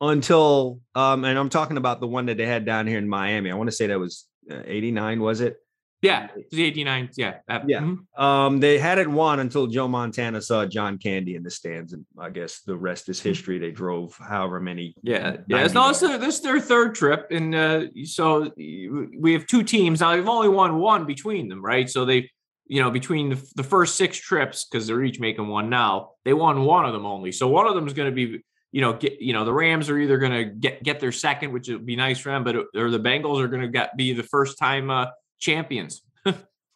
until, 0.00 0.80
um, 0.94 1.24
and 1.24 1.38
I'm 1.38 1.48
talking 1.48 1.76
about 1.76 2.00
the 2.00 2.06
one 2.06 2.26
that 2.26 2.36
they 2.36 2.46
had 2.46 2.64
down 2.64 2.86
here 2.86 2.98
in 2.98 3.08
Miami. 3.08 3.50
I 3.50 3.54
want 3.54 3.68
to 3.68 3.76
say 3.76 3.86
that 3.88 3.98
was 3.98 4.26
uh, 4.50 4.62
89, 4.64 5.20
was 5.20 5.40
it? 5.40 5.56
Yeah, 6.02 6.28
the 6.34 6.44
was 6.50 6.60
89. 6.60 7.08
Yeah, 7.16 7.38
Yeah. 7.48 7.80
mhm. 7.80 8.20
Um, 8.20 8.60
they 8.60 8.78
had 8.78 8.98
it 8.98 9.08
won 9.08 9.40
until 9.40 9.66
Joe 9.66 9.88
Montana 9.88 10.40
saw 10.42 10.66
John 10.66 10.98
Candy 10.98 11.34
in 11.36 11.42
the 11.42 11.50
stands, 11.50 11.92
and 11.94 12.04
I 12.18 12.30
guess 12.30 12.60
the 12.60 12.76
rest 12.76 13.08
is 13.08 13.18
history. 13.20 13.58
They 13.58 13.70
drove 13.70 14.16
however 14.18 14.60
many. 14.60 14.94
Yeah, 15.02 15.38
yeah. 15.48 15.64
It's 15.64 15.74
90 15.74 15.74
no, 15.74 15.88
this, 15.88 16.02
is- 16.02 16.20
this 16.20 16.34
is 16.36 16.40
their 16.42 16.60
third 16.60 16.94
trip, 16.94 17.28
and 17.30 17.54
uh, 17.54 17.84
so 18.04 18.52
we 18.56 19.32
have 19.32 19.46
two 19.46 19.62
teams 19.62 20.00
now. 20.00 20.14
They've 20.14 20.28
only 20.28 20.48
won 20.50 20.78
one 20.78 21.06
between 21.06 21.48
them, 21.48 21.64
right? 21.64 21.88
So 21.88 22.04
they, 22.04 22.30
you 22.66 22.82
know, 22.82 22.90
between 22.90 23.30
the, 23.30 23.50
the 23.56 23.62
first 23.64 23.96
six 23.96 24.18
trips, 24.18 24.66
because 24.66 24.86
they're 24.86 25.02
each 25.02 25.18
making 25.18 25.48
one 25.48 25.70
now, 25.70 26.10
they 26.24 26.34
won 26.34 26.62
one 26.64 26.84
of 26.84 26.92
them 26.92 27.06
only. 27.06 27.32
So 27.32 27.48
one 27.48 27.66
of 27.66 27.74
them 27.74 27.86
is 27.86 27.94
going 27.94 28.10
to 28.10 28.14
be, 28.14 28.42
you 28.72 28.80
know, 28.82 28.92
get, 28.92 29.20
you 29.22 29.32
know, 29.32 29.44
the 29.44 29.52
Rams 29.52 29.88
are 29.88 29.98
either 29.98 30.18
going 30.18 30.32
to 30.32 30.44
get 30.44 30.82
get 30.82 31.00
their 31.00 31.12
second, 31.12 31.52
which 31.52 31.68
would 31.68 31.86
be 31.86 31.96
nice 31.96 32.18
for 32.18 32.28
them, 32.30 32.44
but 32.44 32.56
or 32.76 32.90
the 32.90 33.00
Bengals 33.00 33.40
are 33.40 33.48
going 33.48 33.62
to 33.62 33.68
get 33.68 33.96
be 33.96 34.12
the 34.12 34.22
first 34.24 34.58
time 34.58 34.90
uh, 34.90 35.06
champions. 35.38 36.02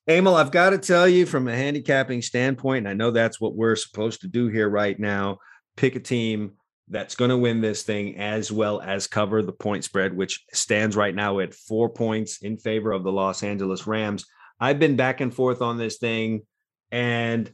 Emil, 0.07 0.35
I've 0.35 0.51
got 0.51 0.70
to 0.70 0.78
tell 0.78 1.07
you 1.09 1.27
from 1.27 1.47
a 1.47 1.55
handicapping 1.55 2.23
standpoint, 2.23 2.78
and 2.78 2.89
I 2.89 2.95
know 2.95 3.11
that's 3.11 3.41
what 3.41 3.55
we're 3.55 3.77
supposed 3.77 4.23
to 4.23 4.28
do 4.28 4.49
here 4.49 4.69
right 4.69 4.99
now. 4.99 5.39
Pick 5.77 5.95
a 5.95 6.01
team 6.01 6.53
that's 6.89 7.15
going 7.15 7.28
to 7.28 7.37
win 7.37 7.61
this 7.61 7.85
thing 7.85 8.16
as 8.19 8.51
well 8.51 8.81
as 8.81 9.07
cover 9.07 9.43
the 9.43 9.53
point 9.53 9.85
spread, 9.85 10.16
which 10.16 10.45
stands 10.53 10.97
right 10.97 11.15
now 11.15 11.39
at 11.39 11.55
four 11.55 11.89
points 11.89 12.43
in 12.43 12.57
favor 12.57 12.91
of 12.91 13.05
the 13.05 13.12
Los 13.12 13.43
Angeles 13.45 13.87
Rams. 13.87 14.27
I've 14.59 14.81
been 14.81 14.97
back 14.97 15.20
and 15.20 15.32
forth 15.32 15.62
on 15.62 15.78
this 15.78 15.99
thing, 15.99 16.43
and 16.91 17.51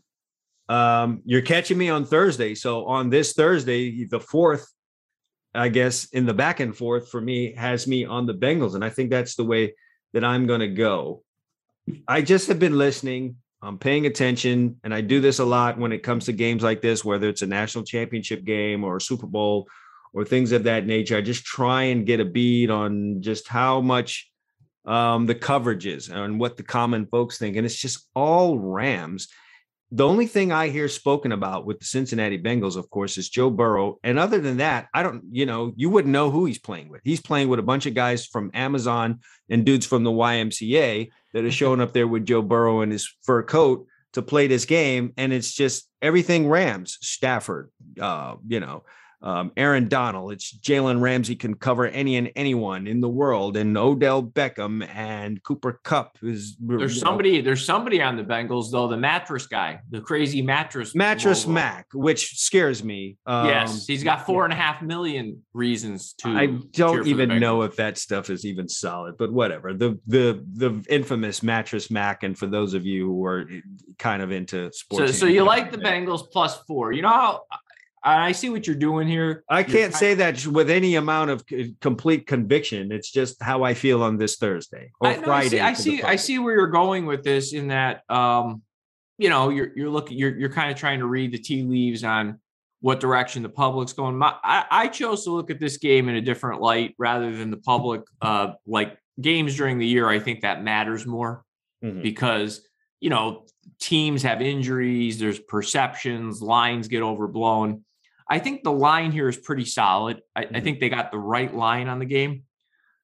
um, 0.68 1.22
you're 1.26 1.42
catching 1.42 1.76
me 1.76 1.90
on 1.90 2.06
Thursday. 2.06 2.54
So 2.54 2.86
on 2.86 3.10
this 3.10 3.34
Thursday, 3.34 4.06
the 4.06 4.20
fourth, 4.20 4.66
I 5.54 5.68
guess, 5.68 6.06
in 6.06 6.24
the 6.24 6.34
back 6.34 6.60
and 6.60 6.74
forth 6.74 7.10
for 7.10 7.20
me 7.20 7.54
has 7.54 7.86
me 7.86 8.06
on 8.06 8.24
the 8.24 8.34
Bengals, 8.34 8.74
and 8.74 8.84
I 8.84 8.88
think 8.88 9.10
that's 9.10 9.34
the 9.36 9.44
way 9.44 9.74
that 10.12 10.24
I'm 10.24 10.46
going 10.46 10.60
to 10.60 10.68
go. 10.68 11.22
I 12.08 12.22
just 12.22 12.48
have 12.48 12.58
been 12.58 12.76
listening. 12.76 13.36
I'm 13.62 13.78
paying 13.78 14.06
attention, 14.06 14.78
and 14.84 14.92
I 14.92 15.00
do 15.00 15.20
this 15.20 15.38
a 15.38 15.44
lot 15.44 15.78
when 15.78 15.92
it 15.92 16.02
comes 16.02 16.26
to 16.26 16.32
games 16.32 16.62
like 16.62 16.82
this, 16.82 17.04
whether 17.04 17.28
it's 17.28 17.42
a 17.42 17.46
national 17.46 17.84
championship 17.84 18.44
game 18.44 18.84
or 18.84 18.96
a 18.96 19.00
Super 19.00 19.26
Bowl 19.26 19.68
or 20.12 20.24
things 20.24 20.52
of 20.52 20.64
that 20.64 20.86
nature. 20.86 21.16
I 21.16 21.20
just 21.20 21.44
try 21.44 21.84
and 21.84 22.06
get 22.06 22.20
a 22.20 22.24
bead 22.24 22.70
on 22.70 23.22
just 23.22 23.48
how 23.48 23.80
much 23.80 24.30
um, 24.84 25.26
the 25.26 25.34
coverage 25.34 25.86
is 25.86 26.08
and 26.08 26.38
what 26.38 26.56
the 26.56 26.62
common 26.62 27.06
folks 27.06 27.38
think. 27.38 27.56
And 27.56 27.66
it's 27.66 27.76
just 27.76 28.08
all 28.14 28.58
Rams. 28.58 29.28
The 29.92 30.06
only 30.06 30.26
thing 30.26 30.50
I 30.50 30.68
hear 30.68 30.88
spoken 30.88 31.30
about 31.30 31.64
with 31.64 31.78
the 31.78 31.84
Cincinnati 31.84 32.42
Bengals, 32.42 32.76
of 32.76 32.90
course, 32.90 33.16
is 33.18 33.28
Joe 33.28 33.50
Burrow. 33.50 33.98
And 34.02 34.18
other 34.18 34.40
than 34.40 34.56
that, 34.56 34.88
I 34.92 35.04
don't, 35.04 35.22
you 35.30 35.46
know, 35.46 35.72
you 35.76 35.88
wouldn't 35.90 36.12
know 36.12 36.30
who 36.30 36.44
he's 36.44 36.58
playing 36.58 36.88
with. 36.88 37.02
He's 37.04 37.20
playing 37.20 37.48
with 37.48 37.60
a 37.60 37.64
bunch 37.64 37.86
of 37.86 37.94
guys 37.94 38.26
from 38.26 38.50
Amazon 38.52 39.20
and 39.48 39.64
dudes 39.64 39.86
from 39.86 40.02
the 40.02 40.10
YMCA 40.10 41.08
that 41.34 41.44
are 41.44 41.50
showing 41.52 41.80
up 41.80 41.92
there 41.92 42.08
with 42.08 42.26
Joe 42.26 42.42
Burrow 42.42 42.80
in 42.80 42.90
his 42.90 43.08
fur 43.22 43.44
coat 43.44 43.86
to 44.14 44.22
play 44.22 44.48
this 44.48 44.64
game. 44.64 45.12
And 45.16 45.32
it's 45.32 45.52
just 45.52 45.88
everything 46.02 46.48
Rams, 46.48 46.98
Stafford, 47.00 47.70
uh, 48.00 48.36
you 48.48 48.58
know, 48.58 48.82
um, 49.22 49.52
Aaron 49.56 49.88
Donald. 49.88 50.32
It's 50.32 50.56
Jalen 50.58 51.00
Ramsey 51.00 51.36
can 51.36 51.54
cover 51.54 51.86
any 51.86 52.16
and 52.16 52.30
anyone 52.36 52.86
in 52.86 53.00
the 53.00 53.08
world, 53.08 53.56
and 53.56 53.76
Odell 53.76 54.22
Beckham 54.22 54.86
and 54.94 55.42
Cooper 55.42 55.80
Kupp 55.82 56.18
is 56.22 56.56
There's 56.60 56.96
you 56.96 57.00
know, 57.02 57.08
somebody, 57.08 57.40
there's 57.40 57.64
somebody 57.64 58.02
on 58.02 58.16
the 58.16 58.24
Bengals 58.24 58.70
though, 58.70 58.88
the 58.88 58.96
mattress 58.96 59.46
guy, 59.46 59.80
the 59.90 60.00
crazy 60.00 60.42
mattress 60.42 60.94
mattress 60.94 61.46
logo. 61.46 61.54
Mack, 61.54 61.86
which 61.94 62.38
scares 62.38 62.84
me. 62.84 63.16
Um, 63.26 63.46
yes, 63.46 63.86
he's 63.86 64.04
got 64.04 64.26
four 64.26 64.44
and 64.44 64.52
a 64.52 64.56
half 64.56 64.82
million 64.82 65.42
reasons 65.54 66.14
to. 66.18 66.28
I 66.28 66.46
don't 66.72 67.06
even 67.06 67.40
know 67.40 67.62
if 67.62 67.76
that 67.76 67.98
stuff 67.98 68.30
is 68.30 68.44
even 68.44 68.68
solid, 68.68 69.16
but 69.18 69.32
whatever. 69.32 69.72
The 69.72 69.98
the 70.06 70.44
the 70.54 70.84
infamous 70.88 71.42
mattress 71.42 71.90
Mack, 71.90 72.22
and 72.22 72.36
for 72.36 72.46
those 72.46 72.74
of 72.74 72.84
you 72.84 73.06
who 73.06 73.24
are 73.24 73.48
kind 73.98 74.22
of 74.22 74.30
into 74.30 74.66
So, 74.66 74.70
sports, 74.70 75.18
so 75.18 75.26
you 75.26 75.44
like 75.44 75.70
the 75.70 75.78
Bengals 75.78 76.30
plus 76.30 76.58
four? 76.66 76.92
You 76.92 77.02
know 77.02 77.08
how 77.08 77.42
I 78.02 78.32
see 78.32 78.50
what 78.50 78.66
you're 78.66 78.76
doing 78.76 79.08
here. 79.08 79.42
I 79.48 79.62
can't 79.62 79.92
say 79.94 80.14
that 80.14 80.46
with 80.46 80.70
any 80.70 80.94
amount 80.94 81.30
of 81.30 81.44
complete 81.80 82.26
conviction. 82.26 82.92
It's 82.92 83.10
just 83.10 83.42
how 83.42 83.64
I 83.64 83.74
feel 83.74 84.02
on 84.02 84.16
this 84.16 84.36
Thursday 84.36 84.92
or 85.00 85.08
I, 85.08 85.14
no, 85.16 85.22
I 85.22 85.24
Friday. 85.24 85.48
see, 85.48 85.60
I 85.60 85.72
see, 85.72 86.02
I 86.02 86.16
see 86.16 86.38
where 86.38 86.54
you're 86.54 86.68
going 86.68 87.06
with 87.06 87.24
this. 87.24 87.52
In 87.52 87.68
that, 87.68 88.02
um, 88.08 88.62
you 89.18 89.28
know, 89.28 89.48
you're 89.48 89.70
you're 89.76 89.90
looking, 89.90 90.18
you're 90.18 90.36
you're 90.38 90.52
kind 90.52 90.70
of 90.70 90.76
trying 90.76 91.00
to 91.00 91.06
read 91.06 91.32
the 91.32 91.38
tea 91.38 91.62
leaves 91.62 92.04
on 92.04 92.38
what 92.80 93.00
direction 93.00 93.42
the 93.42 93.48
public's 93.48 93.92
going. 93.92 94.16
My, 94.16 94.34
I, 94.44 94.64
I 94.70 94.88
chose 94.88 95.24
to 95.24 95.30
look 95.30 95.50
at 95.50 95.58
this 95.58 95.78
game 95.78 96.08
in 96.08 96.14
a 96.16 96.20
different 96.20 96.60
light 96.60 96.94
rather 96.98 97.34
than 97.34 97.50
the 97.50 97.56
public. 97.56 98.02
Uh, 98.22 98.52
like 98.66 98.96
games 99.20 99.56
during 99.56 99.78
the 99.78 99.86
year, 99.86 100.08
I 100.08 100.18
think 100.20 100.42
that 100.42 100.62
matters 100.62 101.06
more. 101.06 101.42
Mhm. 101.84 102.02
because 102.02 102.66
you 103.00 103.10
know 103.10 103.44
teams 103.78 104.22
have 104.22 104.40
injuries 104.40 105.18
there's 105.18 105.38
perceptions 105.38 106.40
lines 106.40 106.88
get 106.88 107.02
overblown 107.02 107.84
i 108.28 108.38
think 108.38 108.62
the 108.62 108.72
line 108.72 109.12
here 109.12 109.28
is 109.28 109.36
pretty 109.36 109.64
solid 109.64 110.20
i, 110.34 110.42
I 110.42 110.44
Mhm. 110.46 110.62
think 110.64 110.80
they 110.80 110.88
got 110.88 111.10
the 111.10 111.18
right 111.18 111.52
line 111.54 111.88
on 111.88 111.98
the 111.98 112.04
game 112.06 112.42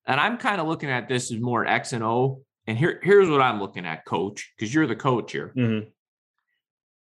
and 0.06 0.20
i'm 0.20 0.36
kind 0.38 0.60
of 0.60 0.66
looking 0.66 0.90
at 0.90 1.08
this 1.08 1.30
as 1.30 1.38
more 1.40 1.66
x 1.66 1.92
and 1.92 2.02
o 2.04 2.42
and 2.66 2.78
here, 2.78 3.00
here's 3.02 3.28
what 3.28 3.40
i'm 3.40 3.60
looking 3.60 3.86
at 3.86 4.04
coach 4.04 4.52
because 4.56 4.72
you're 4.74 4.86
the 4.86 4.96
coach 4.96 5.32
here 5.32 5.52
Mhm. 5.56 5.90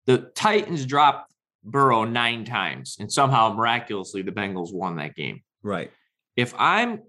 the 0.06 0.18
titans 0.34 0.86
dropped 0.86 1.32
burrow 1.64 2.04
nine 2.04 2.44
times 2.44 2.96
and 3.00 3.12
somehow 3.12 3.52
miraculously 3.52 4.22
the 4.22 4.32
bengals 4.32 4.72
won 4.72 4.96
that 4.96 5.14
game 5.14 5.42
Right. 5.62 5.90
if 6.36 6.54
I'm 6.58 7.02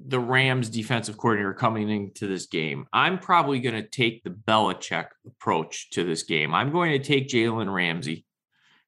the 0.00 0.20
Rams 0.20 0.68
defensive 0.70 1.16
coordinator 1.18 1.52
coming 1.52 1.90
into 1.90 2.28
this 2.28 2.46
game, 2.46 2.86
I'm 2.92 3.18
probably 3.18 3.58
going 3.58 3.74
to 3.74 3.88
take 3.88 4.22
the 4.22 4.30
Belichick 4.30 5.08
approach 5.26 5.90
to 5.90 6.04
this 6.04 6.22
game. 6.22 6.54
I'm 6.54 6.70
going 6.70 6.92
to 6.92 7.04
take 7.04 7.26
Jalen 7.28 7.74
Ramsey 7.74 8.24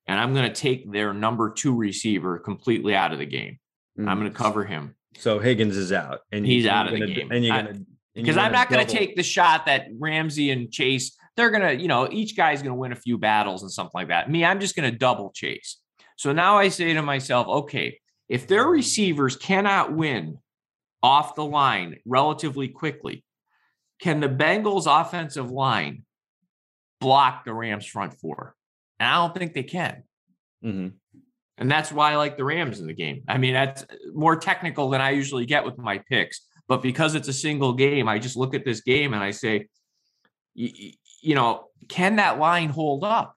and 0.07 0.19
I'm 0.19 0.35
going 0.35 0.49
to 0.53 0.55
take 0.61 0.91
their 0.91 1.13
number 1.15 1.51
two 1.51 1.75
receiver 1.75 2.39
completely 2.39 2.95
out 2.95 3.13
of 3.13 3.19
the 3.19 3.27
game. 3.27 3.59
I'm 3.99 4.05
Mhm. 4.05 4.21
going 4.21 4.33
to 4.33 4.37
cover 4.39 4.65
him 4.65 4.95
So 5.17 5.39
Higgins 5.41 5.77
is 5.77 5.93
out, 5.93 6.21
and 6.33 6.47
He's 6.47 6.67
out 6.67 6.87
of 6.87 6.93
the 6.93 7.01
gonna- 7.01 7.13
game. 7.15 7.31
and 7.33 7.45
you're 7.45 7.57
gonna 7.63 7.81
because 8.15 8.37
I'm 8.37 8.53
not 8.53 8.69
going 8.69 8.85
to 8.87 8.93
take 8.93 9.15
the 9.17 9.23
shot 9.23 9.67
that 9.67 9.87
Ramsey 9.99 10.51
and 10.51 10.71
Chase, 10.71 11.17
they're 11.37 11.51
going 11.51 11.63
to, 11.63 11.81
you 11.81 11.87
know, 11.89 12.09
each 12.11 12.37
guy's 12.37 12.61
going 12.61 12.73
to 12.73 12.79
win 12.79 12.93
a 12.93 12.97
few 12.97 13.17
battles 13.19 13.63
and 13.63 13.71
something 13.71 13.93
like 13.95 14.09
that. 14.09 14.29
Me, 14.31 14.45
I'm 14.45 14.59
just 14.61 14.75
going 14.77 14.91
to 14.91 14.97
double 14.97 15.31
chase. 15.33 15.79
So 16.17 16.33
now 16.33 16.59
I 16.59 16.69
say 16.69 16.93
to 16.93 17.03
myself, 17.03 17.47
okay, 17.47 17.99
if 18.29 18.47
their 18.49 18.67
receivers 18.67 19.37
cannot 19.37 19.93
win 19.95 20.39
off 21.03 21.35
the 21.37 21.45
line 21.45 21.97
relatively 22.05 22.69
quickly, 22.69 23.25
can 24.01 24.21
the 24.21 24.29
Bengals 24.29 24.87
offensive 24.87 25.51
line 25.51 26.05
block 27.01 27.45
the 27.45 27.55
Rams 27.55 27.87
front 27.87 28.15
four? 28.15 28.55
And 29.01 29.09
I 29.09 29.15
don't 29.17 29.35
think 29.35 29.55
they 29.55 29.65
can. 29.65 30.05
Mhm. 30.65 30.93
And 31.59 31.71
that's 31.71 31.91
why 31.91 32.13
I 32.13 32.17
like 32.17 32.37
the 32.37 32.45
Rams 32.45 32.81
in 32.81 32.87
the 32.87 32.95
game. 32.95 33.25
I 33.27 33.39
mean, 33.39 33.55
that's 33.55 33.85
more 34.15 34.37
technical 34.37 34.91
than 34.91 35.01
I 35.01 35.11
usually 35.11 35.47
get 35.47 35.65
with 35.65 35.77
my 35.79 35.99
picks. 35.99 36.47
But 36.69 36.83
because 36.83 37.15
it's 37.15 37.27
a 37.29 37.33
single 37.33 37.73
game, 37.73 38.09
I 38.09 38.19
just 38.19 38.37
look 38.37 38.55
at 38.55 38.65
this 38.65 38.81
game 38.83 39.13
and 39.13 39.23
I 39.23 39.33
say, 39.33 39.67
you 40.55 41.35
know, 41.35 41.67
can 41.89 42.17
that 42.17 42.39
line 42.39 42.69
hold 42.69 43.03
up? 43.05 43.35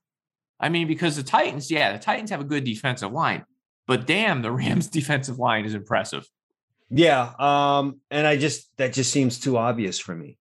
I 0.60 0.70
mean, 0.70 0.88
because 0.88 1.16
the 1.16 1.24
Titans, 1.24 1.72
yeah, 1.72 1.92
the 1.94 2.00
Titans 2.00 2.30
have 2.30 2.42
a 2.42 2.46
good 2.46 2.64
defensive 2.64 3.12
line, 3.12 3.44
but 3.88 4.06
damn, 4.06 4.42
the 4.42 4.52
Rams 4.62 4.88
defensive 4.88 5.40
line 5.40 5.66
is 5.66 5.74
impressive. 5.74 6.26
Yeah. 6.90 7.34
Um, 7.40 8.02
and 8.12 8.28
I 8.28 8.38
just 8.38 8.70
that 8.78 8.94
just 8.94 9.12
seems 9.12 9.40
too 9.40 9.58
obvious 9.58 10.00
for 10.00 10.16
me. 10.16 10.38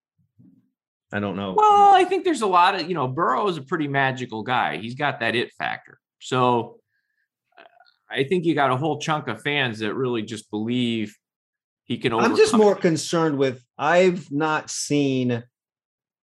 I 1.12 1.20
don't 1.20 1.36
know. 1.36 1.54
Well, 1.56 1.94
I 1.94 2.04
think 2.04 2.24
there's 2.24 2.40
a 2.40 2.46
lot 2.46 2.74
of, 2.74 2.88
you 2.88 2.94
know, 2.94 3.06
Burrow 3.06 3.46
is 3.48 3.58
a 3.58 3.62
pretty 3.62 3.86
magical 3.86 4.42
guy. 4.42 4.78
He's 4.78 4.94
got 4.94 5.20
that 5.20 5.34
it 5.34 5.52
factor. 5.58 5.98
So 6.20 6.78
uh, 7.58 7.62
I 8.10 8.24
think 8.24 8.44
you 8.44 8.54
got 8.54 8.70
a 8.70 8.76
whole 8.76 8.98
chunk 8.98 9.28
of 9.28 9.42
fans 9.42 9.80
that 9.80 9.94
really 9.94 10.22
just 10.22 10.50
believe 10.50 11.16
he 11.84 11.98
can 11.98 12.12
I'm 12.12 12.36
just 12.36 12.56
more 12.56 12.74
concerned 12.74 13.36
with 13.36 13.62
I've 13.76 14.30
not 14.30 14.70
seen 14.70 15.42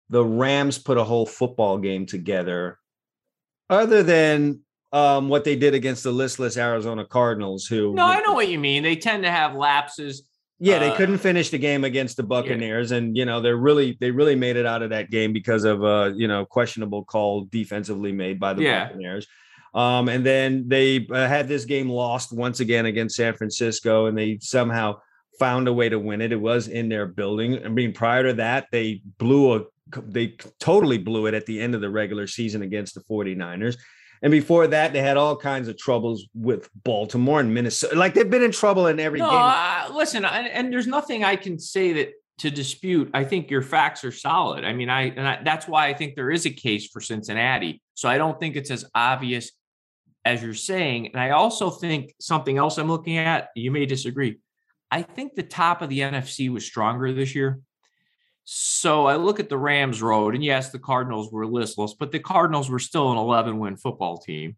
the 0.09 0.23
Rams 0.23 0.77
put 0.77 0.97
a 0.97 1.03
whole 1.03 1.26
football 1.26 1.77
game 1.77 2.05
together 2.05 2.80
other 3.69 4.03
than 4.03 4.61
um, 4.93 5.27
what 5.27 5.43
they 5.43 5.55
did 5.55 5.73
against 5.73 6.03
the 6.03 6.11
listless 6.11 6.55
Arizona 6.55 7.05
Cardinals, 7.05 7.65
who 7.65 7.93
No, 7.93 8.05
I 8.05 8.22
know 8.22 8.34
what 8.34 8.47
you 8.47 8.59
mean. 8.59 8.84
They 8.84 8.95
tend 8.95 9.23
to 9.23 9.31
have 9.31 9.55
lapses. 9.55 10.23
Yeah, 10.60 10.80
they 10.80 10.90
Uh, 10.90 10.96
couldn't 10.96 11.18
finish 11.20 11.50
the 11.50 11.58
game 11.58 11.84
against 11.84 12.18
the 12.18 12.24
Buccaneers, 12.24 12.92
and 12.92 13.16
you 13.16 13.26
know 13.26 13.42
they're 13.42 13.58
really 13.58 13.98
they 14.00 14.12
really 14.12 14.36
made 14.36 14.56
it 14.56 14.66
out 14.66 14.82
of 14.82 14.90
that 14.90 15.10
game 15.12 15.34
because 15.34 15.64
of 15.64 15.84
a 15.84 16.14
you 16.16 16.28
know 16.28 16.46
questionable 16.46 17.04
call 17.06 17.46
defensively 17.52 18.12
made 18.12 18.40
by 18.40 18.54
the 18.54 18.64
Yeah. 18.64 18.86
Buccaneers. 18.88 19.28
Um, 19.74 20.10
and 20.10 20.26
then 20.26 20.68
they 20.68 21.06
uh, 21.12 21.28
had 21.28 21.48
this 21.48 21.66
game 21.66 21.90
lost 21.90 22.32
once 22.34 22.60
again 22.62 22.86
against 22.88 23.16
San 23.16 23.34
Francisco, 23.36 24.08
and 24.08 24.18
they 24.18 24.40
somehow 24.42 25.00
found 25.38 25.68
a 25.68 25.74
way 25.74 25.88
to 25.90 26.00
win 26.00 26.22
it. 26.22 26.32
It 26.32 26.42
was 26.42 26.68
in 26.68 26.90
their 26.90 27.06
building. 27.06 27.64
I 27.64 27.68
mean, 27.70 27.94
prior 27.94 28.24
to 28.24 28.34
that, 28.34 28.68
they 28.72 29.02
blew 29.20 29.54
a 29.56 29.64
they 30.08 30.36
totally 30.60 30.98
blew 30.98 31.28
it 31.28 31.34
at 31.34 31.46
the 31.46 31.62
end 31.62 31.76
of 31.76 31.82
the 31.82 31.90
regular 31.90 32.28
season 32.28 32.62
against 32.62 32.96
the 32.96 33.02
49ers. 33.02 33.78
And 34.22 34.31
before 34.31 34.68
that, 34.68 34.94
they 34.94 35.02
had 35.02 35.18
all 35.18 35.35
kinds 35.35 35.68
of 35.68 35.77
troubles 35.77 36.26
with 36.34 36.69
Baltimore 36.84 37.39
and 37.39 37.53
Minnesota. 37.53 37.95
Like 37.95 38.14
they've 38.14 38.30
been 38.30 38.44
in 38.44 38.52
trouble 38.52 38.88
in 38.88 38.99
every 38.99 39.19
No, 39.19 39.30
game. 39.30 39.39
uh, 39.39 39.89
listen, 39.94 40.26
and, 40.26 40.48
and 40.48 40.73
there's 40.73 40.88
nothing 40.88 41.23
I 41.23 41.35
can 41.35 41.60
say 41.60 41.94
that 41.94 42.14
to 42.39 42.52
dispute. 42.52 43.10
I 43.14 43.23
think 43.23 43.49
your 43.49 43.61
facts 43.61 44.03
are 44.03 44.11
solid. 44.11 44.64
I 44.64 44.73
mean, 44.73 44.89
I 44.89 45.03
and 45.10 45.27
I, 45.27 45.41
that's 45.44 45.68
why 45.68 45.88
I 45.88 45.94
think 45.94 46.15
there 46.15 46.31
is 46.31 46.45
a 46.45 46.52
case 46.52 46.88
for 46.88 47.02
Cincinnati. 47.02 47.81
So 47.95 48.07
I 48.10 48.18
don't 48.18 48.39
think 48.39 48.56
it's 48.56 48.72
as 48.72 48.85
obvious 48.94 49.52
as 50.26 50.44
you're 50.44 50.53
saying. 50.53 51.07
And 51.14 51.22
I 51.22 51.31
also 51.31 51.69
think 51.69 52.14
something 52.19 52.57
else 52.57 52.77
I'm 52.77 52.89
looking 52.89 53.18
at. 53.18 53.49
You 53.56 53.72
may 53.72 53.85
disagree. 53.85 54.39
I 54.91 55.02
think 55.02 55.35
the 55.35 55.44
top 55.44 55.81
of 55.81 55.89
the 55.89 55.99
NFC 55.99 56.49
was 56.49 56.65
stronger 56.65 57.11
this 57.14 57.34
year. 57.34 57.60
So 58.49 59.07
I 59.07 59.18
look 59.18 59.41
at 59.41 59.49
the 59.49 59.57
Rams 59.57 60.02
road, 60.02 60.34
and 60.34 60.41
yes, 60.41 60.69
the 60.69 60.80
Cardinals 60.80 61.34
were 61.34 61.45
listless, 61.45 61.94
but 61.94 62.14
the 62.14 62.19
Cardinals 62.19 62.69
were 62.69 62.80
still 62.80 63.11
an 63.11 63.18
11 63.18 63.60
win 63.60 63.76
football 63.76 64.19
team. 64.19 64.56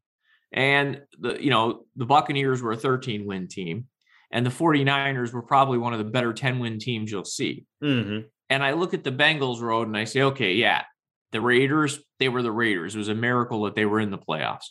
And 0.52 1.02
the, 1.18 1.44
you 1.44 1.50
know, 1.50 1.86
the 1.96 2.06
Buccaneers 2.06 2.62
were 2.62 2.72
a 2.72 2.78
13 2.78 3.26
win 3.26 3.48
team, 3.48 3.88
and 4.32 4.46
the 4.46 4.52
49ers 4.52 5.34
were 5.34 5.42
probably 5.42 5.80
one 5.80 5.94
of 5.94 5.98
the 5.98 6.06
better 6.06 6.34
10 6.34 6.60
win 6.60 6.78
teams 6.78 7.12
you'll 7.12 7.26
see. 7.26 7.66
Mhm. 7.84 8.26
And 8.52 8.64
I 8.64 8.74
look 8.74 8.94
at 8.94 9.04
the 9.04 9.12
Bengals 9.12 9.60
road 9.60 9.88
and 9.88 9.98
I 9.98 10.04
say, 10.04 10.22
okay, 10.22 10.54
yeah, 10.54 10.84
the 11.32 11.42
Raiders, 11.42 12.00
they 12.20 12.30
were 12.30 12.44
the 12.44 12.52
Raiders. 12.52 12.94
It 12.94 13.00
was 13.00 13.10
a 13.10 13.16
miracle 13.16 13.64
that 13.64 13.74
they 13.74 13.88
were 13.88 14.00
in 14.00 14.12
the 14.12 14.20
playoffs. 14.20 14.66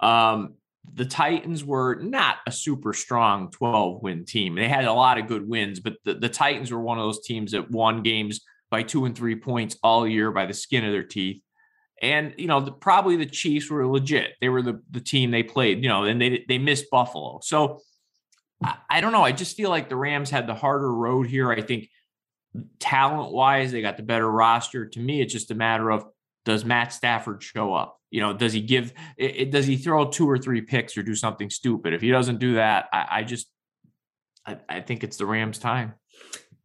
Um, 0.00 0.54
the 0.94 1.06
Titans 1.06 1.64
were 1.64 1.96
not 1.96 2.36
a 2.46 2.52
super 2.52 2.92
strong 2.92 3.50
12 3.50 4.00
win 4.00 4.24
team. 4.24 4.54
They 4.54 4.68
had 4.68 4.84
a 4.84 4.92
lot 4.92 5.18
of 5.18 5.26
good 5.26 5.48
wins, 5.48 5.80
but 5.80 5.94
the, 6.04 6.14
the 6.14 6.28
Titans 6.28 6.70
were 6.70 6.80
one 6.80 6.98
of 6.98 7.04
those 7.04 7.24
teams 7.26 7.50
that 7.50 7.68
won 7.68 8.04
games 8.04 8.40
by 8.70 8.82
two 8.82 9.04
and 9.04 9.16
three 9.16 9.36
points 9.36 9.76
all 9.82 10.06
year 10.06 10.30
by 10.30 10.46
the 10.46 10.54
skin 10.54 10.84
of 10.84 10.92
their 10.92 11.04
teeth. 11.04 11.42
And 12.02 12.34
you 12.38 12.46
know, 12.46 12.60
the, 12.60 12.72
probably 12.72 13.16
the 13.16 13.26
Chiefs 13.26 13.70
were 13.70 13.86
legit. 13.86 14.32
They 14.40 14.48
were 14.48 14.62
the, 14.62 14.80
the 14.90 15.00
team 15.00 15.30
they 15.30 15.42
played, 15.42 15.82
you 15.82 15.88
know, 15.88 16.04
and 16.04 16.20
they 16.20 16.44
they 16.48 16.58
missed 16.58 16.90
Buffalo. 16.90 17.40
So 17.42 17.80
I, 18.64 18.76
I 18.88 19.00
don't 19.00 19.12
know. 19.12 19.22
I 19.22 19.32
just 19.32 19.56
feel 19.56 19.70
like 19.70 19.88
the 19.88 19.96
Rams 19.96 20.30
had 20.30 20.46
the 20.46 20.54
harder 20.54 20.92
road 20.92 21.26
here. 21.26 21.50
I 21.50 21.60
think 21.60 21.88
talent 22.78 23.32
wise, 23.32 23.70
they 23.70 23.82
got 23.82 23.96
the 23.96 24.02
better 24.02 24.30
roster. 24.30 24.86
To 24.86 25.00
me, 25.00 25.20
it's 25.20 25.32
just 25.32 25.50
a 25.50 25.54
matter 25.54 25.90
of 25.90 26.04
does 26.44 26.64
Matt 26.64 26.92
Stafford 26.92 27.42
show 27.42 27.74
up? 27.74 27.98
You 28.10 28.20
know, 28.20 28.32
does 28.32 28.52
he 28.52 28.60
give 28.60 28.92
it, 29.16 29.50
does 29.50 29.66
he 29.66 29.76
throw 29.76 30.08
two 30.08 30.28
or 30.28 30.38
three 30.38 30.62
picks 30.62 30.96
or 30.96 31.02
do 31.02 31.14
something 31.14 31.50
stupid? 31.50 31.92
If 31.92 32.00
he 32.00 32.10
doesn't 32.10 32.38
do 32.38 32.54
that, 32.54 32.86
I, 32.92 33.06
I 33.10 33.22
just 33.24 33.46
I, 34.46 34.56
I 34.68 34.80
think 34.80 35.04
it's 35.04 35.16
the 35.16 35.26
Rams' 35.26 35.58
time. 35.58 35.94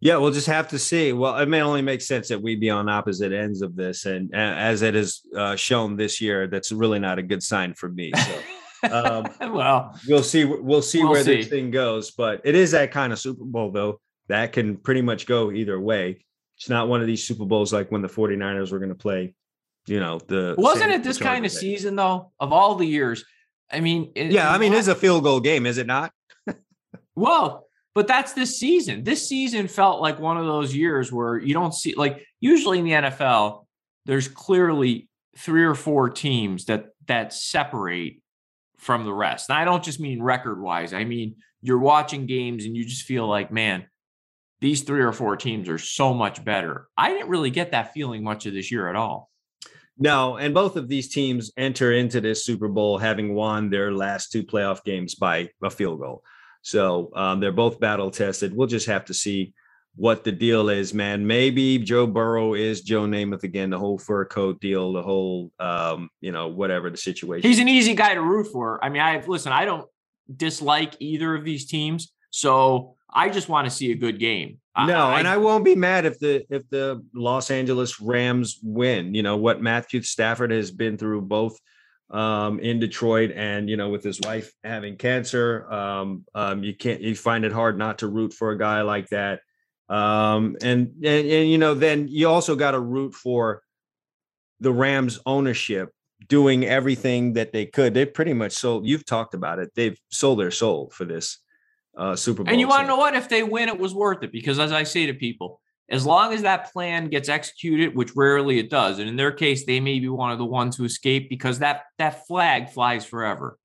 Yeah, 0.01 0.17
we'll 0.17 0.31
just 0.31 0.47
have 0.47 0.67
to 0.69 0.79
see. 0.79 1.13
Well, 1.13 1.37
it 1.37 1.47
may 1.47 1.61
only 1.61 1.81
make 1.81 2.01
sense 2.01 2.27
that 2.27 2.41
we 2.41 2.55
be 2.55 2.69
on 2.69 2.89
opposite 2.89 3.31
ends 3.31 3.61
of 3.61 3.75
this, 3.75 4.05
and 4.05 4.33
as 4.35 4.81
it 4.81 4.93
has 4.93 5.21
uh, 5.35 5.55
shown 5.55 5.95
this 5.95 6.19
year, 6.21 6.47
that's 6.47 6.71
really 6.71 6.99
not 6.99 7.17
a 7.17 7.23
good 7.23 7.41
sign 7.41 7.73
for 7.73 7.89
me. 7.89 8.11
So 8.13 8.41
Um, 8.91 9.27
well, 9.53 9.97
we'll 10.07 10.21
see. 10.23 10.43
We'll 10.45 10.81
see 10.81 11.01
We'll 11.01 11.11
where 11.11 11.23
this 11.23 11.47
thing 11.47 11.71
goes. 11.71 12.11
But 12.11 12.41
it 12.43 12.55
is 12.55 12.71
that 12.71 12.91
kind 12.91 13.11
of 13.13 13.19
Super 13.19 13.45
Bowl, 13.45 13.71
though. 13.71 13.99
That 14.27 14.51
can 14.53 14.77
pretty 14.77 15.01
much 15.01 15.25
go 15.25 15.51
either 15.51 15.79
way. 15.79 16.23
It's 16.57 16.69
not 16.69 16.87
one 16.87 17.01
of 17.01 17.07
these 17.07 17.23
Super 17.23 17.45
Bowls 17.45 17.73
like 17.73 17.91
when 17.91 18.01
the 18.01 18.07
49ers 18.07 18.71
were 18.71 18.79
going 18.79 18.89
to 18.89 18.95
play. 18.95 19.33
You 19.87 19.99
know, 19.99 20.19
the 20.27 20.55
wasn't 20.57 20.91
it 20.91 21.03
this 21.03 21.17
kind 21.17 21.45
of 21.45 21.51
Chargers. 21.51 21.59
season 21.59 21.95
though? 21.95 22.31
Of 22.39 22.51
all 22.51 22.75
the 22.75 22.85
years, 22.87 23.23
I 23.71 23.81
mean, 23.81 24.11
it- 24.15 24.31
Yeah, 24.31 24.51
I 24.51 24.57
mean, 24.57 24.73
it's 24.73 24.87
a 24.87 24.95
field 24.95 25.23
goal 25.23 25.39
game, 25.39 25.65
is 25.65 25.77
it 25.77 25.87
not? 25.87 26.11
Well, 27.15 27.64
but 27.95 28.07
that's 28.07 28.33
this 28.33 28.59
season. 28.59 29.05
This 29.05 29.27
season 29.27 29.69
felt 29.69 30.01
like 30.01 30.19
one 30.19 30.37
of 30.37 30.45
those 30.45 30.75
years 30.75 31.11
where 31.11 31.37
you 31.37 31.53
don't 31.53 31.73
see 31.73 31.95
like 31.95 32.27
usually 32.41 32.77
in 32.77 32.85
the 32.85 32.91
NFL, 32.91 33.65
there's 34.05 34.27
clearly 34.27 35.07
three 35.37 35.63
or 35.63 35.75
four 35.75 36.09
teams 36.09 36.65
that 36.65 36.87
that 37.07 37.33
separate 37.33 38.21
from 38.77 39.05
the 39.05 39.13
rest. 39.13 39.49
And 39.49 39.57
I 39.57 39.63
don't 39.63 39.83
just 39.83 39.99
mean 39.99 40.21
record 40.21 40.61
wise. 40.61 40.93
I 40.93 41.05
mean 41.05 41.37
you're 41.61 41.79
watching 41.79 42.27
games 42.27 42.65
and 42.65 42.75
you 42.75 42.83
just 42.83 43.03
feel 43.03 43.27
like, 43.27 43.51
man, 43.51 43.85
these 44.59 44.83
three 44.83 45.01
or 45.01 45.13
four 45.13 45.37
teams 45.37 45.69
are 45.69 45.77
so 45.77 46.13
much 46.13 46.43
better. 46.43 46.87
I 46.97 47.11
didn't 47.11 47.29
really 47.29 47.49
get 47.49 47.71
that 47.71 47.93
feeling 47.93 48.23
much 48.23 48.45
of 48.45 48.53
this 48.53 48.71
year 48.71 48.89
at 48.89 48.95
all. 48.95 49.31
No, 49.97 50.35
and 50.35 50.53
both 50.53 50.75
of 50.75 50.89
these 50.89 51.07
teams 51.07 51.51
enter 51.55 51.93
into 51.93 52.19
this 52.19 52.43
Super 52.43 52.67
Bowl 52.67 52.97
having 52.97 53.33
won 53.33 53.69
their 53.69 53.93
last 53.93 54.31
two 54.31 54.43
playoff 54.43 54.83
games 54.83 55.15
by 55.15 55.49
a 55.63 55.69
field 55.69 56.01
goal. 56.01 56.21
So 56.65 57.11
um, 57.13 57.39
they're 57.39 57.51
both 57.51 57.79
battle 57.79 58.09
tested. 58.09 58.55
We'll 58.55 58.67
just 58.67 58.87
have 58.87 59.05
to 59.05 59.13
see 59.13 59.53
what 59.95 60.23
the 60.23 60.31
deal 60.31 60.69
is, 60.69 60.95
man. 60.95 61.25
Maybe 61.27 61.77
Joe 61.77 62.07
Burrow 62.07 62.55
is 62.55 62.81
Joe 62.81 63.03
Namath 63.03 63.43
again, 63.43 63.69
the 63.69 63.77
whole 63.77 63.99
fur 63.99 64.25
coat 64.25 64.59
deal, 64.59 64.91
the 64.91 65.03
whole, 65.03 65.51
um, 65.59 66.09
you 66.21 66.31
know, 66.31 66.47
whatever 66.47 66.89
the 66.89 66.97
situation. 66.97 67.47
He's 67.47 67.59
an 67.59 67.69
easy 67.69 67.93
guy 67.93 68.15
to 68.15 68.21
root 68.21 68.47
for. 68.51 68.83
I 68.83 68.89
mean, 68.89 69.03
I 69.03 69.23
listen, 69.27 69.51
I 69.51 69.63
don't 69.65 69.87
dislike 70.35 70.95
either 70.99 71.35
of 71.35 71.45
these 71.45 71.67
teams. 71.67 72.11
So 72.31 72.95
I 73.13 73.29
just 73.29 73.47
want 73.47 73.65
to 73.67 73.71
see 73.71 73.91
a 73.91 73.95
good 73.95 74.19
game. 74.19 74.57
No, 74.75 75.09
I, 75.09 75.19
and 75.19 75.27
I 75.27 75.37
won't 75.37 75.63
be 75.63 75.75
mad 75.75 76.07
if 76.07 76.17
the 76.17 76.45
if 76.49 76.67
the 76.69 77.05
Los 77.13 77.51
Angeles 77.51 78.01
Rams 78.01 78.59
win. 78.63 79.13
You 79.13 79.21
know 79.21 79.37
what 79.37 79.61
Matthew 79.61 80.01
Stafford 80.01 80.49
has 80.49 80.71
been 80.71 80.97
through 80.97 81.21
both 81.21 81.59
um 82.11 82.59
in 82.59 82.79
Detroit 82.79 83.31
and 83.31 83.69
you 83.69 83.77
know 83.77 83.89
with 83.89 84.03
his 84.03 84.21
wife 84.21 84.51
having 84.63 84.95
cancer. 84.95 85.71
Um, 85.71 86.25
um 86.35 86.63
you 86.63 86.75
can't 86.75 87.01
you 87.01 87.15
find 87.15 87.43
it 87.45 87.51
hard 87.51 87.77
not 87.77 87.99
to 87.99 88.07
root 88.07 88.33
for 88.33 88.51
a 88.51 88.57
guy 88.57 88.81
like 88.81 89.09
that. 89.09 89.41
Um 89.89 90.55
and 90.61 90.93
and, 91.03 91.27
and 91.27 91.49
you 91.49 91.57
know 91.57 91.73
then 91.73 92.07
you 92.07 92.29
also 92.29 92.55
got 92.55 92.71
to 92.71 92.79
root 92.79 93.13
for 93.15 93.61
the 94.59 94.71
Rams 94.71 95.19
ownership 95.25 95.89
doing 96.27 96.65
everything 96.65 97.33
that 97.33 97.51
they 97.51 97.65
could. 97.65 97.93
They 97.93 98.05
pretty 98.05 98.33
much 98.33 98.53
sold 98.53 98.85
you've 98.85 99.05
talked 99.05 99.33
about 99.33 99.59
it. 99.59 99.71
They've 99.75 99.99
sold 100.09 100.39
their 100.39 100.51
soul 100.51 100.91
for 100.91 101.05
this 101.05 101.39
uh 101.97 102.15
Super 102.15 102.43
Bowl. 102.43 102.51
And 102.51 102.61
you 102.61 102.67
want 102.67 102.83
to 102.83 102.87
know 102.87 102.97
what? 102.97 103.15
If 103.15 103.29
they 103.29 103.41
win, 103.41 103.67
it 103.67 103.79
was 103.79 103.95
worth 103.95 104.21
it 104.21 104.31
because, 104.31 104.59
as 104.59 104.71
I 104.71 104.83
say 104.83 105.07
to 105.07 105.13
people, 105.15 105.59
as 105.89 106.05
long 106.05 106.33
as 106.33 106.41
that 106.41 106.71
plan 106.73 107.09
gets 107.09 107.29
executed, 107.29 107.95
which 107.95 108.15
rarely 108.15 108.57
it 108.59 108.69
does, 108.69 108.99
and 108.99 109.07
in 109.07 109.15
their 109.15 109.31
case, 109.31 109.65
they 109.65 109.79
may 109.79 109.99
be 109.99 110.09
one 110.09 110.31
of 110.31 110.37
the 110.39 110.45
ones 110.45 110.75
who 110.75 110.83
escape 110.85 111.29
because 111.29 111.59
that 111.59 111.83
that 111.99 112.25
flag 112.27 112.69
flies 112.69 113.05
forever. 113.05 113.57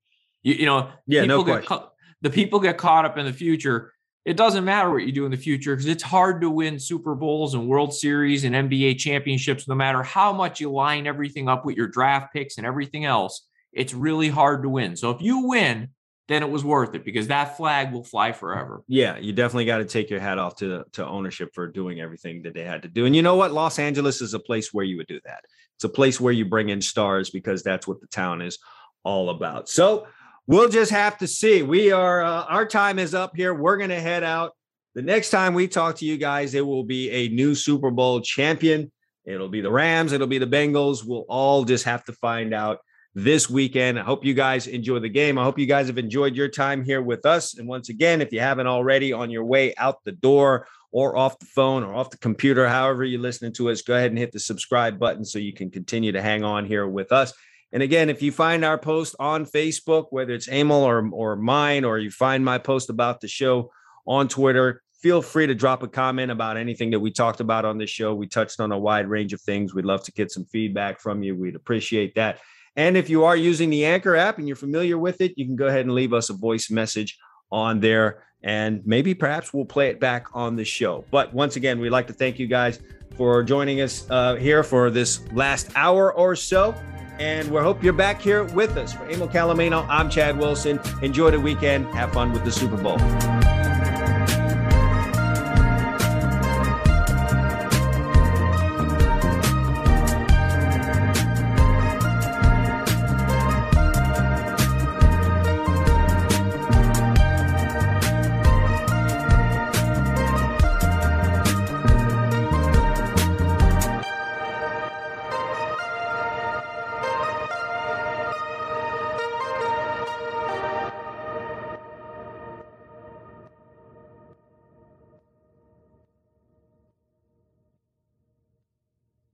You, 0.43 0.53
you 0.53 0.65
know, 0.65 0.89
Yeah, 1.07 1.25
no 1.25 1.39
people 1.39 1.53
question. 1.53 1.67
ca- 1.67 1.89
the 2.21 2.29
people 2.29 2.59
get 2.59 2.77
caught 2.77 3.05
up 3.05 3.17
in 3.17 3.25
the 3.25 3.33
future. 3.33 3.91
It 4.23 4.37
doesn't 4.37 4.63
matter 4.65 4.91
what 4.91 5.03
you 5.03 5.11
do 5.11 5.25
in 5.25 5.31
the 5.31 5.37
future 5.37 5.73
because 5.75 5.87
it's 5.87 6.03
hard 6.03 6.41
to 6.41 6.49
win 6.51 6.79
Super 6.79 7.15
Bowls 7.15 7.55
and 7.55 7.67
World 7.67 7.91
Series 7.91 8.43
and 8.43 8.53
NBA 8.53 8.99
championships, 8.99 9.67
no 9.67 9.73
matter 9.73 10.03
how 10.03 10.31
much 10.31 10.59
you 10.59 10.71
line 10.71 11.07
everything 11.07 11.49
up 11.49 11.65
with 11.65 11.75
your 11.75 11.87
draft 11.87 12.31
picks 12.31 12.57
and 12.57 12.67
everything 12.67 13.03
else. 13.05 13.47
It's 13.73 13.95
really 13.95 14.29
hard 14.29 14.61
to 14.61 14.69
win. 14.69 14.95
So 14.95 15.09
if 15.09 15.21
you 15.23 15.47
win, 15.47 15.89
then 16.31 16.43
it 16.43 16.49
was 16.49 16.63
worth 16.63 16.95
it 16.95 17.03
because 17.03 17.27
that 17.27 17.57
flag 17.57 17.91
will 17.91 18.03
fly 18.03 18.31
forever. 18.31 18.83
Yeah, 18.87 19.17
you 19.17 19.33
definitely 19.33 19.65
got 19.65 19.79
to 19.79 19.85
take 19.85 20.09
your 20.09 20.19
hat 20.19 20.37
off 20.37 20.55
to 20.57 20.83
to 20.93 21.07
ownership 21.07 21.49
for 21.53 21.67
doing 21.67 21.99
everything 21.99 22.43
that 22.43 22.53
they 22.53 22.63
had 22.63 22.83
to 22.83 22.87
do. 22.87 23.05
And 23.05 23.15
you 23.15 23.21
know 23.21 23.35
what? 23.35 23.51
Los 23.51 23.79
Angeles 23.79 24.21
is 24.21 24.33
a 24.33 24.39
place 24.39 24.73
where 24.73 24.85
you 24.85 24.97
would 24.97 25.07
do 25.07 25.19
that. 25.25 25.43
It's 25.75 25.83
a 25.83 25.89
place 25.89 26.19
where 26.21 26.33
you 26.33 26.45
bring 26.45 26.69
in 26.69 26.81
stars 26.81 27.29
because 27.29 27.63
that's 27.63 27.87
what 27.87 28.01
the 28.01 28.07
town 28.07 28.41
is 28.41 28.59
all 29.03 29.29
about. 29.29 29.67
So 29.67 30.07
we'll 30.47 30.69
just 30.69 30.91
have 30.91 31.17
to 31.19 31.27
see. 31.27 31.63
We 31.63 31.91
are 31.91 32.23
uh, 32.23 32.43
our 32.43 32.65
time 32.65 32.99
is 32.99 33.13
up 33.13 33.35
here. 33.35 33.53
We're 33.53 33.77
gonna 33.77 33.99
head 33.99 34.23
out. 34.23 34.53
The 34.93 35.01
next 35.01 35.29
time 35.29 35.53
we 35.53 35.67
talk 35.67 35.97
to 35.97 36.05
you 36.05 36.17
guys, 36.17 36.53
it 36.53 36.65
will 36.65 36.83
be 36.83 37.09
a 37.11 37.29
new 37.29 37.55
Super 37.55 37.91
Bowl 37.91 38.21
champion. 38.21 38.91
It'll 39.25 39.49
be 39.49 39.61
the 39.61 39.71
Rams. 39.71 40.11
It'll 40.11 40.27
be 40.27 40.39
the 40.39 40.47
Bengals. 40.47 41.05
We'll 41.05 41.25
all 41.29 41.63
just 41.63 41.85
have 41.85 42.03
to 42.05 42.13
find 42.13 42.53
out 42.53 42.79
this 43.13 43.49
weekend. 43.49 43.99
I 43.99 44.03
hope 44.03 44.23
you 44.23 44.33
guys 44.33 44.67
enjoy 44.67 44.99
the 44.99 45.09
game. 45.09 45.37
I 45.37 45.43
hope 45.43 45.59
you 45.59 45.65
guys 45.65 45.87
have 45.87 45.97
enjoyed 45.97 46.35
your 46.35 46.47
time 46.47 46.83
here 46.83 47.01
with 47.01 47.25
us. 47.25 47.57
And 47.57 47.67
once 47.67 47.89
again, 47.89 48.21
if 48.21 48.31
you 48.31 48.39
haven't 48.39 48.67
already 48.67 49.11
on 49.11 49.29
your 49.29 49.43
way 49.43 49.75
out 49.75 50.03
the 50.03 50.13
door 50.13 50.67
or 50.91 51.17
off 51.17 51.39
the 51.39 51.45
phone 51.45 51.83
or 51.83 51.93
off 51.93 52.09
the 52.09 52.17
computer, 52.17 52.67
however 52.67 53.03
you're 53.03 53.21
listening 53.21 53.53
to 53.53 53.69
us, 53.69 53.81
go 53.81 53.95
ahead 53.95 54.11
and 54.11 54.17
hit 54.17 54.31
the 54.31 54.39
subscribe 54.39 54.97
button 54.97 55.25
so 55.25 55.39
you 55.39 55.53
can 55.53 55.69
continue 55.69 56.11
to 56.11 56.21
hang 56.21 56.43
on 56.43 56.65
here 56.65 56.87
with 56.87 57.11
us. 57.11 57.33
And 57.73 57.83
again, 57.83 58.09
if 58.09 58.21
you 58.21 58.31
find 58.31 58.65
our 58.65 58.77
post 58.77 59.15
on 59.19 59.45
Facebook, 59.45 60.07
whether 60.09 60.33
it's 60.33 60.49
Emil 60.49 60.83
or, 60.83 61.09
or 61.11 61.35
mine, 61.35 61.85
or 61.85 61.97
you 61.97 62.11
find 62.11 62.43
my 62.43 62.57
post 62.57 62.89
about 62.89 63.21
the 63.21 63.29
show 63.29 63.71
on 64.05 64.27
Twitter, 64.27 64.81
feel 65.01 65.21
free 65.21 65.47
to 65.47 65.55
drop 65.55 65.81
a 65.81 65.87
comment 65.87 66.31
about 66.31 66.57
anything 66.57 66.91
that 66.91 66.99
we 66.99 67.11
talked 67.11 67.39
about 67.39 67.65
on 67.65 67.77
this 67.77 67.89
show. 67.89 68.13
We 68.13 68.27
touched 68.27 68.59
on 68.59 68.71
a 68.71 68.77
wide 68.77 69.07
range 69.07 69.33
of 69.33 69.41
things. 69.41 69.73
We'd 69.73 69.85
love 69.85 70.03
to 70.03 70.11
get 70.11 70.31
some 70.31 70.45
feedback 70.45 70.99
from 70.99 71.23
you. 71.23 71.35
We'd 71.35 71.55
appreciate 71.55 72.15
that. 72.15 72.39
And 72.75 72.95
if 72.95 73.09
you 73.09 73.23
are 73.25 73.35
using 73.35 73.69
the 73.69 73.85
Anchor 73.85 74.15
app 74.15 74.37
and 74.37 74.47
you're 74.47 74.55
familiar 74.55 74.97
with 74.97 75.21
it, 75.21 75.33
you 75.35 75.45
can 75.45 75.55
go 75.55 75.67
ahead 75.67 75.85
and 75.85 75.93
leave 75.93 76.13
us 76.13 76.29
a 76.29 76.33
voice 76.33 76.69
message 76.69 77.17
on 77.51 77.79
there. 77.79 78.23
And 78.43 78.81
maybe 78.85 79.13
perhaps 79.13 79.53
we'll 79.53 79.65
play 79.65 79.89
it 79.89 79.99
back 79.99 80.27
on 80.33 80.55
the 80.55 80.65
show. 80.65 81.05
But 81.11 81.33
once 81.33 81.57
again, 81.57 81.79
we'd 81.79 81.89
like 81.89 82.07
to 82.07 82.13
thank 82.13 82.39
you 82.39 82.47
guys 82.47 82.79
for 83.17 83.43
joining 83.43 83.81
us 83.81 84.09
uh, 84.09 84.35
here 84.35 84.63
for 84.63 84.89
this 84.89 85.21
last 85.33 85.69
hour 85.75 86.13
or 86.13 86.35
so. 86.35 86.73
And 87.19 87.51
we 87.51 87.59
hope 87.59 87.83
you're 87.83 87.93
back 87.93 88.19
here 88.19 88.45
with 88.45 88.77
us. 88.77 88.93
For 88.93 89.07
Emil 89.07 89.27
Calomino, 89.27 89.85
I'm 89.89 90.09
Chad 90.09 90.39
Wilson. 90.39 90.79
Enjoy 91.03 91.29
the 91.29 91.39
weekend. 91.39 91.85
Have 91.87 92.13
fun 92.13 92.31
with 92.31 92.43
the 92.43 92.51
Super 92.51 92.77
Bowl. 92.77 92.97